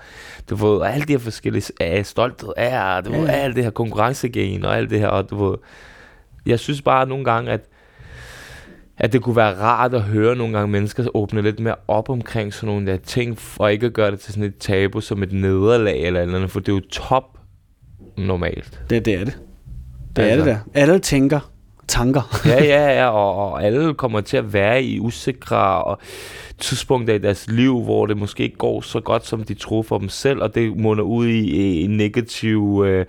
du 0.50 0.56
ved, 0.56 0.82
alle 0.86 1.06
de 1.06 1.14
her 1.14 1.20
forskellige 1.20 1.72
af 1.80 2.06
stolthed 2.06 2.50
er, 2.58 3.02
du 3.02 3.12
ved, 3.12 3.26
ja. 3.26 3.32
alt 3.32 3.56
det 3.56 3.64
her 3.64 3.72
konkurrencegen 3.72 4.66
og 4.66 4.78
alt 4.78 4.90
det 4.90 5.00
her, 5.00 5.08
og 5.08 5.30
du 5.30 5.50
ved, 5.50 5.58
jeg 6.46 6.60
synes 6.60 6.82
bare 6.82 7.06
nogle 7.08 7.26
gange, 7.26 7.52
at 7.52 7.62
at 9.02 9.14
det 9.14 9.22
kunne 9.22 9.36
være 9.36 9.58
rart 9.58 9.94
at 9.94 10.02
høre 10.02 10.36
nogle 10.36 10.54
gange 10.54 10.72
mennesker 10.72 11.08
åbne 11.14 11.42
lidt 11.42 11.60
mere 11.60 11.76
op 11.88 12.10
omkring 12.10 12.54
sådan 12.54 12.68
nogle 12.76 12.92
der 12.92 12.98
ting, 12.98 13.40
og 13.60 13.72
ikke 13.74 13.86
at 13.86 13.94
gøre 13.94 14.12
det 14.12 14.20
til 14.20 14.34
sådan 14.34 14.44
et 14.50 14.58
tabu 14.58 15.02
som 15.02 15.24
et 15.24 15.32
nederlag 15.32 16.06
eller 16.06 16.22
eller 16.22 16.36
andet, 16.36 16.52
for 16.52 16.60
det 16.60 16.70
er 16.70 16.74
jo 16.74 16.82
top 16.92 17.24
normalt. 18.18 18.82
Det, 18.90 19.06
det 19.06 19.14
er 19.14 19.26
det. 19.26 19.40
Det 20.16 20.22
Altså. 20.24 20.32
er 20.32 20.36
det 20.36 20.46
der. 20.46 20.82
Alle 20.82 21.00
tænker 21.00 21.52
tanker. 21.88 22.42
ja, 22.46 22.64
ja, 22.64 23.02
ja, 23.02 23.08
og, 23.22 23.36
og 23.36 23.64
alle 23.64 23.94
kommer 23.94 24.22
til 24.22 24.38
at 24.38 24.54
være 24.54 24.84
i 24.84 25.00
usikre 25.00 25.84
og 25.84 26.00
tidspunkter 26.60 27.14
i 27.14 27.18
deres 27.18 27.48
liv, 27.48 27.82
hvor 27.82 28.06
det 28.06 28.18
måske 28.18 28.44
ikke 28.44 28.58
går 28.58 28.82
så 28.82 29.00
godt, 29.00 29.28
som 29.28 29.44
de 29.44 29.54
troede 29.54 29.84
for 29.84 29.98
dem 29.98 30.10
selv, 30.10 30.42
og 30.42 30.56
det 30.56 30.78
munder 30.78 31.04
ud 31.04 31.28
i, 31.28 31.82
i 31.82 31.88
negative 31.88 32.88
øh, 32.88 33.06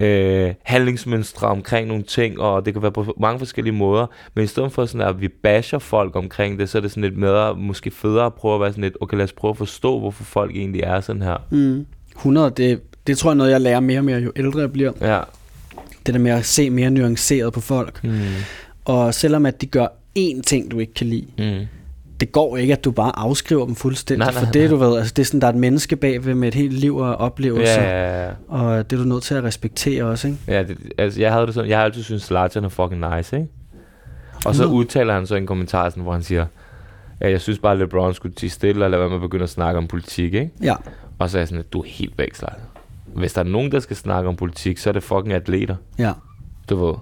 øh, 0.00 0.54
handlingsmønstre 0.62 1.48
omkring 1.48 1.88
nogle 1.88 2.02
ting, 2.02 2.40
og 2.40 2.66
det 2.66 2.72
kan 2.72 2.82
være 2.82 2.92
på 2.92 3.14
mange 3.20 3.38
forskellige 3.38 3.74
måder, 3.74 4.06
men 4.34 4.44
i 4.44 4.46
stedet 4.46 4.72
for 4.72 4.86
sådan, 4.86 5.08
at 5.08 5.20
vi 5.20 5.28
basher 5.28 5.78
folk 5.78 6.16
omkring 6.16 6.58
det, 6.58 6.68
så 6.68 6.78
er 6.78 6.82
det 6.82 6.90
sådan 6.90 7.02
lidt 7.02 7.16
mere, 7.16 7.54
måske 7.54 7.90
federe 7.90 8.26
at 8.26 8.34
prøve 8.34 8.54
at 8.54 8.60
være 8.60 8.70
sådan 8.70 8.84
lidt, 8.84 8.96
okay, 9.00 9.16
lad 9.16 9.24
os 9.24 9.32
prøve 9.32 9.50
at 9.50 9.56
forstå, 9.56 9.98
hvorfor 9.98 10.24
folk 10.24 10.56
egentlig 10.56 10.80
er 10.80 11.00
sådan 11.00 11.22
her. 11.22 11.36
Mm. 11.50 11.86
100, 12.16 12.50
det, 12.56 12.80
det 13.06 13.18
tror 13.18 13.30
jeg 13.30 13.34
er 13.34 13.38
noget, 13.38 13.50
jeg 13.50 13.60
lærer 13.60 13.80
mere 13.80 13.98
og 13.98 14.04
mere, 14.04 14.18
jo 14.18 14.32
ældre 14.36 14.60
jeg 14.60 14.72
bliver. 14.72 14.92
Ja. 15.00 15.20
Det 16.06 16.14
der 16.14 16.20
med 16.20 16.30
at 16.30 16.44
se 16.44 16.70
mere 16.70 16.90
nuanceret 16.90 17.52
på 17.52 17.60
folk. 17.60 18.04
Mm. 18.04 18.18
Og 18.84 19.14
selvom 19.14 19.46
at 19.46 19.60
de 19.60 19.66
gør 19.66 19.86
én 20.18 20.42
ting, 20.42 20.70
du 20.70 20.78
ikke 20.78 20.94
kan 20.94 21.06
lide, 21.06 21.26
Mm. 21.38 21.66
Det 22.20 22.32
går 22.32 22.56
ikke, 22.56 22.72
at 22.72 22.84
du 22.84 22.90
bare 22.90 23.18
afskriver 23.18 23.66
dem 23.66 23.74
fuldstændig. 23.74 24.26
Nej, 24.26 24.34
nej, 24.34 24.44
for 24.44 24.52
det, 24.52 24.62
nej. 24.62 24.70
du 24.70 24.76
ved, 24.76 24.98
altså 24.98 25.12
det 25.16 25.22
er 25.22 25.26
sådan, 25.26 25.40
der 25.40 25.46
er 25.46 25.52
et 25.52 25.58
menneske 25.58 25.96
bagved 25.96 26.34
med 26.34 26.48
et 26.48 26.54
helt 26.54 26.72
liv 26.72 26.96
og 26.96 27.16
oplevelser. 27.16 27.82
Ja, 27.82 28.22
ja, 28.22 28.26
ja. 28.26 28.32
Og 28.48 28.90
det 28.90 28.98
er 28.98 29.02
du 29.02 29.08
nødt 29.08 29.22
til 29.22 29.34
at 29.34 29.44
respektere 29.44 30.04
også, 30.04 30.28
ikke? 30.28 30.38
Ja, 30.48 30.62
det, 30.62 30.78
altså 30.98 31.20
jeg 31.20 31.32
havde 31.32 31.46
det 31.46 31.54
sådan, 31.54 31.70
jeg 31.70 31.78
har 31.78 31.84
altid 31.84 32.02
syntes, 32.02 32.22
Zlatan 32.22 32.64
er 32.64 32.68
fucking 32.68 33.16
nice, 33.16 33.36
ikke? 33.36 33.48
Og 34.44 34.54
så 34.54 34.62
Nå. 34.64 34.70
udtaler 34.72 35.14
han 35.14 35.26
så 35.26 35.34
en 35.34 35.46
kommentar, 35.46 35.88
sådan, 35.90 36.02
hvor 36.02 36.12
han 36.12 36.22
siger, 36.22 36.46
ja, 37.20 37.30
jeg 37.30 37.40
synes 37.40 37.58
bare, 37.58 37.72
at 37.72 37.78
LeBron 37.78 38.14
skulle 38.14 38.34
tige 38.34 38.50
stille, 38.50 38.84
og 38.84 38.90
lade 38.90 39.00
være 39.00 39.08
med 39.08 39.16
at 39.16 39.22
begynde 39.22 39.42
at 39.42 39.50
snakke 39.50 39.78
om 39.78 39.86
politik, 39.86 40.34
ikke? 40.34 40.50
Ja. 40.62 40.74
Og 41.18 41.30
så 41.30 41.38
er 41.38 41.40
jeg 41.40 41.48
sådan, 41.48 41.60
at 41.60 41.72
du 41.72 41.80
er 41.80 41.86
helt 41.86 42.18
væk, 42.18 42.34
Zlatan. 42.34 42.58
Hvis 43.14 43.32
der 43.32 43.40
er 43.40 43.44
nogen, 43.44 43.72
der 43.72 43.80
skal 43.80 43.96
snakke 43.96 44.28
om 44.28 44.36
politik, 44.36 44.78
så 44.78 44.88
er 44.90 44.92
det 44.92 45.02
fucking 45.02 45.32
atleter, 45.32 45.76
Ja. 45.98 46.12
du 46.70 46.86
ved. 46.86 46.94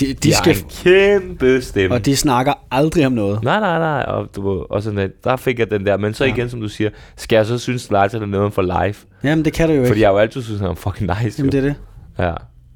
De, 0.00 0.06
de, 0.06 0.14
De 0.14 0.34
skal, 0.34 0.56
en 0.56 0.64
kæmpe 0.84 1.62
stemme. 1.62 1.94
og 1.96 2.06
de 2.06 2.16
snakker 2.16 2.52
aldrig 2.70 3.06
om 3.06 3.12
noget. 3.12 3.42
Nej, 3.42 3.60
nej, 3.60 3.78
nej, 3.78 4.04
og, 4.08 4.28
du 4.36 4.66
og 4.70 4.82
sådan, 4.82 4.98
at 4.98 5.10
der 5.24 5.36
fik 5.36 5.58
jeg 5.58 5.70
den 5.70 5.86
der. 5.86 5.96
Men 5.96 6.14
så 6.14 6.24
Ja. 6.24 6.32
igen, 6.34 6.48
som 6.50 6.60
du 6.60 6.68
siger, 6.68 6.90
skal 7.16 7.36
jeg 7.36 7.46
så 7.46 7.58
synes, 7.58 7.82
Zlatan 7.82 8.22
er 8.22 8.26
noget 8.26 8.52
for 8.52 8.84
life? 8.84 9.06
Jamen, 9.24 9.44
det 9.44 9.52
kan 9.52 9.68
du 9.68 9.74
jo 9.74 9.80
ikke. 9.80 9.88
Fordi 9.88 10.00
jeg 10.00 10.08
har 10.08 10.12
jo 10.12 10.18
altid 10.18 10.42
synes, 10.42 10.60
han 10.60 10.70
er 10.70 10.74
fucking 10.74 11.10
nice. 11.22 11.38
Jamen, 11.38 11.52
jo. 11.54 11.60
det 11.60 11.66
er 11.68 11.72
det. 11.72 11.74
Ja, 12.18 12.32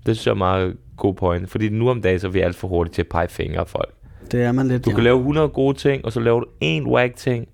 det 0.06 0.16
synes 0.16 0.26
jeg 0.26 0.32
er 0.32 0.36
meget 0.36 0.76
god 0.96 1.14
point. 1.14 1.50
Fordi 1.50 1.68
nu 1.68 1.90
om 1.90 2.02
dagen, 2.02 2.20
så 2.20 2.26
er 2.26 2.30
vi 2.30 2.40
alt 2.40 2.56
for 2.56 2.68
hurtigt 2.68 2.94
til 2.94 3.02
at 3.02 3.08
pege 3.08 3.28
fingre 3.28 3.60
af 3.60 3.68
folk. 3.68 3.94
Det 4.32 4.42
er 4.42 4.52
man 4.52 4.68
lidt, 4.68 4.84
Du 4.84 4.90
ja. 4.90 4.94
kan 4.94 5.04
lave 5.04 5.18
100 5.18 5.48
gode 5.48 5.76
ting, 5.76 6.04
og 6.04 6.12
så 6.12 6.20
laver 6.20 6.40
du 6.40 6.46
en 6.60 6.86
whack 6.86 7.16
ting. 7.16 7.48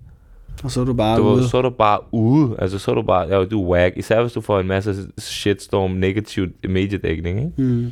Og 0.63 0.71
så 0.71 0.81
er 0.81 0.85
du 0.85 0.93
bare 0.93 1.17
Du, 1.17 1.23
ude. 1.23 1.49
så 1.49 1.57
er 1.57 1.61
du 1.61 1.69
bare 1.69 1.99
ude. 2.11 2.55
Altså, 2.59 2.79
så 2.79 2.91
er 2.91 2.95
du 2.95 3.01
bare, 3.01 3.27
ja, 3.27 3.45
du 3.45 3.63
er 3.63 3.69
whack. 3.69 3.97
Især 3.97 4.21
hvis 4.21 4.33
du 4.33 4.41
får 4.41 4.59
en 4.59 4.67
masse 4.67 4.95
shitstorm, 5.17 5.91
negativ 5.91 6.47
mediedækning, 6.69 7.37
ikke? 7.39 7.51
Mm. 7.61 7.91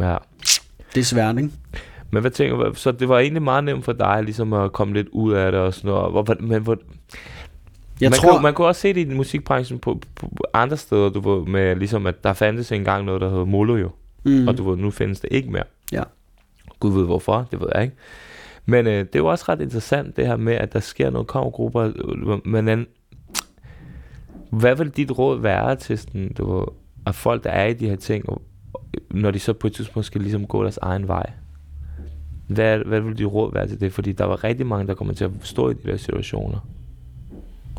Ja. 0.00 0.16
Det 0.96 1.02
er 1.02 1.04
svært, 1.04 1.36
ikke? 1.36 1.50
Men 2.10 2.20
hvad 2.20 2.30
tænker 2.30 2.56
du, 2.56 2.74
så 2.74 2.92
det 2.92 3.08
var 3.08 3.18
egentlig 3.18 3.42
meget 3.42 3.64
nemt 3.64 3.84
for 3.84 3.92
dig, 3.92 4.22
ligesom 4.24 4.52
at 4.52 4.72
komme 4.72 4.94
lidt 4.94 5.08
ud 5.08 5.32
af 5.32 5.52
det 5.52 5.60
og 5.60 5.74
sådan 5.74 5.90
noget. 5.90 6.12
Hvor, 6.12 6.36
men 6.40 6.62
hvor, 6.62 6.78
Jeg 8.00 8.10
man, 8.10 8.18
tror, 8.18 8.30
kunne, 8.30 8.42
man 8.42 8.54
kunne 8.54 8.66
også 8.66 8.80
se 8.80 8.92
det 8.92 9.10
i 9.10 9.14
musikbranchen 9.14 9.78
på, 9.78 10.00
på, 10.14 10.30
andre 10.52 10.76
steder, 10.76 11.08
du 11.08 11.20
ved, 11.20 11.46
med 11.46 11.76
ligesom, 11.76 12.06
at 12.06 12.24
der 12.24 12.32
fandtes 12.32 12.72
engang 12.72 13.04
noget, 13.04 13.20
der 13.20 13.30
hed 13.30 13.44
Molo 13.44 13.76
jo. 13.76 13.90
mm. 14.24 14.48
Og 14.48 14.58
du 14.58 14.70
ved, 14.70 14.78
nu 14.78 14.90
findes 14.90 15.20
det 15.20 15.28
ikke 15.32 15.50
mere. 15.50 15.64
Ja. 15.92 16.02
Gud 16.80 16.92
ved 16.92 17.04
hvorfor, 17.04 17.48
det 17.50 17.60
ved 17.60 17.68
jeg 17.74 17.82
ikke. 17.82 17.96
Men 18.66 18.86
øh, 18.86 18.92
det 18.92 19.14
er 19.14 19.18
jo 19.18 19.26
også 19.26 19.44
ret 19.48 19.60
interessant, 19.60 20.16
det 20.16 20.26
her 20.26 20.36
med, 20.36 20.54
at 20.54 20.72
der 20.72 20.80
sker 20.80 21.10
noget 21.10 21.26
kommer 21.26 22.40
Men 22.44 22.68
an, 22.68 22.86
hvad 24.50 24.76
vil 24.76 24.90
dit 24.90 25.18
råd 25.18 25.40
være 25.40 25.76
til 25.76 25.98
sådan, 25.98 26.32
du 26.38 26.56
ved, 26.56 26.66
at 27.06 27.14
folk, 27.14 27.44
der 27.44 27.50
er 27.50 27.66
i 27.66 27.72
de 27.72 27.88
her 27.88 27.96
ting, 27.96 28.28
og, 28.28 28.42
når 29.10 29.30
de 29.30 29.38
så 29.38 29.52
på 29.52 29.66
et 29.66 29.72
tidspunkt 29.72 30.06
skal 30.06 30.20
ligesom 30.20 30.46
gå 30.46 30.62
deres 30.62 30.78
egen 30.82 31.08
vej, 31.08 31.30
hvad, 32.48 32.78
hvad 32.78 33.00
vil 33.00 33.18
dit 33.18 33.26
råd 33.26 33.52
være 33.52 33.68
til 33.68 33.80
det? 33.80 33.92
Fordi 33.92 34.12
der 34.12 34.24
var 34.24 34.44
rigtig 34.44 34.66
mange, 34.66 34.86
der 34.86 34.94
kommer 34.94 35.14
til 35.14 35.24
at 35.24 35.30
stå 35.42 35.70
i 35.70 35.74
de 35.74 35.90
der 35.90 35.96
situationer. 35.96 36.68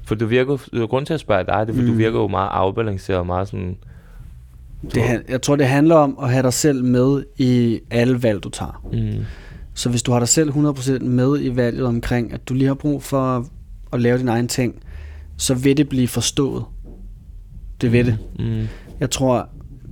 For 0.04 0.16
du 0.16 0.26
virker, 0.26 0.86
grund 0.88 1.06
til 1.06 1.14
at 1.14 1.20
spørge 1.20 1.44
dig, 1.46 1.68
det 1.68 1.70
er, 1.70 1.74
for 1.74 1.82
mm. 1.82 1.88
du 1.88 1.92
Mm. 1.94 1.98
virker 1.98 2.20
jo 2.20 2.28
meget 2.28 2.50
afbalanceret, 2.52 3.20
og 3.20 3.26
meget 3.26 3.48
sådan... 3.48 3.78
Det, 4.94 5.02
jeg 5.30 5.42
tror, 5.42 5.56
det 5.56 5.68
handler 5.68 5.96
om 5.96 6.18
at 6.22 6.30
have 6.32 6.44
dig 6.44 6.54
selv 6.54 6.84
med 6.84 7.24
i 7.38 7.80
alle 7.92 8.24
valg, 8.24 8.44
du 8.44 8.50
tager. 8.50 8.88
Mm. 8.94 9.24
Så 9.74 9.90
hvis 9.90 10.04
du 10.04 10.12
har 10.12 10.20
dig 10.20 10.28
selv 10.28 10.50
100% 10.52 11.04
med 11.04 11.42
i 11.42 11.56
valget 11.56 11.86
omkring, 11.86 12.34
at 12.34 12.50
du 12.50 12.54
lige 12.54 12.68
har 12.68 12.74
brug 12.74 13.04
for 13.04 13.48
at, 13.94 14.00
lave 14.02 14.18
din 14.18 14.28
egen 14.28 14.48
ting, 14.48 14.76
så 15.38 15.54
vil 15.54 15.78
det 15.78 15.90
blive 15.90 16.08
forstået. 16.08 16.64
Det 17.82 17.92
vil 17.92 18.06
det. 18.06 18.18
Mm. 18.40 18.68
Jeg 19.00 19.10
tror, 19.10 19.50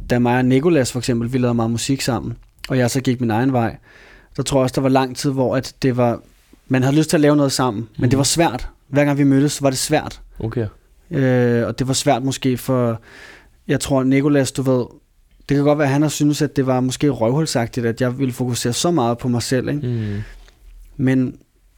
da 0.10 0.20
mig 0.20 0.38
og 0.38 0.46
Nikolas 0.46 0.92
for 0.92 1.00
eksempel, 1.00 1.34
vi 1.34 1.38
lavede 1.38 1.54
meget 1.54 1.72
musik 1.72 2.02
sammen, 2.02 2.38
og 2.70 2.78
jeg 2.78 2.92
så 2.92 3.02
gik 3.02 3.22
min 3.22 3.32
egen 3.32 3.54
vej, 3.54 3.78
der 4.38 4.44
tror 4.44 4.60
jeg 4.60 4.64
også, 4.64 4.74
der 4.76 4.82
var 4.82 4.90
lang 4.90 5.18
tid, 5.18 5.32
hvor 5.32 5.56
at 5.56 5.74
det 5.82 5.98
var, 5.98 6.20
man 6.68 6.84
havde 6.84 6.96
lyst 6.96 7.10
til 7.10 7.18
at 7.18 7.22
lave 7.22 7.36
noget 7.36 7.52
sammen, 7.52 7.88
men 7.98 8.12
det 8.12 8.18
var 8.18 8.24
svært. 8.24 8.70
Hver 8.88 9.06
gang 9.06 9.18
vi 9.18 9.24
mødtes, 9.24 9.62
var 9.62 9.70
det 9.70 9.80
svært. 9.80 10.22
Okay. 10.40 10.68
Øh, 11.12 11.68
og 11.68 11.80
det 11.80 11.88
var 11.88 11.94
svært 11.94 12.24
måske 12.24 12.58
for, 12.58 13.02
jeg 13.68 13.80
tror, 13.80 14.04
Nikolas, 14.04 14.52
du 14.52 14.62
ved, 14.62 14.86
det 15.50 15.56
kan 15.58 15.64
godt 15.64 15.78
være, 15.78 15.88
at 15.88 15.94
han 15.94 16.02
har 16.02 16.10
synes, 16.10 16.42
at 16.42 16.56
det 16.56 16.66
var 16.66 16.80
måske 16.80 17.10
røvhulsagtigt, 17.10 17.86
at 17.86 18.02
jeg 18.02 18.20
ville 18.20 18.34
fokusere 18.34 18.74
så 18.74 18.92
meget 18.92 19.18
på 19.18 19.28
mig 19.28 19.44
selv, 19.44 19.70
ikke? 19.70 19.88
Mm. 19.88 20.22
men 20.98 21.36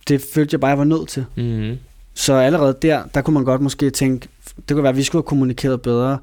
det 0.08 0.22
følte 0.34 0.54
jeg 0.54 0.60
bare, 0.60 0.70
jeg 0.70 0.78
var 0.78 0.84
nødt 0.84 1.10
til. 1.10 1.26
Mm. 1.36 1.78
Så 2.14 2.34
allerede 2.34 2.78
der, 2.82 3.04
der 3.14 3.22
kunne 3.22 3.34
man 3.34 3.44
godt 3.44 3.62
måske 3.62 3.90
tænke, 3.90 4.28
det 4.56 4.76
kunne 4.76 4.84
være, 4.84 4.90
at 4.90 4.98
vi 4.98 5.04
skulle 5.04 5.20
have 5.24 5.28
kommunikeret 5.28 5.82
bedre, 5.82 6.18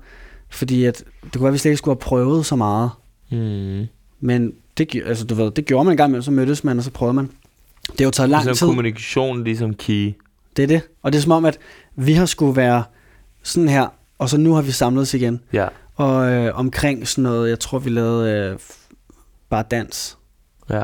fordi 0.54 0.84
at, 0.84 1.04
det 1.24 1.32
kunne 1.32 1.42
være, 1.42 1.48
at 1.48 1.52
vi 1.52 1.58
slet 1.58 1.70
ikke 1.70 1.78
skulle 1.78 1.94
have 1.94 2.00
prøvet 2.00 2.46
så 2.46 2.56
meget. 2.56 2.90
Mm. 3.30 3.86
Men 4.20 4.52
det, 4.78 5.02
altså, 5.06 5.24
du 5.24 5.34
ved, 5.34 5.50
det 5.50 5.64
gjorde 5.64 5.84
man 5.84 5.92
en 5.92 5.96
gang 5.96 6.08
imellem, 6.08 6.22
så 6.22 6.30
mødtes 6.30 6.64
man, 6.64 6.78
og 6.78 6.84
så 6.84 6.90
prøvede 6.90 7.14
man. 7.14 7.30
Det 7.90 8.00
har 8.00 8.04
jo 8.04 8.10
taget 8.10 8.30
lang 8.30 8.44
så 8.44 8.54
tid. 8.54 8.66
kommunikation 8.66 9.44
ligesom 9.44 9.74
key. 9.74 10.12
Det 10.56 10.62
er 10.62 10.66
det. 10.66 10.82
Og 11.02 11.12
det 11.12 11.18
er 11.18 11.22
som 11.22 11.32
om, 11.32 11.44
at 11.44 11.58
vi 11.96 12.12
har 12.12 12.26
skulle 12.26 12.56
være 12.56 12.84
sådan 13.42 13.68
her, 13.68 13.86
og 14.18 14.28
så 14.28 14.36
nu 14.36 14.54
har 14.54 14.62
vi 14.62 14.70
samlet 14.70 15.02
os 15.02 15.14
igen. 15.14 15.40
Ja. 15.52 15.68
Og 15.94 16.32
øh, 16.32 16.58
omkring 16.58 17.08
sådan 17.08 17.22
noget, 17.22 17.50
jeg 17.50 17.60
tror, 17.60 17.78
vi 17.78 17.90
lavede 17.90 18.50
øh, 18.52 18.58
bare 19.50 19.64
dans. 19.70 20.18
Ja. 20.70 20.82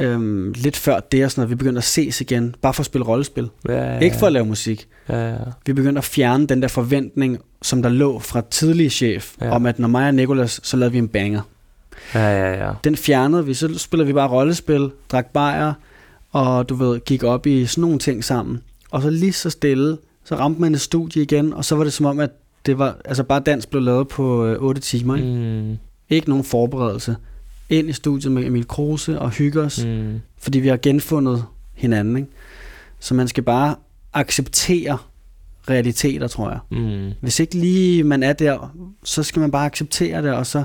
Øhm, 0.00 0.52
lidt 0.56 0.76
før 0.76 1.00
det 1.00 1.24
og 1.24 1.30
sådan 1.30 1.40
noget, 1.40 1.50
vi 1.50 1.54
begyndte 1.54 1.78
at 1.78 1.84
ses 1.84 2.20
igen, 2.20 2.54
bare 2.62 2.74
for 2.74 2.80
at 2.82 2.86
spille 2.86 3.04
rollespil. 3.04 3.48
Ja, 3.68 3.92
ja, 3.94 3.98
Ikke 3.98 4.16
for 4.16 4.26
at 4.26 4.32
lave 4.32 4.46
musik. 4.46 4.88
Ja, 5.08 5.30
ja. 5.30 5.36
Vi 5.66 5.72
begyndte 5.72 5.98
at 5.98 6.04
fjerne 6.04 6.46
den 6.46 6.62
der 6.62 6.68
forventning, 6.68 7.38
som 7.62 7.82
der 7.82 7.88
lå 7.88 8.18
fra 8.18 8.42
tidlig 8.50 8.92
chef, 8.92 9.34
Ja. 9.40 9.46
ja. 9.46 9.54
om 9.54 9.66
at 9.66 9.78
når 9.78 9.88
mig 9.88 10.08
og 10.08 10.14
Nicolas, 10.14 10.60
så 10.62 10.76
lavede 10.76 10.92
vi 10.92 10.98
en 10.98 11.08
banger. 11.08 11.40
Ja, 12.14 12.20
ja, 12.52 12.66
ja. 12.66 12.72
Den 12.84 12.96
fjernede 12.96 13.46
vi, 13.46 13.54
så 13.54 13.78
spillede 13.78 14.06
vi 14.06 14.12
bare 14.12 14.28
rollespil, 14.28 14.90
drak 15.12 15.26
bajer, 15.26 15.72
og 16.32 16.68
du 16.68 16.74
ved, 16.74 17.00
gik 17.00 17.22
op 17.22 17.46
i 17.46 17.66
sådan 17.66 17.82
nogle 17.82 17.98
ting 17.98 18.24
sammen. 18.24 18.62
Og 18.90 19.02
så 19.02 19.10
lige 19.10 19.32
så 19.32 19.50
stille, 19.50 19.96
så 20.24 20.34
ramte 20.34 20.60
man 20.60 20.74
et 20.74 20.80
studie 20.80 21.22
igen, 21.22 21.52
og 21.52 21.64
så 21.64 21.76
var 21.76 21.84
det 21.84 21.92
som 21.92 22.06
om, 22.06 22.20
at 22.20 22.30
det 22.66 22.78
var, 22.78 22.96
altså 23.04 23.22
bare 23.22 23.40
dans 23.40 23.66
blev 23.66 23.82
lavet 23.82 24.08
på 24.08 24.46
øh, 24.46 24.62
8 24.62 24.80
timer. 24.80 25.16
Ikke? 25.16 25.28
Mm. 25.28 25.78
ikke 26.10 26.28
nogen 26.28 26.44
forberedelse. 26.44 27.16
Ind 27.70 27.88
i 27.88 27.92
studiet 27.92 28.32
med 28.32 28.44
Emil 28.46 28.68
Kruse 28.68 29.18
og 29.18 29.30
hygge 29.30 29.60
os, 29.60 29.84
mm. 29.84 30.20
Fordi 30.38 30.58
vi 30.60 30.68
har 30.68 30.76
genfundet 30.76 31.44
hinanden. 31.74 32.16
Ikke? 32.16 32.28
Så 33.00 33.14
man 33.14 33.28
skal 33.28 33.42
bare 33.42 33.74
acceptere 34.12 34.98
realiteter, 35.70 36.26
tror 36.28 36.50
jeg. 36.50 36.58
Mm. 36.70 37.12
Hvis 37.20 37.40
ikke 37.40 37.54
lige 37.54 38.04
man 38.04 38.22
er 38.22 38.32
der, 38.32 38.72
så 39.04 39.22
skal 39.22 39.40
man 39.40 39.50
bare 39.50 39.66
acceptere 39.66 40.22
det, 40.22 40.32
og 40.34 40.46
så 40.46 40.64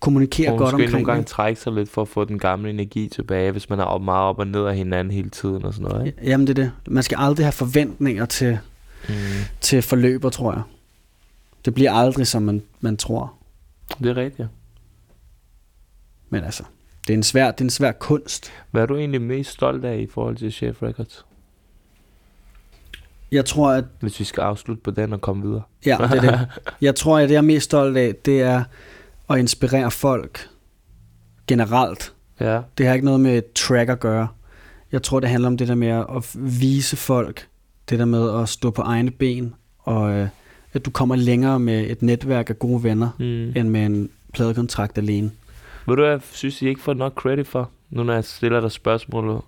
kommunikere 0.00 0.52
Og 0.52 0.58
godt 0.58 0.74
omkring 0.74 0.92
nogle 0.92 1.06
gange 1.06 1.20
det. 1.20 1.26
trække 1.26 1.60
sig 1.60 1.72
lidt 1.72 1.88
for 1.90 2.02
at 2.02 2.08
få 2.08 2.24
den 2.24 2.38
gamle 2.38 2.70
energi 2.70 3.08
tilbage, 3.08 3.50
hvis 3.52 3.70
man 3.70 3.78
er 3.80 3.84
op, 3.84 4.02
meget 4.02 4.22
op 4.28 4.38
og 4.38 4.46
ned 4.46 4.64
af 4.64 4.76
hinanden 4.76 5.14
hele 5.14 5.30
tiden 5.30 5.64
og 5.64 5.74
sådan 5.74 5.88
noget, 5.90 6.06
ikke? 6.06 6.18
Jamen 6.24 6.46
det 6.46 6.58
er 6.58 6.62
det. 6.62 6.72
Man 6.88 7.02
skal 7.02 7.16
aldrig 7.20 7.46
have 7.46 7.52
forventninger 7.52 8.26
til, 8.26 8.58
Mm. 9.08 9.14
til 9.60 9.82
forløber, 9.82 10.30
tror 10.30 10.52
jeg. 10.52 10.62
Det 11.64 11.74
bliver 11.74 11.92
aldrig, 11.92 12.26
som 12.26 12.42
man, 12.42 12.62
man 12.80 12.96
tror. 12.96 13.32
Det 13.98 14.06
er 14.10 14.16
rigtigt. 14.16 14.48
Men 16.30 16.44
altså, 16.44 16.62
det 17.06 17.12
er 17.12 17.16
en 17.16 17.22
svær, 17.22 17.50
det 17.50 17.60
er 17.60 17.64
en 17.64 17.70
svær 17.70 17.92
kunst. 17.92 18.52
Hvad 18.70 18.82
er 18.82 18.86
du 18.86 18.96
egentlig 18.96 19.22
mest 19.22 19.50
stolt 19.50 19.84
af 19.84 19.98
i 19.98 20.06
forhold 20.06 20.36
til 20.36 20.52
Chef 20.52 20.82
Records? 20.82 21.24
Jeg 23.32 23.44
tror, 23.44 23.70
at 23.70 23.84
Hvis 24.00 24.20
vi 24.20 24.24
skal 24.24 24.40
afslutte 24.40 24.82
på 24.82 24.90
den 24.90 25.12
og 25.12 25.20
komme 25.20 25.42
videre. 25.42 25.62
Ja, 25.86 25.96
det 26.00 26.16
er 26.16 26.20
det. 26.20 26.48
Jeg 26.80 26.94
tror, 26.94 27.18
at 27.18 27.28
det 27.28 27.32
jeg 27.34 27.38
er 27.38 27.42
mest 27.42 27.64
stolt 27.64 27.96
af, 27.96 28.14
det 28.24 28.42
er 28.42 28.64
at 29.30 29.38
inspirere 29.38 29.90
folk 29.90 30.48
generelt. 31.46 32.12
Ja. 32.40 32.60
Det 32.78 32.86
har 32.86 32.94
ikke 32.94 33.04
noget 33.04 33.20
med 33.20 33.42
track 33.54 33.90
at 33.90 34.00
gøre. 34.00 34.28
Jeg 34.92 35.02
tror, 35.02 35.20
det 35.20 35.28
handler 35.30 35.46
om 35.48 35.56
det 35.56 35.68
der 35.68 35.74
med 35.74 35.88
at 35.88 36.36
vise 36.60 36.96
folk, 36.96 37.46
det 37.90 37.98
der 37.98 38.04
med 38.04 38.40
at 38.42 38.48
stå 38.48 38.70
på 38.70 38.82
egne 38.82 39.10
ben, 39.10 39.54
og 39.78 40.12
øh, 40.12 40.28
at 40.72 40.84
du 40.84 40.90
kommer 40.90 41.16
længere 41.16 41.60
med 41.60 41.90
et 41.90 42.02
netværk 42.02 42.50
af 42.50 42.58
gode 42.58 42.82
venner, 42.82 43.08
Mm. 43.18 43.24
end 43.56 43.68
med 43.68 43.86
en 43.86 44.10
pladekontrakt 44.34 44.98
alene. 44.98 45.30
Ved 45.88 45.96
du 45.96 46.04
jeg 46.04 46.20
synes, 46.22 46.62
I 46.62 46.68
ikke 46.68 46.80
får 46.80 46.94
nok 46.94 47.14
credit 47.14 47.46
for, 47.46 47.70
nu 47.90 48.02
når 48.02 48.12
jeg 48.12 48.24
stiller 48.24 48.60
dig 48.60 48.72
spørgsmålet. 48.72 49.40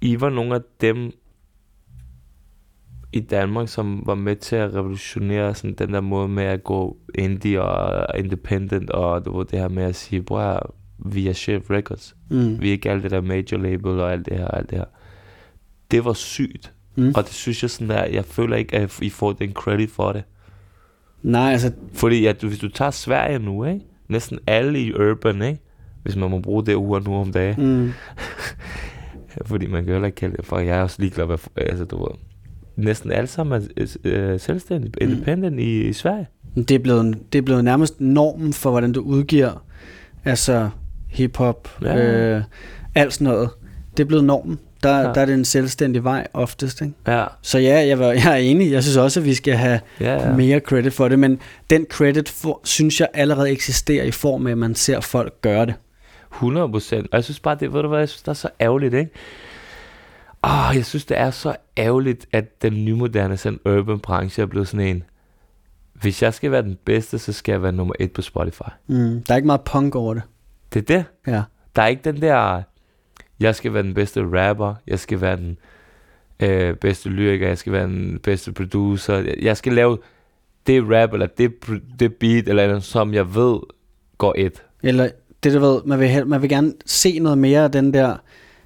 I 0.00 0.20
var 0.20 0.30
nogle 0.30 0.54
af 0.54 0.60
dem 0.80 1.12
i 3.12 3.20
Danmark, 3.20 3.68
som 3.68 4.02
var 4.06 4.14
med 4.14 4.36
til 4.36 4.56
at 4.56 4.74
revolutionere 4.74 5.54
sådan 5.54 5.74
den 5.74 5.94
der 5.94 6.00
måde 6.00 6.28
med 6.28 6.44
at 6.44 6.64
gå 6.64 6.96
indie 7.14 7.62
og 7.62 8.18
independent, 8.18 8.90
og 8.90 9.24
du 9.24 9.38
ved, 9.38 9.46
det 9.46 9.58
her 9.58 9.68
med 9.68 9.82
at 9.82 9.96
sige, 9.96 10.22
bror, 10.22 10.74
vi 10.98 11.28
er 11.28 11.32
Chef 11.32 11.70
Records. 11.70 12.16
Mm. 12.30 12.60
Vi 12.60 12.68
er 12.68 12.72
ikke 12.72 12.90
alt 12.90 13.02
det 13.02 13.10
der 13.10 13.20
major 13.20 13.56
label 13.56 14.00
og 14.00 14.12
alt 14.12 14.26
det 14.26 14.38
her, 14.38 14.48
alt 14.48 14.70
det 14.70 14.78
her. 14.78 14.84
Det 15.90 16.04
var 16.04 16.12
sygt. 16.12 16.72
Mm. 16.96 17.12
Og 17.16 17.24
det 17.24 17.32
synes 17.32 17.62
jeg 17.62 17.70
sådan 17.70 17.88
der, 17.88 18.04
jeg 18.04 18.24
føler 18.24 18.56
ikke, 18.56 18.76
at 18.76 19.00
I 19.02 19.10
får 19.10 19.32
den 19.32 19.52
credit 19.52 19.90
for 19.90 20.12
det. 20.12 20.24
Nej, 21.22 21.52
altså, 21.52 21.72
Fordi 21.92 22.26
at 22.26 22.42
du, 22.42 22.48
hvis 22.48 22.58
du 22.58 22.68
tager 22.68 22.90
Sverige 22.90 23.38
nu, 23.38 23.64
ikke? 23.64 23.84
Næsten 24.12 24.38
alle 24.46 24.80
i 24.80 24.92
urban, 24.94 25.42
ikke? 25.42 25.60
Hvis 26.02 26.16
man 26.16 26.30
må 26.30 26.38
bruge 26.40 26.66
det 26.66 26.76
ord 26.76 27.04
nu 27.06 27.14
om 27.14 27.32
dagen. 27.32 27.82
mm, 27.82 27.92
Fordi 29.46 29.66
man 29.66 29.84
kan 29.84 29.92
heller 29.92 30.06
ikke 30.06 30.16
kalde 30.16 30.36
det, 30.36 30.44
for 30.46 30.58
jeg 30.58 30.78
er 30.78 30.82
også 30.82 30.96
ligeglad, 30.98 31.26
hvad, 31.26 31.38
altså 31.56 31.84
du 31.84 31.98
ved. 31.98 32.16
Næsten 32.76 33.12
alle 33.12 33.26
sammen 33.26 33.62
er 33.76 33.96
øh, 34.04 34.40
selvstændige, 34.40 34.92
Mm. 35.06 35.10
independent 35.12 35.60
i, 35.60 35.88
i 35.88 35.92
Sverige. 35.92 36.26
det, 36.56 36.70
er 36.70 36.78
blevet, 36.78 37.18
det 37.32 37.38
er 37.38 37.42
blevet 37.42 37.64
nærmest 37.64 38.00
normen 38.00 38.52
for, 38.52 38.70
hvordan 38.70 38.92
du 38.92 39.00
udgiver 39.00 39.64
altså 40.24 40.70
hiphop, 41.08 41.68
ja. 41.82 42.36
øh, 42.36 42.42
alt 42.94 43.12
sådan 43.12 43.24
noget. 43.32 43.50
Det 43.96 44.02
er 44.02 44.06
blevet 44.06 44.24
normen. 44.24 44.58
Der, 44.82 44.98
Ja. 44.98 45.02
der 45.12 45.20
er 45.20 45.24
det 45.26 45.34
en 45.34 45.44
selvstændig 45.44 46.04
vej 46.04 46.26
oftest. 46.34 46.80
Ikke? 46.80 46.94
Ja, 47.06 47.24
Så 47.42 47.58
ja, 47.58 47.86
jeg, 47.86 47.98
var, 47.98 48.06
jeg 48.12 48.26
er 48.32 48.36
enig. 48.36 48.72
Jeg 48.72 48.82
synes 48.82 48.96
også, 48.96 49.20
at 49.20 49.26
vi 49.26 49.34
skal 49.34 49.54
have 49.54 49.80
ja, 50.00 50.14
ja. 50.28 50.32
mere 50.36 50.58
credit 50.60 50.92
for 50.92 51.08
det, 51.08 51.18
men 51.18 51.40
den 51.70 51.86
credit 51.90 52.28
for, 52.28 52.60
synes 52.64 53.00
jeg 53.00 53.08
allerede 53.14 53.50
eksisterer 53.50 54.04
i 54.04 54.10
form 54.10 54.46
af, 54.46 54.50
at 54.50 54.58
man 54.58 54.74
ser 54.74 55.00
folk 55.00 55.40
gøre 55.42 55.66
det. 55.66 55.74
100 56.32 56.68
procent. 56.68 57.06
Og 57.12 57.16
jeg 57.16 57.24
synes 57.24 57.40
bare, 57.40 57.56
det, 57.60 57.72
ved 57.72 57.82
du 57.82 57.88
hvad, 57.88 57.98
jeg 57.98 58.08
synes, 58.08 58.22
det 58.22 58.28
er 58.28 58.32
så 58.34 58.48
ærgerligt, 58.60 58.94
ikke? 58.94 59.10
Åh, 60.44 60.72
jeg 60.76 60.84
synes, 60.86 61.04
det 61.04 61.18
er 61.18 61.30
så 61.30 61.56
ærgerligt, 61.78 62.26
at 62.32 62.62
den 62.62 62.84
nymoderne 62.84 63.36
sådan 63.36 63.58
urban 63.66 63.98
branche 64.00 64.42
er 64.42 64.46
blevet 64.46 64.68
sådan 64.68 64.86
en. 64.86 65.02
Hvis 65.94 66.22
jeg 66.22 66.34
skal 66.34 66.50
være 66.50 66.62
den 66.62 66.78
bedste, 66.84 67.18
så 67.18 67.32
skal 67.32 67.52
jeg 67.52 67.62
være 67.62 67.72
nummer 67.72 67.94
et 68.00 68.12
på 68.12 68.22
Spotify. 68.22 68.62
Mm. 68.86 69.22
Der 69.22 69.32
er 69.32 69.36
ikke 69.36 69.46
meget 69.46 69.60
punk 69.60 69.94
over 69.94 70.14
det. 70.14 70.22
Det 70.74 70.90
er 70.90 70.96
det. 70.96 71.04
Ja. 71.34 71.42
Der 71.76 71.82
er 71.82 71.86
ikke 71.86 72.02
den 72.04 72.22
der, 72.22 72.62
jeg 73.40 73.54
skal 73.54 73.74
være 73.74 73.82
den 73.82 73.94
bedste 73.94 74.20
rapper, 74.32 74.74
jeg 74.86 74.98
skal 74.98 75.20
være 75.20 75.36
den 75.36 75.58
øh, 76.42 76.74
bedste 76.76 77.08
lyriker, 77.08 77.48
jeg 77.48 77.58
skal 77.58 77.72
være 77.72 77.86
den 77.86 78.18
bedste 78.22 78.52
producer, 78.52 79.14
jeg- 79.14 79.34
jeg 79.42 79.56
skal 79.56 79.72
lave 79.72 79.98
det 80.66 80.82
rap, 80.90 81.12
eller 81.12 81.26
det, 81.26 81.52
det 81.98 82.14
beat, 82.14 82.48
eller 82.48 82.66
noget, 82.66 82.84
som 82.84 83.14
jeg 83.14 83.34
ved 83.34 83.58
går 84.18 84.34
et. 84.38 84.62
Eller 84.82 85.08
det, 85.42 85.52
du 85.54 85.58
ved, 85.58 85.80
man 85.84 86.00
vil, 86.00 86.26
man 86.26 86.42
vil 86.42 86.50
gerne 86.50 86.72
se 86.86 87.18
noget 87.18 87.38
mere 87.38 87.64
af 87.64 87.70
den 87.72 87.94
der... 87.94 88.16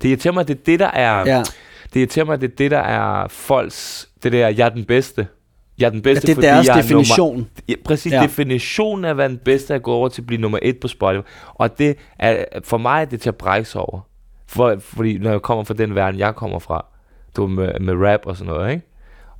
Det 0.03 0.09
irriterer 0.09 0.35
mig, 0.35 0.49
det 0.49 0.55
er 0.59 0.61
det, 0.67 0.81
der 0.81 0.87
er, 0.91 1.19
Ja, 1.37 1.43
det 1.95 2.01
irriterer 2.01 2.25
mig, 2.25 2.41
det 2.41 2.51
er 2.51 2.55
det, 2.57 2.71
der 2.71 2.79
er 2.79 3.29
folks, 3.29 4.09
det 4.23 4.33
der, 4.33 4.49
jeg 4.49 4.65
er 4.65 4.69
den 4.69 4.85
bedste. 4.85 5.27
Jeg 5.79 5.87
er 5.87 5.91
den 5.91 6.03
bedste, 6.03 6.27
det 6.27 6.31
er 6.31 6.35
fordi 6.35 6.47
deres 6.47 6.67
jeg 6.67 6.79
er 6.79 6.83
definition. 6.83 7.33
Nummer, 7.37 7.47
ja, 7.69 7.75
præcis, 7.85 8.13
ja. 8.13 8.17
Ja. 8.17 8.23
definitionen 8.23 9.05
af 9.05 9.11
at 9.11 9.17
være 9.17 9.29
den 9.29 9.39
bedste 9.39 9.73
er 9.73 9.77
at 9.77 9.83
gå 9.83 9.93
over 9.93 10.09
til 10.09 10.23
at 10.23 10.27
blive 10.27 10.41
nummer 10.41 10.59
et 10.63 10.81
på 10.81 10.89
Spotify. 10.89 11.27
Og 11.55 11.79
det 11.79 11.97
er, 12.19 12.45
for 12.65 12.79
mig 12.79 13.01
er 13.01 13.05
det 13.05 13.21
til 13.21 13.29
at 13.29 13.37
brække 13.37 13.69
sig 13.69 13.81
over. 13.81 14.01
For, 14.47 14.77
fordi 14.79 15.19
når 15.19 15.31
jeg 15.31 15.43
kommer 15.43 15.65
fra 15.65 15.75
den 15.75 15.95
verden, 15.95 16.21
jeg 16.21 16.35
kommer 16.35 16.59
fra, 16.59 16.87
du 17.37 17.47
med, 17.47 17.81
med 17.81 17.95
rap 17.95 18.21
og 18.25 18.37
sådan 18.37 18.53
noget, 18.53 18.71
ikke? 18.71 18.87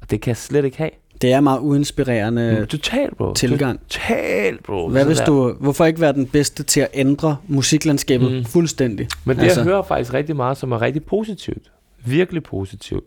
Og 0.01 0.11
det 0.11 0.21
kan 0.21 0.29
jeg 0.31 0.37
slet 0.37 0.65
ikke 0.65 0.79
have. 0.79 0.91
Det 1.23 1.33
er 1.33 1.41
meget 1.41 1.61
uinspirerende 1.61 2.67
Totalt, 2.67 3.17
bro. 3.17 3.35
tilgang. 3.35 3.81
Totalt, 3.89 4.63
bro. 4.63 4.89
Hvad 4.89 5.05
hvis 5.05 5.19
du, 5.21 5.53
hvorfor 5.61 5.85
ikke 5.85 6.01
være 6.01 6.13
den 6.13 6.27
bedste 6.27 6.63
til 6.63 6.81
at 6.81 6.89
ændre 6.95 7.37
musiklandskabet 7.49 8.33
Mm. 8.33 8.45
fuldstændig? 8.45 9.09
Men 9.25 9.37
det, 9.37 9.43
Altså- 9.43 9.61
jeg 9.61 9.65
hører 9.69 9.83
faktisk 9.83 10.15
rigtig 10.15 10.37
meget, 10.37 10.57
som 10.57 10.73
er 10.73 10.83
rigtig 10.83 11.05
positivt. 11.05 11.73
Virkelig 12.05 12.43
positivt. 12.43 13.05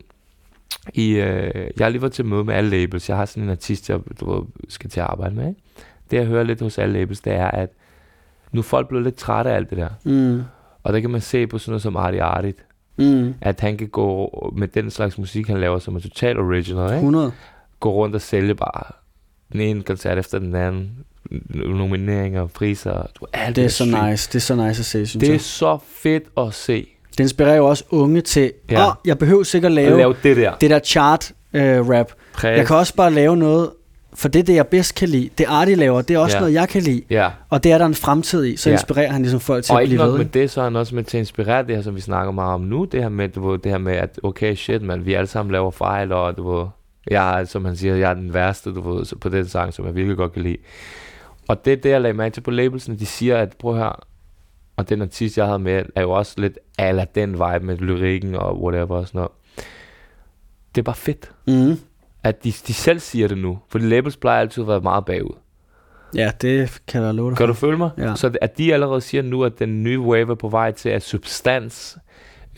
i, 0.94 1.10
øh, 1.10 1.54
jeg 1.78 1.84
har 1.86 1.88
lige 1.88 2.02
været 2.02 2.12
til 2.12 2.24
møde 2.24 2.44
med 2.44 2.54
alle 2.54 2.70
labels. 2.70 3.08
Jeg 3.08 3.16
har 3.16 3.24
sådan 3.24 3.42
en 3.42 3.50
artist, 3.50 3.90
jeg 3.90 3.98
du 4.20 4.46
skal 4.68 4.90
til 4.90 5.00
at 5.00 5.06
arbejde 5.06 5.34
med. 5.34 5.48
Ikke? 5.48 5.60
Det 6.10 6.16
jeg 6.16 6.26
hører 6.26 6.42
lidt 6.44 6.60
hos 6.60 6.78
alle 6.78 6.98
labels, 6.98 7.20
det 7.20 7.32
er, 7.32 7.46
at 7.50 7.70
nu 8.52 8.58
er 8.60 8.62
folk 8.62 8.88
blevet 8.88 9.04
lidt 9.04 9.14
trætte 9.16 9.50
af 9.50 9.56
alt 9.56 9.70
det 9.70 9.78
der. 9.78 9.88
Mm. 10.04 10.42
Og 10.82 10.92
der 10.92 11.00
kan 11.00 11.10
man 11.10 11.20
se 11.20 11.46
på 11.46 11.58
sådan 11.58 11.70
noget 11.72 11.82
som 11.82 11.96
Artie 11.96 12.22
Artit, 12.22 12.56
Mm. 12.96 13.34
at 13.40 13.60
han 13.60 13.76
kan 13.76 13.88
gå 13.88 14.30
med 14.56 14.68
den 14.68 14.90
slags 14.90 15.18
musik, 15.18 15.46
han 15.48 15.60
laver, 15.60 15.78
som 15.78 15.96
er 15.96 16.00
totalt 16.00 16.38
original, 16.38 16.84
ikke? 16.84 16.94
100. 16.96 17.32
gå 17.80 17.92
rundt 17.92 18.14
og 18.14 18.20
sælge 18.20 18.54
bare 18.54 18.92
den 19.52 19.60
ene 19.60 19.82
koncert 19.82 20.18
efter 20.18 20.38
den 20.38 20.54
anden, 20.54 20.90
nomineringer, 21.54 22.46
priser, 22.46 23.06
du, 23.20 23.26
alt 23.32 23.56
Det 23.56 23.64
er 23.64 23.68
så 23.68 23.84
stream. 23.90 24.10
nice. 24.10 24.28
Det 24.28 24.34
er 24.34 24.40
så 24.40 24.54
nice 24.54 24.80
at 24.80 24.84
se, 24.86 25.06
synes 25.06 25.12
Det 25.20 25.28
er 25.28 25.32
jeg. 25.32 25.40
så 25.40 25.78
fedt 25.88 26.24
at 26.38 26.54
se. 26.54 26.86
Det 27.10 27.20
inspirerer 27.20 27.56
jo 27.56 27.66
også 27.68 27.84
unge 27.90 28.20
til, 28.20 28.52
Ja. 28.70 28.88
oh, 28.88 28.94
jeg 29.04 29.18
behøver 29.18 29.42
sikkert 29.42 29.70
At 29.70 29.74
lave, 29.74 29.96
lave 29.96 30.14
det 30.22 30.36
der. 30.36 30.54
det 30.60 30.70
der 30.70 30.78
chart 30.78 31.32
øh. 31.52 31.62
Jeg 32.42 32.66
kan 32.66 32.76
også 32.76 32.94
bare 32.94 33.10
lave 33.10 33.36
noget, 33.36 33.70
for 34.14 34.28
det 34.28 34.38
er 34.38 34.42
det, 34.42 34.54
jeg 34.54 34.66
bedst 34.66 34.94
kan 34.94 35.08
lide. 35.08 35.30
Det 35.38 35.44
Artie 35.48 35.74
laver, 35.74 36.02
det 36.02 36.14
er 36.14 36.18
også 36.18 36.36
Ja. 36.36 36.40
noget, 36.40 36.54
jeg 36.54 36.68
kan 36.68 36.82
lide. 36.82 37.02
Ja, 37.10 37.30
Og 37.50 37.64
det 37.64 37.72
er 37.72 37.78
der 37.78 37.86
en 37.86 37.94
fremtid 37.94 38.44
i. 38.44 38.56
Så 38.56 38.70
Ja. 38.70 38.74
inspirerer 38.74 39.10
han 39.12 39.22
ligesom 39.22 39.40
folk 39.40 39.64
til 39.64 39.74
og 39.74 39.82
at 39.82 39.88
blive 39.88 40.00
ved. 40.02 40.12
med 40.12 40.20
ikke? 40.20 40.38
det, 40.40 40.50
så 40.50 40.60
er 40.60 40.64
han 40.64 40.76
også 40.76 40.94
med 40.94 41.04
til 41.04 41.16
at 41.16 41.20
inspirere 41.20 41.66
det 41.66 41.76
her, 41.76 41.82
som 41.82 41.96
vi 41.96 42.00
snakker 42.00 42.32
meget 42.32 42.54
om 42.54 42.60
nu. 42.60 42.84
Det 42.84 43.02
her 43.02 43.08
med, 43.08 43.28
du 43.28 43.56
det 43.56 43.70
her 43.72 43.78
med 43.78 43.92
at 43.92 44.20
okay, 44.22 44.54
shit, 44.54 44.82
man, 44.82 45.06
vi 45.06 45.14
alle 45.14 45.26
sammen 45.26 45.52
laver 45.52 45.70
fejl, 45.70 46.12
og 46.12 46.36
du 46.36 46.42
jeg 47.10 47.48
som 47.48 47.64
han 47.64 47.76
siger, 47.76 47.94
jeg 47.96 48.10
er 48.10 48.14
den 48.14 48.34
værste, 48.34 48.74
du 48.74 48.80
ved, 48.96 49.16
på 49.20 49.28
den 49.28 49.48
sang, 49.48 49.74
som 49.74 49.86
jeg 49.86 49.94
virkelig 49.94 50.16
godt 50.16 50.32
kan 50.32 50.42
lide. 50.42 50.56
Og 51.48 51.64
det 51.64 51.72
er 51.72 51.76
det, 51.76 51.90
jeg 51.90 52.00
lagde 52.00 52.16
mærke 52.16 52.32
til 52.34 52.40
på 52.40 52.50
labelsen, 52.50 52.98
de 52.98 53.06
siger, 53.06 53.36
at 53.38 53.56
prøv 53.58 53.76
her, 53.76 54.04
og 54.76 54.88
den 54.88 55.02
artist, 55.02 55.38
jeg 55.38 55.46
havde 55.46 55.58
med, 55.58 55.82
er 55.94 56.02
jo 56.02 56.10
også 56.10 56.34
lidt 56.38 56.58
ala 56.78 57.04
den 57.14 57.32
vibe 57.32 57.60
med 57.66 57.76
lyrikken 57.76 58.34
og 58.34 58.62
whatever 58.62 58.96
og 58.96 59.06
sådan 59.06 59.18
noget. 59.18 59.30
Det 60.74 60.80
er 60.80 60.82
bare 60.84 60.94
fedt, 60.96 61.30
Mm. 61.46 61.78
At 62.22 62.44
de, 62.44 62.52
de 62.52 62.74
selv 62.74 63.00
siger 63.00 63.28
det 63.28 63.38
nu. 63.38 63.58
Fordi 63.68 63.84
labels 63.84 64.16
plejer 64.16 64.40
altid 64.40 64.62
at 64.62 64.68
være 64.68 64.80
meget 64.80 65.04
bagud. 65.04 65.34
Ja, 66.14 66.30
det 66.42 66.82
kan 66.88 67.02
jeg 67.02 67.14
love 67.14 67.30
dig 67.30 67.36
Kan 67.36 67.48
du 67.48 67.54
følge 67.54 67.78
mig? 67.78 67.90
Ja. 67.98 68.14
Så 68.14 68.36
at 68.40 68.58
de 68.58 68.74
allerede 68.74 69.00
siger 69.00 69.22
nu, 69.22 69.44
at 69.44 69.58
den 69.58 69.82
nye 69.82 70.00
wave 70.00 70.30
er 70.30 70.34
på 70.34 70.48
vej 70.48 70.72
til 70.72 70.88
at 70.88 71.02
substans, 71.02 71.98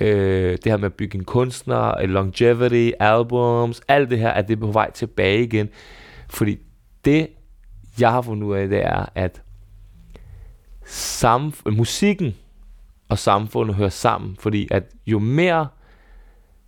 øh, 0.00 0.50
det 0.52 0.66
her 0.66 0.76
med 0.76 0.86
at 0.86 0.94
bygge 0.94 1.18
en 1.18 1.24
kunstner, 1.24 2.06
longevity, 2.06 2.90
albums, 3.00 3.80
alt 3.88 4.10
det 4.10 4.18
her, 4.18 4.30
at 4.30 4.48
det 4.48 4.56
er 4.56 4.60
på 4.60 4.72
vej 4.72 4.90
tilbage 4.90 5.42
igen. 5.42 5.68
Fordi 6.30 6.58
det, 7.04 7.28
jeg 8.00 8.10
har 8.10 8.22
fundet 8.22 8.46
ud 8.46 8.56
af, 8.56 8.68
det 8.68 8.84
er, 8.86 9.06
at 9.14 9.42
samf- 10.86 11.70
musikken 11.70 12.34
og 13.08 13.18
samfundet 13.18 13.76
hører 13.76 13.88
sammen. 13.88 14.36
Fordi 14.40 14.68
at 14.70 14.84
jo 15.06 15.18
mere 15.18 15.66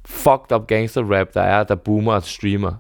fucked 0.05 0.53
up 0.53 0.66
gangster 0.66 1.18
rap 1.18 1.34
der 1.34 1.42
er, 1.42 1.64
der 1.64 1.74
boomer 1.74 2.12
og 2.12 2.22
streamer, 2.22 2.74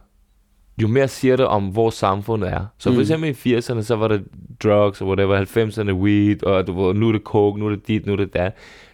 jo 0.82 0.88
mere 0.88 1.08
siger 1.08 1.36
det 1.36 1.46
om, 1.46 1.64
hvor 1.64 1.90
samfundet 1.90 2.52
er. 2.52 2.64
Så 2.78 2.88
for 2.90 2.94
Mm. 2.94 3.00
eksempel 3.00 3.30
i 3.30 3.32
80'erne, 3.32 3.82
så 3.82 3.96
var 3.96 4.08
det 4.08 4.24
drugs 4.62 5.00
og 5.00 5.06
whatever, 5.06 5.36
90'erne 5.44 5.92
weed, 5.92 6.42
og 6.44 6.66
du 6.66 6.92
nu 6.92 7.08
er 7.08 7.12
det 7.12 7.22
coke, 7.22 7.60
nu 7.60 7.66
er 7.66 7.70
det 7.70 7.88
dit, 7.88 8.06
nu 8.06 8.12
er 8.12 8.16
det 8.16 8.34
dat. 8.34 8.52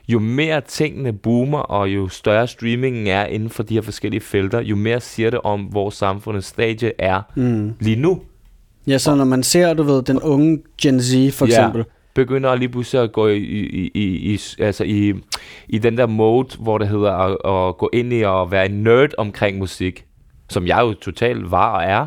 Jo 0.09 0.19
mere 0.19 0.61
tingene 0.61 1.13
boomer, 1.13 1.59
og 1.59 1.89
jo 1.89 2.09
større 2.09 2.47
streamingen 2.49 3.07
er 3.07 3.27
inden 3.27 3.51
for 3.51 3.63
de 3.63 3.75
her 3.75 3.81
forskellige 3.83 4.21
felter, 4.21 4.61
jo 4.61 4.77
mere 4.77 5.01
siger 5.01 5.31
det 5.31 5.41
om, 5.45 5.61
hvor 5.61 5.91
samfundets 5.91 6.47
stadie 6.47 6.93
er 6.99 7.23
Mm. 7.35 7.73
lige 7.81 7.97
nu. 7.97 8.21
Ja, 8.87 8.99
så 8.99 9.15
når 9.15 9.25
man 9.25 9.43
ser, 9.43 9.75
du 9.75 9.83
ved, 9.83 10.03
den 10.03 10.21
unge 10.23 10.59
Gen 10.83 11.01
Z 11.03 11.13
for 11.33 11.47
Ja. 11.47 11.51
eksempel. 11.51 11.85
begynder 12.15 12.55
lige 12.55 12.69
pludselig 12.69 13.03
at 13.03 13.13
gå 13.13 13.29
i, 13.29 13.37
i, 13.39 13.91
i, 13.95 14.33
i, 14.35 14.39
altså 14.59 14.85
i, 14.85 15.15
i 15.69 15.79
den 15.79 15.97
der 15.97 16.07
mode, 16.07 16.49
hvor 16.59 16.79
det 16.79 16.89
hedder 16.89 17.13
at, 17.13 17.69
at 17.69 17.77
gå 17.77 17.91
ind 17.93 18.13
i 18.13 18.23
og 18.23 18.51
være 18.51 18.67
en 18.67 18.83
nerd 18.83 19.11
omkring 19.19 19.59
musik, 19.59 20.05
som 20.51 20.67
jeg 20.67 20.79
jo 20.81 20.95
totalt 20.95 21.51
var 21.51 21.71
og 21.77 21.85
er, 21.85 22.07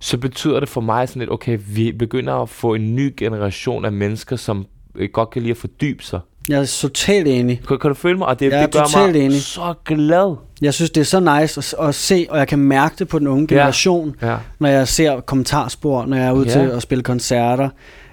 så 0.00 0.18
betyder 0.18 0.60
det 0.60 0.68
for 0.68 0.80
mig 0.80 1.08
sådan 1.08 1.20
lidt, 1.20 1.30
okay, 1.30 1.58
vi 1.68 1.92
begynder 1.92 2.34
at 2.34 2.48
få 2.48 2.74
en 2.74 2.96
ny 2.96 3.14
generation 3.16 3.84
af 3.84 3.92
mennesker, 3.92 4.36
som 4.36 4.66
øh, 4.94 5.08
godt 5.12 5.30
kan 5.30 5.42
lide 5.42 5.50
at 5.50 5.56
fordybe 5.56 6.04
sig. 6.04 6.20
Jeg 6.48 6.60
er 6.60 6.64
totalt 6.80 7.28
enig. 7.28 7.60
Kan, 7.68 7.78
kan 7.78 7.88
du 7.88 7.94
føle 7.94 8.18
mig? 8.18 8.26
Og 8.26 8.40
det, 8.40 8.50
Jeg 8.52 8.58
er 8.62 8.66
det 8.66 8.74
gør 8.74 8.84
totalt 8.84 9.12
mig 9.16 9.24
enig. 9.24 9.42
så 9.42 9.74
glad. 9.84 10.36
Jeg 10.62 10.74
synes, 10.74 10.90
det 10.90 11.00
er 11.00 11.04
så 11.04 11.20
nice 11.40 11.58
at, 11.80 11.88
at 11.88 11.94
se, 11.94 12.26
og 12.30 12.38
jeg 12.38 12.48
kan 12.48 12.58
mærke 12.58 12.94
det 12.98 13.08
på 13.08 13.18
den 13.18 13.26
unge 13.26 13.46
Ja. 13.50 13.54
generation, 13.56 14.14
Ja. 14.22 14.36
når 14.58 14.68
jeg 14.68 14.88
ser 14.88 15.20
kommentarspor, 15.20 16.06
når 16.06 16.16
jeg 16.16 16.26
er 16.26 16.32
ude 16.32 16.46
Ja. 16.46 16.52
til 16.52 16.58
at 16.70 16.82
spille 16.82 17.04
koncerter. 17.04 17.68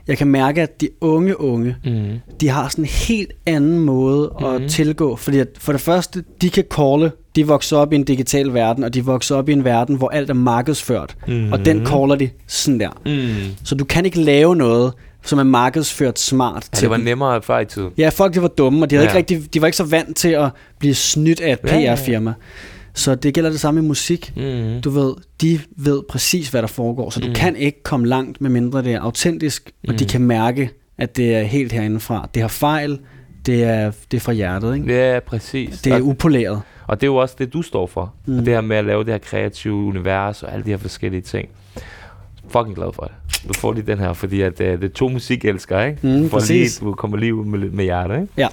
Jeg 0.07 0.17
kan 0.17 0.27
mærke, 0.27 0.61
at 0.61 0.82
de 0.82 0.89
unge 1.01 1.41
unge, 1.41 1.75
Mm. 1.86 2.19
de 2.41 2.49
har 2.49 2.69
sådan 2.69 2.84
en 2.84 2.89
helt 2.89 3.32
anden 3.45 3.80
måde 3.80 4.34
at 4.45 4.69
tilgå. 4.69 5.15
Fordi 5.15 5.39
at 5.39 5.47
for 5.57 5.71
det 5.71 5.82
første, 5.82 6.23
de 6.41 6.49
kan 6.49 6.63
calle, 6.71 7.11
de 7.39 7.47
vokser 7.47 7.77
op 7.77 7.93
i 7.93 7.95
en 7.95 8.03
digital 8.03 8.53
verden, 8.53 8.83
og 8.83 8.93
de 8.93 9.05
vokser 9.05 9.35
op 9.35 9.49
i 9.49 9.51
en 9.53 9.63
verden, 9.63 9.95
hvor 9.95 10.09
alt 10.09 10.29
er 10.29 10.33
markedsført. 10.33 11.15
Mhm. 11.27 11.53
Og 11.53 11.65
den 11.65 11.85
caller 11.85 12.15
de 12.15 12.29
sådan 12.47 12.79
der. 12.79 12.89
Mm. 13.05 13.55
Så 13.63 13.75
du 13.75 13.83
kan 13.85 14.05
ikke 14.05 14.21
lave 14.21 14.55
noget, 14.55 14.93
som 15.25 15.39
er 15.39 15.43
markedsført 15.43 16.19
smart 16.19 16.55
Ja, 16.73 16.75
til 16.77 16.81
det 16.81 16.89
var 16.89 16.95
dem. 16.95 17.05
nemmere 17.05 17.41
før 17.41 17.59
i 17.59 17.65
tiden. 17.65 17.89
Ja, 17.97 18.09
folk 18.09 18.33
de 18.33 18.41
var 18.41 18.47
dumme, 18.47 18.85
og 18.85 18.89
de, 18.89 18.95
havde 18.95 19.09
Ja. 19.11 19.17
ikke 19.17 19.33
rigtig, 19.35 19.53
de 19.53 19.61
var 19.61 19.67
ikke 19.67 19.77
så 19.77 19.83
vant 19.83 20.17
til 20.17 20.29
at 20.29 20.49
blive 20.79 20.95
snydt 20.95 21.41
af 21.41 21.53
et 21.53 21.59
Ja, 21.63 21.75
ja, 21.75 21.81
ja. 21.81 21.95
PR-firma. 21.95 22.33
Så 22.93 23.15
det 23.15 23.33
gælder 23.33 23.49
det 23.49 23.59
samme 23.59 23.79
i 23.79 23.83
musik. 23.83 24.33
Mm. 24.35 24.81
Du 24.81 24.89
ved, 24.89 25.13
de 25.41 25.59
ved 25.77 26.01
præcis, 26.09 26.49
hvad 26.49 26.61
der 26.61 26.67
foregår, 26.67 27.09
så 27.09 27.19
du 27.19 27.27
Mm. 27.27 27.33
kan 27.33 27.55
ikke 27.55 27.83
komme 27.83 28.07
langt, 28.07 28.41
med 28.41 28.49
mindre 28.49 28.83
det 28.83 28.93
er 28.93 28.99
autentisk, 29.01 29.71
og 29.87 29.99
de 29.99 30.03
Mm. 30.05 30.09
kan 30.09 30.21
mærke, 30.21 30.69
at 30.97 31.17
det 31.17 31.35
er 31.35 31.43
helt 31.43 31.71
herindefra. 31.71 32.29
Det 32.33 32.41
har 32.41 32.49
fejl, 32.49 32.99
det 33.45 33.63
er, 33.63 33.91
det 34.11 34.17
er 34.17 34.21
fra 34.21 34.31
hjertet, 34.33 34.75
ikke? 34.75 34.95
Ja, 35.13 35.19
præcis. 35.19 35.81
Det 35.81 35.93
er 35.93 35.95
Og- 35.95 36.03
upoleret. 36.07 36.61
Og 36.87 37.01
det 37.01 37.07
er 37.07 37.11
jo 37.11 37.15
også 37.15 37.35
det, 37.39 37.53
du 37.53 37.61
står 37.61 37.87
for. 37.87 38.13
Mm. 38.25 38.39
Og 38.39 38.45
det 38.45 38.53
her 38.53 38.61
med 38.61 38.77
at 38.77 38.85
lave 38.85 39.03
det 39.03 39.11
her 39.13 39.17
kreative 39.17 39.73
univers 39.73 40.43
og 40.43 40.53
alle 40.53 40.65
de 40.65 40.69
her 40.69 40.77
forskellige 40.77 41.21
ting. 41.21 41.49
Fucking 42.49 42.75
glad 42.75 42.93
for 42.93 43.03
det. 43.03 43.43
Du 43.47 43.53
får 43.53 43.73
lige 43.73 43.85
den 43.87 43.97
her, 43.99 44.13
fordi 44.13 44.41
at, 44.41 44.59
uh, 44.59 44.65
det 44.67 44.83
er 44.83 44.87
to 44.89 45.07
musikelskere, 45.07 45.89
ikke? 45.89 46.07
Mm, 46.07 46.23
du, 46.23 46.29
får 46.29 46.37
præcis. 46.37 46.79
lige, 46.81 46.89
du 46.89 46.95
kommer 46.95 47.17
lige 47.17 47.35
ud 47.35 47.45
med, 47.45 47.69
med 47.69 47.83
hjertet, 47.83 48.21
ikke? 48.21 48.33
Ja. 48.37 48.47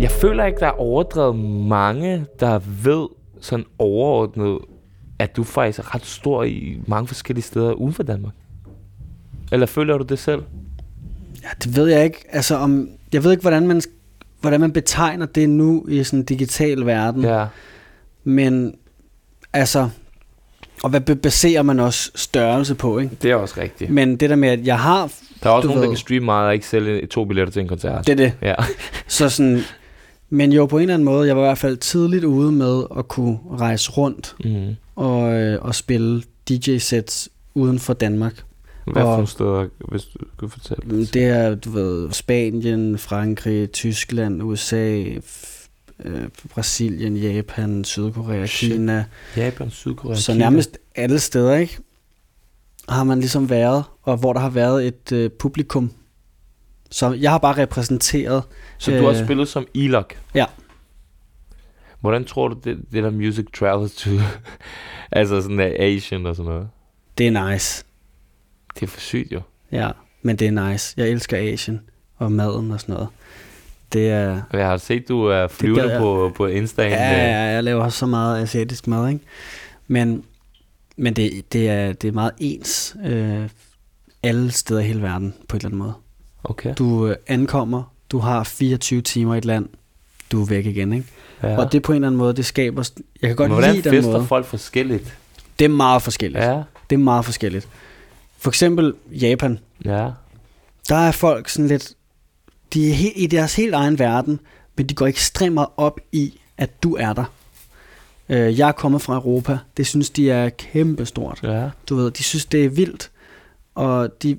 Jeg 0.00 0.10
føler 0.10 0.44
ikke, 0.44 0.60
der 0.60 0.66
er 0.66 0.80
overdrevet 0.80 1.36
mange, 1.68 2.26
der 2.40 2.60
ved 2.84 3.08
sådan 3.40 3.64
overordnet, 3.78 4.58
at 5.18 5.36
du 5.36 5.44
faktisk 5.44 5.78
er 5.78 5.94
ret 5.94 6.06
stor 6.06 6.44
i 6.44 6.78
mange 6.86 7.08
forskellige 7.08 7.44
steder 7.44 7.72
uden 7.72 7.94
for 7.94 8.02
Danmark. 8.02 8.32
Eller 9.52 9.66
føler 9.66 9.98
du 9.98 10.04
det 10.04 10.18
selv? 10.18 10.42
ja, 11.42 11.48
det 11.64 11.76
ved 11.76 11.86
jeg 11.86 12.04
ikke. 12.04 12.24
Altså, 12.28 12.56
om, 12.56 12.88
jeg 13.12 13.24
ved 13.24 13.30
ikke, 13.30 13.40
hvordan 13.40 13.66
man, 13.66 13.82
hvordan 14.40 14.60
man 14.60 14.72
betegner 14.72 15.26
det 15.26 15.50
nu 15.50 15.86
i 15.88 16.04
sådan 16.04 16.18
en 16.18 16.24
digital 16.24 16.86
verden. 16.86 17.22
Ja. 17.22 17.46
Men 18.24 18.74
altså, 19.52 19.88
og 20.82 20.90
hvad 20.90 21.00
baserer 21.00 21.62
man 21.62 21.80
også 21.80 22.10
størrelse 22.14 22.74
på, 22.74 22.98
ikke? 22.98 23.16
Det 23.22 23.30
er 23.30 23.34
også 23.34 23.54
rigtigt. 23.60 23.90
Men 23.90 24.16
det 24.16 24.30
der 24.30 24.36
med, 24.36 24.48
at 24.48 24.66
jeg 24.66 24.78
har, 24.78 25.12
Der 25.42 25.50
er 25.50 25.54
også 25.54 25.66
nogen, 25.68 25.82
der 25.82 25.88
ved- 25.88 25.94
kan 25.94 25.98
streame 25.98 26.24
meget 26.24 26.46
og 26.48 26.54
ikke 26.54 26.66
sælge 26.66 27.06
to 27.06 27.24
billetter 27.24 27.52
til 27.52 27.62
en 27.62 27.68
koncert. 27.68 28.06
det 28.06 28.12
er 28.12 28.16
det. 28.16 28.32
Ja. 28.42 28.54
Så 29.06 29.28
sådan, 29.28 29.60
men 30.30 30.52
jo 30.52 30.66
på 30.66 30.76
en 30.76 30.82
eller 30.82 30.94
anden 30.94 31.04
måde, 31.04 31.26
jeg 31.26 31.36
var 31.36 31.42
i 31.42 31.46
hvert 31.46 31.58
fald 31.58 31.76
tidligt 31.76 32.24
ude 32.24 32.52
med 32.52 32.82
at 32.98 33.08
kunne 33.08 33.38
rejse 33.50 33.90
rundt 33.90 34.36
Mm. 34.44 34.74
og, 34.96 35.32
øh, 35.34 35.62
og 35.62 35.74
spille 35.74 36.22
DJ-sets 36.50 37.28
uden 37.54 37.78
for 37.78 37.92
Danmark. 37.92 38.42
Hvad 38.92 39.02
for 39.02 39.24
steder, 39.24 39.66
hvis 39.88 40.04
du 40.04 40.18
kunne 40.36 40.50
fortælle? 40.50 41.06
Det 41.06 41.24
er, 41.24 41.54
du 41.54 41.70
ved, 41.70 42.12
Spanien, 42.12 42.98
Frankrig, 42.98 43.72
Tyskland, 43.72 44.42
USA, 44.42 45.04
øh, 46.04 46.28
Brasilien, 46.50 47.16
Japan, 47.16 47.84
Sydkorea, 47.84 48.46
Shit. 48.46 48.72
Kina. 48.72 49.04
Japan, 49.36 49.70
Sydkorea, 49.70 50.16
Så 50.16 50.32
Kina. 50.32 50.44
nærmest 50.44 50.78
alle 50.94 51.18
steder, 51.18 51.54
ikke? 51.56 51.78
Har 52.88 53.04
man 53.04 53.18
ligesom 53.20 53.50
været, 53.50 53.84
og 54.02 54.16
hvor 54.16 54.32
der 54.32 54.40
har 54.40 54.50
været 54.50 54.86
et 54.86 55.12
øh, 55.12 55.30
publikum. 55.30 55.90
Så 56.90 57.12
jeg 57.12 57.30
har 57.30 57.38
bare 57.38 57.56
repræsenteret. 57.56 58.42
Så 58.78 58.90
du 58.90 59.02
har 59.02 59.10
øh, 59.10 59.24
spillet 59.24 59.48
som 59.48 59.66
Elok? 59.74 60.18
Ja. 60.34 60.44
Hvordan 62.00 62.24
tror 62.24 62.48
du, 62.48 62.56
det, 62.64 62.78
det 62.92 63.02
der 63.02 63.10
music 63.10 63.46
travels 63.58 63.94
to? 63.94 64.10
altså 65.12 65.42
sådan 65.42 65.58
der 65.58 65.72
Asian 65.78 66.26
og 66.26 66.36
sådan 66.36 66.52
noget. 66.52 66.68
Det 67.18 67.26
er 67.26 67.50
nice. 67.50 67.84
Det 68.74 68.82
er 68.82 68.86
for 68.86 69.00
sygt 69.00 69.32
jo. 69.32 69.40
Ja, 69.72 69.90
men 70.22 70.36
det 70.36 70.46
er 70.46 70.70
nice. 70.70 70.94
Jeg 70.96 71.08
elsker 71.08 71.52
Asien 71.52 71.80
og 72.16 72.32
maden 72.32 72.70
og 72.70 72.80
sådan 72.80 72.92
noget. 72.92 73.08
Det 73.92 74.10
er... 74.10 74.42
Jeg 74.52 74.66
har 74.66 74.76
set, 74.76 75.08
du 75.08 75.24
er 75.24 75.48
flyvende 75.48 75.82
gad 75.82 75.90
jeg. 75.90 76.00
på, 76.00 76.32
på 76.36 76.46
Instagram. 76.46 76.92
Ja, 76.92 77.12
ja, 77.12 77.38
jeg 77.38 77.64
laver 77.64 77.84
også 77.84 77.98
så 77.98 78.06
meget 78.06 78.42
asiatisk 78.42 78.86
mad, 78.86 79.08
ikke? 79.08 79.24
Men, 79.86 80.24
men 80.96 81.14
det, 81.14 81.52
det, 81.52 81.68
er, 81.68 81.92
det 81.92 82.08
er 82.08 82.12
meget 82.12 82.32
ens 82.38 82.96
øh, 83.04 83.48
alle 84.22 84.50
steder 84.50 84.80
i 84.80 84.84
hele 84.84 85.02
verden 85.02 85.34
på 85.48 85.56
en 85.56 85.58
eller 85.58 85.68
anden 85.68 85.78
måde. 85.78 85.94
Okay. 86.50 86.74
Du 86.78 87.06
øh, 87.06 87.16
ankommer, 87.26 87.82
du 88.10 88.18
har 88.18 88.44
24 88.44 89.02
timer 89.02 89.34
i 89.34 89.38
et 89.38 89.44
land, 89.44 89.68
du 90.32 90.42
er 90.42 90.46
væk 90.46 90.66
igen, 90.66 90.92
ikke? 90.92 91.06
Ja. 91.42 91.58
Og 91.58 91.72
det 91.72 91.82
på 91.82 91.92
en 91.92 91.96
eller 91.96 92.08
anden 92.08 92.18
måde, 92.18 92.34
det 92.34 92.46
skaber... 92.46 92.90
Jeg 93.22 93.28
kan 93.28 93.36
godt 93.36 93.50
hvordan 93.50 93.74
lide 93.74 93.90
den 93.90 94.04
måde. 94.04 94.26
folk 94.26 94.46
forskelligt? 94.46 95.18
Det 95.58 95.64
er 95.64 95.68
meget 95.68 96.02
forskelligt. 96.02 96.44
Ja. 96.44 96.62
Det 96.90 96.96
er 96.96 97.00
meget 97.00 97.24
forskelligt. 97.24 97.68
For 98.38 98.50
eksempel 98.50 98.94
Japan. 99.10 99.58
Ja. 99.84 100.10
Der 100.88 100.96
er 100.96 101.12
folk 101.12 101.48
sådan 101.48 101.68
lidt... 101.68 101.92
de 102.74 102.90
er 102.90 102.94
helt, 102.94 103.12
i 103.16 103.26
deres 103.26 103.56
helt 103.56 103.74
egen 103.74 103.98
verden, 103.98 104.40
men 104.76 104.86
de 104.86 104.94
går 104.94 105.06
ekstremt 105.06 105.54
meget 105.54 105.68
op 105.76 106.00
i, 106.12 106.40
at 106.58 106.82
du 106.82 106.96
er 106.96 107.12
der. 107.12 107.24
Øh, 108.28 108.58
jeg 108.58 108.68
er 108.68 108.72
kommet 108.72 109.02
fra 109.02 109.14
Europa. 109.14 109.58
Det 109.76 109.86
synes 109.86 110.10
de 110.10 110.30
er 110.30 110.48
kæmpestort. 110.48 111.40
Ja. 111.42 111.68
Du 111.88 111.96
ved, 111.96 112.10
de 112.10 112.22
synes, 112.22 112.46
det 112.46 112.64
er 112.64 112.68
vildt. 112.68 113.10
Og 113.74 114.22
de, 114.22 114.38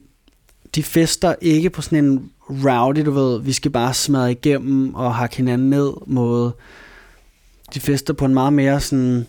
de 0.76 0.84
fester 0.84 1.36
ikke 1.42 1.70
på 1.70 1.82
sådan 1.82 2.06
en 2.06 2.32
rowdy, 2.50 3.06
du 3.06 3.12
ved, 3.12 3.42
vi 3.42 3.54
skal 3.54 3.72
bare 3.72 3.94
smadre 3.94 4.32
igennem 4.32 4.96
og 4.96 5.16
hakke 5.16 5.36
hinanden 5.38 5.70
ned 5.70 5.92
måde. 6.06 6.52
De 7.74 7.80
fester 7.80 8.14
på 8.14 8.26
en 8.26 8.34
meget 8.34 8.54
mere 8.54 8.80
sådan... 8.80 9.28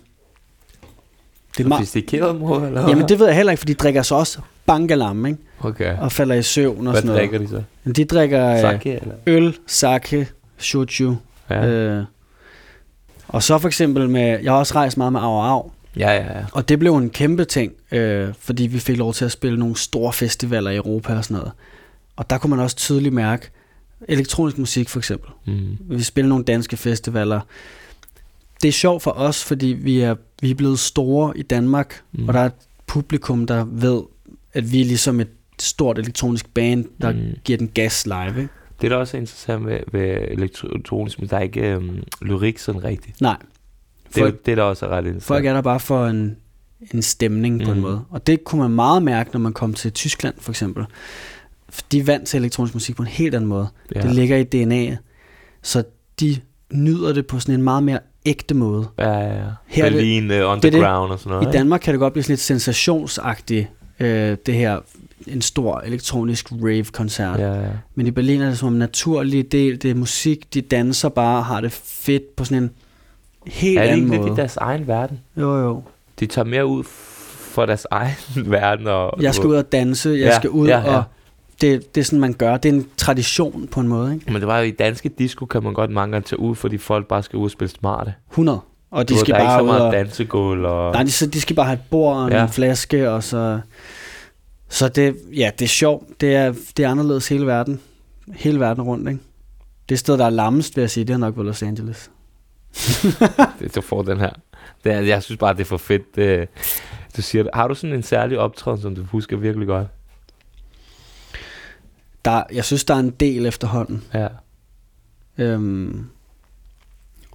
Det 1.59 1.65
er 1.65 1.69
meget, 1.69 1.81
Sofistikeret 1.81 2.41
måde, 2.41 2.67
eller 2.67 2.81
hvad? 2.81 2.91
jamen 2.91 3.09
det 3.09 3.19
ved 3.19 3.27
jeg 3.27 3.37
heller 3.37 3.53
ikke, 3.53 3.59
for 3.61 3.67
de 3.67 3.75
drikker 3.75 4.03
så 4.03 4.15
også 4.15 4.39
bangalam, 4.67 5.27
ikke? 5.27 5.39
Okay. 5.61 5.99
Og 5.99 6.13
falder 6.13 6.35
i 6.35 6.43
søvn 6.43 6.87
og 6.87 6.93
Hvad 6.93 7.03
sådan 7.03 7.07
noget. 7.07 7.19
drikker 7.21 7.39
de 7.39 7.49
så? 7.49 7.63
Men 7.85 7.93
de 7.95 8.05
drikker 8.05 8.49
øh, 8.53 8.61
Sake, 8.61 8.93
eller? 9.01 9.15
øl, 9.27 9.57
sake, 9.67 10.29
shochu. 10.59 11.15
Ja. 11.51 11.65
Ja. 11.65 11.67
Øh, 11.69 12.05
og 13.29 13.43
så 13.43 13.59
for 13.59 13.69
eksempel 13.69 14.11
med, 14.11 14.39
jeg 14.43 14.53
har 14.53 14.59
også 14.59 14.75
rejst 14.75 14.97
meget 14.97 15.13
med 15.13 15.21
Au 15.21 15.41
Au, 15.41 15.71
ja, 15.99 16.11
ja, 16.11 16.39
ja. 16.39 16.45
og 16.53 16.69
det 16.69 16.79
blev 16.79 16.97
en 16.97 17.11
kæmpe 17.11 17.45
ting, 17.45 17.73
øh, 17.93 18.29
fordi 18.39 18.67
vi 18.67 18.79
fik 18.79 18.97
lov 18.97 19.15
til 19.15 19.25
at 19.25 19.33
spille 19.33 19.59
nogle 19.59 19.77
store 19.77 20.13
festivaler 20.13 20.71
i 20.71 20.77
Europa 20.77 21.17
og 21.17 21.25
sådan 21.25 21.37
noget. 21.37 21.53
Og 22.17 22.31
der 22.31 22.39
kunne 22.39 22.51
man 22.51 22.61
også 22.61 22.77
tydeligt 22.77 23.15
mærke, 23.15 23.51
elektronisk 24.09 24.59
musik 24.59 24.89
for 24.89 24.99
eksempel. 24.99 25.31
Mm. 25.47 25.79
Vi 25.81 26.03
spiller 26.03 26.29
nogle 26.29 26.45
danske 26.45 26.77
festivaler. 26.77 27.41
Det 28.63 28.69
er 28.69 28.73
sjovt 28.73 29.03
for 29.03 29.11
os, 29.11 29.45
fordi 29.45 29.67
vi 29.67 30.01
er, 30.01 30.15
vi 30.43 30.51
er 30.51 30.55
blevet 30.55 30.79
store 30.79 31.39
i 31.39 31.43
Danmark, 31.43 32.03
Mm. 32.13 32.29
og 32.29 32.35
der 32.35 32.41
er 32.41 32.47
et 32.47 32.53
publikum, 32.87 33.47
der 33.47 33.65
ved, 33.65 34.03
at 34.53 34.73
vi 34.73 34.81
er 34.81 34.85
ligesom 34.85 35.21
et 35.21 35.29
stort 35.61 35.99
elektronisk 35.99 36.55
band, 36.55 36.85
der 37.03 37.13
mm. 37.13 37.21
giver 37.45 37.59
den 37.59 37.69
gas 37.69 38.07
live. 38.07 38.29
Ikke? 38.29 38.49
Det 38.81 38.87
er 38.87 38.89
da 38.89 38.97
også 38.97 39.17
interessant 39.17 39.67
ved, 39.67 39.79
ved 39.93 40.01
elektronisk, 40.31 41.21
men 41.21 41.29
der 41.29 41.37
er 41.37 41.41
ikke 41.41 41.61
øhm, 41.61 42.03
lyrik 42.23 42.59
sådan 42.59 42.85
rigtigt. 42.85 43.21
Nej, 43.21 43.37
Det 44.15 44.17
er, 44.21 44.25
Folk- 44.25 44.47
det 44.47 44.53
er 44.53 44.57
da 44.57 44.63
også 44.63 44.87
ret 44.89 44.99
interessant. 44.99 45.25
folk 45.25 45.47
er 45.47 45.53
der 45.53 45.61
bare 45.61 45.81
for 45.81 46.07
en, 46.07 46.37
en 46.95 47.03
stemning 47.03 47.59
på 47.65 47.71
en 47.71 47.77
Mhm. 47.77 47.81
måde. 47.83 48.01
Og 48.11 48.27
det 48.27 48.45
kunne 48.45 48.61
man 48.63 48.71
meget 48.71 49.03
mærke, 49.03 49.31
når 49.33 49.41
man 49.41 49.53
kom 49.53 49.75
til 49.75 49.93
Tyskland 49.93 50.35
for 50.39 50.53
eksempel. 50.53 50.85
De 51.93 51.99
er 51.99 52.05
vant 52.05 52.29
til 52.29 52.39
elektronisk 52.39 52.75
musik 52.75 52.97
på 52.97 53.03
en 53.03 53.09
helt 53.09 53.35
anden 53.35 53.49
måde. 53.49 53.69
ja. 53.95 54.01
Det 54.01 54.15
ligger 54.15 54.37
i 54.37 54.45
DNA'et. 54.55 54.97
Så 55.63 55.83
de 56.21 56.37
nyder 56.73 57.13
det 57.13 57.27
på 57.27 57.41
sådan 57.41 57.55
en 57.55 57.63
meget 57.63 57.83
mere 57.83 57.99
ægte 58.27 58.55
måde. 58.55 58.89
Ja, 58.99 59.09
ja, 59.11 59.37
ja. 59.37 59.45
Her 59.67 59.85
er 59.85 59.89
det- 59.89 59.97
Berlin, 59.99 60.25
uh, 60.31 60.37
underground 60.37 60.63
det. 61.05 61.13
og 61.13 61.19
sådan 61.19 61.31
noget. 61.39 61.49
I 61.49 61.53
Danmark 61.59 61.81
kan 61.81 61.95
det 61.95 61.99
godt 62.01 62.13
blive 62.13 62.23
sådan 62.25 62.33
lidt 62.33 62.41
sensationsagtigt, 62.41 63.67
øh, 64.01 64.37
det 64.47 64.55
her 64.55 64.79
en 65.27 65.43
stor 65.43 65.81
elektronisk 65.81 66.53
rave-koncert. 66.53 67.41
Ja, 67.41 67.55
ja. 67.55 67.69
Men 67.95 68.07
i 68.07 68.11
Berlin 68.11 68.41
er 68.41 68.49
det 68.49 68.59
som 68.59 68.73
en 68.73 68.79
naturlig 68.79 69.53
del, 69.53 69.83
det 69.83 69.91
er 69.91 69.95
musik, 69.95 70.55
de 70.55 70.61
danser 70.61 71.09
bare, 71.09 71.43
har 71.43 71.61
det 71.61 71.73
fedt 71.73 72.37
på 72.37 72.45
sådan 72.45 72.63
en 72.63 72.71
helt 73.49 73.79
Er 73.79 73.83
det 73.83 73.89
anden 73.89 74.05
ikke 74.05 74.11
lidt 74.11 74.23
måde. 74.23 74.33
i 74.33 74.37
deres 74.37 74.57
egen 74.57 74.87
verden? 74.87 75.21
Jo, 75.37 75.57
jo. 75.59 75.83
De 76.21 76.27
tager 76.27 76.47
mere 76.47 76.67
ud 76.67 76.85
for 76.85 77.67
deres 77.67 77.87
egen 77.91 78.15
verden. 78.51 78.87
Og, 78.87 79.23
Jeg 79.23 79.35
skal 79.35 79.47
ud 79.49 79.55
og 79.55 79.73
danse, 79.73 80.09
jeg 80.09 80.19
Ja, 80.19 80.37
skal 80.37 80.51
ud 80.51 80.69
ja, 80.69 80.79
ja. 80.81 80.97
og... 80.97 81.03
Det, 81.61 81.95
det 81.95 82.01
er 82.01 82.05
sådan, 82.05 82.21
man 82.21 82.33
gør. 82.33 82.57
Det 82.57 82.69
er 82.69 82.73
en 82.73 82.87
tradition 82.97 83.69
på 83.73 83.81
en 83.81 83.89
måde, 83.89 84.15
ikke? 84.15 84.33
Men 84.33 84.35
det 84.41 84.47
var 84.47 84.59
jo 84.59 84.65
i 84.65 84.71
danske 84.71 85.09
disco, 85.09 85.45
kan 85.47 85.63
man 85.65 85.75
godt 85.75 85.91
mange 85.91 86.13
gange 86.13 86.27
tage 86.27 86.41
ud, 86.41 86.55
fordi 86.55 86.79
folk 86.79 87.07
bare 87.07 87.23
skal 87.23 87.37
ud 87.37 87.45
og 87.45 87.51
spille 87.51 87.71
smarte. 87.71 88.15
100. 88.31 88.61
Og 88.91 89.09
de 89.09 89.15
Du 89.15 89.19
skal 89.19 89.35
der 89.35 89.41
er 89.41 89.45
bare 89.45 89.55
ikke 89.55 89.59
så 89.59 89.63
ud 89.63 89.67
meget 89.67 89.83
og... 89.87 89.93
dansegulv 89.93 90.65
og... 90.65 90.93
Nej, 90.93 91.03
de, 91.03 91.11
så 91.13 91.27
de 91.27 91.41
skal 91.41 91.57
bare 91.57 91.67
have 91.67 91.75
et 91.75 91.83
bord 91.91 92.17
og 92.17 92.27
en 92.27 92.33
Ja. 92.33 92.39
ja. 92.39 92.47
flaske, 92.47 93.11
og 93.11 93.23
så... 93.23 93.61
Så 94.69 94.89
det, 94.89 95.17
ja, 95.37 95.51
det 95.59 95.65
er 95.65 95.69
sjovt. 95.69 96.21
Det 96.21 96.35
er, 96.35 96.55
det 96.77 96.85
er 96.85 96.91
anderledes 96.91 97.29
hele 97.29 97.47
verden. 97.47 97.81
Hele 98.35 98.61
verden 98.61 98.83
rundt, 98.83 99.09
ikke? 99.09 99.21
Det 99.89 99.99
sted, 99.99 100.19
der 100.19 100.25
er 100.27 100.31
lammest, 100.31 100.77
vil 100.77 100.83
jeg 100.83 100.91
sige, 100.91 101.05
det 101.05 101.15
er 101.15 101.19
nok 101.19 101.35
på 101.35 101.43
Los 101.43 101.63
Angeles. 101.63 102.11
Det, 103.59 103.75
du 103.75 103.81
får 103.81 104.03
den 104.03 104.19
her. 104.19 104.31
Det 104.85 104.93
er, 104.93 105.01
jeg 105.01 105.23
synes 105.23 105.39
bare, 105.39 105.53
det 105.53 105.61
er 105.61 105.65
for 105.65 105.77
fedt. 105.77 106.17
Det, 106.17 106.49
du 107.17 107.23
siger 107.23 107.43
det. 107.43 107.51
Har 107.55 107.69
du 107.69 107.75
sådan 107.75 107.97
en 107.97 108.03
særlig 108.03 108.39
optræden, 108.39 108.81
som 108.81 108.95
du 108.95 109.05
husker 109.05 109.37
virkelig 109.37 109.67
godt? 109.67 109.89
Der, 112.25 112.43
jeg 112.53 112.65
synes, 112.65 112.85
der 112.85 112.95
er 112.95 112.99
en 112.99 113.11
del 113.11 113.47
efterhånden. 113.47 114.05
Ja. 114.15 114.29
Øhm, 115.39 116.07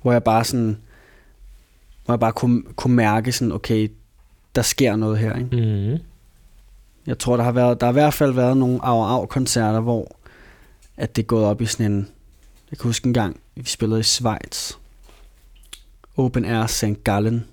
hvor 0.02 0.12
jeg 0.12 0.24
bare 0.24 0.44
sådan... 0.44 0.78
Hvor 2.06 2.14
jeg 2.14 2.20
bare 2.20 2.32
kunne, 2.32 2.64
kunne 2.76 2.96
mærke 2.96 3.32
sådan, 3.32 3.52
okay, 3.52 3.92
der 4.56 4.62
sker 4.62 4.96
noget 4.96 5.18
her, 5.18 5.36
ikke? 5.36 5.56
Mm-hmm. 5.56 6.06
Jeg 7.08 7.20
tror, 7.20 7.38
der 7.38 7.44
har 7.44 7.52
været, 7.52 7.82
der 7.82 7.88
har 7.88 7.92
i 7.92 7.94
hvert 7.94 8.14
fald 8.14 8.32
været 8.34 8.58
nogle 8.58 8.86
af 8.86 9.22
af 9.22 9.30
koncerter, 9.30 9.80
hvor 9.80 10.16
at 10.98 11.16
det 11.16 11.22
er 11.22 11.26
gået 11.26 11.46
op 11.46 11.62
i 11.62 11.66
sådan 11.66 11.92
en, 11.92 12.10
jeg 12.72 12.80
kan 12.80 12.90
huske 12.90 13.08
en 13.08 13.14
gang, 13.14 13.40
vi 13.56 13.64
spillede 13.66 14.00
i 14.00 14.04
Schweiz, 14.04 14.74
Open 16.18 16.46
Air 16.46 16.66
St. 16.66 17.04
Gallen, 17.04 17.46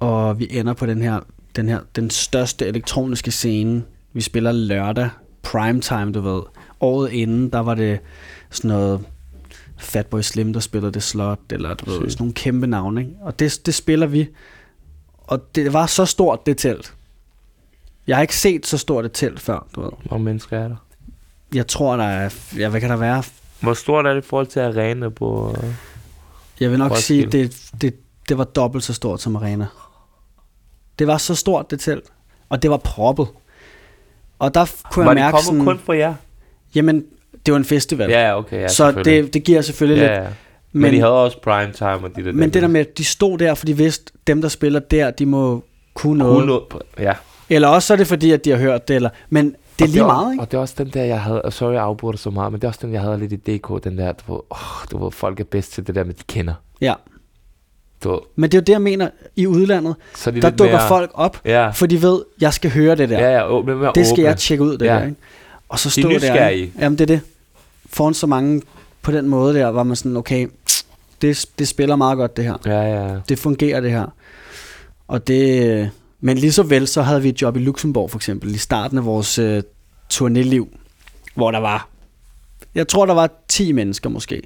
og 0.00 0.38
vi 0.38 0.48
ender 0.50 0.72
på 0.72 0.86
den 0.86 1.02
her, 1.02 1.20
den 1.56 1.68
her, 1.68 1.80
den 1.96 2.10
største 2.10 2.66
elektroniske 2.66 3.30
scene, 3.30 3.82
vi 4.12 4.20
spiller 4.20 4.52
lørdag, 4.52 5.10
primetime, 5.42 6.12
du 6.12 6.20
ved, 6.20 6.42
året 6.80 7.10
inden, 7.12 7.50
der 7.50 7.58
var 7.58 7.74
det 7.74 8.00
sådan 8.50 8.68
noget 8.68 9.06
Fatboy 9.76 10.20
Slim, 10.20 10.52
der 10.52 10.60
spillede 10.60 10.92
det 10.92 11.02
slot, 11.02 11.38
eller 11.50 11.74
du 11.74 11.90
ved, 11.90 12.10
sådan 12.10 12.16
nogle 12.18 12.34
kæmpe 12.34 12.66
navne, 12.66 13.00
ikke? 13.00 13.12
og 13.20 13.38
det, 13.38 13.60
det 13.66 13.74
spiller 13.74 14.06
vi, 14.06 14.28
og 15.18 15.54
det 15.54 15.72
var 15.72 15.86
så 15.86 16.04
stort, 16.04 16.46
det 16.46 16.58
telt. 16.58 16.94
Jeg 18.06 18.16
har 18.16 18.22
ikke 18.22 18.36
set 18.36 18.66
så 18.66 18.78
stort 18.78 19.04
et 19.04 19.12
telt 19.12 19.40
før, 19.40 19.66
du 19.74 19.80
ved. 19.80 19.90
Hvor 19.90 20.10
mange 20.10 20.24
mennesker 20.24 20.58
er 20.58 20.68
der? 20.68 20.76
Jeg 21.54 21.66
tror, 21.66 21.96
der 21.96 22.04
er... 22.04 22.30
Ja, 22.58 22.68
hvad 22.68 22.80
kan 22.80 22.90
der 22.90 22.96
være? 22.96 23.22
Hvor 23.60 23.74
stort 23.74 24.06
er 24.06 24.14
det 24.14 24.24
i 24.24 24.26
forhold 24.26 24.46
til 24.46 24.60
arena 24.60 25.08
på... 25.08 25.56
Jeg 26.60 26.70
vil 26.70 26.78
nok 26.78 26.90
Roskilde. 26.90 27.30
sige, 27.32 27.42
det, 27.42 27.70
det, 27.80 27.94
det 28.28 28.38
var 28.38 28.44
dobbelt 28.44 28.84
så 28.84 28.94
stort 28.94 29.20
som 29.20 29.36
Arena. 29.36 29.66
Det 30.98 31.06
var 31.06 31.18
så 31.18 31.34
stort, 31.34 31.70
det 31.70 31.80
telt. 31.80 32.04
Og 32.48 32.62
det 32.62 32.70
var 32.70 32.76
proppet. 32.76 33.26
Og 34.38 34.54
der 34.54 34.72
kunne 34.90 35.04
Var 35.06 35.12
jeg 35.12 35.16
det 35.24 35.32
mærke 35.32 35.44
sådan... 35.44 35.64
kun 35.64 35.78
for 35.78 35.92
jer? 35.92 36.14
Jamen, 36.74 37.04
det 37.46 37.52
var 37.52 37.58
en 37.58 37.64
festival. 37.64 38.10
Ja, 38.10 38.38
okay. 38.38 38.60
Ja, 38.60 38.68
så 38.68 38.92
det, 38.92 39.34
det 39.34 39.44
giver 39.44 39.62
selvfølgelig 39.62 40.02
lidt... 40.02 40.12
ja, 40.12 40.16
ja. 40.22 40.28
Men, 40.28 40.32
Men, 40.72 40.82
men 40.82 40.94
de 40.94 40.98
havde 41.00 41.12
også 41.22 41.40
prime 41.40 41.72
time 41.72 41.88
og 42.08 42.16
de 42.16 42.24
der... 42.24 42.32
men 42.32 42.50
det 42.50 42.62
der 42.62 42.68
med, 42.68 42.84
de 42.84 43.04
stod 43.04 43.38
der, 43.38 43.54
for 43.54 43.66
de 43.66 43.76
vidste, 43.76 44.12
dem 44.26 44.42
der 44.42 44.48
spiller 44.48 44.80
der, 44.80 45.10
de 45.10 45.26
må 45.26 45.64
kunne 45.94 46.18
noget. 46.18 46.36
Kunne 46.36 46.46
noget. 46.46 46.62
Ja. 46.98 47.12
Eller 47.48 47.68
også 47.68 47.86
så 47.86 47.92
er 47.92 47.96
det 47.96 48.06
fordi, 48.06 48.30
at 48.30 48.44
de 48.44 48.50
har 48.50 48.58
hørt 48.58 48.88
det. 48.88 48.96
Eller, 48.96 49.10
men 49.30 49.56
det 49.78 49.84
er 49.84 49.88
lige 49.88 50.04
meget, 50.04 50.32
ikke? 50.32 50.42
Og 50.42 50.50
det 50.50 50.56
er 50.56 50.60
også 50.60 50.74
den 50.78 50.88
der, 50.88 51.04
jeg 51.04 51.20
havde... 51.22 51.42
og 51.42 51.52
Sorry, 51.52 51.72
jeg 51.72 51.82
afbruger 51.82 52.12
dig 52.12 52.18
så 52.18 52.30
meget, 52.30 52.52
men 52.52 52.60
det 52.60 52.64
er 52.64 52.68
også 52.68 52.80
den, 52.82 52.92
jeg 52.92 53.00
havde 53.00 53.18
lidt 53.18 53.32
i 53.32 53.36
DK. 53.36 53.84
Den 53.84 53.98
der, 53.98 54.12
du 54.12 54.32
ved, 54.32 54.40
oh, 54.50 54.58
du 54.90 55.04
ved, 55.04 55.10
folk 55.12 55.40
er 55.40 55.44
bedst 55.44 55.72
til 55.72 55.86
det 55.86 55.94
der 55.94 56.04
med, 56.04 56.14
de 56.14 56.22
kender. 56.28 56.54
Ja. 56.80 56.94
Du 58.04 58.10
ved, 58.10 58.18
Men 58.36 58.50
det 58.50 58.56
er 58.56 58.60
jo 58.60 58.64
det, 58.64 58.72
jeg 58.72 58.82
mener. 58.82 59.08
I 59.36 59.46
udlandet, 59.46 59.96
så 60.14 60.30
de 60.30 60.40
der 60.42 60.50
dukker 60.50 60.76
mere, 60.76 60.88
folk 60.88 61.10
op, 61.14 61.40
Ja, 61.44 61.70
for 61.70 61.86
de 61.86 62.02
ved, 62.02 62.22
jeg 62.40 62.52
skal 62.54 62.70
høre 62.70 62.94
det 62.96 63.08
der. 63.08 63.18
ja, 63.18 63.30
ja, 63.32 63.48
åbne, 63.50 63.74
mere 63.76 63.92
det 63.94 64.06
skal 64.06 64.12
åbne. 64.14 64.24
jeg 64.28 64.36
tjekke 64.36 64.64
ud, 64.64 64.78
det 64.78 64.86
Ja. 64.86 64.94
der, 64.94 65.02
ikke? 65.04 65.16
Og 65.68 65.78
så 65.78 65.88
De 65.88 66.00
stå 66.02 66.08
er 66.10 66.18
der. 66.18 66.48
ikke? 66.48 66.72
Jamen, 66.80 66.98
det 66.98 67.10
er 67.10 67.14
det. 67.16 67.20
Foran 67.86 68.14
så 68.14 68.26
mange 68.26 68.62
på 69.02 69.12
den 69.12 69.28
måde 69.28 69.54
der, 69.54 69.66
var 69.66 69.82
man 69.82 69.96
sådan, 69.96 70.16
okay, 70.16 70.48
det, 71.22 71.46
det 71.58 71.68
spiller 71.68 71.96
meget 71.96 72.16
godt, 72.16 72.36
det 72.36 72.44
her. 72.44 72.54
Ja, 72.66 72.80
ja. 72.82 73.16
Det 73.28 73.38
fungerer, 73.38 73.80
det 73.80 73.90
her. 73.90 74.06
Og 75.08 75.26
det... 75.28 75.90
Men 76.24 76.38
lige 76.38 76.52
så 76.52 76.62
vel, 76.62 76.88
så 76.88 77.02
havde 77.02 77.22
vi 77.22 77.28
et 77.28 77.42
job 77.42 77.56
i 77.56 77.60
Luxembourg, 77.60 78.10
for 78.10 78.18
eksempel, 78.18 78.54
i 78.54 78.58
starten 78.58 78.98
af 78.98 79.04
vores 79.04 79.38
øh, 79.38 79.62
turnéliv, 80.12 80.76
hvor 81.34 81.50
der 81.50 81.58
var... 81.58 81.88
Jeg 82.74 82.88
tror, 82.88 83.06
der 83.06 83.14
var 83.14 83.30
10 83.48 83.72
mennesker 83.72 84.10
måske. 84.10 84.42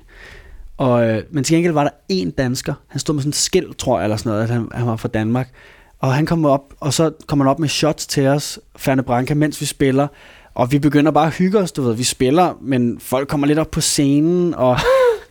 Og, 0.76 1.08
øh, 1.08 1.22
men 1.30 1.44
til 1.44 1.54
gengæld 1.54 1.72
var 1.72 1.82
der 1.82 1.90
en 2.08 2.30
dansker. 2.30 2.74
Han 2.88 3.00
stod 3.00 3.14
med 3.14 3.22
sådan 3.22 3.28
en 3.28 3.32
skilt, 3.32 3.78
tror 3.78 3.98
jeg, 3.98 4.04
eller 4.04 4.16
sådan 4.16 4.30
noget, 4.30 4.42
at 4.42 4.50
han, 4.50 4.68
han 4.74 4.86
var 4.86 4.96
fra 4.96 5.08
Danmark. 5.08 5.50
Og 5.98 6.14
han 6.14 6.26
kom 6.26 6.44
op, 6.44 6.74
og 6.80 6.92
så 6.92 7.10
kommer 7.26 7.44
han 7.44 7.50
op 7.50 7.58
med 7.58 7.68
shots 7.68 8.06
til 8.06 8.26
os, 8.26 8.60
Ferne 8.76 9.02
Branca, 9.02 9.34
mens 9.34 9.60
vi 9.60 9.66
spiller. 9.66 10.08
Og 10.54 10.72
vi 10.72 10.78
begynder 10.78 11.10
bare 11.10 11.26
at 11.26 11.34
hygge 11.34 11.58
os, 11.58 11.72
du 11.72 11.82
ved. 11.82 11.94
Vi 11.94 12.04
spiller, 12.04 12.54
men 12.60 13.00
folk 13.00 13.28
kommer 13.28 13.46
lidt 13.46 13.58
op 13.58 13.70
på 13.70 13.80
scenen, 13.80 14.54
og 14.54 14.78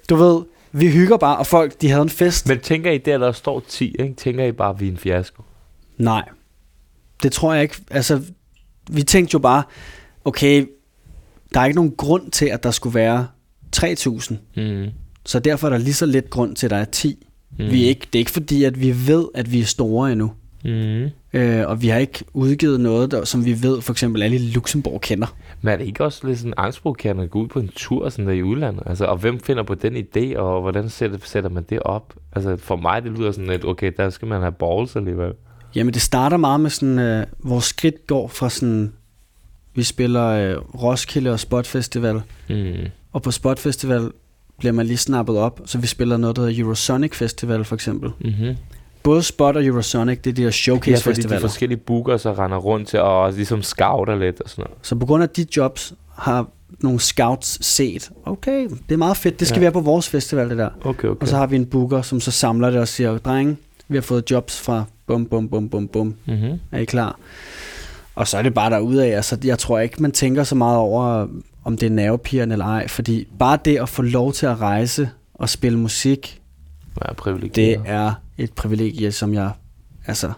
du 0.09 0.15
ved, 0.15 0.41
vi 0.71 0.91
hygger 0.91 1.17
bare, 1.17 1.37
og 1.37 1.47
folk, 1.47 1.81
de 1.81 1.89
havde 1.89 2.01
en 2.01 2.09
fest. 2.09 2.47
Men 2.47 2.59
tænker 2.59 2.91
I, 2.91 2.97
der 2.97 3.17
der 3.17 3.31
står 3.31 3.63
10, 3.67 3.95
ikke? 3.99 4.13
tænker 4.13 4.45
I 4.45 4.51
bare, 4.51 4.69
at 4.69 4.79
vi 4.79 4.87
er 4.87 4.91
en 4.91 4.97
fiasko? 4.97 5.43
Nej, 5.97 6.23
det 7.23 7.31
tror 7.31 7.53
jeg 7.53 7.63
ikke. 7.63 7.75
Altså, 7.91 8.21
vi 8.91 9.03
tænkte 9.03 9.33
jo 9.33 9.39
bare, 9.39 9.63
okay, 10.25 10.65
der 11.53 11.59
er 11.59 11.65
ikke 11.65 11.75
nogen 11.75 11.95
grund 11.97 12.31
til, 12.31 12.45
at 12.45 12.63
der 12.63 12.71
skulle 12.71 12.95
være 12.95 13.27
3.000. 13.75 14.35
Mm. 14.55 14.85
Så 15.25 15.39
derfor 15.39 15.67
er 15.67 15.71
der 15.71 15.77
lige 15.77 15.93
så 15.93 16.05
lidt 16.05 16.29
grund 16.29 16.55
til, 16.55 16.67
at 16.67 16.71
der 16.71 16.77
er 16.77 16.85
10. 16.85 17.27
Mm. 17.59 17.71
Vi 17.71 17.83
er 17.83 17.87
ikke, 17.87 18.07
det 18.13 18.15
er 18.15 18.19
ikke 18.19 18.31
fordi, 18.31 18.63
at 18.63 18.81
vi 18.81 19.07
ved, 19.07 19.27
at 19.35 19.51
vi 19.51 19.59
er 19.59 19.65
store 19.65 20.11
endnu. 20.11 20.31
Mm. 20.65 21.09
Øh, 21.33 21.67
og 21.67 21.81
vi 21.81 21.87
har 21.87 21.99
ikke 21.99 22.23
udgivet 22.33 22.79
noget, 22.79 23.11
der, 23.11 23.25
som 23.25 23.45
vi 23.45 23.63
ved, 23.63 23.81
for 23.81 23.93
eksempel 23.93 24.23
alle 24.23 24.35
i 24.35 24.39
Luxembourg 24.39 25.01
kender. 25.01 25.35
Men 25.61 25.73
er 25.73 25.77
det 25.77 25.85
ikke 25.85 26.03
også 26.03 26.27
lidt 26.27 26.39
sådan 26.39 26.53
angstprovokerende 26.57 27.23
at 27.23 27.29
gå 27.29 27.39
ud 27.39 27.47
på 27.47 27.59
en 27.59 27.67
tur 27.75 28.09
sådan 28.09 28.27
der 28.27 28.33
i 28.33 28.43
udlandet? 28.43 28.83
Altså, 28.85 29.05
og 29.05 29.17
hvem 29.17 29.39
finder 29.39 29.63
på 29.63 29.75
den 29.75 29.95
idé, 29.95 30.37
og 30.37 30.61
hvordan 30.61 30.89
sætter, 30.89 31.17
sætter 31.23 31.49
man 31.49 31.63
det 31.69 31.79
op? 31.79 32.13
Altså, 32.33 32.57
for 32.57 32.75
mig, 32.75 33.03
det 33.03 33.11
lyder 33.11 33.31
sådan 33.31 33.49
lidt, 33.49 33.65
okay, 33.65 33.91
der 33.97 34.09
skal 34.09 34.27
man 34.27 34.41
have 34.41 34.51
balls 34.51 34.95
alligevel. 34.95 35.33
Jamen, 35.75 35.93
det 35.93 36.01
starter 36.01 36.37
meget 36.37 36.59
med 36.59 36.69
sådan, 36.69 36.99
øh, 36.99 37.25
vores 37.39 37.65
skridt 37.65 38.07
går 38.07 38.27
fra 38.27 38.49
sådan, 38.49 38.93
Vi 39.75 39.83
spiller 39.83 40.25
øh, 40.27 40.57
Roskilde 40.57 41.31
og 41.31 41.39
Spot 41.39 41.67
Festival. 41.67 42.21
Mm. 42.49 42.73
Og 43.13 43.21
på 43.21 43.31
Spot 43.31 43.59
Festival 43.59 44.11
bliver 44.59 44.71
man 44.73 44.85
lige 44.85 44.97
snappet 44.97 45.37
op, 45.37 45.61
så 45.65 45.77
vi 45.77 45.87
spiller 45.87 46.17
noget, 46.17 46.35
der 46.35 46.41
hedder 46.45 46.63
Eurosonic 46.63 47.15
Festival 47.15 47.63
for 47.63 47.75
eksempel. 47.75 48.11
Mm-hmm. 48.19 48.55
Både 49.03 49.23
Spot 49.23 49.55
og 49.55 49.65
Eurosonic, 49.65 50.19
det 50.21 50.29
er 50.29 50.33
de 50.33 50.41
her 50.41 50.47
Ja, 50.47 50.51
showcase 50.51 51.03
fordi 51.03 51.21
de 51.21 51.39
forskellige 51.39 51.77
booker 51.77 52.17
så 52.17 52.33
render 52.33 52.57
rundt 52.57 52.87
til 52.87 52.99
og 52.99 53.33
ligesom 53.33 53.61
scouter 53.63 54.15
lidt 54.15 54.41
og 54.41 54.49
sådan 54.49 54.61
noget. 54.61 54.77
Så 54.81 54.95
på 54.95 55.05
grund 55.05 55.23
af 55.23 55.29
de 55.29 55.45
jobs 55.57 55.93
har 56.15 56.49
nogle 56.79 56.99
scouts 56.99 57.65
set, 57.65 58.11
okay, 58.25 58.67
det 58.69 58.93
er 58.93 58.97
meget 58.97 59.17
fedt, 59.17 59.39
det 59.39 59.47
skal 59.47 59.55
Ja. 59.55 59.61
ja. 59.61 59.65
være 59.65 59.71
på 59.71 59.79
vores 59.79 60.09
festival 60.09 60.49
det 60.49 60.57
der. 60.57 60.69
Okay, 60.81 61.07
okay. 61.07 61.21
Og 61.21 61.27
så 61.27 61.35
har 61.37 61.47
vi 61.47 61.55
en 61.55 61.65
booker, 61.65 62.01
som 62.01 62.19
så 62.19 62.31
samler 62.31 62.69
det 62.69 62.79
og 62.79 62.87
siger, 62.87 63.17
drenge, 63.17 63.57
vi 63.87 63.97
har 63.97 64.01
fået 64.01 64.31
jobs 64.31 64.61
fra 64.61 64.83
bum, 65.07 65.25
bum, 65.25 65.49
bum, 65.49 65.69
bum, 65.69 65.87
bum. 65.87 66.15
Mm-hmm. 66.25 66.59
Er 66.71 66.79
I 66.79 66.85
klar? 66.85 67.19
Og 68.15 68.27
så 68.27 68.37
er 68.37 68.41
det 68.41 68.53
bare 68.53 68.69
derudad. 68.69 69.05
Altså, 69.05 69.37
jeg 69.43 69.59
tror 69.59 69.79
ikke, 69.79 70.01
man 70.01 70.11
tænker 70.11 70.43
så 70.43 70.55
meget 70.55 70.77
over, 70.77 71.27
om 71.63 71.77
det 71.77 71.85
er 71.85 71.89
nervepirrende 71.89 72.53
eller 72.53 72.65
ej. 72.65 72.87
Fordi 72.87 73.27
bare 73.39 73.57
det 73.65 73.77
at 73.77 73.89
få 73.89 74.01
lov 74.01 74.33
til 74.33 74.45
at 74.45 74.61
rejse 74.61 75.09
og 75.33 75.49
spille 75.49 75.79
musik, 75.79 76.41
privilegeret. 77.17 77.55
det 77.55 77.77
er 77.85 78.13
et 78.37 78.53
privilegie, 78.53 79.11
som 79.11 79.33
jeg... 79.33 79.51
Altså, 80.07 80.31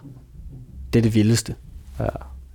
det 0.92 0.98
er 0.98 1.02
det 1.02 1.14
vildeste. 1.14 1.54
Ja. 2.00 2.04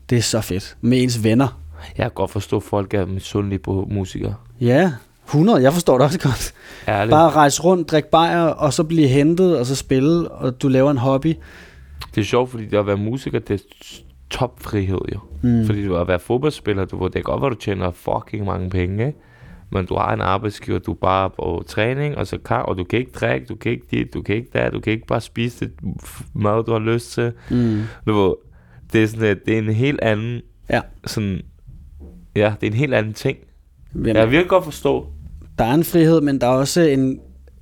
Det 0.10 0.18
er 0.18 0.22
så 0.22 0.42
fedt. 0.42 0.78
Med 0.82 1.04
ens 1.04 1.24
venner. 1.24 1.60
Jeg 1.98 2.04
kan 2.04 2.12
godt 2.16 2.32
forstå, 2.32 2.58
at 2.58 2.64
folk 2.64 2.94
er 2.94 3.06
misundelige 3.06 3.60
på 3.60 3.88
musikere. 3.92 4.36
Ja, 4.62 4.92
100. 5.28 5.62
Jeg 5.62 5.74
forstår 5.74 5.98
det 5.98 6.06
også 6.06 6.20
godt. 6.20 6.54
Ærligt. 6.88 7.12
Bare 7.12 7.30
rejse 7.30 7.62
rundt, 7.62 7.92
drikke 7.92 8.10
bajer, 8.10 8.42
og 8.42 8.74
så 8.74 8.84
blive 8.84 9.08
hentet, 9.08 9.60
og 9.60 9.66
så 9.66 9.76
spille, 9.76 10.32
og 10.32 10.62
du 10.62 10.68
laver 10.68 10.92
en 10.92 10.98
hobby. 10.98 11.36
Det 12.16 12.22
er 12.22 12.26
sjovt, 12.26 12.50
fordi 12.52 12.66
det 12.66 12.78
at 12.78 12.88
være 12.88 12.98
musiker, 12.98 13.40
det 13.40 13.62
er 13.62 13.66
topfrihed 14.30 15.00
jo. 15.14 15.20
Mm. 15.42 15.66
Fordi 15.66 15.86
du 15.86 15.98
at 15.98 16.08
være 16.08 16.20
fodboldspiller, 16.20 16.86
du 16.86 17.04
ved, 17.04 17.10
det 17.12 17.20
er 17.20 17.24
godt, 17.24 17.44
at 17.44 17.52
du 17.52 17.56
tjener 17.56 17.92
fucking 17.92 18.46
mange 18.46 18.70
penge, 18.70 19.08
ikke? 19.08 19.20
Men 19.70 19.86
du 19.86 19.96
har 19.96 20.14
en 20.14 20.22
arbejdsgiver, 20.22 20.80
du 20.80 20.92
er 20.92 20.96
bare 20.96 21.30
på 21.30 21.64
træning, 21.68 22.18
og 22.18 22.28
så 22.28 22.38
kan, 22.38 22.58
og 22.66 22.78
du 22.78 22.84
kan 22.84 23.00
ikke 23.00 23.12
drikke, 23.12 23.46
du 23.48 23.56
kan 23.56 23.72
ikke 23.72 23.86
dit, 23.92 24.14
du 24.14 24.22
kan 24.22 24.36
ikke 24.36 24.50
dat, 24.54 24.74
du 24.74 24.80
kan 24.80 24.94
ikke 24.94 25.08
bare 25.08 25.22
spise 25.22 25.66
det 25.66 25.72
mad, 26.34 26.64
du 26.64 26.72
har 26.72 26.80
lyst 26.80 27.12
til. 27.12 27.32
Mm. 27.52 27.82
Du 28.08 28.14
ved, 28.22 28.34
det 28.94 29.04
er 29.04 29.08
sådan, 29.08 29.40
det 29.46 29.54
er 29.54 29.58
en 29.58 29.74
helt 29.74 30.02
anden, 30.02 30.42
Ja. 30.70 30.82
sådan, 31.06 31.42
ja, 32.36 32.54
det 32.62 32.68
er 32.68 32.72
en 32.72 32.78
helt 32.78 32.94
anden 32.94 33.14
ting. 33.14 33.38
Jamen, 33.96 34.16
Jeg 34.16 34.32
virkelig 34.32 34.50
godt 34.50 34.64
forstå 34.64 35.08
Der 35.58 35.66
er 35.66 35.74
en 35.74 35.84
frihed, 35.84 36.22
men 36.22 36.42
der 36.42 36.48
er 36.48 36.52
også 36.52 36.82
en, 36.82 37.20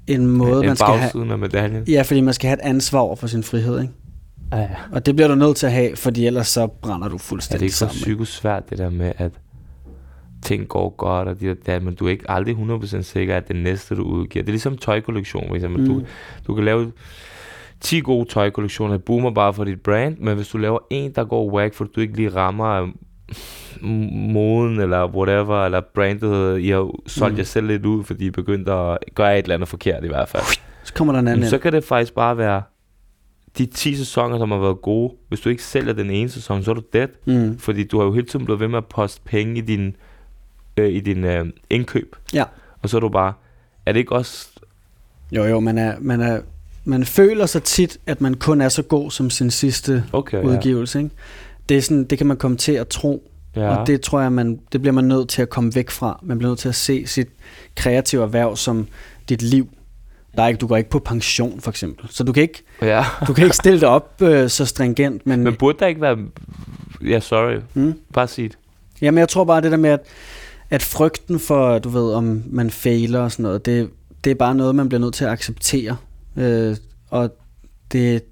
en 0.07 0.27
måde, 0.27 0.60
en 0.60 0.65
man 0.68 0.76
skal 0.76 0.93
have... 0.93 1.31
af 1.31 1.39
medaljen. 1.39 1.84
Ja, 1.88 2.01
fordi 2.01 2.22
man 2.22 2.34
skal 2.34 2.47
have 2.47 2.60
et 2.60 2.69
ansvar 2.69 2.99
over 2.99 3.15
for 3.15 3.27
sin 3.27 3.43
frihed, 3.43 3.81
ikke? 3.81 3.93
Ja, 4.54 4.60
ja. 4.60 4.68
Og 4.92 5.06
det 5.06 5.16
bliver 5.16 5.28
du 5.28 5.36
nødt 5.36 5.58
til 5.58 5.66
at 5.66 5.74
have, 5.74 5.96
fordi 5.96 6.26
ellers 6.26 6.48
så 6.48 6.68
brænder 6.68 7.08
du 7.08 7.16
Er 7.16 7.20
fuldstændig 7.20 7.60
det 7.60 7.66
ikke 7.66 7.74
for 7.74 7.78
sammen. 7.78 7.96
ikke? 7.96 8.04
psykosvært, 8.04 8.70
det 8.70 8.78
der 8.78 8.90
med, 8.90 9.12
at 9.18 9.32
ting 10.42 10.68
går 10.68 10.90
godt, 10.90 11.28
og 11.28 11.40
det 11.40 11.66
dat, 11.66 11.84
men 11.84 11.96
du 11.96 12.06
er 12.06 12.10
ikke 12.10 12.32
aldrig 12.32 12.56
100% 12.56 13.02
sikker, 13.02 13.38
at 13.38 13.48
det 13.48 13.56
næste, 13.56 13.96
du 13.96 14.04
udgiver. 14.04 14.44
Det 14.44 14.50
er 14.50 14.54
ligesom 14.54 14.78
tøjkollektion, 14.78 15.48
for 15.48 15.56
eksempel. 15.56 15.82
Mm. 15.82 15.88
Du, 15.88 16.06
du 16.48 16.56
kan 16.56 16.66
lave 16.66 16.92
10 17.82 18.00
gode 18.00 18.30
tøjkollektioner, 18.30 18.98
boomer 18.98 19.32
bare 19.32 19.54
for 19.54 19.64
dit 19.64 19.82
brand, 19.82 20.18
men 20.18 20.36
hvis 20.36 20.48
du 20.48 20.58
laver 20.58 20.80
en, 20.90 21.12
der 21.12 21.24
går 21.24 21.52
whack, 21.52 21.74
fordi 21.74 21.92
du 21.96 22.02
ikke 22.02 22.16
lige 22.16 22.30
rammer 22.30 22.82
øh, 22.82 22.88
moden, 24.12 24.80
eller 24.80 25.08
whatever, 25.08 25.66
eller 25.66 25.82
brandet, 25.96 26.60
I 26.60 26.70
har 26.70 26.92
solgt 27.08 27.34
mm. 27.34 27.38
Jer 27.38 27.44
selv 27.44 27.68
lidt 27.68 27.86
ud, 27.86 28.04
fordi 28.04 28.26
I 28.26 28.32
begyndte 28.32 28.72
at 28.72 28.98
gøre 29.16 29.40
et 29.40 29.44
eller 29.44 29.56
andet 29.56 29.70
forkert 29.70 30.04
i 30.04 30.08
hvert 30.08 30.30
fald. 30.30 30.44
Så 30.84 30.94
kommer 30.94 31.14
der 31.14 31.20
en 31.20 31.28
anden 31.28 31.50
så 31.50 31.58
kan 31.58 31.74
det 31.74 31.84
faktisk 31.84 32.16
bare 32.16 32.38
være 32.38 32.62
de 33.58 33.66
10 33.66 33.96
sæsoner, 33.96 34.38
som 34.38 34.52
har 34.52 34.58
været 34.58 34.82
gode. 34.82 35.14
Hvis 35.28 35.40
du 35.40 35.50
ikke 35.50 35.64
sælger 35.64 35.94
den 35.94 36.10
ene 36.10 36.30
sæson, 36.30 36.64
så 36.64 36.72
er 36.72 36.76
du 36.76 36.84
dead. 36.94 37.08
Mm. 37.26 37.60
Fordi 37.60 37.84
du 37.84 37.98
har 37.98 38.06
jo 38.06 38.14
hele 38.14 38.28
tiden 38.28 38.46
blevet 38.46 38.60
ved 38.60 38.68
med 38.68 38.78
at 38.78 38.86
poste 38.86 39.22
penge 39.26 39.58
i 39.58 39.62
din, 39.62 39.96
øh, 40.78 40.90
i 40.90 41.00
din 41.00 41.24
øh, 41.24 41.46
indkøb. 41.70 42.16
Ja. 42.34 42.44
Og 42.82 42.90
så 42.90 42.98
er 42.98 43.02
du 43.02 43.10
bare, 43.10 43.34
er 43.86 43.92
det 43.92 44.00
ikke 44.00 44.16
også... 44.16 44.48
Jo, 45.32 45.44
jo, 45.44 45.60
man, 45.60 45.78
er, 45.78 45.96
man, 46.00 46.22
er, 46.22 46.42
man 46.86 47.06
føler 47.06 47.46
sig 47.46 47.64
tit, 47.64 47.98
at 48.06 48.22
man 48.22 48.34
kun 48.34 48.62
er 48.62 48.70
så 48.70 48.82
god 48.82 49.12
som 49.12 49.30
sin 49.30 49.52
sidste 49.52 50.04
Okay, 50.14 50.38
ja. 50.38 50.44
udgivelse. 50.44 51.00
Ikke? 51.00 51.12
Det, 51.70 51.78
er 51.78 51.82
sådan, 51.82 52.04
det 52.04 52.18
kan 52.18 52.28
man 52.28 52.38
komme 52.38 52.58
til 52.58 52.72
at 52.72 52.88
tro, 52.88 53.32
ja. 53.56 53.62
ja. 53.62 53.68
ja. 53.68 53.76
og 53.78 53.88
det 53.88 54.02
tror 54.02 54.22
jeg, 54.22 54.32
man, 54.32 54.60
det 54.72 54.82
bliver 54.82 54.94
man 54.94 55.06
nødt 55.06 55.30
til 55.30 55.42
at 55.42 55.50
komme 55.50 55.76
væk 55.76 55.90
fra. 55.90 56.20
Man 56.24 56.38
bliver 56.38 56.52
nødt 56.52 56.60
til 56.60 56.70
at 56.70 56.76
se 56.76 57.08
sit 57.08 57.28
kreative 57.76 58.24
erhverv 58.24 58.56
som 58.56 58.88
dit 59.30 59.42
liv. 59.42 59.70
Der 60.35 60.43
er 60.43 60.47
ikke, 60.47 60.57
du 60.57 60.68
går 60.68 60.77
ikke 60.77 60.89
på 60.89 60.99
pension, 60.99 61.61
for 61.61 61.69
eksempel. 61.72 62.07
Så 62.10 62.23
du 62.23 62.31
kan 62.31 62.43
ikke, 62.43 62.64
ja. 62.81 63.05
du 63.27 63.34
kan 63.34 63.43
ikke 63.43 63.55
stille 63.55 63.80
dig 63.80 63.88
op 63.88 64.22
øh, 64.22 64.49
så 64.49 64.65
stringent. 64.65 65.27
Men, 65.27 65.43
Men 65.43 65.55
burde 65.55 65.80
der 65.80 65.88
ikke 65.88 66.01
være... 66.01 66.18
Ja, 67.05 67.19
sorry. 67.19 67.60
mm, 67.73 67.93
Bare 68.14 68.27
sig 68.27 68.43
det. 68.43 68.57
Jamen, 69.01 69.18
jeg 69.18 69.30
tror 69.30 69.43
bare 69.43 69.61
det 69.61 69.72
der 69.72 69.77
med, 69.77 69.89
at, 69.89 69.99
at 70.69 70.81
frygten 70.84 71.39
for, 71.39 71.80
du 71.80 71.89
ved, 71.89 72.14
om 72.14 72.43
man 72.45 72.72
fejler 72.72 73.19
og 73.19 73.31
sådan 73.31 73.43
noget, 73.43 73.65
det, 73.65 73.89
det 74.23 74.31
er 74.31 74.35
bare 74.35 74.55
noget, 74.55 74.76
man 74.76 74.89
bliver 74.89 74.99
nødt 75.01 75.14
til 75.14 75.26
at 75.26 75.31
acceptere. 75.31 75.97
Øh, 76.38 76.76
og 77.10 77.30
det, 77.91 78.23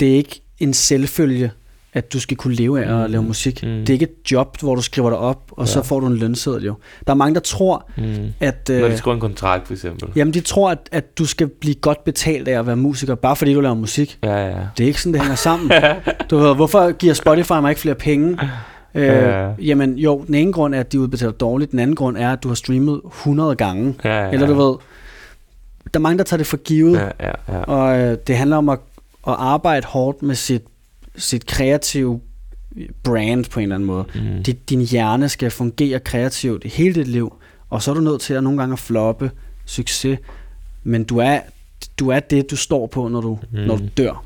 det 0.00 0.10
er 0.10 0.14
ikke 0.16 0.42
en 0.58 0.74
selvfølge, 0.74 1.52
at 1.92 2.12
du 2.12 2.20
skal 2.20 2.36
kunne 2.36 2.54
leve 2.54 2.84
af 2.84 2.94
at 3.02 3.06
Mm. 3.06 3.12
lave 3.12 3.22
musik. 3.24 3.62
Mm. 3.62 3.68
Det 3.68 3.88
er 3.88 3.92
ikke 3.92 4.02
et 4.04 4.32
job, 4.32 4.60
hvor 4.60 4.74
du 4.74 4.82
skriver 4.82 5.10
dig 5.10 5.18
op, 5.18 5.40
og 5.50 5.66
ja. 5.66 5.66
så 5.72 5.78
Ja. 5.78 5.82
får 5.82 6.00
du 6.00 6.06
en 6.06 6.16
lønseddel 6.16 6.64
jo. 6.64 6.74
Der 7.06 7.12
er 7.12 7.16
mange, 7.16 7.34
der 7.34 7.40
tror, 7.40 7.88
Mm. 7.96 8.02
at... 8.40 8.68
Når 8.68 8.76
Øh, 8.86 8.90
de 8.92 8.98
skriver 8.98 9.14
en 9.14 9.20
kontrakt, 9.20 9.66
for 9.66 9.74
eksempel. 9.74 10.08
jamen, 10.16 10.34
de 10.34 10.40
tror, 10.40 10.70
at, 10.70 10.78
at 10.92 11.18
du 11.18 11.24
skal 11.26 11.48
blive 11.48 11.74
godt 11.74 12.04
betalt 12.04 12.48
af 12.48 12.58
at 12.58 12.66
være 12.66 12.76
musiker, 12.76 13.14
bare 13.14 13.36
fordi 13.36 13.54
du 13.54 13.60
laver 13.60 13.74
musik. 13.74 14.18
Ja, 14.24 14.46
ja. 14.48 14.56
Det 14.78 14.84
er 14.84 14.86
ikke 14.88 15.00
sådan, 15.02 15.12
det 15.12 15.20
hænger 15.22 15.36
sammen. 15.36 15.70
Du 16.30 16.38
ved, 16.38 16.54
hvorfor 16.54 16.92
giver 16.92 17.14
Spotify 17.14 17.52
mig 17.52 17.70
ikke 17.70 17.80
flere 17.80 17.94
penge? 17.94 18.38
Øh, 18.94 19.02
Ja. 19.04 19.48
Jamen 19.58 19.98
jo, 19.98 20.24
den 20.26 20.34
ene 20.34 20.52
grund 20.52 20.74
er, 20.74 20.80
at 20.80 20.92
de 20.92 21.00
udbetaler 21.00 21.32
dårligt. 21.32 21.70
Den 21.70 21.78
anden 21.78 21.96
grund 21.96 22.16
er, 22.16 22.32
at 22.32 22.42
du 22.42 22.48
har 22.48 22.54
streamet 22.54 23.00
100 23.04 23.54
gange. 23.56 23.94
ja, 24.04 24.10
Ja. 24.10 24.24
ja. 24.24 24.30
Eller 24.30 24.46
du 24.46 24.54
ved, 24.54 24.74
der 25.94 25.98
er 26.00 26.02
mange, 26.02 26.18
der 26.18 26.24
tager 26.24 26.38
det 26.38 26.46
for 26.46 26.56
givet. 26.56 26.96
Ja. 26.98 27.04
Ja, 27.04 27.10
ja, 27.48 27.56
ja. 27.56 27.62
Og 27.62 27.98
øh, 28.00 28.16
det 28.26 28.36
handler 28.36 28.56
om 28.56 28.68
at, 28.68 28.78
at 29.26 29.34
arbejde 29.38 29.86
hårdt 29.86 30.22
med 30.22 30.34
sit, 30.34 30.62
sit 31.16 31.46
kreative 31.46 32.20
brand 33.02 33.44
på 33.50 33.60
en 33.60 33.62
eller 33.62 33.74
anden 33.74 33.86
måde. 33.86 34.04
Mm. 34.14 34.42
Din, 34.42 34.56
din 34.68 34.80
hjerne 34.80 35.28
skal 35.28 35.50
fungere 35.50 36.00
kreativt 36.00 36.64
hele 36.64 36.94
dit 36.94 37.08
liv. 37.08 37.34
Og 37.70 37.82
så 37.82 37.90
er 37.90 37.94
du 37.94 38.00
nødt 38.00 38.20
til 38.20 38.34
at 38.34 38.42
nogle 38.44 38.58
gange 38.58 38.72
at 38.72 38.78
floppe 38.78 39.30
succes. 39.66 40.18
Men 40.84 41.04
du 41.04 41.18
er, 41.18 41.40
du 41.98 42.08
er 42.08 42.20
det, 42.20 42.50
du 42.50 42.56
står 42.56 42.86
på, 42.86 43.08
når 43.08 43.20
du, 43.20 43.38
Mm. 43.52 43.58
når 43.58 43.76
du 43.76 43.84
dør. 43.96 44.24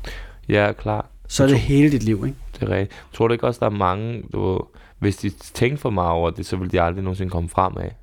Ja, 0.49 0.71
klar. 0.77 1.09
Så 1.27 1.43
er 1.43 1.47
det 1.47 1.59
hele 1.59 1.91
dit 1.91 2.03
liv, 2.03 2.23
ikke? 2.25 2.37
Det 2.59 2.63
er 2.63 2.69
rigtigt. 2.69 2.99
Tror 3.13 3.27
du 3.27 3.33
ikke 3.33 3.47
også, 3.47 3.59
der 3.59 3.65
er 3.65 3.69
mange, 3.69 4.23
du, 4.33 4.61
hvis 4.99 5.17
de 5.17 5.29
tænker 5.29 5.77
for 5.77 5.89
meget 5.89 6.11
over 6.11 6.29
det, 6.29 6.45
så 6.45 6.55
vil 6.55 6.71
de 6.71 6.81
aldrig 6.81 7.03
nogensinde 7.03 7.29
komme 7.31 7.49
frem 7.49 7.77
af? 7.77 7.95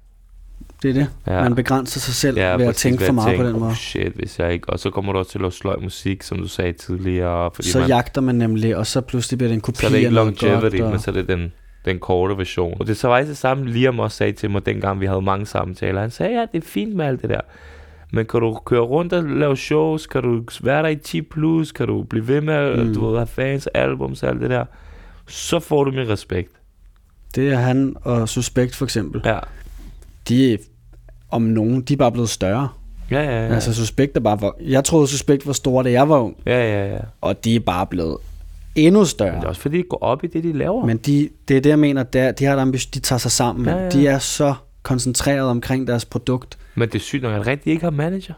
Det 0.82 0.90
er 0.90 0.94
det. 0.94 1.08
Ja. 1.26 1.42
Man 1.42 1.54
begrænser 1.54 2.00
sig 2.00 2.14
selv 2.14 2.38
ja, 2.38 2.56
ved 2.56 2.66
at 2.66 2.74
tænke 2.74 3.04
for 3.04 3.12
meget 3.12 3.36
på 3.36 3.42
tænke, 3.42 3.52
den 3.52 3.60
måde. 3.60 3.70
Oh 3.70 3.76
shit, 3.76 4.12
hvis 4.12 4.38
jeg 4.38 4.52
ikke... 4.52 4.70
Og 4.70 4.78
så 4.78 4.90
kommer 4.90 5.12
du 5.12 5.18
også 5.18 5.30
til 5.30 5.44
at 5.44 5.52
sløj 5.52 5.76
musik, 5.82 6.22
som 6.22 6.38
du 6.38 6.48
sagde 6.48 6.72
tidligere. 6.72 7.50
Fordi 7.54 7.68
så 7.68 7.78
man, 7.78 7.88
jagter 7.88 8.20
man 8.20 8.34
nemlig, 8.34 8.76
og 8.76 8.86
så 8.86 9.00
pludselig 9.00 9.38
bliver 9.38 9.48
det 9.48 9.54
en 9.54 9.60
kopi 9.60 9.78
så 9.80 9.86
er 9.86 9.90
det 9.90 9.98
ikke 9.98 10.10
longevity, 10.10 10.80
og... 10.80 10.90
men 10.90 10.98
så 10.98 11.10
er 11.10 11.14
det 11.14 11.28
den, 11.28 11.52
den 11.84 11.98
korte 11.98 12.38
version. 12.38 12.76
Og 12.80 12.86
det 12.86 12.92
er 12.92 12.96
så 12.96 13.08
faktisk 13.08 13.28
det 13.28 13.36
samme, 13.36 13.68
Liam 13.68 13.98
også 13.98 14.16
sagde 14.16 14.32
til 14.32 14.50
mig, 14.50 14.66
dengang 14.66 15.00
vi 15.00 15.06
havde 15.06 15.22
mange 15.22 15.46
samtaler. 15.46 16.00
Han 16.00 16.10
sagde, 16.10 16.32
ja, 16.34 16.46
det 16.52 16.64
er 16.64 16.68
fint 16.68 16.94
med 16.94 17.04
alt 17.04 17.22
det 17.22 17.30
der. 17.30 17.40
Men 18.12 18.26
kan 18.26 18.40
du 18.40 18.58
køre 18.64 18.80
rundt 18.80 19.12
og 19.12 19.24
lave 19.24 19.56
shows? 19.56 20.06
Kan 20.06 20.22
du 20.22 20.44
være 20.62 20.82
der 20.82 20.88
i 20.88 20.96
10 20.96 21.22
plus? 21.22 21.72
Kan 21.72 21.86
du 21.86 22.02
blive 22.02 22.28
ved 22.28 22.40
med 22.40 22.84
Mm. 22.84 22.94
du 22.94 23.06
ved, 23.06 23.16
have 23.16 23.26
fans, 23.26 23.66
albums 23.66 24.22
og 24.22 24.28
alt 24.28 24.40
det 24.40 24.50
der? 24.50 24.64
Så 25.28 25.60
får 25.60 25.84
du 25.84 25.90
min 25.90 26.08
respekt. 26.08 26.50
Det 27.34 27.52
er 27.52 27.56
han 27.56 27.96
og 28.02 28.28
Suspekt 28.28 28.76
for 28.76 28.84
eksempel. 28.84 29.22
Ja. 29.24 29.38
De 30.28 30.58
om 31.32 31.42
nogen, 31.42 31.80
de 31.82 31.92
er 31.92 31.96
bare 31.96 32.12
blevet 32.12 32.28
større. 32.30 32.68
Ja, 33.10 33.20
ja, 33.22 33.46
Ja. 33.46 33.54
Altså 33.54 33.74
Suspekt 33.74 34.16
er 34.16 34.20
bare... 34.20 34.38
For... 34.38 34.56
Jeg 34.60 34.84
troede 34.84 35.06
Suspekt 35.08 35.46
var 35.46 35.52
store, 35.52 35.84
da 35.84 35.90
jeg 35.90 36.08
var 36.08 36.18
ung. 36.18 36.36
ja, 36.46 36.58
ja, 36.86 36.92
ja. 36.94 36.98
Og 37.20 37.44
de 37.44 37.56
er 37.56 37.60
bare 37.60 37.86
blevet 37.86 38.16
endnu 38.74 39.04
større. 39.04 39.30
Men 39.30 39.40
det 39.40 39.44
er 39.44 39.48
også 39.48 39.60
fordi, 39.60 39.78
de 39.78 39.82
går 39.90 39.98
op 40.02 40.24
i 40.24 40.26
det, 40.26 40.44
de 40.44 40.52
laver. 40.52 40.86
Men 40.86 40.96
de, 40.96 41.28
det 41.48 41.56
er 41.56 41.60
det, 41.60 41.70
jeg 41.70 41.78
mener, 41.78 42.02
det 42.02 42.20
er, 42.20 42.32
de 42.32 42.44
har 42.44 42.56
et 42.56 42.60
ambition, 42.60 42.90
de 42.94 43.00
tager 43.00 43.18
sig 43.18 43.30
sammen. 43.30 43.66
Ja, 43.66 43.76
Ja. 43.82 43.88
De 43.88 44.06
er 44.06 44.18
så 44.18 44.54
koncentreret 44.82 45.42
omkring 45.48 45.86
deres 45.86 46.04
produkt. 46.04 46.58
Men 46.74 46.88
det 46.88 46.94
er 46.94 46.98
sygt 47.00 47.24
at 47.24 47.30
han 47.32 47.46
rigtig 47.46 47.70
ikke 47.72 47.84
har 47.84 47.90
manager. 47.90 48.34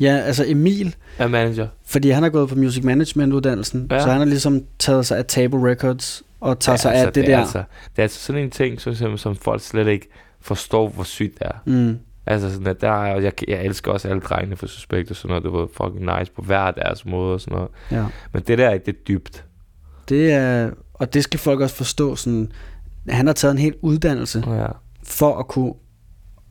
Ja, 0.00 0.16
altså 0.16 0.44
Emil, 0.48 0.94
Er 1.18 1.28
manager. 1.28 1.66
fordi 1.86 2.10
han 2.10 2.22
har 2.22 2.30
gået 2.30 2.48
på 2.48 2.54
music 2.54 2.84
management 2.84 3.32
uddannelsen, 3.32 3.86
Ja. 3.90 4.00
så 4.00 4.08
han 4.08 4.18
har 4.18 4.24
ligesom 4.24 4.62
taget 4.78 5.06
sig 5.06 5.18
af 5.18 5.24
Table 5.24 5.70
Records 5.70 6.22
og 6.40 6.58
tager 6.58 6.72
ja, 6.74 6.76
sig 6.76 6.92
altså, 6.92 7.06
af 7.06 7.12
det, 7.12 7.26
det 7.26 7.32
er 7.32 7.36
der. 7.36 7.42
Altså, 7.42 7.58
det 7.58 7.98
er 7.98 8.02
altså 8.02 8.20
sådan 8.20 8.42
en 8.42 8.50
ting, 8.50 8.80
som, 8.80 9.16
som 9.18 9.36
folk 9.36 9.62
slet 9.62 9.86
ikke 9.88 10.08
forstår, 10.44 10.88
hvor 10.88 11.02
sygt 11.04 11.38
det 11.38 11.46
er. 11.46 11.62
Mm. 11.66 11.98
Altså 12.26 12.50
sådan, 12.50 12.66
at 12.66 12.80
der 12.80 12.90
er, 13.04 13.20
jeg, 13.20 13.32
jeg 13.48 13.64
elsker 13.64 13.92
også 13.92 14.08
alle 14.08 14.20
drengene 14.20 14.56
for 14.56 14.66
Suspekt 14.66 15.10
og 15.10 15.16
sådan 15.16 15.28
noget. 15.28 15.44
Det 15.44 15.52
var 15.52 15.68
fucking 15.76 16.18
nice 16.18 16.32
på 16.32 16.42
hver 16.42 16.70
deres 16.70 17.06
måde 17.06 17.34
og 17.34 17.40
sådan 17.40 17.54
noget. 17.56 17.70
Ja. 17.90 18.04
Men 18.32 18.42
det 18.42 18.58
der, 18.58 18.78
det 18.78 18.88
er 18.88 18.98
dybt. 19.08 19.44
Det 20.08 20.32
er, 20.32 20.70
og 20.94 21.14
det 21.14 21.24
skal 21.24 21.40
folk 21.40 21.60
også 21.60 21.76
forstå, 21.76 22.16
sådan, 22.16 22.52
han 23.08 23.26
har 23.26 23.34
taget 23.34 23.52
en 23.52 23.58
hel 23.58 23.74
uddannelse 23.82 24.44
Ja. 24.46 24.66
for 25.04 25.38
at 25.38 25.48
kunne 25.48 25.72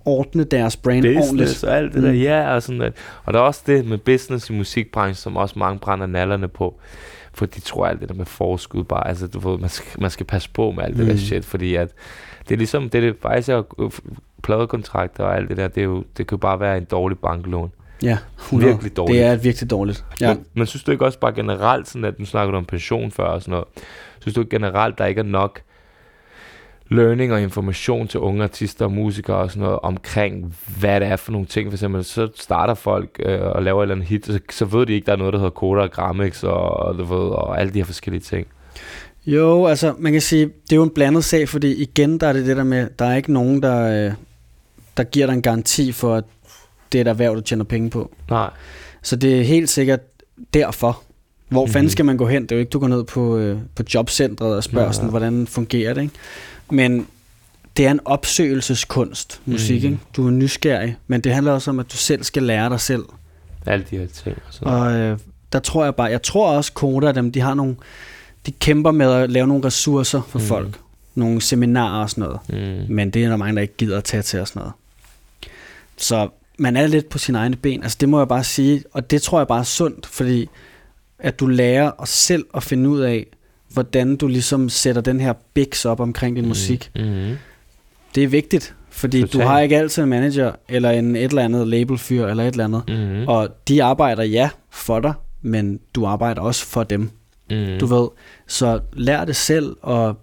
ordne 0.06 0.44
deres 0.44 0.78
brand 0.78 1.06
ordentligt. 1.06 1.20
Business 1.32 1.64
og 1.64 1.78
alt 1.78 1.94
det 1.94 2.04
der, 2.04 2.12
Mm. 2.12 2.18
ja. 2.18 2.54
Og, 2.56 2.64
sådan 2.64 2.82
at, 2.82 2.94
og 3.26 3.34
der 3.34 3.40
er 3.40 3.44
også 3.44 3.62
det 3.68 3.86
med 3.86 3.98
business 3.98 4.50
i 4.50 4.54
musikbranchen, 4.54 5.16
som 5.16 5.38
også 5.38 5.60
mange 5.60 5.80
brænder 5.80 6.06
nallerne 6.08 6.48
på. 6.48 6.80
For 7.34 7.46
de 7.46 7.60
tror 7.62 7.86
alt 7.88 8.00
det 8.02 8.10
der 8.10 8.16
med 8.16 8.26
forskud 8.26 8.84
bare, 8.84 9.08
altså 9.08 9.28
du 9.28 9.50
ved, 9.50 9.60
man 9.60 9.70
skal, 9.70 10.02
man 10.02 10.10
skal 10.12 10.26
passe 10.26 10.50
på 10.54 10.72
med 10.72 10.84
alt 10.84 10.98
det 10.98 11.06
Mm. 11.06 11.12
der 11.12 11.18
shit, 11.18 11.46
fordi 11.46 11.76
at 11.76 11.92
det 12.50 12.56
er 12.56 12.58
ligesom, 12.58 12.90
det 12.90 13.04
er 13.04 13.14
faktisk 13.22 13.50
er 13.50 13.90
pladekontrakter 14.44 15.24
og 15.24 15.36
alt 15.36 15.50
det 15.50 15.58
der, 15.58 15.68
det, 15.68 15.82
er 15.82 15.86
jo, 15.86 16.04
det 16.18 16.28
kan 16.28 16.36
jo 16.36 16.40
bare 16.40 16.60
være 16.60 16.78
en 16.78 16.84
dårlig 16.84 17.18
banklån. 17.18 17.72
Ja, 18.04 18.18
100. 18.40 18.72
Virkelig 18.72 18.98
dårligt. 18.98 19.18
Det 19.18 19.26
er 19.26 19.36
virkelig 19.36 19.70
dårligt. 19.70 20.06
Ja. 20.22 20.34
Men, 20.34 20.46
men 20.54 20.68
synes 20.68 20.84
du 20.84 20.92
ikke 20.92 21.06
også 21.06 21.20
bare 21.20 21.34
generelt, 21.34 21.88
sådan 21.88 22.06
at 22.06 22.20
nu 22.20 22.26
snakker 22.26 22.52
du 22.52 22.58
om 22.58 22.66
pension 22.66 23.12
før 23.12 23.24
og 23.24 23.42
sådan 23.42 23.52
noget, 23.52 23.66
synes 24.20 24.36
du 24.36 24.42
ikke 24.42 24.52
generelt, 24.52 24.98
der 24.98 25.06
ikke 25.06 25.20
er 25.20 25.26
nok 25.26 25.62
learning 26.88 27.34
og 27.34 27.42
information 27.42 28.08
til 28.08 28.20
unge 28.20 28.44
artister 28.44 28.86
og 28.86 28.92
musikere 28.92 29.38
og 29.38 29.52
sådan 29.52 29.64
noget 29.64 29.80
omkring, 29.84 30.56
hvad 30.80 31.00
det 31.00 31.08
er 31.08 31.16
for 31.16 31.32
nogle 31.32 31.48
ting. 31.48 31.70
For 31.70 31.76
eksempel, 31.76 32.04
så 32.04 32.30
starter 32.36 32.74
folk 32.74 33.10
øh, 33.20 33.42
og 33.42 33.64
laver 33.64 33.82
et 33.82 33.84
eller 33.84 33.96
andet 33.96 34.08
hit, 34.08 34.26
så, 34.26 34.40
så 34.50 34.66
ved 34.66 34.86
de 34.86 34.94
ikke, 34.94 35.06
der 35.06 35.12
er 35.12 35.16
noget, 35.16 35.34
der 35.34 35.40
hedder 35.40 35.50
Koda 35.50 35.82
og 35.82 35.92
Grammix 35.92 36.44
og, 36.44 36.70
og, 36.70 36.98
du 36.98 37.04
ved, 37.04 37.30
og 37.30 37.60
alle 37.60 37.74
de 37.74 37.80
her 37.80 37.86
forskellige 37.86 38.22
ting. 38.22 38.48
Jo, 39.26 39.66
altså 39.66 39.94
man 39.98 40.12
kan 40.12 40.22
sige, 40.22 40.46
det 40.46 40.72
er 40.72 40.76
jo 40.76 40.84
en 40.84 40.90
blandet 40.90 41.24
sag, 41.26 41.50
fordi 41.50 41.74
igen, 41.74 42.18
der 42.18 42.28
er 42.28 42.34
det 42.34 42.46
det 42.46 42.58
der 42.58 42.64
med, 42.64 42.88
der 43.00 43.06
er 43.06 43.16
ikke 43.16 43.34
nogen, 43.34 43.62
der, 43.64 44.06
øh, 44.08 44.14
der 44.98 45.04
giver 45.04 45.26
dig 45.26 45.34
en 45.34 45.42
garanti 45.42 45.92
for, 45.92 46.16
at 46.16 46.24
det 46.92 46.98
er 46.98 47.02
et 47.02 47.08
erhverv, 47.08 47.36
du 47.36 47.42
tjener 47.42 47.64
penge 47.64 47.90
på. 47.90 48.12
Nej. 48.30 48.50
Så 49.02 49.16
det 49.16 49.40
er 49.40 49.44
helt 49.44 49.70
sikkert 49.70 50.00
derfor. 50.54 51.02
Hvor 51.50 51.62
mm-hmm. 51.62 51.74
fanden 51.74 51.86
Mhm. 51.86 51.92
skal 51.92 52.06
man 52.06 52.18
gå 52.18 52.28
hen? 52.28 52.44
Det 52.44 52.52
er 52.52 52.56
jo 52.56 52.60
ikke, 52.60 52.70
du 52.70 52.80
går 52.80 52.88
ned 52.88 53.04
på, 53.04 53.38
øh, 53.38 53.58
på 53.76 53.84
jobcentret 53.94 54.56
og 54.56 54.64
spørger 54.64 54.88
Nej, 54.88 54.94
sådan, 54.94 55.10
hvordan 55.10 55.48
fungerer 55.48 55.94
det, 55.94 56.02
ikke? 56.02 56.14
Men 56.72 57.08
det 57.78 57.86
er 57.88 57.92
en 57.92 58.00
opsøgelseskunst, 58.06 59.42
musik, 59.46 59.84
Mhm. 59.84 59.92
ikke? 59.92 60.04
Du 60.16 60.28
er 60.28 60.32
nysgerrig, 60.32 60.98
men 61.08 61.22
det 61.22 61.34
handler 61.34 61.52
også 61.52 61.72
om, 61.72 61.80
at 61.80 61.92
du 61.92 61.98
selv 61.98 62.24
skal 62.24 62.44
lære 62.44 62.70
dig 62.70 62.80
selv. 62.80 63.04
Alle 63.66 63.86
de 63.92 63.98
her 63.98 64.08
ting. 64.08 64.36
Og 64.48 64.54
sådan 64.54 64.74
noget. 64.74 64.94
Og 64.96 65.00
øh, 65.00 65.18
der 65.54 65.60
tror 65.60 65.84
jeg 65.84 65.96
bare, 65.96 66.08
jeg 66.08 66.22
tror 66.22 66.50
også, 66.52 66.74
Koda 66.74 67.12
dem, 67.12 67.32
de 67.32 67.40
har 67.40 67.54
nogle, 67.54 67.76
de 68.46 68.52
kæmper 68.52 68.92
med 68.92 69.12
at 69.12 69.32
lave 69.32 69.48
nogle 69.48 69.66
ressourcer 69.66 70.22
for 70.22 70.40
mm. 70.40 70.46
folk. 70.46 70.80
Nogle 71.16 71.42
seminarer 71.42 72.02
og 72.02 72.10
sådan 72.10 72.24
noget. 72.24 72.40
Mm. 72.50 72.96
Men 72.96 73.10
det 73.10 73.24
er 73.24 73.30
der 73.30 73.36
mange, 73.36 73.56
der 73.56 73.62
ikke 73.62 73.78
gider 73.78 73.98
at 73.98 74.04
tage 74.04 74.24
til 74.24 74.40
og 74.40 74.48
sådan 74.48 74.60
noget. 74.60 74.74
Så 75.98 76.30
man 76.58 76.78
er 76.78 76.88
lidt 76.88 77.10
på 77.10 77.18
sine 77.18 77.38
egne 77.38 77.56
ben. 77.56 77.84
Altså 77.84 77.98
det 78.02 78.10
må 78.10 78.20
jeg 78.20 78.28
bare 78.28 78.44
sige, 78.44 78.84
og 78.92 79.12
det 79.12 79.22
tror 79.22 79.40
jeg 79.40 79.48
bare 79.48 79.60
er 79.60 79.64
sundt, 79.64 80.06
fordi 80.06 80.50
at 81.20 81.40
du 81.40 81.48
lærer 81.48 81.92
os 81.98 82.10
selv 82.10 82.46
at 82.56 82.64
finde 82.64 82.90
ud 82.90 83.00
af, 83.00 83.26
hvordan 83.70 84.16
du 84.16 84.28
ligesom 84.28 84.70
sætter 84.70 85.02
den 85.02 85.20
her 85.20 85.34
biks 85.54 85.86
op 85.86 86.00
omkring 86.00 86.36
din 86.36 86.44
mm. 86.44 86.48
musik. 86.48 86.92
Mm. 86.96 87.36
Det 88.16 88.24
er 88.24 88.28
vigtigt, 88.28 88.76
fordi 88.90 89.22
Total. 89.22 89.42
du 89.42 89.46
har 89.46 89.60
ikke 89.60 89.78
altid 89.78 90.04
en 90.04 90.10
manager, 90.10 90.52
eller 90.70 90.92
en 90.92 91.16
et 91.16 91.24
eller 91.24 91.42
andet 91.42 91.68
labelfyr, 91.68 92.26
eller 92.26 92.44
et 92.44 92.52
eller 92.52 92.64
andet. 92.64 92.84
Mm. 92.88 93.28
Og 93.28 93.50
de 93.68 93.84
arbejder, 93.84 94.24
ja, 94.24 94.50
for 94.70 95.00
dig, 95.00 95.14
men 95.42 95.80
du 95.96 96.06
arbejder 96.06 96.42
også 96.42 96.66
for 96.66 96.84
dem. 96.84 97.10
Mm. 97.50 97.80
Du 97.80 97.86
ved, 97.86 98.08
så 98.48 98.80
lær 98.94 99.26
det 99.26 99.36
selv 99.36 99.76
og, 99.82 100.16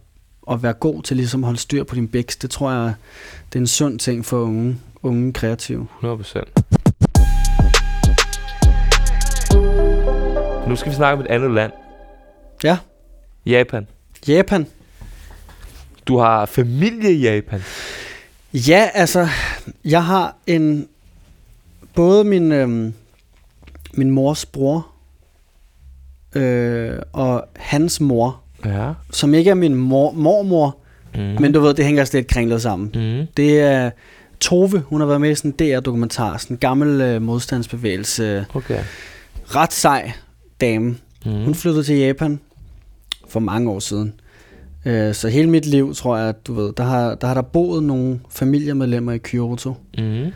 og 0.43 0.63
være 0.63 0.73
god 0.73 1.03
til 1.03 1.17
ligesom 1.17 1.45
at 1.45 1.47
holde 1.47 1.61
styr 1.61 1.85
på 1.85 1.95
din 1.95 2.09
biks. 2.09 2.37
Det 2.37 2.51
tror 2.51 2.71
jeg, 2.71 2.95
det 3.53 3.59
er 3.59 3.61
en 3.61 3.67
sund 3.67 3.99
ting 3.99 4.25
for 4.25 4.39
unge, 4.39 4.79
unge 5.03 5.33
kreative. 5.33 5.87
100%. 6.03 6.07
Nu 10.69 10.77
skal 10.77 10.91
vi 10.91 10.97
snakke 10.97 11.19
om 11.19 11.21
et 11.21 11.27
andet 11.31 11.51
land. 11.51 11.73
Ja. 12.65 12.79
Japan. 13.47 13.87
Japan. 14.29 14.67
Du 16.07 16.19
har 16.19 16.47
familie 16.47 17.13
i 17.13 17.21
Japan. 17.21 17.63
Ja, 18.53 18.91
altså, 18.95 19.29
jeg 19.85 20.05
har 20.05 20.37
en, 20.47 20.89
både 21.95 22.25
min, 22.25 22.53
øhm, 22.53 22.95
min 23.93 24.11
mors 24.11 24.47
bror 24.47 24.87
øh, 26.35 26.99
og 27.13 27.45
hans 27.57 28.01
mor, 28.01 28.41
Ja. 28.65 28.93
som 29.11 29.35
ikke 29.35 29.51
er 29.51 29.55
min 29.55 29.75
mor, 29.75 30.13
mormor, 30.13 30.77
Mm. 31.15 31.21
men 31.21 31.53
du 31.53 31.61
ved, 31.61 31.75
det 31.75 31.85
hænger 31.85 32.05
slet 32.05 32.27
kringlet 32.27 32.63
sammen. 32.63 32.91
Mm. 32.95 33.27
Det 33.37 33.61
er 33.61 33.91
Tove, 34.41 34.79
hun 34.87 35.01
har 35.01 35.07
været 35.07 35.21
med 35.21 35.31
i 35.31 35.35
sådan 35.35 35.51
en 35.51 35.57
DR-dokumentar, 35.59 36.37
sådan 36.37 36.55
en 36.55 36.59
gammel 36.59 37.01
øh, 37.01 37.23
modstandsbevægelse, 37.23 38.47
Okay. 38.55 38.81
ret 39.47 39.73
sej 39.73 40.13
dame. 40.61 40.97
Mm. 41.27 41.45
Hun 41.45 41.55
flyttede 41.55 41.85
til 41.85 41.97
Japan 41.97 42.41
for 43.29 43.41
mange 43.41 43.71
år 43.71 43.79
siden. 43.79 44.13
Øh, 44.85 45.15
Så 45.15 45.29
hele 45.29 45.51
mit 45.51 45.67
liv, 45.67 45.95
tror 45.95 46.17
jeg, 46.17 46.29
at 46.29 46.47
du 46.47 46.55
ved, 46.55 46.73
der 46.77 46.83
har, 46.85 47.15
der 47.15 47.27
har 47.27 47.35
der 47.35 47.43
boet 47.43 47.83
nogle 47.83 48.21
familiemedlemmer 48.31 49.13
i 49.13 49.19
Kyoto. 49.19 49.75
Mm. 49.99 50.27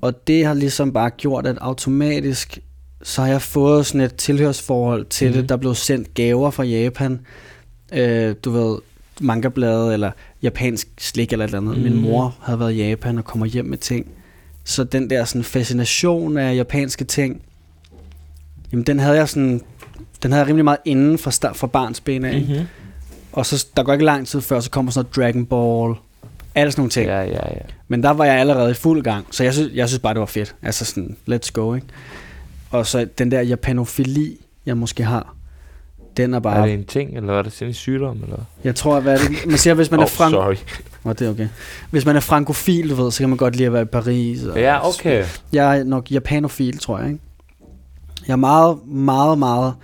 Og 0.00 0.26
det 0.26 0.46
har 0.46 0.54
ligesom 0.54 0.92
bare 0.92 1.10
gjort, 1.10 1.46
at 1.46 1.58
automatisk, 1.60 2.58
så 3.02 3.22
har 3.22 3.28
jeg 3.28 3.42
fået 3.42 3.86
sådan 3.86 4.00
et 4.00 4.14
tilhørsforhold 4.14 5.04
til 5.04 5.28
Mhm. 5.28 5.36
mm. 5.36 5.40
det. 5.42 5.48
Der 5.48 5.56
blev 5.56 5.74
sendt 5.74 6.14
gaver 6.14 6.50
fra 6.50 6.62
Japan. 6.64 7.20
Øh, 7.92 8.34
du 8.44 8.50
ved, 8.50 8.78
mangablade 9.20 9.92
eller 9.92 10.10
japansk 10.42 10.88
slik 11.00 11.32
eller 11.32 11.44
et 11.44 11.48
eller 11.48 11.58
andet. 11.60 11.76
Mm. 11.76 11.82
Min 11.82 11.92
Mhm. 11.92 12.02
mor 12.02 12.36
havde 12.42 12.60
været 12.60 12.72
i 12.72 12.76
Japan 12.88 13.18
og 13.18 13.24
kommer 13.24 13.46
hjem 13.46 13.64
med 13.64 13.78
ting. 13.78 14.06
Så 14.64 14.84
den 14.84 15.10
der 15.10 15.24
sådan 15.24 15.44
fascination 15.44 16.36
af 16.36 16.54
japanske 16.56 17.04
ting, 17.04 17.42
jamen 18.72 18.84
den 18.86 18.98
havde 19.00 19.16
jeg 19.16 19.28
sådan, 19.28 19.60
den 20.22 20.32
havde 20.32 20.40
jeg 20.40 20.48
rimelig 20.48 20.64
meget 20.64 20.78
inden 20.84 21.18
fra, 21.18 21.30
start, 21.30 21.56
fra 21.56 21.66
barns 21.66 22.00
ben 22.00 22.24
af. 22.24 22.40
Mm. 22.40 22.46
Mm-hmm. 22.48 22.66
Og 23.32 23.46
så 23.46 23.66
der 23.76 23.82
går 23.82 23.92
ikke 23.92 24.04
lang 24.04 24.26
tid 24.26 24.40
før, 24.40 24.60
så 24.60 24.70
kommer 24.70 24.92
sådan 24.92 25.08
noget 25.16 25.16
Dragon 25.34 25.46
Ball, 25.46 25.94
alle 26.54 26.72
sådan 26.72 26.80
nogle 26.80 26.90
ting. 26.90 27.06
Ja, 27.06 27.20
ja, 27.20 27.52
ja. 27.54 27.60
Men 27.88 28.02
der 28.02 28.10
var 28.10 28.24
jeg 28.24 28.34
allerede 28.40 28.70
i 28.70 28.74
fuld 28.74 29.02
gang, 29.02 29.26
så 29.30 29.44
jeg 29.44 29.54
synes, 29.54 29.70
jeg 29.74 29.88
synes 29.88 30.00
bare, 30.00 30.14
det 30.14 30.20
var 30.20 30.26
fedt. 30.26 30.54
Altså 30.62 30.84
sådan, 30.84 31.16
let's 31.30 31.50
go, 31.52 31.74
ikke? 31.74 31.86
Og 32.70 32.86
så 32.86 33.08
den 33.18 33.30
der 33.30 33.40
japanofili, 33.40 34.36
jeg 34.66 34.76
måske 34.76 35.04
har, 35.04 35.34
den 36.16 36.34
er 36.34 36.36
Er 36.36 36.40
bare... 36.40 36.66
det 36.66 36.74
en 36.74 36.84
ting, 36.84 37.16
eller 37.16 37.32
er 37.32 37.42
det 37.42 37.52
sådan 37.52 37.68
en 37.68 37.74
sygdom? 37.74 38.22
Eller? 38.22 38.38
Jeg 38.64 38.74
tror, 38.74 39.00
hvad 39.00 39.14
er 39.14 39.28
det? 39.28 39.46
Man 39.46 39.58
siger, 39.58 39.74
hvis 39.74 39.90
man 39.90 40.00
oh, 40.00 40.04
er 40.04 40.08
frank... 40.08 40.32
sorry. 40.32 40.56
Oh, 41.04 41.12
det 41.12 41.26
er 41.26 41.30
okay. 41.30 41.48
Hvis 41.90 42.06
man 42.06 42.16
er 42.16 42.20
frankofil, 42.20 42.90
du 42.90 42.94
ved, 42.94 43.10
så 43.10 43.18
kan 43.18 43.28
man 43.28 43.38
godt 43.38 43.56
lide 43.56 43.66
at 43.66 43.72
være 43.72 43.82
i 43.82 43.84
Paris. 43.84 44.44
Og... 44.44 44.58
Ja, 44.58 44.88
okay. 44.88 45.24
Jeg 45.52 45.78
er 45.78 45.84
nok 45.84 46.10
japanofil, 46.10 46.78
tror 46.78 46.98
jeg, 46.98 47.08
ikke? 47.08 47.20
Jeg 48.26 48.32
er 48.32 48.36
meget, 48.36 48.78
meget, 48.86 49.38
meget 49.38 49.74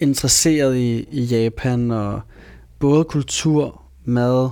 interesseret 0.00 0.76
i, 0.76 1.06
i 1.10 1.22
Japan, 1.24 1.90
og 1.90 2.20
både 2.78 3.04
kultur, 3.04 3.82
mad, 4.04 4.48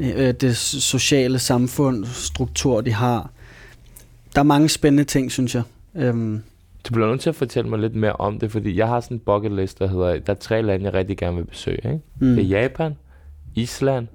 øh, 0.00 0.34
det 0.34 0.56
sociale 0.56 1.38
samfund, 1.38 2.04
struktur, 2.06 2.80
de 2.80 2.92
har. 2.92 3.30
Der 4.34 4.40
er 4.40 4.44
mange 4.44 4.68
spændende 4.68 5.04
ting, 5.04 5.32
synes 5.32 5.54
jeg. 5.54 5.62
Øhm, 5.94 6.42
Du 6.88 6.94
bliver 6.94 7.08
nødt 7.08 7.20
til 7.20 7.28
at 7.28 7.36
fortælle 7.36 7.70
mig 7.70 7.78
lidt 7.78 7.94
mere 7.94 8.12
om 8.12 8.38
det, 8.38 8.52
fordi 8.52 8.76
jeg 8.76 8.88
har 8.88 9.00
sådan 9.00 9.16
en 9.16 9.20
bucket 9.20 9.52
list, 9.52 9.78
der 9.78 9.86
hedder, 9.86 10.18
der 10.18 10.32
er 10.32 10.36
tre 10.36 10.62
lande, 10.62 10.84
jeg 10.84 10.94
rigtig 10.94 11.16
gerne 11.16 11.36
vil 11.36 11.44
besøge. 11.44 11.76
Ikke? 11.76 12.00
mm. 12.18 12.36
Det 12.36 12.44
er 12.44 12.48
Japan, 12.48 12.96
Island, 13.54 14.06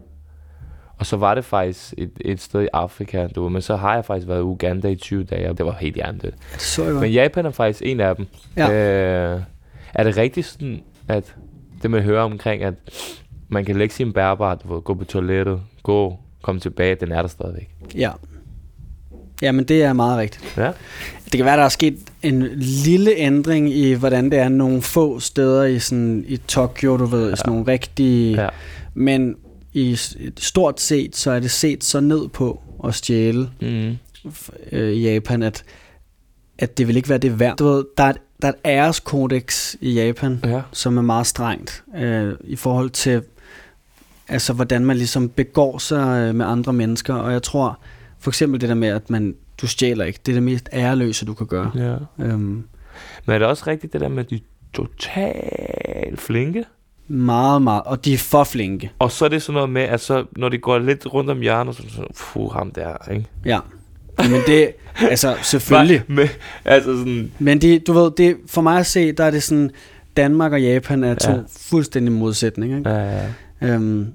og 0.98 1.06
så 1.06 1.18
var 1.18 1.36
det 1.36 1.46
faktisk 1.46 1.94
et, 1.98 2.12
et 2.22 2.41
sted 2.41 2.62
i 2.62 2.68
Afrika, 2.74 3.28
du 3.28 3.44
ved, 3.44 3.50
men 3.50 3.62
så 3.62 3.76
har 3.76 3.96
jeg 3.96 4.06
faktisk 4.06 4.28
været 4.28 4.40
i 4.40 4.44
Uganda 4.44 4.88
i 4.88 4.96
20 4.96 5.24
dage, 5.24 5.50
og 5.50 5.58
det 5.58 5.66
var 5.66 5.76
helt 5.80 5.96
hjernedødt. 5.96 6.36
Det 6.54 6.62
så 6.62 6.84
jeg 6.84 6.91
godt. 6.91 7.02
Men 7.02 7.12
Japan 7.12 7.46
er 7.46 7.52
faktisk 7.52 7.82
en 7.86 8.00
af 8.00 8.16
dem. 8.16 8.28
Ja. 8.58 8.72
Øh, 9.34 9.41
er 9.94 10.04
det 10.04 10.18
rigtigt 10.18 10.46
sådan, 10.46 10.84
at 11.08 11.36
det 11.82 11.91
man 11.91 12.02
hører 12.02 12.22
omkring, 12.22 12.64
at 12.64 12.74
man 13.50 13.66
kan 13.66 13.76
lægge 13.76 13.94
sin 13.94 14.14
bærbar, 14.14 14.56
du 14.56 14.74
ved, 14.74 14.82
gå 14.82 14.94
på 14.94 15.06
toilettet, 15.06 15.62
gå, 15.84 16.20
komme 16.41 16.62
tilbage, 16.62 16.96
den 16.96 17.12
er 17.12 17.22
der 17.22 17.30
stadigvæk. 17.30 17.76
Ja. 17.96 18.12
Ja, 19.41 19.52
men 19.52 19.66
det 19.66 19.84
er 19.84 19.94
meget 19.94 20.18
rigtigt. 20.18 20.53
Ja. 20.57 20.72
Det 21.26 21.32
kan 21.38 21.45
være, 21.45 21.57
der 21.57 21.64
er 21.64 21.70
sket 21.70 21.98
en 22.24 22.48
lille 22.86 23.16
ændring 23.16 23.74
i, 23.74 23.94
hvordan 23.94 24.32
det 24.32 24.40
er 24.40 24.49
nogle 24.49 24.82
få 24.82 25.20
steder 25.20 25.64
i, 25.64 25.80
sådan, 25.80 26.26
i 26.28 26.38
Tokyo, 26.38 26.98
du 26.98 27.06
ved, 27.06 27.30
ja. 27.30 27.36
sådan 27.36 27.53
nogle 27.53 27.68
rigtige... 27.72 28.41
Ja. 28.41 28.49
Men 28.94 29.36
i 29.74 29.98
stort 30.38 30.82
set, 30.82 31.16
så 31.16 31.32
er 31.32 31.40
det 31.40 31.52
set 31.52 31.84
så 31.84 31.99
ned 31.99 32.28
på 32.28 32.61
at 32.84 32.95
stjæle 32.95 33.49
Mm. 33.61 33.98
øh, 34.72 34.91
i 34.94 35.11
Japan, 35.14 35.44
at, 35.44 35.64
at 36.57 36.78
det 36.78 36.88
vil 36.88 36.95
ikke 36.98 37.10
være 37.10 37.18
det 37.18 37.40
værd. 37.40 37.57
Du 37.57 37.68
ved, 37.68 37.86
der 37.98 38.03
er 38.03 38.10
et, 38.10 38.18
der 38.41 38.48
er 38.48 38.52
et 38.52 38.57
æreskodex 38.66 39.76
i 39.82 39.94
Japan, 39.94 40.40
Ja. 40.44 40.61
som 40.72 40.98
er 40.98 41.02
meget 41.02 41.28
strengt 41.28 41.84
øh, 41.98 42.34
i 42.44 42.56
forhold 42.56 42.90
til, 42.90 43.22
altså 44.28 44.53
hvordan 44.53 44.86
man 44.86 44.98
ligesom 44.98 45.30
begår 45.30 45.78
sig 45.78 46.28
øh, 46.30 46.36
med 46.36 46.45
andre 46.45 46.74
mennesker. 46.74 47.14
Og 47.14 47.32
jeg 47.32 47.44
tror, 47.44 47.80
for 48.20 48.32
eksempel 48.32 48.62
det 48.62 48.70
der 48.70 48.76
med, 48.76 48.88
at 48.88 49.10
man, 49.10 49.36
du 49.62 49.68
stjæler 49.68 50.06
ikke, 50.06 50.20
det 50.26 50.32
er 50.32 50.36
det 50.36 50.44
mest 50.44 50.70
æreløse, 50.74 51.26
du 51.26 51.34
kan 51.34 51.48
gøre. 51.48 51.72
ja. 51.76 52.26
Øhm, 52.26 52.64
Men 53.26 53.36
er 53.36 53.38
det 53.38 53.48
også 53.48 53.64
rigtigt 53.68 53.94
det 53.94 54.02
der 54.02 54.08
med, 54.10 54.24
at 54.24 54.30
de 54.30 54.36
er 54.36 54.40
totalt 54.74 56.22
flinke? 56.22 56.66
meget, 57.12 57.62
meget, 57.62 57.84
og 57.86 58.06
de 58.06 58.14
er 58.14 58.18
for 58.18 58.44
flinke. 58.44 58.91
Og 59.00 59.12
så 59.12 59.26
er 59.26 59.30
det 59.30 59.41
sådan 59.41 59.54
noget 59.54 59.70
med, 59.70 59.82
at 59.82 60.02
så, 60.02 60.26
når 60.38 60.50
de 60.50 60.58
går 60.58 60.80
lidt 60.80 61.14
rundt 61.14 61.30
om 61.30 61.40
hjørnet, 61.40 61.76
så 61.76 61.82
er 61.84 61.86
det 61.86 61.94
sådan, 61.96 62.10
puh, 62.20 62.52
ham 62.52 62.72
der, 62.72 63.12
ikke? 63.12 63.26
Ja. 63.46 63.60
Men 64.18 64.41
det, 64.48 64.72
altså 65.02 65.36
selvfølgelig. 65.52 66.04
Med, 66.08 66.28
altså 66.66 66.98
sådan, 66.98 67.32
Men 67.40 67.62
de, 67.62 67.80
du 67.80 67.94
ved, 67.94 68.12
det, 68.18 68.38
for 68.48 68.62
mig 68.62 68.80
at 68.80 68.86
se, 68.86 69.12
der 69.12 69.24
er 69.24 69.32
det 69.32 69.44
sådan, 69.44 69.72
Danmark 70.18 70.52
og 70.52 70.62
Japan 70.62 71.04
er 71.04 71.16
to 71.16 71.32
ja. 71.32 71.40
fuldstændig 71.58 72.14
modsætninger. 72.14 72.78
Ikke? 72.78 72.90
ja, 72.90 73.28
ja. 73.62 73.74
Øhm, 73.74 74.08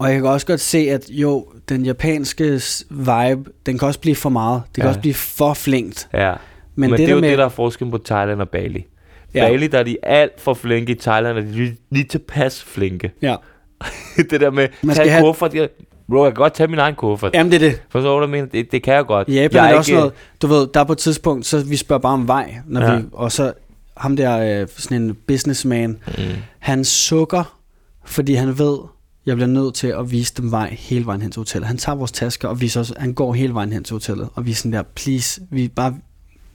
og 0.00 0.08
jeg 0.12 0.20
kan 0.20 0.26
også 0.30 0.46
godt 0.46 0.60
se, 0.60 0.78
at 0.78 1.04
jo, 1.10 1.46
den 1.68 1.84
japanske 1.84 2.60
vibe, 2.90 3.50
den 3.66 3.78
kan 3.78 3.88
også 3.88 4.00
blive 4.00 4.16
for 4.16 4.28
meget. 4.30 4.62
Det 4.66 4.74
kan 4.74 4.84
Ja. 4.84 4.88
også 4.88 5.00
blive 5.00 5.14
for 5.14 5.54
flinkt. 5.54 6.08
ja. 6.12 6.32
Men, 6.74 6.90
Men, 6.90 6.90
det, 6.90 6.98
det 6.98 7.08
er 7.08 7.14
jo 7.14 7.20
med, 7.20 7.30
det, 7.30 7.38
der 7.38 7.44
er 7.44 7.48
forskellen 7.48 7.90
på 7.90 7.98
Thailand 7.98 8.40
og 8.40 8.48
Bali. 8.48 8.86
Ja. 9.34 9.44
Ja. 9.44 9.50
Bali, 9.50 9.66
der 9.66 9.78
er 9.78 9.82
de 9.82 9.96
alt 10.02 10.40
for 10.40 10.54
flinke. 10.54 10.92
I 10.92 10.94
Thailand 10.94 11.38
er 11.38 11.42
de 11.42 11.52
lige, 11.52 11.76
lige 11.90 12.04
tilpas 12.04 12.62
flinke. 12.64 13.12
Ja. 13.22 13.36
det 14.30 14.40
der 14.40 14.50
med, 14.50 14.68
Man 14.82 14.96
skal 14.96 15.08
have- 15.08 15.22
kuffert. 15.22 15.54
Jeg, 15.54 15.68
bro, 16.10 16.24
jeg 16.24 16.32
kan 16.32 16.42
godt 16.42 16.54
tage 16.54 16.66
min 16.66 16.78
egen 16.78 16.94
kuffert. 16.94 17.34
Jamen, 17.34 17.52
det 17.52 17.62
er 17.62 17.68
det. 17.70 17.82
Forstår 17.90 18.20
du, 18.20 18.26
hvad 18.26 18.38
jeg 18.38 18.44
mener? 18.44 18.62
Det, 18.62 18.72
det 18.72 18.82
kan 18.82 18.94
jeg 18.94 19.04
godt. 19.04 19.28
I 19.28 19.32
Japan 19.34 19.56
jeg 19.56 19.64
er 19.64 19.68
det 19.68 19.78
også 19.78 19.92
ikke- 19.92 19.98
noget, 19.98 20.12
du 20.42 20.46
ved, 20.46 20.66
der 20.74 20.80
er 20.80 20.84
på 20.84 20.92
et 20.92 20.98
tidspunkt, 20.98 21.46
så 21.46 21.64
vi 21.64 21.76
spørger 21.76 22.00
bare 22.00 22.12
om 22.14 22.28
vej, 22.28 22.54
når 22.66 22.80
Ja. 22.80 22.90
ja. 22.92 22.98
vi, 22.98 23.04
og 23.12 23.32
så 23.32 23.52
ham 23.96 24.16
der, 24.16 24.60
øh, 24.62 24.68
sådan 24.76 25.02
en 25.02 25.16
businessman, 25.26 25.98
Mm. 26.06 26.24
han 26.58 26.84
sukker, 26.84 27.58
fordi 28.04 28.34
han 28.34 28.58
ved, 28.58 28.78
jeg 29.26 29.36
bliver 29.36 29.48
nødt 29.48 29.74
til 29.74 29.86
at 29.86 30.10
vise 30.10 30.34
dem 30.36 30.50
vej 30.50 30.76
hele 30.78 31.06
vejen 31.06 31.22
hen 31.22 31.30
til 31.30 31.40
hotellet. 31.40 31.66
Han 31.68 31.78
tager 31.78 31.96
vores 31.96 32.12
tasker 32.12 32.48
og 32.48 32.60
viser 32.60 32.80
os, 32.80 32.92
han 32.96 33.12
går 33.14 33.32
hele 33.34 33.54
vejen 33.54 33.72
hen 33.72 33.84
til 33.84 33.94
hotellet, 33.94 34.28
og 34.34 34.46
vi 34.46 34.50
er 34.50 34.54
sådan 34.54 34.72
der, 34.72 34.82
please, 34.82 35.40
vi 35.50 35.68
bare, 35.68 35.96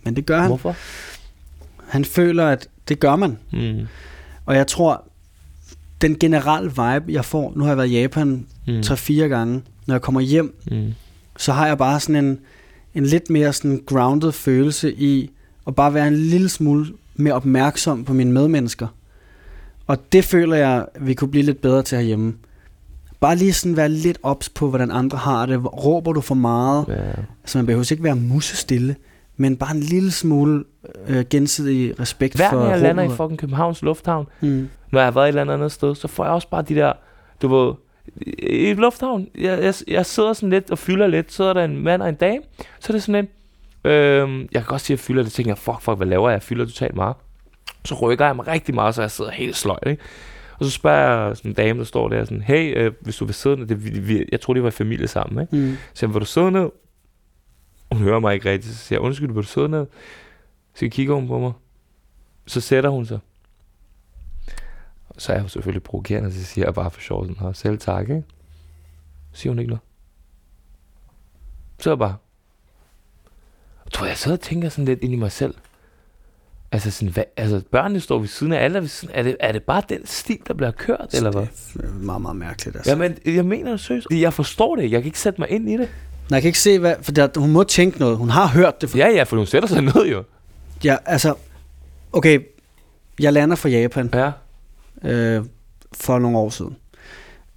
men 0.03 0.15
det 0.15 0.26
gør 0.26 0.39
han. 0.39 0.48
Hvorfor? 0.48 0.76
Han 1.88 2.06
føler, 2.06 2.45
at 2.48 2.68
det 2.88 2.99
gør 2.99 3.15
man. 3.15 3.38
Mm. 3.53 3.88
Og 4.45 4.56
jeg 4.56 4.68
tror, 4.68 5.03
den 6.02 6.19
generelle 6.19 6.69
vibe, 6.69 7.14
jeg 7.14 7.26
får, 7.26 7.53
nu 7.56 7.64
har 7.64 7.69
jeg 7.69 7.77
været 7.77 7.88
i 7.89 8.02
Japan 8.02 8.45
Mm. 8.68 8.80
3-4 8.80 9.14
gange, 9.14 9.61
når 9.85 9.95
jeg 9.95 10.02
kommer 10.02 10.22
hjem, 10.22 10.56
Mm. 10.72 10.94
så 11.38 11.53
har 11.53 11.68
jeg 11.68 11.77
bare 11.77 11.99
sådan 11.99 12.26
en, 12.26 12.39
en 12.95 13.06
lidt 13.06 13.30
mere 13.30 13.53
sådan 13.53 13.84
grounded 13.85 14.31
følelse 14.31 14.94
i 14.94 15.30
at 15.68 15.76
bare 15.76 15.94
være 15.94 16.07
en 16.07 16.15
lille 16.15 16.49
smule 16.49 16.85
mere 17.15 17.34
opmærksom 17.34 18.06
på 18.06 18.14
mine 18.14 18.31
medmennesker. 18.31 18.88
Og 19.88 20.11
det 20.11 20.26
føler 20.26 20.56
jeg, 20.56 20.85
vi 21.02 21.14
kunne 21.14 21.31
blive 21.31 21.44
lidt 21.45 21.61
bedre 21.61 21.84
til 21.84 21.98
herhjemme. 21.98 22.34
Bare 23.19 23.35
lige 23.35 23.53
sådan 23.53 23.77
være 23.77 23.89
lidt 23.89 24.18
ops 24.23 24.49
på, 24.49 24.69
hvordan 24.69 24.91
andre 24.91 25.18
har 25.18 25.45
det. 25.45 25.85
Råber 25.85 26.14
du 26.14 26.22
for 26.22 26.35
meget? 26.35 26.85
Ja. 26.88 26.94
Altså 27.44 27.57
man 27.57 27.65
behøver 27.65 27.91
ikke 27.91 28.03
være 28.03 28.15
musestille, 28.15 28.95
men 29.38 29.57
bare 29.57 29.76
en 29.76 29.80
lille 29.80 30.11
smule 30.11 30.64
øh, 31.07 31.26
gensidig 31.30 31.99
respekt 31.99 32.35
Hver 32.35 32.49
for 32.49 32.57
gang 32.57 32.69
jeg 32.72 32.80
lander 32.81 33.03
i 33.03 33.10
fucking 33.10 33.39
Københavns 33.39 33.81
Lufthavn, 33.81 34.27
Mm. 34.41 34.69
når 34.91 34.99
jeg 34.99 35.06
har 35.06 35.11
været 35.11 35.26
et 35.26 35.27
eller 35.27 35.41
andet 35.41 35.53
andet 35.53 35.72
sted, 35.72 35.95
så 35.95 36.07
får 36.07 36.23
jeg 36.23 36.34
også 36.34 36.49
bare 36.49 36.61
de 36.61 36.76
der, 36.76 36.94
du 37.41 37.48
ved, 37.48 37.73
i 38.38 38.73
lufthavn, 38.73 39.27
jeg, 39.38 39.64
jeg, 39.64 39.73
jeg 39.88 40.06
sidder 40.06 40.34
sådan 40.34 40.49
lidt 40.49 40.72
og 40.72 40.77
fylder 40.77 41.07
lidt, 41.07 41.34
sidder 41.34 41.53
der 41.53 41.64
en 41.64 41.84
mand 41.84 42.02
og 42.02 42.10
en 42.10 42.15
dame, 42.15 42.41
så 42.80 42.85
er 42.89 42.91
det 42.91 43.03
sådan 43.03 43.27
en, 43.85 43.91
øhm, 43.91 44.39
jeg 44.39 44.48
kan 44.61 44.64
godt 44.65 44.81
sige, 44.81 44.95
at 44.95 44.99
jeg 44.99 45.03
fylder 45.06 45.23
det, 45.23 45.31
tænker 45.31 45.52
jeg, 45.52 45.57
fuck, 45.57 45.81
fuck, 45.81 45.98
hvad 45.98 46.07
laver 46.07 46.30
jeg? 46.30 46.34
Jeg 46.34 46.44
fylder 46.44 46.65
totalt 46.65 46.95
meget. 46.95 47.15
Så 47.85 47.95
rykker 47.95 48.26
jeg 48.26 48.35
mig 48.35 48.48
rigtig 48.48 48.76
meget, 48.76 48.95
så 48.95 49.02
jeg 49.02 49.11
sidder 49.11 49.31
helt 49.31 49.56
sløjt, 49.56 49.84
ikke? 49.88 50.02
Og 50.59 50.65
så 50.65 50.71
spørger 50.71 51.27
jeg 51.27 51.38
sådan 51.38 51.51
en 51.51 51.55
dame, 51.55 51.79
der 51.79 51.85
står 51.85 52.09
der, 52.09 52.25
sådan, 52.25 52.41
hey, 52.41 52.77
øh, 52.77 52.93
hvis 53.01 53.17
du 53.17 53.25
vil 53.25 53.34
sidde 53.34 53.57
ned, 53.57 53.67
det, 53.67 53.85
vi, 53.85 53.99
vi, 53.99 54.25
jeg 54.31 54.41
tror, 54.41 54.53
de 54.53 54.61
var 54.61 54.67
i 54.67 54.71
familie 54.71 55.07
sammen, 55.07 55.41
ikke? 55.41 55.55
Mm. 55.55 55.77
Så 55.93 56.05
jeg, 56.05 56.13
vil 56.13 56.21
du 56.21 56.25
sidde 56.25 56.51
ned? 56.51 56.69
Hun 57.91 58.01
hører 58.01 58.19
mig 58.19 58.34
ikke 58.34 58.49
rigtigt, 58.49 58.73
så 58.73 58.79
siger 58.79 58.99
jeg, 58.99 59.05
undskyld, 59.05 59.27
vil 59.27 59.43
du 59.43 59.47
sidde 59.47 59.69
ned? 59.69 59.85
Så 60.75 60.88
kigger 60.89 61.15
hun 61.15 61.27
på 61.27 61.39
mig. 61.39 61.51
Så 62.47 62.61
sætter 62.61 62.89
hun 62.89 63.05
sig. 63.05 63.19
Så 65.17 65.31
er 65.31 65.35
jeg 65.35 65.43
jo 65.43 65.49
selvfølgelig 65.49 65.84
provokerende, 65.84 66.34
så 66.34 66.43
siger 66.43 66.65
jeg 66.65 66.73
bare 66.73 66.91
for 66.91 67.01
sjov 67.01 67.23
sådan 67.25 67.39
her, 67.39 67.53
selv 67.53 67.77
tak, 67.77 68.09
ikke? 68.09 68.23
Så 69.31 69.41
siger 69.41 69.51
hun 69.51 69.59
ikke 69.59 69.69
noget. 69.69 69.81
Så 71.79 71.89
er 71.89 71.91
jeg 71.91 71.99
bare. 71.99 72.15
Jeg 73.85 73.91
tror, 73.91 74.05
jeg 74.05 74.17
sidder 74.17 74.38
og 74.38 74.41
tænker 74.41 74.69
sådan 74.69 74.85
lidt 74.85 74.99
ind 74.99 75.13
i 75.13 75.15
mig 75.15 75.31
selv. 75.31 75.55
Altså, 76.72 76.91
sådan, 76.91 77.14
hvad, 77.14 77.23
altså 77.38 77.61
børnene 77.72 77.99
står 77.99 78.19
ved 78.19 78.27
siden 78.27 78.53
af 78.53 78.64
alle, 78.64 78.81
ved 78.81 78.88
siden, 78.88 79.14
er, 79.14 79.23
det, 79.23 79.38
er 79.39 79.52
det 79.52 79.64
bare 79.64 79.81
den 79.89 80.06
stil, 80.06 80.38
der 80.48 80.53
bliver 80.53 80.72
kørt, 80.72 81.14
eller 81.14 81.31
hvad? 81.31 81.41
Det 81.73 81.84
er 81.84 81.94
meget, 81.94 82.22
meget 82.22 82.35
mærkeligt. 82.38 82.76
Altså. 82.76 82.91
Jamen, 82.91 83.18
jeg 83.26 83.45
mener 83.45 83.72
det 83.72 83.80
seriøst. 83.80 84.07
Jeg 84.11 84.34
forstår 84.34 84.76
det. 84.76 84.91
Jeg 84.91 85.02
kan 85.02 85.06
ikke 85.06 85.19
sætte 85.19 85.41
mig 85.41 85.49
ind 85.49 85.69
i 85.69 85.72
det. 85.72 85.80
Nej, 85.80 85.88
jeg 86.31 86.41
kan 86.41 86.49
ikke 86.49 86.60
se, 86.60 86.80
hvad, 86.80 86.95
for 87.02 87.11
der, 87.11 87.39
hun 87.39 87.52
må 87.52 87.64
tænke 87.64 87.99
noget. 87.99 88.18
Hun 88.18 88.30
har 88.30 88.48
hørt 88.48 88.81
det. 88.81 88.89
For, 88.89 88.98
Ja, 88.98 89.07
ja, 89.10 89.23
for 89.23 89.38
hun 89.38 89.45
sætter 89.45 89.69
sig 89.69 89.81
ned 89.81 90.06
jo. 90.11 90.23
ja, 90.84 90.95
altså, 91.06 91.34
okay, 92.14 92.39
jeg 93.19 93.34
lander 93.34 93.56
fra 93.56 93.69
Japan 93.69 94.10
Ja. 94.14 94.31
øh, 95.10 95.45
for 95.94 96.19
nogle 96.19 96.38
år 96.38 96.49
siden. 96.49 96.76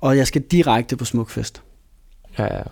Og 0.01 0.17
jeg 0.17 0.27
skal 0.27 0.43
direkte 0.43 0.97
på 0.97 1.05
Smukfest. 1.05 1.63
Ja, 2.39 2.57
ja. 2.57 2.63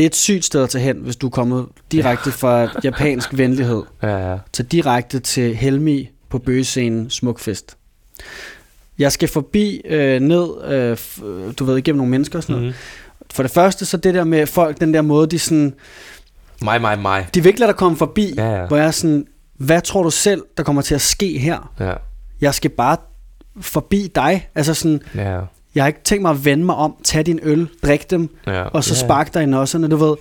Det 0.00 0.04
er 0.04 0.08
et 0.08 0.16
sygt 0.16 0.44
sted 0.44 0.62
at 0.62 0.70
tage 0.70 0.84
hen, 0.84 0.96
hvis 0.96 1.16
du 1.16 1.26
er 1.26 1.30
kommet 1.30 1.66
direkte 1.92 2.30
fra 2.32 2.68
japansk 2.84 3.28
venlighed. 3.38 3.82
Ja, 4.02 4.30
ja. 4.30 4.38
Tag 4.52 4.66
direkte 4.72 5.20
til 5.20 5.56
Helmi 5.56 6.10
på 6.28 6.38
bøgescenen 6.38 7.10
Smukfest. 7.10 7.76
Jeg 8.98 9.12
skal 9.12 9.28
forbi 9.28 9.80
øh, 9.84 10.20
ned, 10.20 10.64
øh, 10.64 10.96
du 11.58 11.64
ved, 11.64 11.76
igennem 11.78 11.96
nogle 11.96 12.10
mennesker 12.10 12.38
og 12.38 12.42
sådan 12.42 12.56
noget. 12.56 12.68
Mm. 12.68 12.74
For 13.30 13.42
det 13.42 13.52
første, 13.52 13.86
så 13.86 13.96
det 13.96 14.14
der 14.14 14.24
med 14.24 14.46
folk, 14.46 14.80
den 14.80 14.94
der 14.94 15.02
måde, 15.02 15.26
de 15.26 15.38
sådan, 15.38 15.74
Mig, 16.62 16.80
mig, 16.80 16.98
mig. 16.98 17.26
de 17.34 17.40
vil 17.42 17.48
ikke 17.48 17.60
lade 17.60 17.68
dig 17.72 17.76
komme 17.78 17.96
forbi, 17.98 18.34
Ja, 18.36 18.60
ja. 18.60 18.66
hvor 18.66 18.76
jeg 18.76 18.86
er 18.86 18.90
sådan, 18.90 19.26
hvad 19.56 19.80
tror 19.82 20.02
du 20.02 20.10
selv, 20.10 20.42
der 20.56 20.62
kommer 20.62 20.82
til 20.82 20.94
at 20.94 21.00
ske 21.00 21.38
her? 21.38 21.72
Ja, 21.80 21.92
Jeg 22.40 22.54
skal 22.54 22.70
bare 22.70 22.96
forbi 23.60 24.12
dig. 24.14 24.48
Altså 24.54 24.74
sådan, 24.74 25.00
ja. 25.14 25.40
Jeg 25.74 25.82
har 25.82 25.88
ikke 25.88 26.02
tænkt 26.04 26.22
mig 26.22 26.30
at 26.30 26.44
vende 26.44 26.64
mig 26.64 26.74
om, 26.74 26.96
tage 27.04 27.22
din 27.24 27.40
øl, 27.42 27.68
drikke 27.84 28.06
dem, 28.10 28.36
ja. 28.46 28.62
og 28.62 28.84
så 28.84 28.94
ja. 28.94 29.06
sparke 29.06 29.30
dig 29.34 29.42
i 29.42 29.46
nosserne, 29.46 29.88
du 29.88 29.96
ved. 29.96 30.14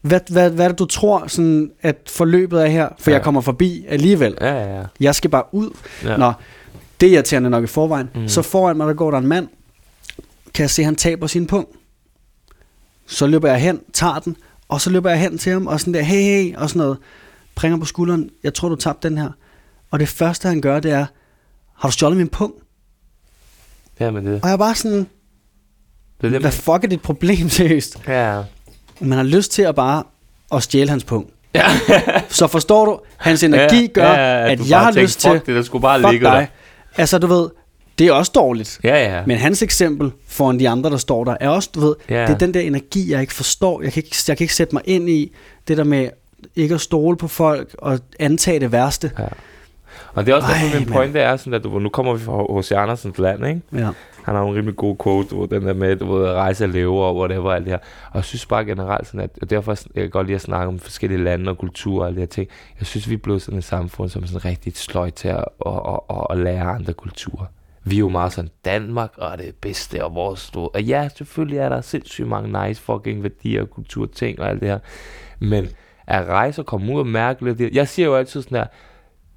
Hvad, 0.00 0.20
hvad, 0.30 0.50
hvad 0.50 0.64
er 0.64 0.68
det, 0.68 0.78
du 0.78 0.84
tror, 0.84 1.26
sådan, 1.26 1.70
at 1.82 1.96
forløbet 2.06 2.62
er 2.62 2.66
her? 2.66 2.88
For 2.98 3.10
Ja. 3.10 3.16
jeg 3.16 3.24
kommer 3.24 3.40
forbi 3.40 3.84
alligevel. 3.88 4.38
Ja, 4.40 4.52
ja, 4.54 4.76
ja. 4.78 4.84
Jeg 5.00 5.14
skal 5.14 5.30
bare 5.30 5.42
ud. 5.52 5.70
ja. 6.04 6.16
Nå, 6.16 6.32
det 7.00 7.08
er 7.08 7.12
irriterende 7.14 7.50
nok 7.50 7.64
i 7.64 7.66
forvejen. 7.66 8.10
Mm. 8.14 8.28
Så 8.28 8.42
foran 8.42 8.76
mig, 8.76 8.86
der 8.86 8.94
går 8.94 9.10
der 9.10 9.18
en 9.18 9.26
mand. 9.26 9.48
Kan 10.54 10.62
jeg 10.62 10.70
se, 10.70 10.82
at 10.82 10.86
han 10.86 10.96
taber 10.96 11.26
sin 11.26 11.46
pung. 11.46 11.68
Så 13.06 13.26
løber 13.26 13.48
jeg 13.48 13.58
hen, 13.60 13.80
tager 13.92 14.18
den, 14.18 14.36
og 14.68 14.80
så 14.80 14.90
løber 14.90 15.10
jeg 15.10 15.20
hen 15.20 15.38
til 15.38 15.52
ham, 15.52 15.66
og 15.66 15.80
sådan 15.80 15.94
der, 15.94 16.02
hey, 16.02 16.22
hey, 16.22 16.56
og 16.56 16.68
sådan 16.68 16.78
noget. 16.78 16.98
Pringer 17.54 17.78
på 17.78 17.84
skulderen, 17.84 18.30
jeg 18.44 18.54
tror, 18.54 18.68
du 18.68 18.76
tabte 18.76 19.08
den 19.08 19.18
her. 19.18 19.30
Og 19.90 20.00
det 20.00 20.08
første, 20.08 20.48
han 20.48 20.60
gør, 20.60 20.80
det 20.80 20.90
er, 20.92 21.06
har 21.74 21.88
du 21.88 21.92
stjålet 21.92 22.16
min 22.18 22.28
pung? 22.28 22.52
Ja, 24.00 24.10
men 24.10 24.26
det, 24.26 24.40
Og 24.42 24.48
jeg 24.48 24.52
er 24.52 24.56
bare 24.58 24.74
sådan, 24.74 25.06
det 26.20 26.26
er 26.26 26.28
det, 26.28 26.40
hvad 26.40 26.50
fuck 26.52 26.84
er 26.84 26.88
dit 26.88 27.02
problem, 27.02 27.48
seriøst? 27.58 27.96
Ja. 28.08 28.42
Man 29.00 29.18
har 29.18 29.24
lyst 29.24 29.52
til 29.52 29.62
at 29.62 29.74
bare 29.74 30.02
at 30.54 30.62
stjæle 30.62 30.90
hans 30.90 31.04
pung. 31.04 31.30
Ja. 31.54 31.66
Så 32.28 32.46
forstår 32.46 32.84
du, 32.86 33.00
hans 33.16 33.42
energi 33.42 33.86
gør, 33.86 34.04
ja, 34.04 34.14
ja, 34.44 34.52
at 34.52 34.70
jeg 34.70 34.78
har 34.78 34.84
tænkte, 34.84 35.02
lyst 35.02 35.20
til, 35.20 35.30
Fuck 35.30 35.46
det, 35.46 35.54
der 35.56 35.62
skulle 35.62 35.82
bare 35.82 36.00
fuck 36.00 36.10
ligge 36.12 36.26
dig. 36.26 36.48
Altså, 36.96 37.18
du 37.18 37.26
ved, 37.26 37.48
det 37.98 38.06
er 38.06 38.12
også 38.12 38.32
dårligt. 38.34 38.78
der. 38.82 38.96
Ja, 38.96 39.16
ja. 39.16 39.26
Men 39.26 39.36
hans 39.38 39.62
eksempel 39.62 40.10
foran 40.26 40.58
de 40.58 40.68
andre, 40.68 40.90
der 40.90 40.96
står 40.96 41.24
der, 41.24 41.36
er 41.40 41.48
også, 41.48 41.70
du 41.74 41.80
ved, 41.80 41.94
Ja. 42.10 42.20
det 42.22 42.30
er 42.30 42.38
den 42.38 42.54
der 42.54 42.60
energi, 42.60 43.10
jeg 43.12 43.20
ikke 43.20 43.32
forstår. 43.34 43.82
Jeg 43.82 43.92
kan 43.92 44.02
ikke, 44.04 44.16
jeg 44.28 44.36
kan 44.36 44.44
ikke 44.44 44.54
sætte 44.54 44.74
mig 44.74 44.82
ind 44.84 45.08
i 45.10 45.32
det 45.68 45.76
der 45.76 45.84
med 45.84 46.08
ikke 46.56 46.74
at 46.74 46.80
stole 46.80 47.16
på 47.16 47.28
folk 47.28 47.74
og 47.78 47.98
antage 48.20 48.60
det 48.60 48.72
værste. 48.72 49.10
ja. 49.18 49.24
Og 50.16 50.26
det 50.26 50.32
er 50.32 50.36
også 50.36 50.48
Ej, 50.48 50.54
derfor, 50.62 50.78
min 50.78 50.88
pointe 50.88 51.18
er 51.20 51.36
sådan, 51.36 51.54
at 51.54 51.64
du, 51.64 51.78
nu 51.78 51.88
kommer 51.88 52.14
vi 52.14 52.18
fra 52.20 52.58
H.C. 52.60 52.72
Andersens 52.72 53.18
land, 53.18 53.46
ikke? 53.46 53.60
Ja. 53.72 53.88
Han 54.24 54.34
har 54.34 54.42
en 54.42 54.54
rimelig 54.54 54.76
god 54.76 54.96
quote, 55.02 55.28
du 55.28 55.44
den 55.50 55.62
der 55.66 55.74
med, 55.74 55.96
du 55.96 56.14
ved, 56.16 56.28
at 56.28 56.34
rejse 56.34 56.64
og 56.64 56.68
leve 56.68 57.04
og 57.04 57.16
whatever, 57.16 57.52
alt 57.52 57.64
det 57.64 57.72
her. 57.72 57.78
Og 58.10 58.14
jeg 58.14 58.24
synes 58.24 58.46
bare 58.46 58.64
generelt 58.64 59.06
sådan, 59.06 59.20
at 59.20 59.30
og 59.42 59.50
derfor 59.50 59.72
jeg 59.94 60.02
kan 60.02 60.10
godt 60.10 60.26
lide 60.26 60.34
at 60.34 60.40
snakke 60.40 60.66
om 60.68 60.78
forskellige 60.78 61.24
lande 61.24 61.50
og 61.50 61.58
kulturer 61.58 62.00
og 62.00 62.06
alle 62.06 62.16
de 62.16 62.20
her 62.20 62.26
ting. 62.26 62.48
Jeg 62.80 62.86
synes, 62.86 63.08
vi 63.08 63.14
er 63.14 63.18
blevet 63.18 63.42
sådan 63.42 63.58
et 63.58 63.64
samfund, 63.64 64.08
som 64.08 64.22
er 64.22 64.26
sådan 64.26 64.44
rigtig 64.44 64.76
sløjt 64.76 65.14
til 65.14 65.28
at, 65.28 65.44
at, 65.66 65.72
at, 65.88 66.00
at, 66.10 66.26
at 66.30 66.38
lære 66.38 66.62
andre 66.64 66.92
kulturer. 66.92 67.44
Vi 67.84 67.94
er 67.96 68.00
jo 68.00 68.08
meget 68.08 68.32
sådan, 68.32 68.50
Danmark 68.64 69.10
og 69.16 69.38
det 69.38 69.54
bedste 69.60 70.04
og 70.04 70.14
vores, 70.14 70.50
ved. 70.56 70.62
Og 70.74 70.82
ja, 70.82 71.08
selvfølgelig 71.16 71.58
er 71.58 71.68
der 71.68 71.80
sindssygt 71.80 72.28
mange 72.28 72.66
nice 72.68 72.82
fucking 72.82 73.22
værdier 73.22 73.62
og 73.62 73.70
kulturting 73.70 74.40
og 74.40 74.48
alt 74.48 74.60
det 74.60 74.68
her. 74.68 74.78
Men 75.38 75.68
at 76.06 76.26
rejse 76.26 76.62
og 76.62 76.66
komme 76.66 76.94
ud 76.94 76.98
og 77.00 77.06
mærke 77.06 77.44
lidt, 77.44 77.58
det- 77.58 77.74
jeg 77.74 77.88
siger 77.88 78.06
jo 78.06 78.14
altid 78.16 78.42
sådan 78.42 78.58
her, 78.58 78.66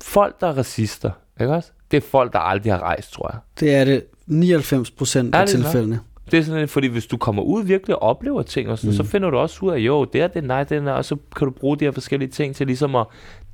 folk 0.04 0.42
der 0.42 0.48
er 0.48 0.58
racister, 0.58 1.12
ikke 1.42 1.54
også? 1.54 1.72
Det 1.92 1.98
er 1.98 2.02
folk, 2.02 2.34
der 2.34 2.40
aldrig 2.40 2.74
har 2.74 2.80
rejst, 2.80 3.14
tror 3.14 3.30
jeg. 3.34 3.40
Det 3.60 3.76
er 3.76 3.86
det 3.86 4.04
99 4.28 4.92
procent 4.92 5.36
af 5.36 5.48
det 5.48 5.50
så? 5.50 5.62
tilfældene. 5.62 6.00
Det 6.32 6.40
er 6.40 6.44
sådan, 6.44 6.68
fordi 6.68 6.88
hvis 6.88 7.06
du 7.06 7.18
kommer 7.18 7.44
ud 7.44 7.64
virkelig 7.64 7.96
og 7.96 8.02
oplever 8.02 8.42
ting, 8.42 8.70
og 8.70 8.78
sådan, 8.78 8.90
mm. 8.90 8.96
så 8.98 9.04
finder 9.04 9.30
du 9.30 9.38
også 9.38 9.66
ud 9.66 9.72
af, 9.72 9.78
jo, 9.78 10.06
det 10.06 10.22
er 10.22 10.28
det, 10.28 10.44
nej, 10.44 10.64
det 10.64 10.88
er, 10.88 10.92
og 10.92 11.06
så 11.06 11.18
kan 11.36 11.46
du 11.48 11.52
bruge 11.52 11.78
de 11.78 11.86
her 11.86 11.92
forskellige 11.92 12.30
ting 12.30 12.56
til 12.56 12.68
ligesom 12.68 12.96
at 12.96 13.06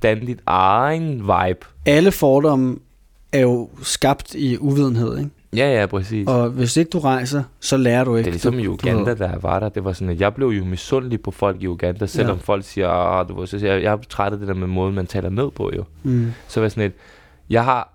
danne 0.02 0.26
dit 0.26 0.40
egen 0.46 1.18
vibe. 1.18 1.66
Alle 1.86 2.12
fordomme 2.12 2.78
er 3.32 3.40
jo 3.40 3.70
skabt 3.82 4.34
i 4.34 4.58
uvidenhed, 4.58 5.18
ikke? 5.18 5.30
Ja, 5.56 5.80
ja, 5.80 5.86
præcis. 5.86 6.28
Og 6.28 6.50
hvis 6.50 6.76
ikke 6.76 6.88
du 6.90 6.98
rejser, 6.98 7.42
så 7.60 7.76
lærer 7.76 8.04
du 8.04 8.16
ikke. 8.16 8.24
det 8.24 8.30
er 8.30 8.32
ligesom 8.32 8.52
du, 8.52 8.58
i 8.58 8.64
du 8.64 8.72
Uganda, 8.72 9.14
da 9.14 9.24
jeg 9.26 9.42
var 9.42 9.60
der. 9.60 9.68
Det 9.68 9.84
var 9.84 9.92
sådan, 9.92 10.08
at 10.08 10.20
jeg 10.20 10.34
blev 10.34 10.48
jo 10.48 10.64
misundelig 10.64 11.20
på 11.20 11.30
folk 11.30 11.62
i 11.62 11.66
Uganda, 11.68 12.06
selvom 12.06 12.36
Ja. 12.36 12.42
folk 12.42 12.64
siger, 12.64 12.88
ah, 12.88 13.28
du 13.28 13.40
ved, 13.40 13.46
så 13.46 13.58
siger 13.58 13.72
jeg, 13.72 13.82
jeg 13.82 13.92
er 13.92 13.96
træt 14.08 14.32
af 14.32 14.38
det 14.38 14.48
der 14.48 14.54
med 14.54 14.66
måden, 14.66 14.94
man 14.94 15.06
taler 15.06 15.28
ned 15.30 15.50
på, 15.50 15.70
jo. 15.76 15.84
Mm. 16.02 16.32
Så 16.48 16.60
var 16.60 16.68
sådan 16.68 16.84
et, 16.84 16.92
jeg 17.50 17.64
har, 17.64 17.92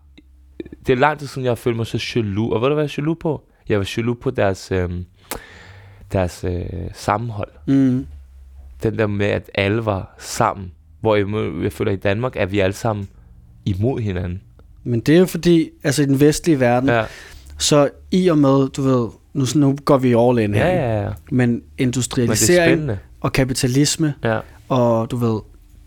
det 0.88 0.94
er 0.94 0.98
lang 0.98 1.20
tid 1.20 1.28
siden, 1.28 1.44
jeg 1.44 1.50
har 1.52 1.56
følt 1.56 1.76
mig 1.78 1.86
så 1.88 2.12
jaloux. 2.16 2.54
Og 2.54 2.62
ved 2.62 2.68
du, 2.70 2.74
hvad 2.74 2.84
jeg 2.84 2.90
er 2.90 2.94
jaloux 2.98 3.18
på? 3.20 3.42
Jeg 3.70 3.80
var 3.80 3.90
jaloux 3.98 4.18
på 4.22 4.32
deres, 4.32 4.72
øhm, 4.72 5.06
deres 6.12 6.44
øh, 6.48 6.64
sammenhold. 6.94 7.50
Mm. 7.68 8.08
den 8.84 8.98
der 8.98 9.08
med, 9.08 9.26
at 9.26 9.50
alle 9.56 9.86
var 9.86 10.16
sammen. 10.20 10.72
Hvor 11.00 11.16
jeg, 11.16 11.28
jeg 11.64 11.74
føler, 11.74 11.92
at 11.92 11.98
i 11.98 12.02
Danmark 12.02 12.34
er 12.36 12.46
vi 12.46 12.60
alle 12.60 12.74
sammen 12.74 13.08
imod 13.66 14.00
hinanden. 14.00 14.42
Men 14.84 15.00
det 15.00 15.16
er 15.16 15.20
jo 15.20 15.26
fordi, 15.26 15.70
altså 15.84 16.04
i 16.04 16.06
den 16.06 16.20
vestlige 16.20 16.60
verden, 16.60 16.90
Ja, 16.90 17.04
så 17.62 17.90
i 18.12 18.28
og 18.28 18.38
med, 18.38 18.70
du 18.70 18.82
ved, 18.82 19.08
nu, 19.34 19.46
nu 19.56 19.76
går 19.86 19.98
vi 19.98 20.14
all 20.16 20.40
in 20.40 20.54
her, 20.54 20.68
ja, 20.68 20.94
ja. 20.94 21.02
ja. 21.04 21.10
men 21.32 21.50
Men 21.50 21.58
er 21.78 21.84
industrialisering 21.84 22.70
spændende. 22.72 22.98
og 23.22 23.34
kapitalisme, 23.34 24.14
Ja, 24.24 24.40
og 24.70 25.12
du 25.12 25.16
ved, 25.18 25.40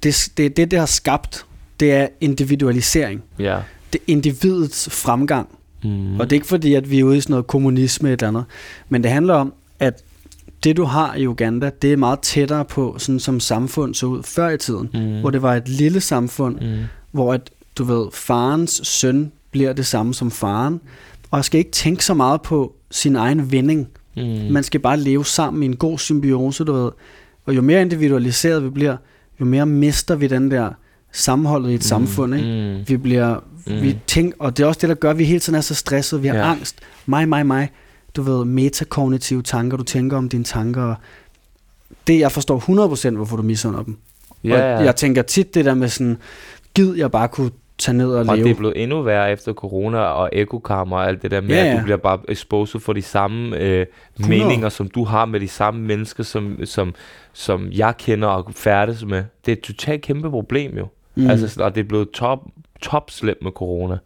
det, 0.03 0.29
det, 0.37 0.57
det, 0.57 0.71
det 0.71 0.79
har 0.79 0.87
skabt, 0.87 1.47
det 1.81 1.93
er 1.93 2.09
individualisering. 2.21 3.23
ja. 3.39 3.59
det 3.93 4.01
individets 4.07 4.89
fremgang. 4.91 5.49
Mm. 5.85 6.21
Og 6.21 6.31
det 6.31 6.33
er 6.33 6.37
ikke 6.37 6.47
fordi, 6.47 6.75
at 6.75 6.91
vi 6.91 6.99
er 7.01 7.05
ude 7.05 7.17
i 7.17 7.21
sådan 7.21 7.33
noget 7.33 7.47
kommunisme 7.47 8.11
eller 8.11 8.29
andet. 8.29 8.45
Men 8.89 9.03
det 9.03 9.11
handler 9.11 9.35
om, 9.35 9.53
at 9.81 10.03
det 10.65 10.77
du 10.77 10.85
har 10.85 11.15
i 11.15 11.27
Uganda, 11.27 11.71
det 11.83 11.93
er 11.93 11.97
meget 11.97 12.21
tættere 12.21 12.65
på, 12.65 12.95
sådan 12.99 13.21
som 13.21 13.41
samfund 13.41 13.95
så 13.95 14.07
ud 14.07 14.23
før 14.23 14.49
i 14.51 14.59
tiden. 14.59 14.91
Mm. 14.95 15.21
Hvor 15.21 15.31
det 15.31 15.43
var 15.43 15.55
et 15.55 15.69
lille 15.69 16.01
samfund, 16.01 16.61
Mm. 16.61 16.83
hvor 17.11 17.33
at, 17.35 17.51
du 17.79 17.85
ved, 17.85 18.07
farens 18.13 18.81
søn 18.85 19.33
bliver 19.51 19.73
det 19.73 19.87
samme 19.87 20.15
som 20.15 20.31
faren. 20.31 20.81
Og 21.35 21.45
skal 21.45 21.59
ikke 21.59 21.71
tænke 21.71 22.05
så 22.05 22.15
meget 22.15 22.43
på 22.43 22.75
sin 22.91 23.17
egen 23.17 23.53
vinding. 23.53 23.89
Mm. 24.17 24.23
Man 24.51 24.63
skal 24.63 24.81
bare 24.81 24.97
leve 24.97 25.25
sammen 25.25 25.63
i 25.63 25.67
en 25.67 25.77
god 25.77 25.99
symbiose, 25.99 26.65
du 26.65 26.73
ved. 26.73 26.91
Og 27.47 27.57
jo 27.57 27.63
mere 27.63 27.81
individualiseret 27.81 28.65
vi 28.65 28.71
bliver, 28.71 28.97
jo 29.41 29.45
mere 29.45 29.67
mister 29.67 30.17
vi 30.17 30.27
den 30.27 30.51
der 30.51 30.71
sammenholdet 31.13 31.71
i 31.71 31.75
et 31.75 31.79
mm. 31.79 31.83
samfund, 31.83 32.35
ikke? 32.35 32.77
Mm. 32.79 32.89
Vi 32.89 32.97
bliver, 32.97 33.45
mm. 33.67 33.83
Vi 33.83 33.99
tænker, 34.07 34.37
og 34.39 34.57
det 34.57 34.63
er 34.63 34.67
også 34.67 34.79
det, 34.81 34.89
der 34.89 34.95
gør, 34.95 35.11
at 35.11 35.19
vi 35.19 35.25
hele 35.25 35.41
tiden 35.41 35.57
er 35.57 35.61
så 35.61 35.75
stresset. 35.75 36.23
Vi 36.23 36.29
har 36.29 36.37
ja. 36.37 36.51
Angst. 36.51 36.77
Mig, 37.07 37.29
mig, 37.29 37.47
mig. 37.47 37.71
Du 38.17 38.23
ved, 38.23 38.45
metakognitive 38.45 39.43
tanker, 39.43 39.77
du 39.77 39.85
tænker 39.85 40.17
om 40.17 40.29
dine 40.29 40.45
tanker. 40.45 40.83
og 40.83 40.97
Det, 42.07 42.19
jeg 42.19 42.33
forstår 42.33 43.09
100% 43.11 43.17
hvorfor 43.17 43.37
du 43.37 43.43
misunder 43.43 43.83
dem. 43.83 43.97
Ja, 44.45 44.53
Og 44.53 44.59
ja. 44.59 44.85
jeg 44.85 44.97
tænker 44.97 45.23
tit 45.23 45.55
det 45.55 45.65
der 45.65 45.75
med 45.75 45.89
sådan, 45.89 46.17
gid 46.75 46.95
jeg 46.95 47.11
bare 47.11 47.29
kunne 47.29 47.51
tage 47.79 47.97
ned 47.97 48.13
og, 48.13 48.19
Og 48.29 48.37
leve. 48.37 48.45
det 48.49 48.51
er 48.55 48.59
blevet 48.59 48.83
endnu 48.83 49.03
værre 49.03 49.33
efter 49.33 49.53
corona 49.53 49.99
og 49.99 50.31
ekokammer 50.33 50.97
og 50.97 51.09
alt 51.09 51.23
det 51.23 51.31
der 51.31 51.41
med, 51.41 51.49
Ja, 51.51 51.65
ja, 51.65 51.71
at 51.73 51.79
du 51.79 51.83
bliver 51.85 51.97
bare 51.97 52.19
exposed 52.29 52.81
for 52.81 52.93
de 52.93 53.03
samme 53.03 53.57
øh, 53.59 53.87
100. 54.17 54.45
meninger, 54.45 54.69
som 54.69 54.89
du 54.89 55.05
har 55.05 55.25
med 55.25 55.41
de 55.41 55.49
samme 55.49 55.81
mennesker, 55.81 56.23
som, 56.23 56.59
som, 56.65 56.95
som 57.33 57.69
jeg 57.73 57.95
kender 57.99 58.29
og 58.29 58.53
færdes 58.55 59.05
med. 59.05 59.25
Det 59.47 59.53
er 59.53 59.57
et 59.57 59.61
totalt 59.63 60.03
kæmpe 60.03 60.31
problem 60.31 60.77
jo. 60.79 60.87
Mm. 61.15 61.31
Altså, 61.31 61.63
og 61.63 61.75
det 61.75 61.81
er 61.81 61.89
blevet 61.89 62.11
top, 62.11 62.39
top 62.83 63.11
slemt 63.11 63.43
med 63.43 63.51
corona. 63.53 63.99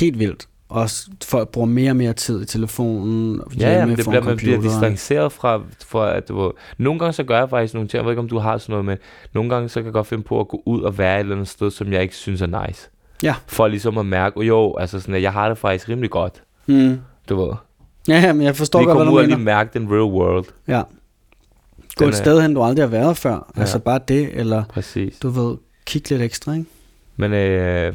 Helt 0.00 0.18
vildt. 0.18 0.46
Også 0.68 1.10
folk 1.24 1.48
bruger 1.48 1.66
mere 1.68 1.90
og 1.90 1.96
mere 1.96 2.12
tid 2.12 2.42
i 2.42 2.46
telefonen. 2.46 3.40
Ja, 3.60 3.72
ja, 3.78 3.86
men 3.86 3.96
det 3.96 4.06
bliver, 4.08 4.22
man 4.22 4.36
bliver 4.36 4.56
computeren. 4.56 4.82
distanceret 4.92 5.32
fra, 5.32 5.60
fra 5.86 6.16
at 6.16 6.28
du 6.28 6.52
nogle 6.78 6.98
gange 6.98 7.12
så 7.12 7.24
gør 7.24 7.38
jeg 7.38 7.50
faktisk 7.50 7.74
nogle 7.74 7.88
ting, 7.88 7.98
jeg 7.98 8.04
ved 8.04 8.12
ikke 8.12 8.20
om 8.20 8.28
du 8.28 8.38
har 8.38 8.58
sådan 8.58 8.72
noget 8.72 8.84
med, 8.84 8.96
nogle 9.34 9.50
gange 9.50 9.68
så 9.68 9.80
kan 9.80 9.84
jeg 9.84 9.92
godt 9.92 10.06
finde 10.06 10.22
på 10.24 10.40
at 10.40 10.48
gå 10.48 10.62
ud 10.66 10.82
og 10.82 10.98
være 10.98 11.16
et 11.16 11.20
eller 11.20 11.34
andet 11.34 11.48
sted, 11.48 11.70
som 11.70 11.92
jeg 11.92 12.02
ikke 12.02 12.14
synes 12.16 12.42
er 12.42 12.66
nice. 12.66 12.88
Ja. 13.22 13.34
For 13.46 13.68
ligesom 13.68 13.98
at 13.98 14.06
mærke, 14.06 14.36
oh, 14.36 14.48
jo, 14.48 14.76
altså 14.76 15.00
sådan, 15.00 15.14
at 15.14 15.22
jeg 15.22 15.32
har 15.32 15.48
det 15.48 15.58
faktisk 15.58 15.88
rimelig 15.88 16.10
godt, 16.10 16.42
Mm. 16.66 16.98
du 17.28 17.44
ved. 17.44 17.52
Ja, 18.08 18.20
ja, 18.20 18.32
men 18.32 18.42
jeg 18.42 18.56
forstår 18.56 18.78
Lige 18.80 18.86
godt, 18.86 18.96
hvad 18.98 19.04
komme 19.06 19.10
du 19.10 19.16
ud 19.16 19.22
og 19.22 19.26
mener. 19.28 19.36
lige 19.36 19.44
mærke 19.44 19.78
den 19.78 19.90
real 19.90 20.02
world. 20.02 20.44
Ja. 20.68 20.82
Gå 21.96 22.04
et 22.08 22.14
sted 22.14 22.40
hen, 22.42 22.54
du 22.54 22.62
aldrig 22.62 22.82
har 22.84 22.90
været 22.90 23.16
før. 23.16 23.52
Ja. 23.56 23.60
Altså 23.60 23.78
bare 23.78 24.00
det, 24.08 24.30
eller 24.32 24.64
Præcis. 24.64 25.18
du 25.18 25.28
ved, 25.28 25.56
kigge 25.86 26.08
lidt 26.10 26.22
ekstra, 26.22 26.52
ikke? 26.52 26.64
Men 27.16 27.32
øh, 27.32 27.92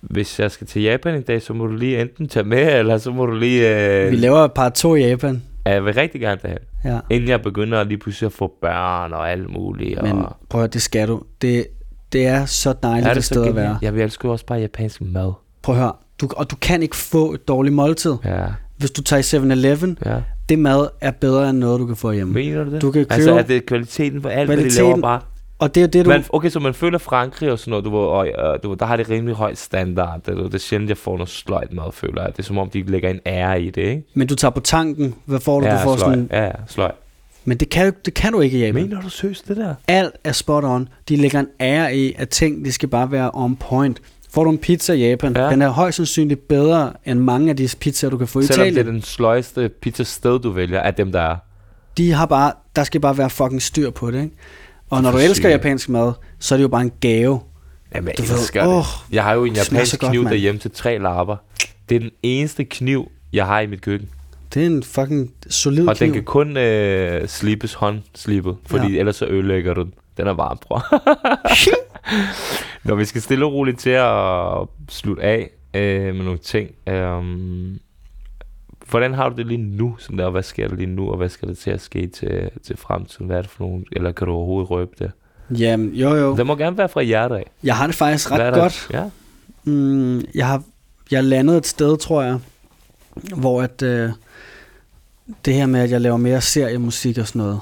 hvis 0.00 0.40
jeg 0.40 0.50
skal 0.50 0.66
til 0.66 0.82
Japan 0.82 1.14
en 1.14 1.22
dag, 1.22 1.42
så 1.42 1.52
må 1.52 1.66
du 1.66 1.72
lige 1.76 2.00
enten 2.00 2.28
tage 2.28 2.44
med, 2.44 2.72
eller 2.78 2.98
så 2.98 3.10
må 3.10 3.26
du 3.26 3.32
lige... 3.34 3.86
Øh, 4.04 4.10
Vi 4.10 4.16
laver 4.16 4.38
et 4.38 4.52
par 4.52 4.68
to 4.68 4.94
i 4.94 5.00
Japan. 5.06 5.42
ja, 5.66 5.72
jeg 5.72 5.84
vil 5.84 5.94
rigtig 5.94 6.20
gerne 6.20 6.40
derhen. 6.42 6.58
Ja. 6.84 6.98
Inden 7.10 7.28
jeg 7.28 7.42
begynder 7.42 7.84
lige 7.84 7.98
pludselig 7.98 8.26
at 8.26 8.32
få 8.32 8.52
børn 8.60 9.12
og 9.12 9.30
alt 9.30 9.50
muligt. 9.50 10.02
Men 10.02 10.12
og, 10.12 10.36
prøv 10.48 10.62
at 10.64 10.72
det 10.74 10.82
skal 10.82 11.08
du. 11.08 11.22
Det, 11.42 11.66
det 12.12 12.26
er 12.26 12.44
så 12.46 12.72
dejligt 12.82 13.06
er 13.06 13.10
et 13.10 13.16
det 13.16 13.24
sted 13.24 13.44
så 13.44 13.48
at 13.50 13.56
være. 13.56 13.78
Jeg 13.82 13.94
vil 13.94 14.02
elske 14.02 14.30
også 14.30 14.46
bare 14.46 14.58
japansk 14.58 15.00
mad. 15.00 15.32
Prøv 15.62 15.74
at 15.74 15.80
høre. 15.80 15.92
Du, 16.20 16.28
og 16.36 16.50
du 16.50 16.56
kan 16.56 16.82
ikke 16.82 16.96
få 16.96 17.32
et 17.32 17.48
dårligt 17.48 17.74
måltid. 17.74 18.14
Ja, 18.24 18.44
Hvis 18.76 18.90
du 18.90 19.02
tager 19.02 19.20
i 19.20 19.50
7-Eleven, 19.50 19.98
ja. 20.04 20.16
det 20.48 20.58
mad 20.58 20.88
er 21.00 21.10
bedre 21.10 21.50
end 21.50 21.58
noget, 21.58 21.80
du 21.80 21.86
kan 21.86 21.96
få 21.96 22.12
hjemme. 22.12 22.32
Mener 22.34 22.64
du 22.64 22.70
det? 22.70 22.82
Du 22.82 22.90
kan 22.90 23.06
Altså, 23.10 23.28
købe- 23.30 23.38
er 23.40 23.42
det 23.44 23.66
kvaliteten 23.66 24.22
for 24.22 24.28
alt, 24.28 24.46
hvad 24.48 24.56
de 24.56 24.62
Kvaliteten- 24.62 24.82
laver 24.84 25.00
bare? 25.00 25.20
Og 25.58 25.74
det 25.74 25.82
er 25.82 25.86
det, 25.86 26.04
du... 26.04 26.10
Man, 26.10 26.24
okay, 26.30 26.48
så 26.50 26.60
man 26.60 26.74
føler 26.74 26.98
Frankrig 26.98 27.52
og 27.52 27.58
sådan 27.58 27.70
noget, 27.70 27.84
du 27.84 27.96
og, 27.96 28.26
øh, 28.26 28.58
du 28.62 28.74
der 28.74 28.86
har 28.86 28.96
det 28.96 29.10
rimelig 29.10 29.34
højt 29.36 29.58
standard. 29.58 30.20
Det, 30.26 30.36
det 30.36 30.54
er 30.54 30.58
sjældent, 30.58 30.88
jeg 30.88 30.96
får 30.96 31.12
noget 31.12 31.28
sløjt 31.28 31.72
mad, 31.72 31.92
føler 31.92 32.22
jeg. 32.22 32.32
Det 32.32 32.38
er 32.38 32.42
som 32.42 32.58
om, 32.58 32.70
de 32.70 32.82
lægger 32.82 33.08
en 33.10 33.20
ære 33.26 33.62
i 33.62 33.70
det, 33.70 33.82
ikke? 33.82 34.02
Men 34.14 34.26
du 34.28 34.34
tager 34.34 34.52
på 34.52 34.60
tanken. 34.60 35.14
Hvad 35.24 35.40
får 35.40 35.60
du? 35.60 35.66
ja, 35.66 35.72
du 35.72 35.78
får 35.78 35.96
sløjt. 35.96 36.12
sådan... 36.14 36.28
Ja, 36.32 36.50
sløjt. 36.68 36.94
Men 37.44 37.56
det 37.58 37.68
kan, 37.68 37.92
du, 37.92 37.98
det 38.04 38.14
kan 38.14 38.32
du 38.32 38.40
ikke 38.40 38.58
i 38.58 38.60
Japan. 38.60 38.82
Mener 38.82 39.00
du 39.00 39.08
seriøst 39.08 39.48
det 39.48 39.56
der? 39.56 39.74
Alt 39.88 40.14
er 40.24 40.32
spot 40.32 40.64
on. 40.64 40.88
De 41.08 41.16
lægger 41.16 41.40
en 41.40 41.46
ære 41.60 41.96
i, 41.96 42.14
at 42.18 42.28
ting, 42.28 42.64
de 42.64 42.72
skal 42.72 42.88
bare 42.88 43.12
være 43.12 43.30
on 43.34 43.56
point. 43.56 44.00
Får 44.30 44.44
du 44.44 44.50
en 44.50 44.58
pizza 44.58 44.92
i 44.92 45.08
Japan, 45.08 45.36
ja. 45.36 45.50
Den 45.50 45.62
er 45.62 45.68
højst 45.68 45.96
sandsynligt 45.96 46.48
bedre 46.48 46.92
end 47.04 47.18
mange 47.20 47.50
af 47.50 47.56
de 47.56 47.68
pizzaer, 47.80 48.10
du 48.10 48.18
kan 48.18 48.26
få 48.28 48.40
i 48.40 48.42
Selvom 48.46 48.66
Italien. 48.66 48.74
det 48.86 48.88
er 48.88 48.92
den 48.92 49.02
sløjeste 49.02 49.68
pizzasted, 49.68 50.38
du 50.38 50.50
vælger, 50.50 50.80
af 50.80 50.94
dem, 50.94 51.12
der 51.12 51.20
er. 51.20 51.36
De 51.96 52.12
har 52.12 52.26
bare, 52.26 52.52
der 52.76 52.84
skal 52.84 53.00
bare 53.00 53.18
være 53.18 53.30
fucking 53.30 53.62
styr 53.62 53.90
på 53.90 54.10
det, 54.10 54.22
ikke? 54.22 54.36
Og 54.90 55.02
når 55.02 55.10
du 55.10 55.18
elsker 55.18 55.48
japansk 55.48 55.88
mad, 55.88 56.12
så 56.38 56.54
er 56.54 56.56
det 56.56 56.62
jo 56.62 56.68
bare 56.68 56.82
en 56.82 56.92
gave. 57.00 57.40
Jamen, 57.94 58.08
jeg 58.08 58.18
Du 58.18 58.22
ved, 58.22 58.38
elsker 58.38 58.66
åh, 58.66 58.76
det. 58.76 58.84
Jeg 59.14 59.24
har 59.24 59.32
jo 59.34 59.44
en 59.44 59.52
japansk 59.52 60.00
godt, 60.00 60.10
kniv 60.10 60.22
mand. 60.22 60.32
derhjemme 60.32 60.58
til 60.60 60.70
tre 60.70 60.98
lapper. 60.98 61.36
Det 61.88 61.94
er 61.94 62.00
den 62.00 62.10
eneste 62.22 62.64
kniv, 62.64 63.10
jeg 63.32 63.46
har 63.46 63.60
i 63.60 63.66
mit 63.66 63.80
køkken. 63.82 64.08
Det 64.54 64.62
er 64.62 64.66
en 64.66 64.82
fucking 64.82 65.32
solid 65.50 65.88
Og 65.88 65.96
kniv. 65.96 66.06
den 66.06 66.14
kan 66.14 66.24
kun 66.24 66.56
øh, 66.56 67.28
slibes 67.28 67.74
håndslibet, 67.74 68.56
fordi 68.66 68.92
Ja. 68.92 68.98
ellers 68.98 69.16
så 69.16 69.26
ødelægger 69.26 69.74
du 69.74 69.82
den. 69.82 69.94
Den 70.16 70.26
er 70.26 70.32
varm, 70.32 70.58
bror. 70.58 70.84
Når 72.88 72.94
vi 72.94 73.04
skal 73.04 73.22
stille 73.22 73.44
og 73.46 73.52
roligt 73.52 73.78
til 73.78 73.90
at 73.90 74.68
slutte 74.88 75.22
af 75.22 75.50
øh, 75.74 76.14
med 76.14 76.24
nogle 76.24 76.38
ting. 76.38 76.70
Øh, 76.88 77.22
hvordan 78.90 79.14
har 79.14 79.28
du 79.28 79.36
det 79.36 79.46
lige 79.46 79.58
nu? 79.62 79.96
Sådan 79.98 80.18
der, 80.18 80.30
hvad 80.30 80.42
sker 80.42 80.68
der 80.68 80.76
lige 80.76 80.86
nu, 80.86 81.10
og 81.10 81.16
hvad 81.16 81.28
skal 81.28 81.48
der 81.48 81.54
til 81.54 81.70
at 81.70 81.80
ske 81.80 82.06
til, 82.06 82.50
til 82.66 82.76
fremtiden? 82.76 83.26
Hvad 83.26 83.36
er 83.36 83.42
det 83.42 83.50
for 83.50 83.64
nogle, 83.64 83.84
eller 83.92 84.12
kan 84.12 84.26
du 84.26 84.32
overhovedet 84.32 84.70
røbe 84.70 84.90
det? 84.98 85.10
Jamen, 85.58 85.94
jo 85.94 86.14
jo. 86.14 86.36
Det 86.36 86.46
må 86.46 86.56
gerne 86.56 86.78
være 86.78 86.88
fra 86.88 87.02
hjertet 87.02 87.36
af. 87.36 87.50
Jeg 87.64 87.76
har 87.76 87.86
det 87.86 87.94
faktisk 87.96 88.30
ret 88.30 88.38
der? 88.38 88.60
godt. 88.60 88.88
Ja. 88.92 89.04
Mm, 89.64 90.20
jeg 90.34 90.46
har 90.46 90.62
jeg 91.10 91.24
landet 91.24 91.56
et 91.56 91.66
sted, 91.66 91.96
tror 91.96 92.22
jeg, 92.22 92.38
hvor 93.36 93.62
at, 93.62 93.82
øh, 93.82 94.10
det 95.44 95.54
her 95.54 95.66
med, 95.66 95.80
at 95.80 95.90
jeg 95.90 96.00
laver 96.00 96.16
mere 96.16 96.40
seriemusik 96.40 97.18
og 97.18 97.26
sådan 97.26 97.38
noget, 97.42 97.60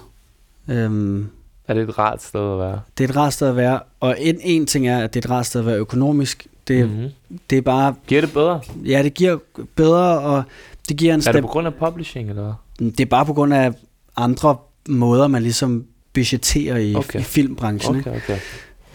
øhm, 0.69 1.28
Er 1.69 1.74
det 1.74 1.89
et 1.89 1.99
rart 1.99 2.23
sted 2.23 2.53
at 2.53 2.59
være? 2.59 2.81
det 2.99 3.05
er 3.05 3.09
et 3.09 3.16
rart 3.16 3.32
sted 3.32 3.49
at 3.49 3.57
være. 3.57 3.81
Og 4.01 4.16
en, 4.19 4.39
en 4.43 4.66
ting 4.66 4.89
er, 4.89 4.99
at 4.99 5.15
det 5.15 5.24
er 5.24 5.28
et 5.28 5.31
rart 5.31 5.47
sted 5.47 5.61
at 5.61 5.66
være 5.66 5.77
økonomisk. 5.77 6.47
Det, 6.69 6.89
mm. 6.89 6.95
Mm-hmm. 6.95 7.11
det 7.51 7.59
er 7.59 7.62
bare, 7.62 7.95
Giver 8.07 8.20
det 8.20 8.32
bedre? 8.32 8.61
ja, 8.85 9.03
det 9.03 9.15
giver 9.15 9.39
bedre, 9.77 10.19
og 10.20 10.43
det 10.89 10.97
giver 10.97 11.15
en 11.15 11.20
Er 11.20 11.23
step. 11.23 11.35
det 11.35 11.43
på 11.43 11.49
grund 11.49 11.66
af 11.66 11.74
publishing, 11.74 12.28
eller 12.31 12.43
hvad? 12.78 12.90
Det 12.90 13.01
er 13.01 13.07
bare 13.07 13.27
på 13.27 13.32
grund 13.32 13.55
af 13.55 13.73
andre 14.16 14.57
måder, 14.89 15.27
man 15.28 15.43
ligesom 15.43 15.85
budgetterer 16.12 16.77
i, 16.77 16.95
okay. 16.95 17.20
I 17.20 17.23
filmbranchen. 17.23 17.97
Okay. 17.97 18.16
Okay. 18.16 18.39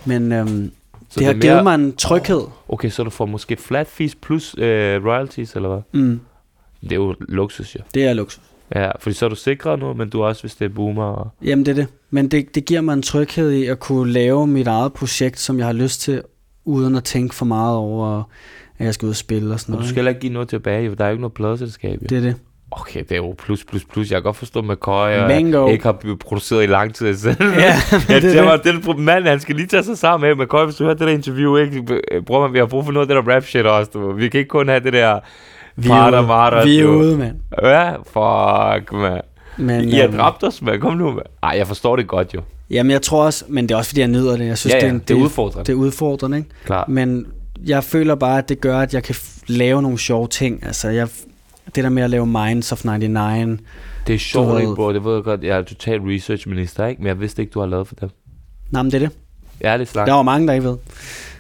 Men 0.06 0.32
øhm, 0.32 0.72
Så 1.10 1.20
det 1.20 1.28
har 1.28 1.34
er 1.34 1.38
givet 1.40 1.64
mig 1.64 1.76
en 1.76 1.96
tryghed. 1.96 2.42
Okay, 2.70 2.90
så 2.90 3.04
du 3.04 3.10
får 3.10 3.26
måske 3.26 3.58
flat 3.58 3.88
fees 3.88 4.16
plus 4.16 4.56
øh, 4.58 5.06
royalties, 5.06 5.54
eller 5.56 5.70
hvad? 5.70 6.02
Mm, 6.02 6.20
Det 6.82 6.92
er 6.92 6.96
jo 6.96 7.16
luksus, 7.20 7.76
jo. 7.76 7.80
det 7.94 8.04
er 8.04 8.14
luksus. 8.14 8.44
Ja, 8.76 8.92
fordi 9.00 9.16
så 9.16 9.26
er 9.26 9.30
du 9.30 9.36
sikret 9.36 9.80
nu, 9.80 9.94
men 9.94 10.10
du 10.10 10.24
også, 10.24 10.42
hvis 10.44 10.56
det 10.56 10.66
er 10.66 10.70
boomer. 10.70 11.04
Og... 11.04 11.28
Jamen 11.44 11.66
det 11.66 11.72
er 11.72 11.76
det. 11.76 11.88
Men 12.10 12.28
det, 12.28 12.56
det 12.56 12.66
giver 12.66 12.82
mig 12.82 12.94
en 12.94 13.02
tryghed 13.02 13.52
i 13.52 13.66
at 13.66 13.80
kunne 13.80 14.12
lave 14.12 14.48
mit 14.48 14.68
eget 14.68 14.94
projekt, 14.94 15.40
som 15.40 15.58
jeg 15.58 15.66
har 15.66 15.74
lyst 15.74 16.02
til, 16.02 16.22
uden 16.66 16.96
at 16.96 17.04
tænke 17.04 17.36
for 17.36 17.46
meget 17.46 17.76
over, 17.78 18.24
at 18.78 18.86
jeg 18.86 18.94
skal 18.94 19.06
ud 19.06 19.10
og 19.10 19.16
spille 19.16 19.54
og 19.54 19.60
sådan 19.60 19.74
Og 19.74 19.78
du 19.78 19.80
noget. 19.80 19.90
skal 19.90 19.96
heller 19.98 20.10
ikke 20.10 20.22
give 20.22 20.34
noget 20.34 20.50
tilbage, 20.50 20.86
jo. 20.86 20.94
Der 20.94 21.04
er 21.04 21.10
jo 21.10 21.12
ikke 21.12 21.22
noget 21.22 21.34
pladeselskab. 21.34 22.00
Det 22.10 22.18
er 22.18 22.22
det. 22.22 22.36
Okay, 22.72 23.00
det 23.00 23.12
er 23.12 23.16
jo 23.16 23.36
plus, 23.38 23.64
plus, 23.66 23.86
plus. 23.86 24.12
Jeg 24.12 24.16
kan 24.16 24.24
godt 24.24 24.36
forstå, 24.36 24.60
at 24.60 24.66
McCoy 24.66 25.10
Mango. 25.28 25.68
ikke 25.68 25.84
har 25.84 26.16
produceret 26.20 26.64
i 26.64 26.68
lang 26.68 26.96
tid 26.96 27.14
selv. 27.16 27.36
Ja, 27.42 27.48
Ja, 28.10 28.20
det 28.20 28.38
er 28.38 28.58
det. 28.58 28.86
Den 28.86 29.02
mand, 29.06 29.26
han 29.28 29.40
skal 29.40 29.56
lige 29.56 29.68
tage 29.68 29.84
sig 29.84 29.98
sammen 29.98 30.38
med. 30.38 30.46
McCoy, 30.46 30.66
hvis 30.66 30.76
du 30.76 30.84
hører 30.84 30.94
det 30.96 31.08
der 31.08 31.14
interview, 31.14 31.56
ikke? 31.58 31.84
Bror, 32.26 32.42
man, 32.42 32.54
vi 32.54 32.58
har 32.60 32.66
brug 32.66 32.86
for 32.86 32.92
noget 32.92 33.10
af 33.10 33.16
det 33.16 33.26
der 33.26 33.36
rap 33.36 33.44
shit 33.44 33.66
også. 33.66 33.92
Du. 33.94 34.12
Vi 34.12 34.30
kan 34.30 34.38
ikke 34.40 34.50
kun 34.50 34.68
have 34.68 34.80
det 34.80 34.94
der... 34.94 35.20
Vi 35.76 35.90
er 35.90 36.08
ude, 36.18 36.28
marder, 36.28 36.66
vi 36.66 36.80
er 36.80 36.84
du. 36.84 36.90
ude 36.92 37.18
mand. 37.18 37.36
Ja, 37.62 37.92
fuck, 37.96 38.92
man. 38.94 39.22
Men, 39.58 39.90
I 39.90 39.92
har 39.94 40.04
øhm, 40.08 40.14
dræbt 40.18 40.44
os, 40.44 40.62
man. 40.62 40.80
Kom 40.80 40.94
nu, 40.98 41.12
man. 41.12 41.24
Ej, 41.44 41.54
jeg 41.58 41.68
forstår 41.68 41.96
det 41.96 42.08
godt, 42.08 42.34
jo. 42.34 42.42
Jamen 42.70 42.92
jeg 42.92 43.02
tror 43.02 43.24
også, 43.26 43.46
men 43.48 43.70
det 43.70 43.74
er 43.74 43.78
også 43.78 43.90
fordi 43.90 44.00
jeg 44.02 44.08
nyder 44.08 44.38
det. 44.38 44.46
Jeg 44.46 44.58
synes, 44.58 44.74
ja, 44.74 44.86
ja, 44.86 44.94
det, 44.94 44.96
er, 44.96 45.00
det 45.06 45.18
er 45.18 45.22
udfordrende. 45.24 45.66
det 45.66 45.74
er 45.74 45.78
udfordrende, 45.78 46.38
ikke? 46.38 46.50
Klart. 46.66 46.90
Men 46.90 47.26
jeg 47.66 47.84
føler 47.84 48.16
bare, 48.16 48.38
at 48.38 48.50
det 48.50 48.62
gør, 48.62 48.80
at 48.80 48.94
jeg 48.94 49.04
kan 49.04 49.16
lave 49.48 49.82
nogle 49.82 49.98
sjove 49.98 50.28
ting. 50.28 50.66
Altså, 50.66 50.90
jeg, 50.90 51.08
det 51.76 51.84
der 51.84 51.90
med 51.90 52.04
at 52.04 52.10
lave 52.10 52.26
Minds 52.28 52.72
of 52.72 52.86
99. 52.86 53.60
Det 54.08 54.16
er 54.16 54.20
sjovt, 54.20 54.62
ikke, 54.62 54.76
bro? 54.76 54.94
Det 54.94 55.06
ved 55.06 55.14
jeg 55.14 55.24
godt. 55.24 55.44
Jeg 55.44 55.58
er 55.58 55.62
total 55.62 56.00
research-minister, 56.02 56.86
ikke? 56.86 57.02
Men 57.02 57.08
jeg 57.08 57.20
vidste 57.20 57.42
ikke, 57.42 57.52
du 57.52 57.60
har 57.60 57.68
lavet 57.68 57.88
for 57.88 57.96
dem. 57.96 58.10
Nej, 58.72 58.82
men 58.82 58.92
det 58.92 59.04
er 59.04 59.08
det. 59.08 59.18
Ærligt 59.64 59.90
snak. 59.90 60.08
Der 60.08 60.14
var 60.14 60.22
mange, 60.24 60.48
der 60.48 60.54
ikke 60.54 60.66
ved. 60.68 60.78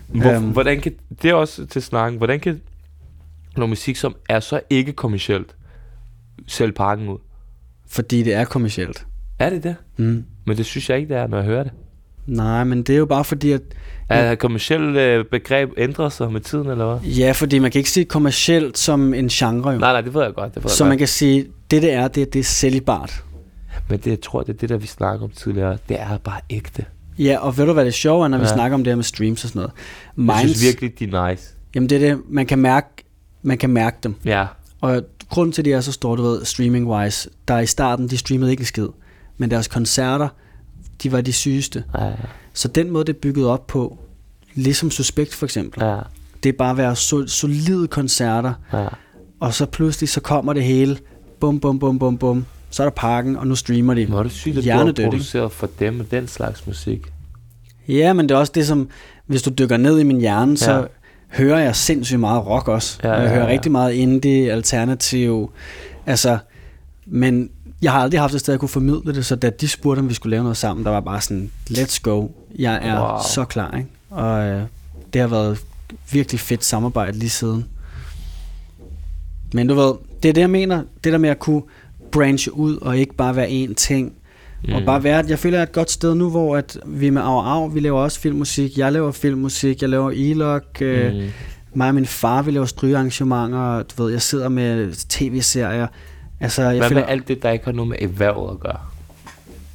Hvor, 0.08 0.32
Øhm. 0.32 0.44
hvordan 0.44 0.82
kan, 0.82 0.92
det 1.22 1.30
er 1.30 1.34
også 1.36 1.66
til 1.66 1.82
snakken. 1.82 2.18
Hvordan 2.18 2.40
kan 2.40 2.62
noget 3.58 3.70
musik, 3.70 3.96
som 3.96 4.16
er 4.30 4.40
så 4.40 4.60
ikke 4.70 4.92
kommercielt, 4.94 5.56
sælge 6.48 6.72
pakken 6.74 7.10
ud? 7.10 7.18
Fordi 7.88 8.24
det 8.24 8.34
er 8.34 8.46
kommercielt. 8.46 9.06
Er 9.40 9.50
det 9.50 9.64
det? 9.64 9.76
Mm. 9.98 10.24
Men 10.46 10.58
det 10.58 10.66
synes 10.66 10.90
jeg 10.90 10.98
ikke, 10.98 11.10
det 11.14 11.18
er, 11.22 11.28
når 11.28 11.38
jeg 11.38 11.46
hører 11.46 11.64
det. 11.64 11.72
Nej, 12.28 12.64
men 12.64 12.84
det 12.84 12.94
er 12.94 12.98
jo 13.00 13.06
bare 13.06 13.24
fordi, 13.24 13.52
at... 13.52 13.62
Er 14.10 14.36
kommercielt 14.36 14.98
øh, 14.98 15.26
begreb 15.26 15.70
ændrer 15.78 16.10
sig 16.10 16.32
med 16.32 16.42
tiden, 16.42 16.70
eller 16.70 16.86
hvad? 16.96 17.10
Ja, 17.12 17.32
fordi 17.32 17.60
man 17.60 17.72
kan 17.72 17.80
ikke 17.80 17.90
sige 17.90 18.06
kommercielt 18.06 18.78
som 18.78 19.14
en 19.14 19.28
genre, 19.28 19.70
jo. 19.72 19.80
Nej, 19.80 19.92
nej, 19.92 20.02
det 20.02 20.14
ved 20.14 20.24
jeg 20.24 20.34
godt. 20.34 20.56
Det 20.56 20.64
ved 20.64 20.70
Så 20.70 20.84
jeg 20.84 20.90
man 20.90 20.94
godt. 20.94 21.00
kan 21.00 21.08
sige, 21.08 21.46
det 21.72 21.82
det 21.82 21.92
er, 21.94 22.08
det, 22.08 22.34
det 22.34 22.40
er 22.40 22.44
sælgbart. 22.44 23.24
Men 23.90 24.00
det, 24.00 24.08
jeg 24.12 24.22
tror, 24.22 24.42
det 24.44 24.50
er 24.54 24.58
det, 24.58 24.70
der 24.70 24.78
vi 24.78 24.88
snakker 24.88 25.24
om 25.26 25.32
tidligere. 25.32 25.78
Det 25.90 26.00
er 26.02 26.18
bare 26.18 26.40
ægte. 26.50 26.86
Ja, 27.20 27.38
og 27.40 27.58
ved 27.58 27.66
du 27.66 27.74
hvad 27.74 27.86
det 27.86 27.94
sjove 27.94 28.24
er, 28.24 28.28
når 28.28 28.38
vi 28.38 28.44
Ja. 28.44 28.54
snakker 28.54 28.76
om 28.76 28.84
det 28.84 28.92
her 28.92 28.96
med 28.96 29.04
streams 29.04 29.44
og 29.44 29.50
sådan 29.50 29.60
noget? 29.60 29.72
Jeg 30.18 30.24
Minds, 30.24 30.58
synes 30.58 30.64
virkelig, 30.64 31.00
de 31.12 31.18
er 31.18 31.30
nice. 31.30 31.50
Jamen 31.76 31.90
det 31.90 32.04
er 32.04 32.10
det, 32.10 32.22
man 32.30 32.46
kan 32.46 32.60
mærke, 32.60 32.88
man 33.44 33.58
kan 33.58 33.70
mærke 33.70 33.98
dem. 34.04 34.16
Ja. 34.26 34.46
Og 34.82 35.04
grunden 35.30 35.52
til, 35.54 35.62
at 35.62 35.66
de 35.66 35.72
er 35.74 35.82
så 35.82 35.92
store, 35.92 36.18
du 36.18 36.22
ved, 36.24 36.46
streaming-wise, 36.46 37.30
der 37.48 37.60
i 37.60 37.66
starten, 37.66 38.08
de 38.10 38.18
streamede 38.18 38.52
ikke 38.52 38.62
en 38.62 38.66
skid. 38.66 38.88
Men 39.38 39.52
deres 39.52 39.68
koncerter, 39.68 40.28
de 41.04 41.12
var 41.12 41.22
de 41.22 41.34
sygeste. 41.34 41.84
Ja, 42.00 42.12
Så 42.54 42.68
den 42.68 42.90
måde, 42.92 43.06
det 43.06 43.16
er 43.16 43.20
bygget 43.20 43.46
op 43.48 43.68
på, 43.68 44.00
ligesom 44.56 44.92
Suspekt 44.92 45.34
for 45.36 45.46
eksempel, 45.46 45.84
ja, 45.84 46.00
det 46.44 46.50
er 46.50 46.54
bare 46.58 46.72
at 46.72 46.78
være 46.78 46.94
so- 46.94 47.28
solide 47.28 47.88
koncerter, 47.88 48.54
ja. 48.74 48.88
og 49.40 49.54
så 49.54 49.66
pludselig, 49.66 50.10
så 50.10 50.22
kommer 50.22 50.54
det 50.54 50.64
hele, 50.64 50.98
bum, 51.40 51.60
bum, 51.60 51.80
bum, 51.80 52.00
bum, 52.00 52.18
bum, 52.18 52.46
så 52.70 52.84
er 52.84 52.86
der 52.86 52.92
pakken, 52.96 53.36
og 53.38 53.48
nu 53.48 53.56
streamer 53.56 53.94
de. 53.94 54.02
Er 54.02 54.24
det 54.24 54.32
sygt, 54.32 54.58
at 54.58 54.64
du 54.64 54.70
har 54.70 54.94
produceret 55.10 55.52
for 55.52 55.70
dem 55.80 56.06
den 56.06 56.28
slags 56.28 56.68
musik. 56.68 57.02
Ja, 57.88 58.14
men 58.14 58.30
det 58.30 58.36
er 58.36 58.40
også 58.40 58.52
det, 58.56 58.68
som, 58.68 58.90
hvis 59.28 59.42
du 59.42 59.50
dykker 59.50 59.78
ned 59.78 60.00
i 60.00 60.04
min 60.04 60.20
hjerne, 60.20 60.58
så 60.58 60.72
Ja. 60.74 60.84
Hører 61.34 61.60
jeg 61.60 61.76
sindssygt 61.76 62.20
meget 62.20 62.48
rock 62.48 62.68
også. 62.68 63.00
Ja, 63.04 63.12
jeg 63.12 63.24
ja, 63.24 63.30
hører 63.30 63.44
ja. 63.44 63.52
rigtig 63.52 63.72
meget 63.72 63.94
indie, 63.94 64.52
alternativ, 64.52 65.52
altså, 66.06 66.38
men 67.06 67.50
jeg 67.82 67.92
har 67.92 68.00
aldrig 68.00 68.20
haft 68.20 68.34
et 68.34 68.40
sted, 68.40 68.54
jeg 68.54 68.60
kunne 68.60 68.70
formidle 68.70 69.16
det, 69.16 69.26
så 69.26 69.36
da 69.36 69.50
de 69.50 69.68
spurgte, 69.68 70.00
om 70.00 70.10
vi 70.10 70.14
skulle 70.14 70.32
lave 70.32 70.44
noget 70.44 70.58
sammen, 70.58 70.86
der 70.86 70.92
var 70.92 71.00
bare 71.00 71.22
sådan, 71.22 71.52
let's 71.70 72.00
go, 72.02 72.28
jeg 72.60 72.80
er 72.84 73.02
wow. 73.02 73.20
så 73.34 73.46
klar, 73.46 73.78
ikke? 73.78 73.90
Og 74.10 74.44
øh, 74.44 74.62
det 75.14 75.22
har 75.22 75.28
været 75.28 75.60
virkelig 76.12 76.40
fedt 76.40 76.64
samarbejde 76.64 77.18
lige 77.18 77.30
siden. 77.30 77.66
Men 79.54 79.68
du 79.68 79.76
ved, 79.76 79.94
det 80.24 80.30
er 80.30 80.34
det, 80.34 80.42
jeg 80.42 80.50
mener, 80.50 80.84
det 81.04 81.14
der 81.14 81.18
med 81.18 81.30
at 81.30 81.40
kunne 81.40 81.62
branche 82.12 82.54
ud, 82.54 82.78
og 82.78 82.98
ikke 82.98 83.16
bare 83.16 83.36
være 83.36 83.50
én 83.50 83.74
ting, 83.74 84.14
Mm. 84.68 84.74
Og 84.74 84.82
bare 84.86 85.04
være, 85.04 85.20
at 85.20 85.30
jeg 85.30 85.40
føler, 85.40 85.58
jeg 85.58 85.62
er 85.64 85.68
et 85.68 85.72
godt 85.72 85.92
sted 85.92 86.16
nu, 86.16 86.30
hvor 86.30 86.58
at 86.58 86.78
vi 86.86 87.10
med 87.10 87.22
Au 87.22 87.40
Au, 87.40 87.68
vi 87.68 87.80
laver 87.80 88.00
også 88.00 88.20
filmmusik, 88.20 88.78
jeg 88.78 88.92
laver 88.92 89.12
filmmusik, 89.12 89.82
jeg 89.82 89.90
laver 89.90 90.12
e-log, 90.16 90.82
øh, 90.82 91.14
Mm. 91.14 91.22
mig 91.74 91.88
og 91.88 91.96
min 91.96 92.06
far, 92.06 92.42
vi 92.42 92.52
laver 92.52 92.66
strygearrangementer, 92.66 93.84
du 93.84 94.04
ved, 94.04 94.12
jeg 94.12 94.22
sidder 94.22 94.50
med 94.50 94.92
tv-serier. 95.10 95.88
Altså, 96.40 96.62
jeg 96.62 96.78
Hvad 96.78 96.88
føler, 96.90 97.02
med 97.02 97.10
alt 97.10 97.28
det, 97.28 97.44
der 97.44 97.52
ikke 97.52 97.66
har 97.66 97.72
noget 97.72 97.90
med 97.90 97.98
erhvervet 98.02 98.52
at 98.52 98.60
gøre? 98.60 98.78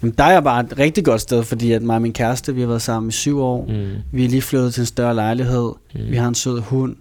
Jamen, 0.02 0.14
der 0.18 0.24
er 0.24 0.32
jeg 0.32 0.44
bare 0.44 0.60
et 0.64 0.78
rigtig 0.78 1.04
godt 1.04 1.20
sted, 1.20 1.42
fordi 1.42 1.72
at 1.72 1.82
mig 1.82 1.96
og 1.96 2.02
min 2.02 2.12
kæreste, 2.12 2.54
vi 2.54 2.60
har 2.60 2.68
været 2.68 2.82
sammen 2.82 3.08
i 3.08 3.12
syv 3.12 3.40
år. 3.40 3.66
Mm. 3.68 3.86
Vi 4.12 4.24
er 4.24 4.28
lige 4.28 4.42
flyttet 4.42 4.74
til 4.74 4.80
en 4.80 4.86
større 4.86 5.14
lejlighed. 5.14 5.72
Mm. 5.94 6.00
Vi 6.10 6.16
har 6.16 6.28
en 6.28 6.34
sød 6.34 6.60
hund. 6.60 6.96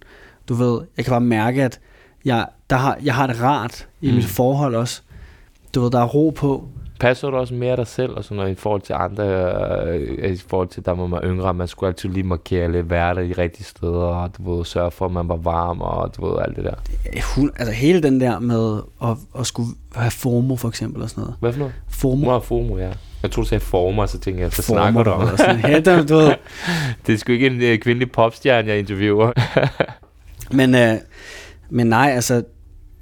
Du 0.50 0.54
ved, 0.54 0.80
jeg 0.98 1.06
kan 1.06 1.12
bare 1.12 1.22
mærke, 1.22 1.64
at 1.64 1.80
jeg, 2.26 2.46
der 2.70 2.76
har, 2.76 2.98
jeg 3.04 3.16
har 3.16 3.28
det 3.28 3.42
rart 3.42 3.88
i 4.02 4.10
mm. 4.10 4.16
mit 4.16 4.26
forhold 4.26 4.76
også. 4.76 5.02
Du 5.76 5.82
ved, 5.82 5.92
der 5.92 6.00
er 6.00 6.06
ro 6.06 6.30
på. 6.30 6.68
Passer 7.00 7.30
du 7.30 7.38
også 7.38 7.54
mere 7.54 7.76
dig 7.76 7.88
selv 7.88 8.12
og 8.12 8.24
sådan 8.24 8.38
noget, 8.38 8.52
i 8.52 8.56
forhold 8.56 8.82
til 8.82 8.94
andre, 8.94 9.24
øh, 9.88 10.32
i 10.32 10.38
forhold 10.48 10.68
til, 10.68 10.84
man 10.88 11.12
var 11.12 11.22
yngre, 11.24 11.54
man 11.54 11.68
skulle 11.68 11.88
altid 11.88 12.10
lige 12.10 12.24
markere 12.24 12.72
lidt, 12.72 12.90
være 12.90 13.16
der 13.16 13.22
i 13.22 13.34
rigtige 13.34 13.64
steder, 13.64 13.92
og 13.92 14.32
du 14.38 14.56
ved, 14.56 14.66
sørge 14.66 14.92
for, 14.92 15.06
at 15.06 15.12
man 15.12 15.30
var 15.30 15.36
varm, 15.36 15.82
og 15.82 16.16
du 16.18 16.28
ved, 16.28 16.42
alt 16.42 16.56
det 16.56 16.64
der. 16.64 16.74
Hun, 17.36 17.52
altså 17.58 17.74
hele 17.74 18.04
den 18.04 18.22
der 18.22 18.40
med 18.40 18.82
at, 19.04 19.18
at 19.40 19.48
skulle 19.48 19.70
have 19.96 20.12
FOMO 20.12 20.56
for 20.56 20.68
eksempel 20.68 21.02
og 21.02 21.10
sådan 21.10 21.22
noget. 21.22 21.36
Hvad 21.40 21.54
for 21.54 21.60
noget? 21.60 21.74
FOMO. 21.90 22.30
Og 22.30 22.44
FOMO, 22.44 22.78
ja. 22.78 22.92
Jeg 23.24 23.32
tror 23.32 23.42
du 23.42 23.48
sagde 23.48 23.64
former, 23.64 24.06
så 24.06 24.20
tænkte 24.20 24.42
jeg, 24.42 24.50
hvad 24.56 24.64
snakker 24.64 25.04
du 25.04 25.10
om? 25.10 25.38
sådan. 25.38 25.60
Ja, 25.60 25.80
der, 25.80 26.06
du 26.06 26.16
ved. 26.16 26.34
det 27.08 27.14
er 27.14 27.18
sgu 27.18 27.32
ikke 27.32 27.48
en 27.48 27.62
øh, 27.62 27.80
kvindelig 27.80 28.12
popstjerne, 28.12 28.68
jeg 28.68 28.80
interviewer. 28.80 29.32
Men, 30.58 30.76
øh, 30.76 30.94
men 31.70 31.88
nej, 31.88 32.12
altså, 32.16 32.44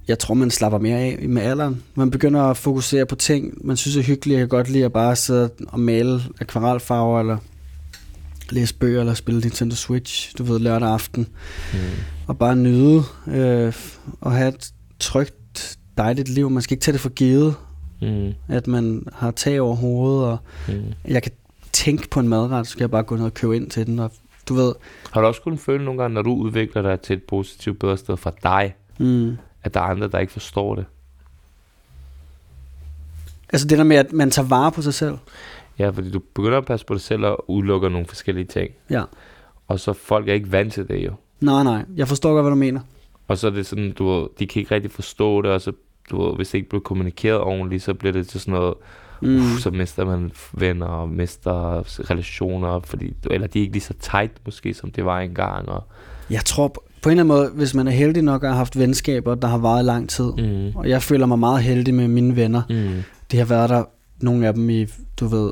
jeg 0.07 0.19
tror, 0.19 0.33
man 0.33 0.51
slapper 0.51 0.79
mere 0.79 0.97
af 0.97 1.25
med 1.29 1.41
alderen. 1.41 1.83
Man 1.95 2.11
begynder 2.11 2.41
at 2.41 2.57
fokusere 2.57 3.05
på 3.05 3.15
ting, 3.15 3.65
man 3.67 3.77
synes 3.77 3.97
er 3.97 4.01
hyggeligt. 4.01 4.37
Jeg 4.39 4.41
kan 4.41 4.57
godt 4.57 4.69
lide 4.69 4.85
at 4.85 4.93
bare 4.93 5.15
sidde 5.15 5.49
og 5.67 5.79
male 5.79 6.21
akvarelfarver, 6.41 7.19
eller 7.19 7.37
læse 8.49 8.75
bøger, 8.75 8.99
eller 8.99 9.13
spille 9.13 9.41
Nintendo 9.41 9.75
Switch, 9.75 10.37
du 10.37 10.43
ved, 10.43 10.59
lørdag 10.59 10.89
aften. 10.89 11.27
mm. 11.73 11.79
Og 12.27 12.37
bare 12.37 12.55
nyde 12.55 13.03
øh, 13.27 13.73
og 14.21 14.31
have 14.31 14.47
et 14.49 14.71
trygt, 14.99 15.77
dejligt 15.97 16.29
liv. 16.29 16.49
Man 16.49 16.61
skal 16.61 16.75
ikke 16.75 16.83
tage 16.83 16.93
det 16.93 17.01
for 17.01 17.09
givet, 17.09 17.55
Mm. 18.01 18.33
at 18.47 18.67
man 18.67 19.03
har 19.13 19.31
tag 19.31 19.61
over 19.61 19.75
hovedet, 19.75 20.25
og 20.25 20.37
Mm. 20.67 20.73
jeg 21.07 21.23
kan 21.23 21.31
tænke 21.71 22.09
på 22.09 22.19
en 22.19 22.27
madret, 22.27 22.67
så 22.67 22.71
skal 22.71 22.83
jeg 22.83 22.91
bare 22.91 23.03
gå 23.03 23.15
ned 23.15 23.25
og 23.25 23.33
købe 23.33 23.55
ind 23.55 23.69
til 23.69 23.85
den. 23.87 23.99
Og 23.99 24.11
du 24.49 24.53
ved, 24.53 24.73
Har 25.11 25.21
du 25.21 25.27
også 25.27 25.41
kunnet 25.41 25.59
føle 25.59 25.85
nogle 25.85 26.01
gange, 26.01 26.13
når 26.13 26.21
du 26.21 26.33
udvikler 26.33 26.81
dig 26.81 26.99
til 27.01 27.13
et 27.15 27.23
positivt 27.23 27.79
bedre 27.79 27.97
sted 27.97 28.17
for 28.17 28.35
dig, 28.43 28.75
mm, 28.99 29.37
at 29.65 29.73
der 29.73 29.79
er 29.79 29.85
andre, 29.85 30.07
der 30.07 30.19
ikke 30.19 30.33
forstår 30.33 30.75
det? 30.75 30.85
altså 33.55 33.67
det 33.67 33.77
der 33.77 33.83
med, 33.83 33.97
at 33.97 34.13
man 34.13 34.31
tager 34.31 34.47
vare 34.47 34.71
på 34.71 34.81
sig 34.81 34.93
selv. 34.93 35.17
Ja, 35.79 35.89
fordi 35.89 36.11
du 36.11 36.19
begynder 36.19 36.57
at 36.57 36.65
passe 36.65 36.85
på 36.85 36.93
dig 36.93 37.01
selv 37.01 37.25
og 37.25 37.49
udelukker 37.49 37.89
nogle 37.89 38.07
forskellige 38.07 38.45
ting. 38.45 38.71
Ja. 38.89 39.03
Og 39.67 39.79
så 39.79 39.93
folk 39.93 40.29
er 40.29 40.33
ikke 40.33 40.51
vant 40.51 40.73
til 40.73 40.87
det 40.87 41.05
jo. 41.05 41.13
Nej, 41.39 41.63
nej, 41.63 41.85
jeg 41.95 42.07
forstår 42.07 42.33
godt, 42.33 42.43
hvad 42.43 42.51
du 42.51 42.55
mener. 42.55 42.81
Og 43.27 43.37
så 43.37 43.47
er 43.47 43.51
det 43.51 43.65
sådan, 43.65 43.91
du 43.91 44.29
de 44.39 44.47
kan 44.47 44.59
ikke 44.59 44.75
rigtig 44.75 44.91
forstå 44.91 45.41
det, 45.41 45.51
og 45.51 45.61
så, 45.61 45.71
du 46.11 46.35
hvis 46.35 46.49
det 46.49 46.57
ikke 46.57 46.69
bliver 46.69 46.81
kommunikeret 46.81 47.39
ordentligt, 47.39 47.83
så 47.83 47.93
bliver 47.93 48.13
det 48.13 48.27
til 48.27 48.39
sådan 48.39 48.53
noget, 48.53 48.73
mm. 49.21 49.37
uh, 49.37 49.57
så 49.57 49.71
mister 49.71 50.05
man 50.05 50.31
venner 50.53 50.87
og 50.87 51.09
mister 51.09 51.83
relationer, 52.09 52.79
fordi, 52.79 53.13
eller 53.31 53.47
de 53.47 53.59
er 53.59 53.61
ikke 53.61 53.73
lige 53.73 53.83
så 53.83 53.93
tight 53.99 54.31
måske, 54.45 54.73
som 54.73 54.91
det 54.91 55.05
var 55.05 55.19
engang. 55.19 55.69
Og, 55.69 55.83
Jeg 56.29 56.45
tror 56.45 56.83
på 57.05 57.09
en 57.09 57.19
eller 57.19 57.33
anden 57.35 57.37
måde, 57.47 57.51
hvis 57.55 57.73
man 57.73 57.87
er 57.87 57.91
heldig 57.91 58.21
nok 58.23 58.43
og 58.43 58.49
har 58.49 58.55
haft 58.57 58.79
venskaber, 58.79 59.35
der 59.35 59.47
har 59.47 59.57
varet 59.57 59.85
lang 59.85 60.09
tid, 60.09 60.25
mm. 60.37 60.75
og 60.75 60.89
jeg 60.89 61.01
føler 61.03 61.25
mig 61.25 61.39
meget 61.39 61.63
heldig 61.63 61.93
med 61.93 62.07
mine 62.07 62.35
venner. 62.35 62.61
Mm. 62.69 63.03
Det 63.31 63.39
har 63.39 63.45
været 63.45 63.69
der, 63.69 63.83
nogle 64.21 64.47
af 64.47 64.53
dem 64.53 64.69
i, 64.69 64.85
du 65.19 65.27
ved, 65.27 65.51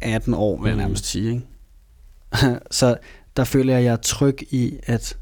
18 0.00 0.34
år, 0.34 0.62
vil 0.62 0.68
jeg 0.68 0.76
Mm. 0.76 0.80
nærmest 0.80 1.06
sige. 1.06 1.28
Ikke? 1.32 2.58
så 2.70 2.96
der 3.36 3.44
føler 3.44 3.72
jeg, 3.72 3.78
at 3.78 3.84
jeg 3.84 3.92
er 3.92 3.96
tryg 3.96 4.36
i, 4.50 4.72
at 4.82 5.16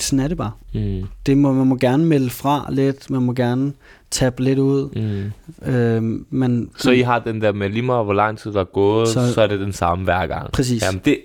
sådan 0.00 0.20
er 0.20 0.28
det 0.28 0.36
bare. 0.36 0.52
Mm. 0.74 1.02
Det 1.26 1.38
må, 1.38 1.52
man 1.52 1.66
må 1.66 1.76
gerne 1.76 2.04
melde 2.04 2.30
fra 2.30 2.66
lidt, 2.70 3.10
man 3.10 3.22
må 3.22 3.32
gerne 3.32 3.72
tabe 4.10 4.42
lidt 4.42 4.58
ud. 4.58 4.90
Mm. 5.64 5.72
Øhm, 5.72 6.26
men, 6.30 6.70
Så 6.78 6.90
I 6.90 7.00
har 7.00 7.18
den 7.18 7.40
der 7.40 7.52
med 7.52 7.68
lige 7.70 7.82
meget, 7.82 8.04
hvor 8.04 8.12
lang 8.14 8.38
tid 8.38 8.52
der 8.52 8.60
er 8.60 8.64
gået, 8.72 9.08
så, 9.08 9.32
Så- 9.32 9.42
er 9.42 9.46
det 9.46 9.60
den 9.60 9.72
samme 9.72 10.04
hver 10.04 10.26
gang. 10.26 10.52
Præcis. 10.52 10.82
Jamen, 10.82 11.00
det 11.04 11.18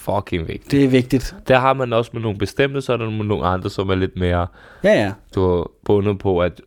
fucking 0.00 0.48
vigtigt. 0.48 0.70
Det 0.70 0.84
er 0.84 0.88
vigtigt. 0.88 1.36
Der 1.48 1.58
har 1.58 1.72
man 1.72 1.92
også 1.92 2.10
med 2.14 2.22
nogle 2.22 2.38
bestemte, 2.38 2.80
så 2.80 2.92
er 2.92 2.96
der 2.96 3.10
nogle 3.10 3.46
andre, 3.46 3.70
som 3.70 3.90
er 3.90 3.94
lidt 3.94 4.16
mere 4.16 4.46
Ja, 4.84 5.02
ja. 5.04 5.12
du 5.34 5.42
er 5.44 5.70
bundet 5.84 6.18
på, 6.18 6.38
at 6.38 6.60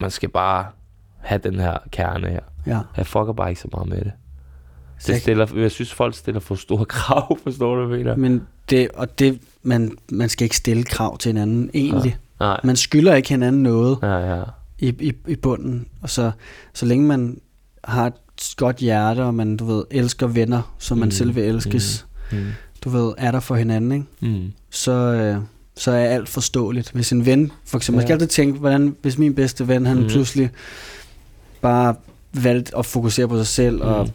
man 0.00 0.10
skal 0.10 0.28
bare 0.28 0.66
have 1.18 1.40
den 1.44 1.60
her 1.60 1.78
kerne 1.92 2.28
her. 2.28 2.40
ja. 2.66 2.80
Jeg 2.96 3.06
fucker 3.06 3.32
bare 3.32 3.48
ikke 3.48 3.60
så 3.60 3.68
meget 3.72 3.88
med 3.88 3.98
det. 3.98 4.12
Det 5.06 5.20
stiller, 5.20 5.46
jeg 5.56 5.70
synes, 5.70 5.94
folk 5.94 6.14
stiller 6.14 6.40
for 6.40 6.54
store 6.54 6.84
krav, 6.96 7.38
forstår 7.42 7.76
du, 7.76 7.88
mener? 7.88 8.16
Men 8.16 8.46
det, 8.70 8.88
og 8.94 9.18
det, 9.18 9.40
man, 9.62 9.98
man 10.12 10.28
skal 10.28 10.44
ikke 10.44 10.56
stille 10.56 10.84
krav 10.84 11.18
til 11.18 11.28
hinanden, 11.28 11.70
egentlig. 11.74 12.16
Nej. 12.40 12.60
Man 12.64 12.76
skylder 12.76 13.14
ikke 13.14 13.28
hinanden 13.28 13.62
noget 13.62 13.98
Ja, 14.02 14.36
ja. 14.36 14.42
i, 14.78 14.88
i, 14.88 15.12
i 15.28 15.36
bunden. 15.36 15.86
Og 16.02 16.10
så, 16.10 16.30
så 16.74 16.86
længe 16.86 17.06
man 17.06 17.40
har 17.84 18.06
et 18.06 18.14
godt 18.56 18.76
hjerte, 18.76 19.20
og 19.24 19.34
man, 19.34 19.56
du 19.56 19.64
ved, 19.64 19.84
elsker 19.90 20.26
venner, 20.26 20.74
som 20.78 20.98
man 20.98 21.06
Mm, 21.06 21.10
selv 21.12 21.34
vil 21.34 21.44
elskes, 21.44 22.06
Mm. 22.08 22.15
Du 22.84 22.88
ved, 22.90 23.12
er 23.18 23.30
der 23.30 23.40
for 23.40 23.54
hinanden, 23.54 23.92
ikke? 23.92 24.06
Mm. 24.20 24.52
Så, 24.70 24.92
øh, 24.92 25.36
så 25.76 25.90
er 25.90 25.96
alt 26.04 26.28
forståeligt. 26.28 26.90
Hvis 26.90 27.12
en 27.12 27.26
ven, 27.26 27.52
for 27.66 27.76
eksempel, 27.76 27.96
man 27.96 28.06
skal 28.06 28.12
Ja. 28.12 28.14
altid 28.14 28.26
tænke, 28.28 28.58
hvordan, 28.58 28.96
hvis 29.02 29.18
min 29.18 29.34
bedste 29.34 29.68
ven, 29.68 29.86
han 29.86 29.96
Mm. 29.96 30.02
mm. 30.02 30.08
pludselig 30.08 30.50
bare 31.60 31.94
valgte 32.42 32.76
at 32.78 32.86
fokusere 32.86 33.28
på 33.28 33.36
sig 33.36 33.46
selv, 33.46 33.76
mm. 33.76 33.80
og 33.88 34.08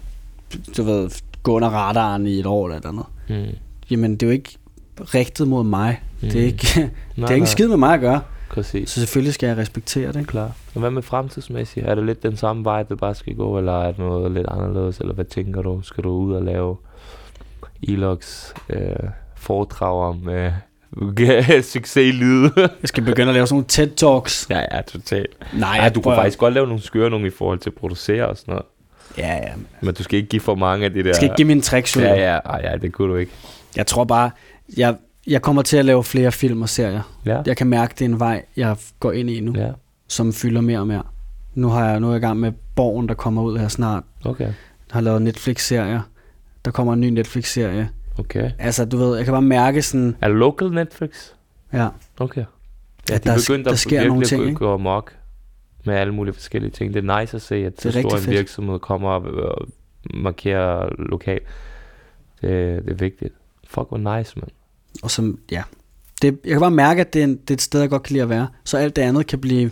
du 0.78 0.84
ved, 0.84 1.10
gå 1.44 1.54
under 1.56 1.70
radaren 1.70 2.28
i 2.28 2.40
et 2.40 2.46
år 2.46 2.66
eller 2.68 2.78
et 2.78 2.86
eller 2.86 3.04
andet. 3.30 3.48
Mm. 3.52 3.56
Jamen, 3.92 4.12
det 4.12 4.24
er 4.24 4.28
jo 4.28 4.32
ikke 4.32 4.58
rigtet 5.00 5.48
mod 5.48 5.64
mig. 5.64 6.02
Mm. 6.22 6.28
Det 6.30 6.42
er 6.42 6.46
ikke, 6.46 6.68
det 6.76 6.90
Nej, 7.18 7.28
er 7.30 7.34
ikke 7.34 7.44
nej, 7.44 7.52
skid 7.52 7.68
med 7.68 7.78
mig 7.78 7.94
at 7.94 8.00
gøre. 8.00 8.22
Præcis. 8.50 8.90
Så 8.90 9.00
selvfølgelig 9.00 9.34
skal 9.34 9.48
jeg 9.48 9.58
respektere 9.58 10.08
det. 10.08 10.20
Ikke? 10.20 10.28
Klar. 10.30 10.52
Og 10.74 10.80
hvad 10.80 10.92
med 10.92 11.02
fremtidsmæssigt? 11.02 11.86
Er 11.86 11.96
det 11.96 12.06
lidt 12.06 12.24
den 12.24 12.38
samme 12.38 12.64
vej, 12.66 12.84
det 12.84 12.98
bare 12.98 13.16
skal 13.16 13.36
gå, 13.36 13.58
eller 13.58 13.82
er 13.84 13.88
det 13.88 13.98
noget 14.00 14.32
lidt 14.32 14.48
anderledes, 14.48 14.98
eller 14.98 15.14
hvad 15.14 15.26
tænker 15.26 15.62
du? 15.62 15.82
Skal 15.84 16.04
du 16.04 16.10
ud 16.10 16.34
og 16.34 16.44
lave 16.44 16.78
Elox 17.88 18.50
øh, 18.70 18.80
foredrag 19.36 20.08
om 20.10 20.30
øh, 20.30 20.52
succes 21.64 21.98
i 21.98 22.12
lyde? 22.12 22.52
Jeg 22.58 22.70
skal 22.86 23.04
begynde 23.04 23.28
at 23.30 23.34
lave 23.34 23.48
sådan 23.48 23.56
nogle 23.56 23.66
TED-talks. 23.92 24.48
ja, 24.50 24.60
ja, 24.78 24.82
totalt. 24.82 25.38
Nej, 25.54 25.78
Ej, 25.78 25.90
du 25.90 25.94
kunne 25.94 26.04
prøv 26.04 26.14
at- 26.14 26.18
faktisk 26.18 26.40
godt 26.40 26.54
lave 26.54 26.68
nogle 26.68 26.82
skøre 26.82 27.10
nogle 27.10 27.28
i 27.28 27.30
forhold 27.30 27.60
til 27.60 27.70
at 27.70 27.76
producere 27.76 28.28
og 28.28 28.38
sådan 28.38 28.52
noget. 28.52 28.66
Ja, 29.18 29.34
ja. 29.36 29.52
Men 29.82 29.94
du 29.96 30.04
skal 30.04 30.18
ikke 30.18 30.30
give 30.30 30.40
for 30.42 30.56
mange 30.56 30.86
af 30.86 30.92
de 30.94 31.00
der... 31.00 31.06
Jeg 31.06 31.16
skal 31.16 31.26
ikke 31.26 31.36
give 31.36 31.48
mine 31.48 31.62
tricks. 31.62 31.98
Ja, 31.98 32.14
ja, 32.14 32.38
ej, 32.38 32.62
ja, 32.72 32.78
det 32.78 32.94
kunne 32.94 33.12
du 33.12 33.16
ikke. 33.18 33.32
Jeg 33.76 33.88
tror 33.88 34.04
bare, 34.04 34.32
jeg, 34.78 34.96
jeg 35.28 35.42
kommer 35.42 35.62
til 35.62 35.78
at 35.78 35.86
lave 35.86 36.04
flere 36.04 36.32
film 36.32 36.62
og 36.62 36.70
serier. 36.70 37.02
Ja, 37.26 37.42
Jeg 37.46 37.58
kan 37.58 37.68
mærke, 37.68 37.94
det 37.94 38.02
er 38.02 38.10
en 38.10 38.20
vej, 38.20 38.44
jeg 38.58 38.76
går 39.00 39.12
ind 39.12 39.30
i 39.30 39.40
nu, 39.40 39.54
ja. 39.56 39.66
ja, 39.66 39.72
som 40.08 40.34
fylder 40.34 40.62
mere 40.62 40.80
og 40.80 40.88
mere. 40.88 41.04
Nu 41.56 41.68
har 41.70 41.90
jeg 41.90 42.00
nu 42.00 42.08
er 42.08 42.12
jeg 42.12 42.18
i 42.18 42.26
gang 42.26 42.40
med 42.40 42.52
Borgen, 42.76 43.08
der 43.10 43.14
kommer 43.14 43.42
ud 43.42 43.58
her 43.58 43.68
snart. 43.68 44.04
okay, 44.26 44.44
Jeg 44.46 44.54
har 44.92 45.02
lavet 45.02 45.22
Netflix-serier. 45.22 46.02
Der 46.66 46.72
kommer 46.72 46.94
en 46.94 47.00
ny 47.00 47.06
Netflix-serie. 47.10 47.90
okay. 48.18 48.52
Altså, 48.60 48.86
du 48.86 48.98
ved, 48.98 49.16
jeg 49.16 49.26
kan 49.26 49.32
bare 49.32 49.42
mærke 49.42 49.82
sådan, 49.82 50.16
Er 50.22 50.28
local 50.28 50.72
Netflix? 50.72 51.10
ja, 51.74 51.88
Okay. 52.20 52.44
Ja, 53.10 53.16
At 53.16 53.24
de 53.24 53.30
der 53.30 53.36
er 53.36 53.38
sk- 53.40 53.48
begyndt 53.48 53.66
der 53.66 53.72
at 53.72 53.80
sker 53.80 54.08
nogle 54.08 54.22
at 54.22 54.28
ting, 54.28 54.44
ikke? 54.44 54.56
gå 54.56 54.74
amok 54.74 55.16
med 55.86 55.94
alle 55.96 56.14
mulige 56.14 56.34
forskellige 56.34 56.72
ting. 56.72 56.94
Det 56.94 57.10
er 57.10 57.20
nice 57.20 57.36
at 57.38 57.42
se, 57.42 57.56
at 57.56 57.82
så 57.82 57.92
stor 57.92 58.00
en 58.16 58.18
fedt. 58.22 58.30
virksomhed 58.38 58.80
kommer 58.80 59.10
og 59.10 59.68
markerer 60.14 60.90
lokalt. 61.00 61.44
Det, 62.42 62.84
det 62.86 62.92
er 62.92 62.96
vigtigt. 62.96 63.34
Fuck, 63.68 63.90
hvor 63.90 64.18
nice, 64.18 64.34
man. 64.40 64.50
og 65.04 65.12
som, 65.12 65.40
ja, 65.52 65.64
det, 66.22 66.40
jeg 66.44 66.52
kan 66.52 66.60
bare 66.60 66.72
mærke, 66.72 67.02
at 67.02 67.14
det 67.14 67.20
er, 67.20 67.24
en, 67.24 67.36
det 67.38 67.50
er 67.50 67.54
et 67.54 67.62
sted, 67.62 67.80
jeg 67.80 67.90
godt 67.90 68.04
kan 68.04 68.14
lide 68.14 68.24
at 68.24 68.30
være. 68.30 68.48
Så 68.64 68.78
alt 68.78 68.96
det 68.96 69.02
andet 69.02 69.28
kan 69.28 69.40
blive 69.42 69.60
mine 69.62 69.72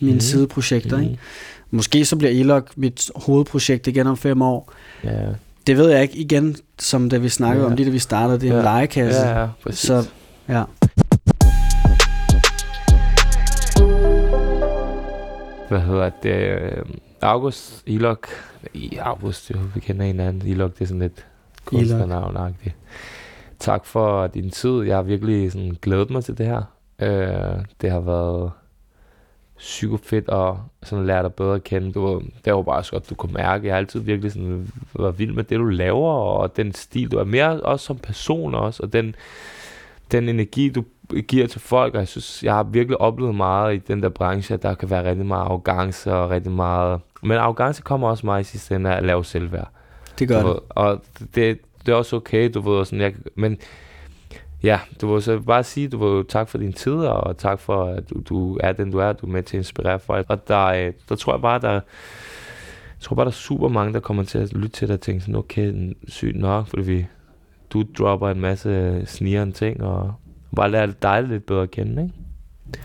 Mhm. 0.00 0.14
mm. 0.14 0.20
sideprojekter. 0.20 0.96
Mm. 0.96 1.02
Ikke? 1.02 1.18
Måske 1.70 2.04
så 2.04 2.16
bliver 2.16 2.30
Elok 2.32 2.76
mit 2.76 3.10
hovedprojekt 3.16 3.86
igen 3.86 4.06
om 4.06 4.16
fem 4.16 4.42
år. 4.42 4.72
Ja. 5.04 5.26
Det 5.68 5.76
ved 5.76 5.90
jeg 5.90 6.02
ikke 6.02 6.18
igen, 6.18 6.56
som 6.78 7.10
da 7.10 7.16
vi 7.18 7.28
snakkede 7.28 7.64
Ja. 7.64 7.70
om, 7.70 7.76
lige 7.76 7.86
da 7.86 7.90
vi 7.90 7.98
startede, 7.98 8.40
det 8.40 8.48
er 8.50 8.58
en 8.58 8.64
Ja. 8.64 8.78
legekasse. 8.78 9.20
Ja, 9.20 9.40
ja, 9.40 9.48
præcis. 9.62 9.80
Så 9.80 10.08
ja. 10.48 10.64
Hvad 15.68 15.80
hedder 15.80 16.10
det? 16.22 16.58
August 17.22 17.82
Ilok. 17.86 18.28
I 18.74 18.96
August, 18.96 19.50
jo, 19.50 19.58
vi 19.74 19.80
kender 19.80 20.04
hinanden. 20.06 20.48
Ilok, 20.48 20.74
det 20.74 20.80
er 20.82 20.86
sådan 20.86 21.00
lidt 21.00 21.26
kunstnernavnagtigt. 21.64 22.74
Tak 23.58 23.84
for 23.86 24.26
din 24.26 24.50
tid. 24.50 24.82
Jeg 24.82 24.96
har 24.96 25.02
virkelig 25.02 25.52
sådan 25.52 25.76
glædet 25.82 26.10
mig 26.10 26.24
til 26.24 26.38
det 26.38 26.46
her. 26.46 26.62
Øh, 27.02 27.64
det 27.80 27.90
har 27.90 28.00
været 28.00 28.50
psyko 29.58 29.96
fedt 29.96 30.28
at 30.28 30.54
sådan 30.82 31.06
lære 31.06 31.22
dig 31.22 31.34
bedre 31.34 31.54
at 31.54 31.64
kende. 31.64 31.92
Du, 31.92 32.06
var- 32.06 32.22
det 32.44 32.54
var 32.54 32.62
bare 32.62 32.84
så 32.84 32.92
godt, 32.92 33.10
du 33.10 33.14
kunne 33.14 33.32
mærke. 33.32 33.66
Jeg 33.66 33.74
har 33.74 33.78
altid 33.78 34.00
virkelig 34.00 34.32
sådan 34.32 34.72
været 34.98 35.18
vild 35.18 35.32
med 35.32 35.44
det, 35.44 35.58
du 35.58 35.64
laver, 35.64 36.12
og 36.12 36.56
den 36.56 36.74
stil, 36.74 37.10
du 37.12 37.18
er 37.18 37.24
mere 37.24 37.60
også 37.60 37.86
som 37.86 37.98
person 37.98 38.54
også, 38.54 38.82
og 38.82 38.92
den, 38.92 39.14
den 40.12 40.28
energi, 40.28 40.68
du 40.68 40.84
giver 41.28 41.46
til 41.46 41.60
folk, 41.60 41.94
og 41.94 42.00
jeg 42.00 42.08
synes, 42.08 42.42
jeg 42.44 42.54
har 42.54 42.62
virkelig 42.62 43.00
oplevet 43.00 43.34
meget 43.34 43.74
i 43.74 43.78
den 43.78 44.02
der 44.02 44.08
branche, 44.08 44.54
at 44.54 44.62
der 44.62 44.74
kan 44.74 44.90
være 44.90 45.08
rigtig 45.10 45.26
meget 45.26 45.42
arrogance 45.44 46.12
og 46.14 46.30
rigtig 46.30 46.52
meget... 46.52 47.00
Men 47.22 47.36
arrogance 47.38 47.82
kommer 47.82 48.08
også 48.08 48.26
meget 48.26 48.40
i 48.40 48.44
sidste 48.44 48.74
ende 48.74 48.90
af 48.90 48.96
at 48.96 49.02
lave 49.04 49.24
selvværd. 49.24 49.68
Det 50.18 50.28
gør 50.28 50.42
Du 50.42 50.48
det. 50.48 50.58
og 50.68 51.02
det, 51.34 51.58
det 51.86 51.92
er 51.92 51.96
også 51.96 52.16
okay, 52.16 52.50
du 52.54 52.60
ved, 52.60 52.72
og 52.78 52.86
sådan, 52.86 53.00
jeg, 53.00 53.14
men 53.34 53.58
ja, 54.62 54.80
du 55.00 55.12
vil 55.12 55.22
så 55.22 55.38
bare 55.40 55.64
sige, 55.64 55.88
du 55.88 56.14
vil 56.16 56.24
tak 56.28 56.48
for 56.48 56.58
din 56.58 56.72
tid, 56.72 56.92
og 56.92 57.38
tak 57.38 57.60
for, 57.60 57.84
at 57.84 58.10
du, 58.10 58.20
du 58.28 58.58
er 58.62 58.72
den, 58.72 58.90
du 58.90 58.98
er, 58.98 59.12
du 59.12 59.26
er 59.26 59.30
med 59.30 59.42
til 59.42 59.56
at 59.56 59.60
inspirere 59.60 59.98
folk. 59.98 60.26
Og 60.28 60.48
der, 60.48 60.64
øh, 60.64 60.92
der 61.08 61.14
tror 61.14 61.32
jeg 61.34 61.42
bare, 61.42 61.60
der, 61.60 61.72
jeg 61.72 61.82
tror 63.00 63.16
bare, 63.16 63.24
der 63.24 63.30
er 63.30 63.34
super 63.34 63.68
mange, 63.68 63.92
der 63.92 64.00
kommer 64.00 64.22
til 64.22 64.38
at 64.38 64.52
lytte 64.52 64.68
til 64.68 64.88
dig 64.88 64.94
og 64.94 65.00
tænke 65.00 65.20
sådan, 65.20 65.34
okay, 65.36 65.92
sygt 66.08 66.36
nok, 66.36 66.66
fordi 66.66 66.82
vi, 66.82 67.06
du 67.70 67.84
dropper 67.98 68.28
en 68.28 68.40
masse 68.40 69.02
snigeren 69.06 69.52
ting, 69.52 69.82
og 69.82 70.12
bare 70.56 70.70
lærer 70.70 70.86
dig 71.02 71.22
lidt 71.28 71.46
bedre 71.46 71.62
at 71.62 71.70
kende, 71.70 72.02
ikke? 72.02 72.14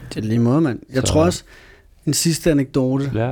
Det 0.09 0.17
er 0.17 0.21
lige 0.27 0.39
måde, 0.39 0.61
mand. 0.61 0.79
Jeg 0.93 1.01
Så- 1.01 1.07
tror 1.13 1.25
også, 1.25 1.43
en 2.05 2.13
sidste 2.13 2.51
anekdote, 2.51 3.11
Ja. 3.15 3.31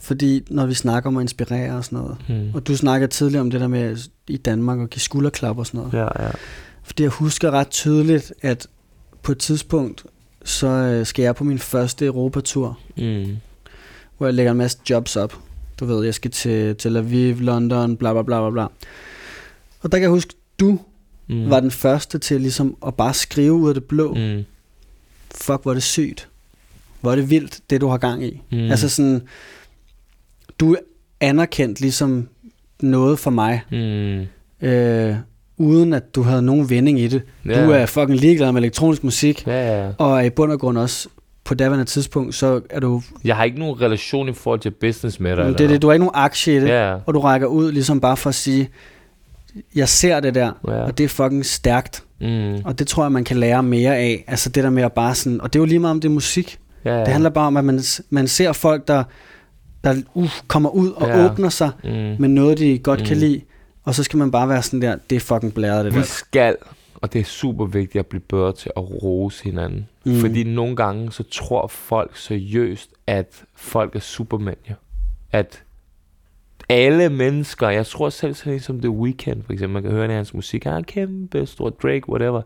fordi 0.00 0.42
når 0.50 0.66
vi 0.66 0.74
snakker 0.74 1.10
om 1.10 1.16
at 1.16 1.20
inspirere 1.22 1.76
og 1.76 1.84
sådan 1.84 1.98
noget, 1.98 2.16
Hmm. 2.28 2.50
og 2.54 2.66
du 2.66 2.76
snakker 2.76 3.06
tidligere 3.06 3.40
om 3.40 3.50
det 3.50 3.60
der 3.60 3.68
med 3.68 3.96
i 4.28 4.36
Danmark 4.36 4.80
at 4.80 4.90
give 4.90 5.00
skulderklap 5.00 5.58
og 5.58 5.66
sådan 5.66 5.78
noget. 5.78 5.92
Ja, 5.94 6.24
ja. 6.24 6.30
Fordi 6.84 7.02
jeg 7.02 7.10
husker 7.10 7.50
ret 7.50 7.68
tydeligt, 7.70 8.32
at 8.42 8.66
på 9.22 9.32
et 9.32 9.38
tidspunkt, 9.38 10.04
så 10.44 10.66
øh, 10.66 11.06
skal 11.06 11.22
jeg 11.22 11.36
på 11.36 11.44
min 11.44 11.58
første 11.58 12.06
Europatur, 12.06 12.78
Mm. 12.96 13.36
hvor 14.18 14.26
jeg 14.26 14.34
lægger 14.34 14.52
en 14.52 14.58
masse 14.58 14.78
jobs 14.90 15.16
op. 15.16 15.38
Du 15.80 15.84
ved, 15.86 16.04
jeg 16.04 16.14
skal 16.14 16.30
til 16.30 16.76
Tel 16.76 16.96
Aviv, 16.96 17.36
London, 17.40 17.96
bla 17.96 18.12
bla 18.12 18.22
bla 18.22 18.40
bla 18.40 18.50
bla. 18.50 18.62
Og 19.80 19.92
der 19.92 19.98
kan 19.98 20.02
jeg 20.02 20.10
huske, 20.10 20.34
du 20.60 20.78
Mm. 21.26 21.50
var 21.50 21.60
den 21.60 21.70
første 21.70 22.18
til 22.18 22.40
ligesom 22.40 22.76
at 22.86 22.94
bare 22.94 23.14
skrive 23.14 23.52
ud 23.52 23.68
af 23.68 23.74
det 23.74 23.84
blå. 23.84 24.14
Mm. 24.14 24.44
Fuck, 25.34 25.62
hvor 25.62 25.70
er 25.70 25.74
det 25.74 25.82
sygt. 25.82 26.28
Hvor 27.00 27.10
er 27.12 27.16
det 27.16 27.30
vildt, 27.30 27.60
det 27.70 27.80
du 27.80 27.88
har 27.88 27.98
gang 27.98 28.24
i. 28.24 28.42
Mm. 28.52 28.58
Altså 28.58 28.88
sådan, 28.88 29.22
du 30.58 30.72
er 30.72 30.78
anerkendt 31.20 31.80
ligesom 31.80 32.28
noget 32.82 33.18
for 33.18 33.30
mig, 33.30 33.62
Mm. 33.70 34.66
øh, 34.68 35.16
uden 35.58 35.92
at 35.92 36.14
du 36.14 36.22
havde 36.22 36.42
nogen 36.42 36.70
vending 36.70 37.00
i 37.00 37.08
det. 37.08 37.22
Ja. 37.46 37.64
Du 37.66 37.70
er 37.70 37.86
fucking 37.86 38.18
ligeglad 38.20 38.52
med 38.52 38.60
elektronisk 38.62 39.04
musik, 39.04 39.46
Ja, 39.46 39.82
ja. 39.84 39.90
og 39.98 40.26
i 40.26 40.30
bund 40.30 40.52
og 40.52 40.60
grund 40.60 40.78
også 40.78 41.08
på 41.44 41.54
daværende 41.54 41.84
tidspunkt, 41.84 42.34
så 42.34 42.60
er 42.70 42.80
du, 42.80 43.02
Jeg 43.24 43.36
har 43.36 43.44
ikke 43.44 43.58
nogen 43.58 43.80
relation 43.80 44.28
i 44.28 44.32
forhold 44.32 44.60
til 44.60 44.70
business 44.70 45.20
med 45.20 45.30
dig. 45.36 45.44
det, 45.44 45.46
eller 45.54 45.64
er 45.64 45.68
det, 45.68 45.82
du 45.82 45.86
har 45.86 45.92
ikke 45.94 46.04
nogen 46.04 46.14
aktie 46.24 46.56
i 46.56 46.60
det, 46.60 46.68
Ja, 46.68 46.94
og 47.06 47.14
du 47.14 47.20
rækker 47.20 47.46
ud 47.46 47.72
ligesom 47.72 48.00
bare 48.00 48.16
for 48.16 48.28
at 48.28 48.34
sige, 48.34 48.68
jeg 49.74 49.88
ser 49.88 50.20
det 50.20 50.34
der, 50.34 50.52
ja. 50.68 50.72
og 50.72 50.98
det 50.98 51.04
er 51.04 51.08
fucking 51.08 51.46
stærkt, 51.46 52.02
Mm. 52.20 52.54
og 52.64 52.78
det 52.78 52.86
tror 52.86 53.04
jeg, 53.04 53.12
man 53.12 53.24
kan 53.24 53.36
lære 53.36 53.62
mere 53.62 53.96
af. 53.96 54.24
Altså 54.26 54.48
det 54.50 54.64
der 54.64 54.70
med 54.70 54.82
at 54.82 54.92
bare 54.92 55.14
sådan, 55.14 55.40
og 55.40 55.52
det 55.52 55.58
er 55.58 55.60
jo 55.60 55.66
lige 55.66 55.78
meget 55.78 55.90
om 55.90 56.00
det 56.00 56.08
er 56.08 56.12
musik. 56.12 56.58
ja, 56.84 56.94
ja. 56.94 57.00
Det 57.00 57.08
handler 57.08 57.30
bare 57.30 57.46
om, 57.46 57.56
at 57.56 57.64
man, 57.64 57.80
man 58.10 58.28
ser 58.28 58.52
folk, 58.52 58.88
der, 58.88 59.04
der 59.84 59.94
uh, 60.14 60.28
kommer 60.48 60.70
ud 60.70 60.90
og 60.90 61.08
Ja. 61.08 61.24
åbner 61.24 61.48
sig 61.48 61.70
mm. 61.84 61.90
med 62.18 62.28
noget, 62.28 62.58
de 62.58 62.78
godt 62.78 63.00
mm. 63.00 63.06
kan 63.06 63.16
lide, 63.16 63.40
og 63.84 63.94
så 63.94 64.02
skal 64.02 64.16
man 64.18 64.30
bare 64.30 64.48
være 64.48 64.62
sådan 64.62 64.82
der, 64.82 64.96
det 65.10 65.16
er 65.16 65.20
fucking 65.20 65.54
blæret 65.54 65.84
det 65.84 65.94
Vi 65.94 65.98
der. 65.98 66.04
skal, 66.04 66.56
og 66.94 67.12
det 67.12 67.20
er 67.20 67.24
super 67.24 67.64
vigtigt 67.66 68.00
at 68.00 68.06
blive 68.06 68.20
bedre 68.20 68.52
til 68.52 68.70
at 68.76 68.82
rose 69.02 69.44
hinanden. 69.44 69.88
Mm. 70.04 70.20
Fordi 70.20 70.44
nogle 70.44 70.76
gange, 70.76 71.12
så 71.12 71.22
tror 71.22 71.66
folk 71.66 72.16
seriøst, 72.16 72.90
at 73.06 73.44
folk 73.54 73.96
er 73.96 74.00
supermænd, 74.00 74.56
jo. 74.70 74.74
At 75.32 75.62
alle 76.68 77.08
mennesker, 77.08 77.68
jeg 77.68 77.86
tror 77.86 78.08
selv 78.10 78.34
sådan 78.34 78.60
som 78.60 78.80
The 78.80 78.90
Weeknd, 78.90 79.42
for 79.42 79.52
eksempel, 79.52 79.72
man 79.74 79.82
kan 79.82 79.92
høre 79.92 80.06
det 80.06 80.12
i 80.12 80.16
hans 80.16 80.34
musik, 80.34 80.64
han 80.64 80.72
er 80.72 80.82
kæmpe 80.82 81.46
stor 81.46 81.70
Drake, 81.70 82.08
whatever. 82.08 82.42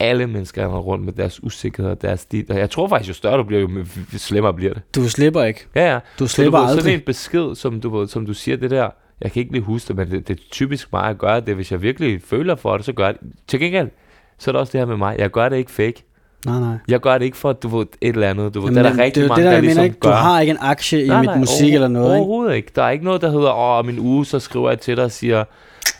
Alle 0.00 0.26
mennesker 0.26 0.62
er 0.62 0.78
rundt 0.78 1.04
med 1.04 1.12
deres 1.12 1.42
usikkerhed 1.42 1.90
og 1.90 2.02
deres 2.02 2.20
stil. 2.20 2.46
Og 2.48 2.58
jeg 2.58 2.70
tror 2.70 2.88
faktisk, 2.88 3.08
jo 3.08 3.14
større 3.14 3.36
du 3.36 3.42
bliver, 3.42 3.60
jo 3.62 3.84
slemmere 4.18 4.54
bliver 4.54 4.74
det. 4.74 4.82
Du 4.94 5.08
slipper 5.08 5.44
ikke. 5.44 5.66
Ja, 5.74 5.92
ja. 5.92 5.98
Du 6.18 6.26
Så 6.26 6.34
slipper 6.34 6.58
du 6.58 6.62
ved, 6.62 6.70
aldrig. 6.70 6.82
Sådan 6.82 6.98
en 6.98 7.04
besked, 7.06 7.54
som 7.54 7.80
du, 7.80 7.98
ved, 7.98 8.08
som 8.08 8.26
du 8.26 8.34
siger 8.34 8.56
det 8.56 8.70
der, 8.70 8.90
jeg 9.20 9.32
kan 9.32 9.40
ikke 9.40 9.52
lige 9.52 9.62
huske 9.62 9.88
det, 9.88 9.96
men 9.96 10.10
det, 10.10 10.28
det 10.28 10.34
er 10.38 10.42
typisk 10.50 10.92
mig 10.92 11.04
at 11.04 11.18
gøre 11.18 11.40
det. 11.40 11.54
Hvis 11.54 11.72
jeg 11.72 11.82
virkelig 11.82 12.22
føler 12.22 12.54
for 12.54 12.76
det, 12.76 12.86
så 12.86 12.92
gør 12.92 13.04
jeg 13.04 13.14
det. 13.20 13.32
Til 13.46 13.60
gengæld, 13.60 13.88
så 14.38 14.50
er 14.50 14.52
der 14.52 14.58
også 14.60 14.72
det 14.72 14.80
her 14.80 14.86
med 14.86 14.96
mig. 14.96 15.16
Jeg 15.18 15.30
gør 15.30 15.48
det 15.48 15.56
ikke 15.56 15.70
fake. 15.70 16.04
Nej, 16.46 16.60
nej. 16.60 16.76
Jeg 16.88 17.00
gør 17.00 17.18
det 17.18 17.24
ikke 17.24 17.36
for, 17.36 17.50
at 17.50 17.62
du 17.62 17.68
ved, 17.68 17.86
et 18.00 18.08
eller 18.14 18.30
andet. 18.30 18.54
Du 18.54 18.60
ved, 18.60 18.68
Jamen, 18.68 18.84
der 18.84 18.90
er 18.90 18.94
der 18.94 19.02
rigtig 19.02 19.22
det 19.22 19.28
mange, 19.28 19.42
det, 19.42 19.50
der, 19.50 19.54
der, 19.54 19.60
ligesom 19.60 19.80
mener, 19.80 19.84
ikke? 19.84 20.00
gør. 20.00 20.10
Du 20.10 20.16
har 20.16 20.40
ikke 20.40 20.50
en 20.50 20.58
aktie 20.60 21.04
i 21.04 21.08
Nej, 21.08 21.20
mit 21.20 21.26
nej, 21.26 21.38
musik 21.38 21.74
eller 21.74 21.88
noget? 21.88 22.16
Overhovedet 22.16 22.54
ikke. 22.54 22.70
Der 22.76 22.82
er 22.82 22.90
ikke 22.90 23.04
noget, 23.04 23.20
der 23.20 23.30
hedder, 23.30 23.50
åh, 23.52 23.78
om 23.78 23.88
en 23.88 23.98
uge, 23.98 24.26
så 24.26 24.38
skriver 24.38 24.68
jeg 24.70 24.80
til 24.80 24.96
dig 24.96 25.04
og 25.04 25.12
siger, 25.12 25.44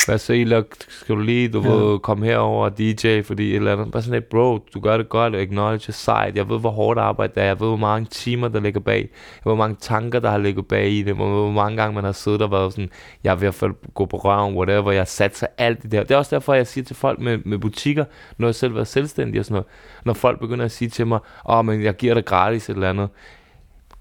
hvad 0.07 0.19
så, 0.19 0.33
Ila, 0.33 0.63
skal 0.89 1.15
du 1.15 1.21
lige, 1.21 1.49
du 1.49 1.63
Ja. 1.63 1.69
ved, 1.69 1.99
komme 1.99 2.27
herover 2.27 2.65
og 2.65 2.79
DJ, 2.79 3.23
fordi 3.23 3.51
et 3.51 3.57
eller 3.57 3.73
andet. 3.73 3.91
Bare 3.93 4.03
sådan 4.03 4.15
lidt, 4.21 4.29
bro, 4.29 4.59
du 4.75 4.81
gør 4.81 4.97
det 4.97 5.09
godt, 5.09 5.37
acknowledge 5.37 5.93
side. 5.93 6.15
Jeg 6.35 6.49
ved, 6.49 6.61
hvor 6.61 6.71
hårdt 6.71 6.99
arbejde 6.99 7.33
det 7.35 7.43
er. 7.43 7.47
Jeg 7.47 7.61
ved, 7.61 7.67
hvor 7.69 7.77
mange 7.77 8.07
timer, 8.11 8.49
der 8.49 8.61
ligger 8.61 8.81
bag. 8.81 8.99
Jeg 9.01 9.09
ved, 9.45 9.51
hvor 9.51 9.55
mange 9.55 9.77
tanker, 9.81 10.19
der 10.21 10.31
har 10.31 10.39
ligget 10.39 10.67
bag 10.67 10.91
i 10.91 10.99
det. 10.99 11.07
Jeg 11.07 11.19
ved, 11.19 11.27
hvor 11.27 11.51
mange 11.51 11.77
gange, 11.77 11.95
man 11.95 12.05
har 12.05 12.13
siddet 12.13 12.43
og 12.43 12.51
været 12.51 12.73
sådan, 12.73 12.91
jeg 13.25 13.31
er 13.31 13.35
ved 13.37 13.49
at 13.49 13.55
falde- 13.55 13.75
gå 13.95 14.05
på 14.05 14.17
røven, 14.17 14.55
whatever. 14.57 14.93
Jeg 14.93 15.01
har 15.01 15.05
sat 15.05 15.37
sig 15.37 15.49
alt 15.59 15.83
det 15.83 15.93
der. 15.93 16.03
Det 16.03 16.11
er 16.11 16.17
også 16.19 16.37
derfor, 16.37 16.55
jeg 16.55 16.67
siger 16.67 16.85
til 16.85 16.97
folk 16.97 17.21
med, 17.21 17.39
med 17.45 17.59
butikker, 17.59 18.05
når 18.39 18.49
jeg 18.49 18.55
selv 18.55 18.75
været 18.75 18.87
selvstændig 18.89 19.39
og 19.39 19.45
sådan 19.45 19.53
noget. 19.55 19.67
Når 20.05 20.15
folk 20.15 20.41
begynder 20.41 20.65
at 20.65 20.71
sige 20.73 20.89
til 20.89 21.07
mig, 21.07 21.19
åh, 21.49 21.59
oh, 21.59 21.65
men 21.65 21.83
jeg 21.83 21.95
giver 21.97 22.15
dig 22.15 22.25
gratis 22.25 22.69
et 22.69 22.75
eller 22.75 22.91
andet. 22.91 23.09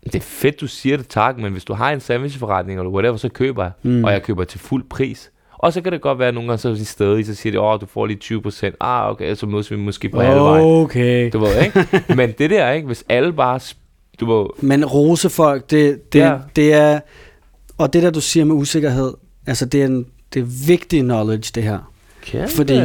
Det 0.04 0.16
er 0.16 0.20
fedt, 0.20 0.62
du 0.62 0.68
siger 0.68 0.98
det, 0.98 1.08
tak, 1.08 1.38
men 1.38 1.52
hvis 1.52 1.66
du 1.66 1.74
har 1.74 1.92
en 1.92 2.00
sandwichforretning 2.00 2.80
eller 2.80 2.92
whatever, 2.92 3.18
så 3.18 3.30
køber 3.30 3.64
jeg. 3.64 3.72
Mm. 3.84 4.04
Og 4.04 4.12
jeg 4.12 4.24
køber 4.24 4.44
til 4.44 4.60
fuld 4.60 4.84
pris. 4.90 5.32
Og 5.60 5.74
så 5.74 5.82
kan 5.82 5.92
det 5.92 6.02
godt 6.02 6.20
være, 6.20 6.28
at 6.28 6.34
nogle 6.34 6.50
gange 6.50 6.62
så 6.62 6.70
er 6.70 6.74
de 6.74 6.86
stadig, 6.86 7.26
så 7.26 7.36
siger 7.36 7.52
de, 7.52 7.60
åh, 7.62 7.82
du 7.82 7.86
får 7.86 8.06
lige 8.06 8.20
20%. 8.46 8.72
Ah, 8.80 9.12
okay, 9.12 9.36
så 9.36 9.46
mødes 9.46 9.72
vi 9.72 9.76
måske 9.76 10.10
på 10.10 10.22
halvvejen. 10.22 10.66
Okay. 10.66 11.30
Du 11.34 11.40
ved, 11.40 11.62
ikke? 11.66 12.04
Men 12.16 12.32
det 12.32 12.50
der, 12.50 12.72
ikke? 12.72 12.88
Hvis 12.88 13.04
alle 13.10 13.34
bare, 13.34 13.60
du 14.20 14.38
ved, 14.38 14.46
Men 14.62 14.86
rose 14.86 15.30
folk, 15.30 15.70
det, 15.72 16.14
det, 16.14 16.20
Ja. 16.20 16.38
det 16.56 16.74
er... 16.74 17.00
Og 17.78 17.94
det 17.94 18.04
der, 18.04 18.10
du 18.10 18.22
siger 18.22 18.46
med 18.46 18.56
usikkerhed, 18.56 19.14
altså 19.48 19.66
det 19.66 19.82
er, 19.82 19.86
en, 19.86 20.06
det 20.34 20.40
er 20.40 20.68
vigtig 20.68 21.02
knowledge, 21.02 21.52
det 21.56 21.64
her. 21.64 21.92
kæmpe. 22.22 22.52
Fordi- 22.52 22.82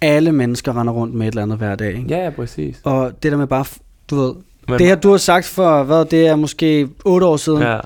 Alle 0.00 0.32
mennesker 0.32 0.80
render 0.80 0.92
rundt 0.92 1.14
med 1.14 1.26
et 1.28 1.32
eller 1.32 1.42
andet 1.42 1.58
hver 1.58 1.74
dag, 1.76 1.88
ikke? 1.88 2.04
Ja, 2.08 2.24
ja, 2.24 2.30
præcis. 2.30 2.80
Og 2.84 3.12
det 3.22 3.32
der 3.32 3.38
med 3.38 3.46
bare, 3.46 3.64
du 4.10 4.16
ved, 4.16 4.34
Men, 4.68 4.78
det 4.78 4.86
her, 4.86 4.94
du 4.96 5.10
har 5.10 5.16
sagt 5.16 5.46
for, 5.46 5.82
hvad, 5.82 6.04
det 6.04 6.26
er 6.26 6.36
måske 6.36 6.88
otte 7.04 7.26
år 7.26 7.36
siden, 7.36 7.62
Ja, 7.62 7.78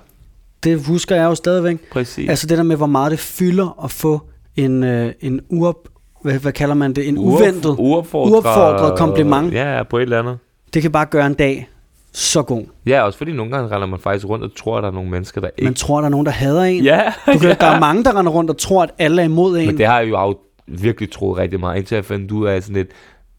det 0.64 0.84
husker 0.84 1.16
jeg 1.16 1.24
jo 1.24 1.34
stadigvæk. 1.34 1.78
præcis. 1.92 2.30
Altså 2.30 2.46
det 2.46 2.58
der 2.58 2.64
med, 2.64 2.76
hvor 2.76 2.86
meget 2.86 3.10
det 3.10 3.18
fylder 3.18 3.84
at 3.84 3.90
få 3.90 4.20
en, 4.56 4.84
øh, 4.84 5.12
en 5.20 5.40
uop, 5.48 5.88
hvad, 6.22 6.34
hvad 6.38 6.52
kalder 6.52 6.74
man 6.74 6.92
det, 6.92 7.08
en 7.08 7.18
uventet, 7.18 7.74
uopfordret, 7.78 8.32
uopfordret 8.32 8.98
kompliment. 8.98 9.52
Ja, 9.54 9.82
på 9.90 9.96
et 9.98 10.02
eller 10.02 10.18
andet. 10.18 10.38
det 10.74 10.82
kan 10.82 10.92
bare 10.92 11.06
gøre 11.06 11.26
en 11.26 11.34
dag 11.34 11.68
så 12.12 12.42
god. 12.42 12.62
Ja, 12.86 13.02
også 13.02 13.18
fordi 13.18 13.32
nogle 13.32 13.52
gange 13.52 13.74
render 13.74 13.86
man 13.86 14.00
faktisk 14.00 14.26
rundt 14.28 14.44
og 14.44 14.50
tror, 14.56 14.76
at 14.76 14.82
der 14.82 14.88
er 14.88 14.92
nogle 14.92 15.10
mennesker, 15.10 15.40
der 15.40 15.48
ikke... 15.48 15.64
Man 15.64 15.74
tror, 15.74 15.98
der 15.98 16.04
er 16.04 16.10
nogen, 16.10 16.26
der 16.26 16.32
hader 16.32 16.62
en. 16.64 16.84
ja, 16.84 17.02
Du 17.26 17.38
kan, 17.38 17.48
ja. 17.48 17.54
Der 17.60 17.66
er 17.66 17.80
mange, 17.80 18.04
der 18.04 18.18
render 18.18 18.32
rundt 18.32 18.50
og 18.50 18.58
tror, 18.58 18.82
at 18.82 18.90
alle 18.98 19.22
er 19.22 19.26
imod 19.26 19.58
en. 19.58 19.66
Men 19.66 19.78
det 19.78 19.86
har 19.86 20.00
jeg 20.00 20.08
jo 20.08 20.16
af- 20.16 20.34
virkelig 20.66 21.10
troet 21.12 21.38
rigtig 21.38 21.60
meget, 21.60 21.76
indtil 21.78 21.94
jeg 21.94 22.04
fandt 22.04 22.30
ud 22.30 22.46
af 22.46 22.62
sådan 22.62 22.76
lidt, 22.76 22.88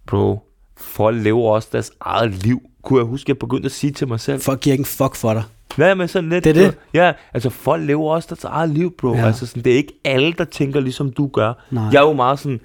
bro, 0.08 0.40
folk 0.78 1.24
lever 1.24 1.52
også 1.52 1.68
deres 1.72 1.92
eget 2.02 2.32
liv. 2.44 2.62
Kunne 2.84 3.00
jeg 3.00 3.06
huske, 3.06 3.26
at 3.26 3.30
jeg 3.30 3.38
begyndte 3.38 3.66
at 3.66 3.72
sige 3.72 3.92
til 3.92 4.08
mig 4.08 4.20
selv. 4.20 4.42
Folk 4.42 4.60
giver 4.60 4.72
ikke 4.74 4.82
en 4.82 4.86
fuck 4.86 5.16
for 5.16 5.34
dig. 5.34 5.44
Ja, 5.78 5.94
men 5.94 6.08
sådan 6.08 6.30
lidt. 6.30 6.44
Det 6.44 6.58
er 6.58 6.66
det. 6.66 6.78
Ja, 6.94 7.12
altså 7.34 7.50
folk 7.50 7.84
lever 7.88 8.12
også 8.14 8.28
deres 8.30 8.44
eget 8.44 8.70
liv, 8.70 8.94
bro. 8.98 9.14
Ja. 9.14 9.26
Altså 9.26 9.46
sådan, 9.46 9.64
det 9.64 9.74
er 9.74 9.78
ikke 9.78 9.94
alle, 10.06 10.34
der 10.34 10.44
tænker 10.44 10.80
ligesom 10.80 11.12
du 11.12 11.28
gør. 11.28 11.54
Nej. 11.72 11.84
Jeg 11.92 11.98
er 12.04 12.08
jo 12.08 12.14
meget 12.14 12.40
sådan, 12.40 12.60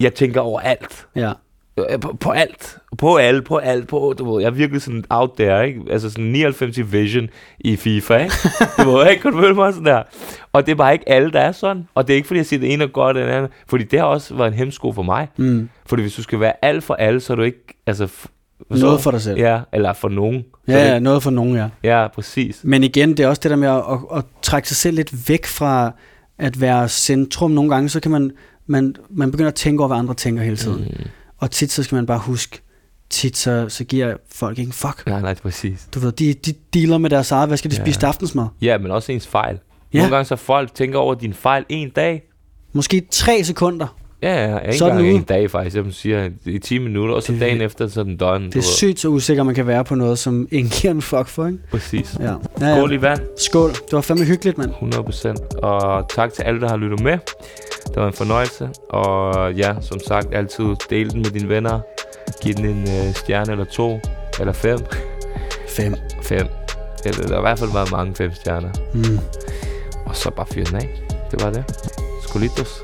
jeg 0.00 0.14
tænker 0.14 0.40
over 0.40 0.60
alt. 0.60 1.06
Ja. 1.16 1.32
Øh, 1.78 2.00
På, 2.00 2.16
på 2.20 2.30
alt. 2.30 2.78
På 2.98 3.16
alt, 3.16 3.44
på 3.44 3.56
alt. 3.56 3.88
På, 3.88 4.14
du 4.18 4.32
ved, 4.32 4.40
jeg 4.42 4.46
er 4.46 4.50
virkelig 4.54 4.82
sådan 4.82 5.04
out 5.10 5.30
there, 5.38 5.68
ikke? 5.68 5.80
Altså 5.90 6.10
sådan 6.10 6.24
99 6.24 6.78
i 6.78 6.82
vision 6.82 7.28
i 7.60 7.76
FIFA, 7.76 8.16
ikke? 8.16 8.34
Du 8.84 8.90
ved, 8.90 9.10
ikke? 9.10 9.22
Kan 9.22 9.32
du 9.32 9.40
føle 9.40 9.54
mig 9.54 9.72
sådan 9.72 9.86
der? 9.86 10.02
Og 10.52 10.66
det 10.66 10.72
er 10.72 10.76
bare 10.76 10.92
ikke 10.92 11.08
alle, 11.08 11.30
der 11.30 11.40
er 11.40 11.52
sådan. 11.52 11.88
Og 11.94 12.06
det 12.06 12.12
er 12.12 12.16
ikke, 12.16 12.26
fordi 12.26 12.38
jeg 12.38 12.46
siger, 12.46 12.60
det 12.60 12.72
ene 12.72 12.84
er 12.84 12.88
godt, 12.88 13.16
og 13.16 13.22
det 13.22 13.30
andet. 13.30 13.50
Fordi 13.66 13.84
det 13.84 13.98
har 13.98 14.06
også 14.06 14.34
været 14.34 14.48
en 14.48 14.54
hemsko 14.54 14.92
for 14.92 15.02
mig. 15.02 15.28
Mm. 15.36 15.68
Fordi 15.86 16.02
hvis 16.02 16.14
du 16.14 16.22
skal 16.22 16.40
være 16.40 16.64
alt 16.64 16.84
for 16.84 16.94
alle, 16.94 17.20
så 17.20 17.32
er 17.32 17.36
du 17.36 17.42
ikke... 17.42 17.80
Altså, 17.86 18.08
forstår 18.68 18.86
Noget 18.86 19.00
for 19.00 19.10
dig 19.10 19.20
selv. 19.22 19.38
Ja, 19.38 19.60
eller 19.72 19.92
for 19.92 20.08
nogen. 20.08 20.44
Ja, 20.68 20.92
ja, 20.92 20.98
noget 20.98 21.22
for 21.22 21.30
nogen, 21.30 21.56
ja. 21.56 21.68
ja, 21.82 22.08
præcis. 22.08 22.60
Men 22.64 22.84
igen, 22.84 23.10
det 23.10 23.20
er 23.20 23.28
også 23.28 23.40
det 23.42 23.50
der 23.50 23.56
med 23.56 23.68
at, 23.68 23.76
at, 23.76 24.18
at 24.18 24.24
trække 24.42 24.68
sig 24.68 24.76
selv 24.76 24.96
lidt 24.96 25.28
væk 25.28 25.46
fra 25.46 25.92
at 26.38 26.60
være 26.60 26.88
centrum. 26.88 27.50
Nogle 27.50 27.70
gange, 27.70 27.88
så 27.88 28.00
kan 28.00 28.10
man, 28.10 28.30
man, 28.66 28.94
man 29.10 29.30
begynder 29.30 29.48
at 29.48 29.54
tænke 29.54 29.80
over, 29.80 29.88
hvad 29.88 29.96
andre 29.98 30.14
tænker 30.14 30.42
hele 30.42 30.56
tiden. 30.56 30.84
Mm. 30.98 31.04
Og 31.38 31.50
tit, 31.50 31.70
så 31.72 31.82
skal 31.82 31.96
man 31.96 32.06
bare 32.06 32.18
huske, 32.18 32.60
tit 33.10 33.36
så, 33.36 33.68
så 33.68 33.84
giver 33.84 34.14
folk 34.32 34.58
ikke 34.58 34.68
en 34.68 34.72
fuck. 34.72 35.02
Nej, 35.06 35.20
nej, 35.20 35.34
præcis. 35.34 35.88
Du 35.94 36.00
ved, 36.00 36.12
de, 36.12 36.34
de 36.34 36.54
dealer 36.74 36.98
med 36.98 37.10
deres 37.10 37.30
eget, 37.32 37.48
hvad 37.48 37.56
skal 37.56 37.70
de 37.70 37.76
Ja. 37.76 37.82
spise 37.84 37.98
til 38.00 38.06
aftensmad? 38.06 38.46
Ja, 38.62 38.78
men 38.78 38.90
også 38.90 39.12
ens 39.12 39.26
fejl. 39.26 39.58
Ja. 39.92 39.98
Nogle 39.98 40.16
gange 40.16 40.24
så 40.28 40.36
folk 40.36 40.74
tænker 40.74 40.98
over 40.98 41.14
din 41.14 41.34
fejl 41.34 41.64
en 41.68 41.90
dag. 41.90 42.22
Måske 42.72 43.06
tre 43.10 43.44
sekunder. 43.44 43.96
Ja, 44.22 44.50
ja, 44.50 44.58
ikke 44.58 44.78
Så 44.78 44.84
er 44.86 44.90
engang 44.90 45.08
en 45.08 45.22
dag 45.22 45.50
faktisk. 45.50 45.76
Jeg 45.76 45.84
siger, 45.90 46.28
i 46.46 46.58
10 46.58 46.78
minutter, 46.78 47.14
og 47.14 47.22
så 47.22 47.32
Det- 47.32 47.40
dagen 47.40 47.60
efter, 47.60 47.88
så 47.88 48.00
er 48.00 48.04
den 48.04 48.16
done. 48.16 48.46
Det 48.46 48.56
er 48.56 48.60
sygt 48.62 49.00
så 49.00 49.08
usikker, 49.08 49.42
man 49.42 49.54
kan 49.54 49.66
være 49.66 49.84
på 49.84 49.94
noget, 49.94 50.18
som 50.18 50.48
ingen 50.50 50.70
giver 50.80 50.94
en 50.94 51.02
fuck 51.02 51.26
for, 51.28 51.46
ikke? 51.46 51.58
Præcis. 51.70 52.16
Ja. 52.20 52.24
ja, 52.60 52.76
Skål 52.76 52.90
ja. 52.92 52.98
i 52.98 53.02
vand, 53.02 53.20
Skål. 53.38 53.70
Det 53.70 53.92
var 53.92 54.00
fandme 54.00 54.24
hyggeligt, 54.24 54.58
mand. 54.58 54.70
100%. 54.70 55.58
Og 55.62 56.08
tak 56.08 56.32
til 56.32 56.42
alle, 56.42 56.60
der 56.60 56.68
har 56.68 56.76
lyttet 56.76 57.00
med. 57.02 57.18
Det 57.86 57.96
var 57.96 58.06
en 58.06 58.12
fornøjelse. 58.12 58.68
Og 58.88 59.52
ja, 59.54 59.74
som 59.80 59.98
sagt, 60.06 60.34
altid 60.34 60.64
del 60.90 61.10
den 61.10 61.22
med 61.22 61.30
dine 61.30 61.48
venner. 61.48 61.80
Giv 62.42 62.54
den 62.54 62.64
en 62.64 62.82
øh, 62.82 63.14
stjerne 63.14 63.52
eller 63.52 63.64
to, 63.64 64.00
eller 64.40 64.52
fem. 64.52 64.78
Fem. 65.68 65.94
Fem. 66.22 66.46
Eller, 67.04 67.22
der 67.26 67.32
har 67.32 67.38
i 67.38 67.40
hvert 67.40 67.58
fald 67.58 67.72
været 67.72 67.92
mange 67.92 68.14
fem 68.14 68.30
stjerner. 68.34 68.70
Mm. 68.94 69.18
Og 70.06 70.16
så 70.16 70.30
bare 70.30 70.46
fyr 70.54 70.64
den 70.64 70.76
af. 70.76 70.88
Det 71.30 71.42
var 71.44 71.50
det. 71.50 71.64
Skolitos. 72.28 72.82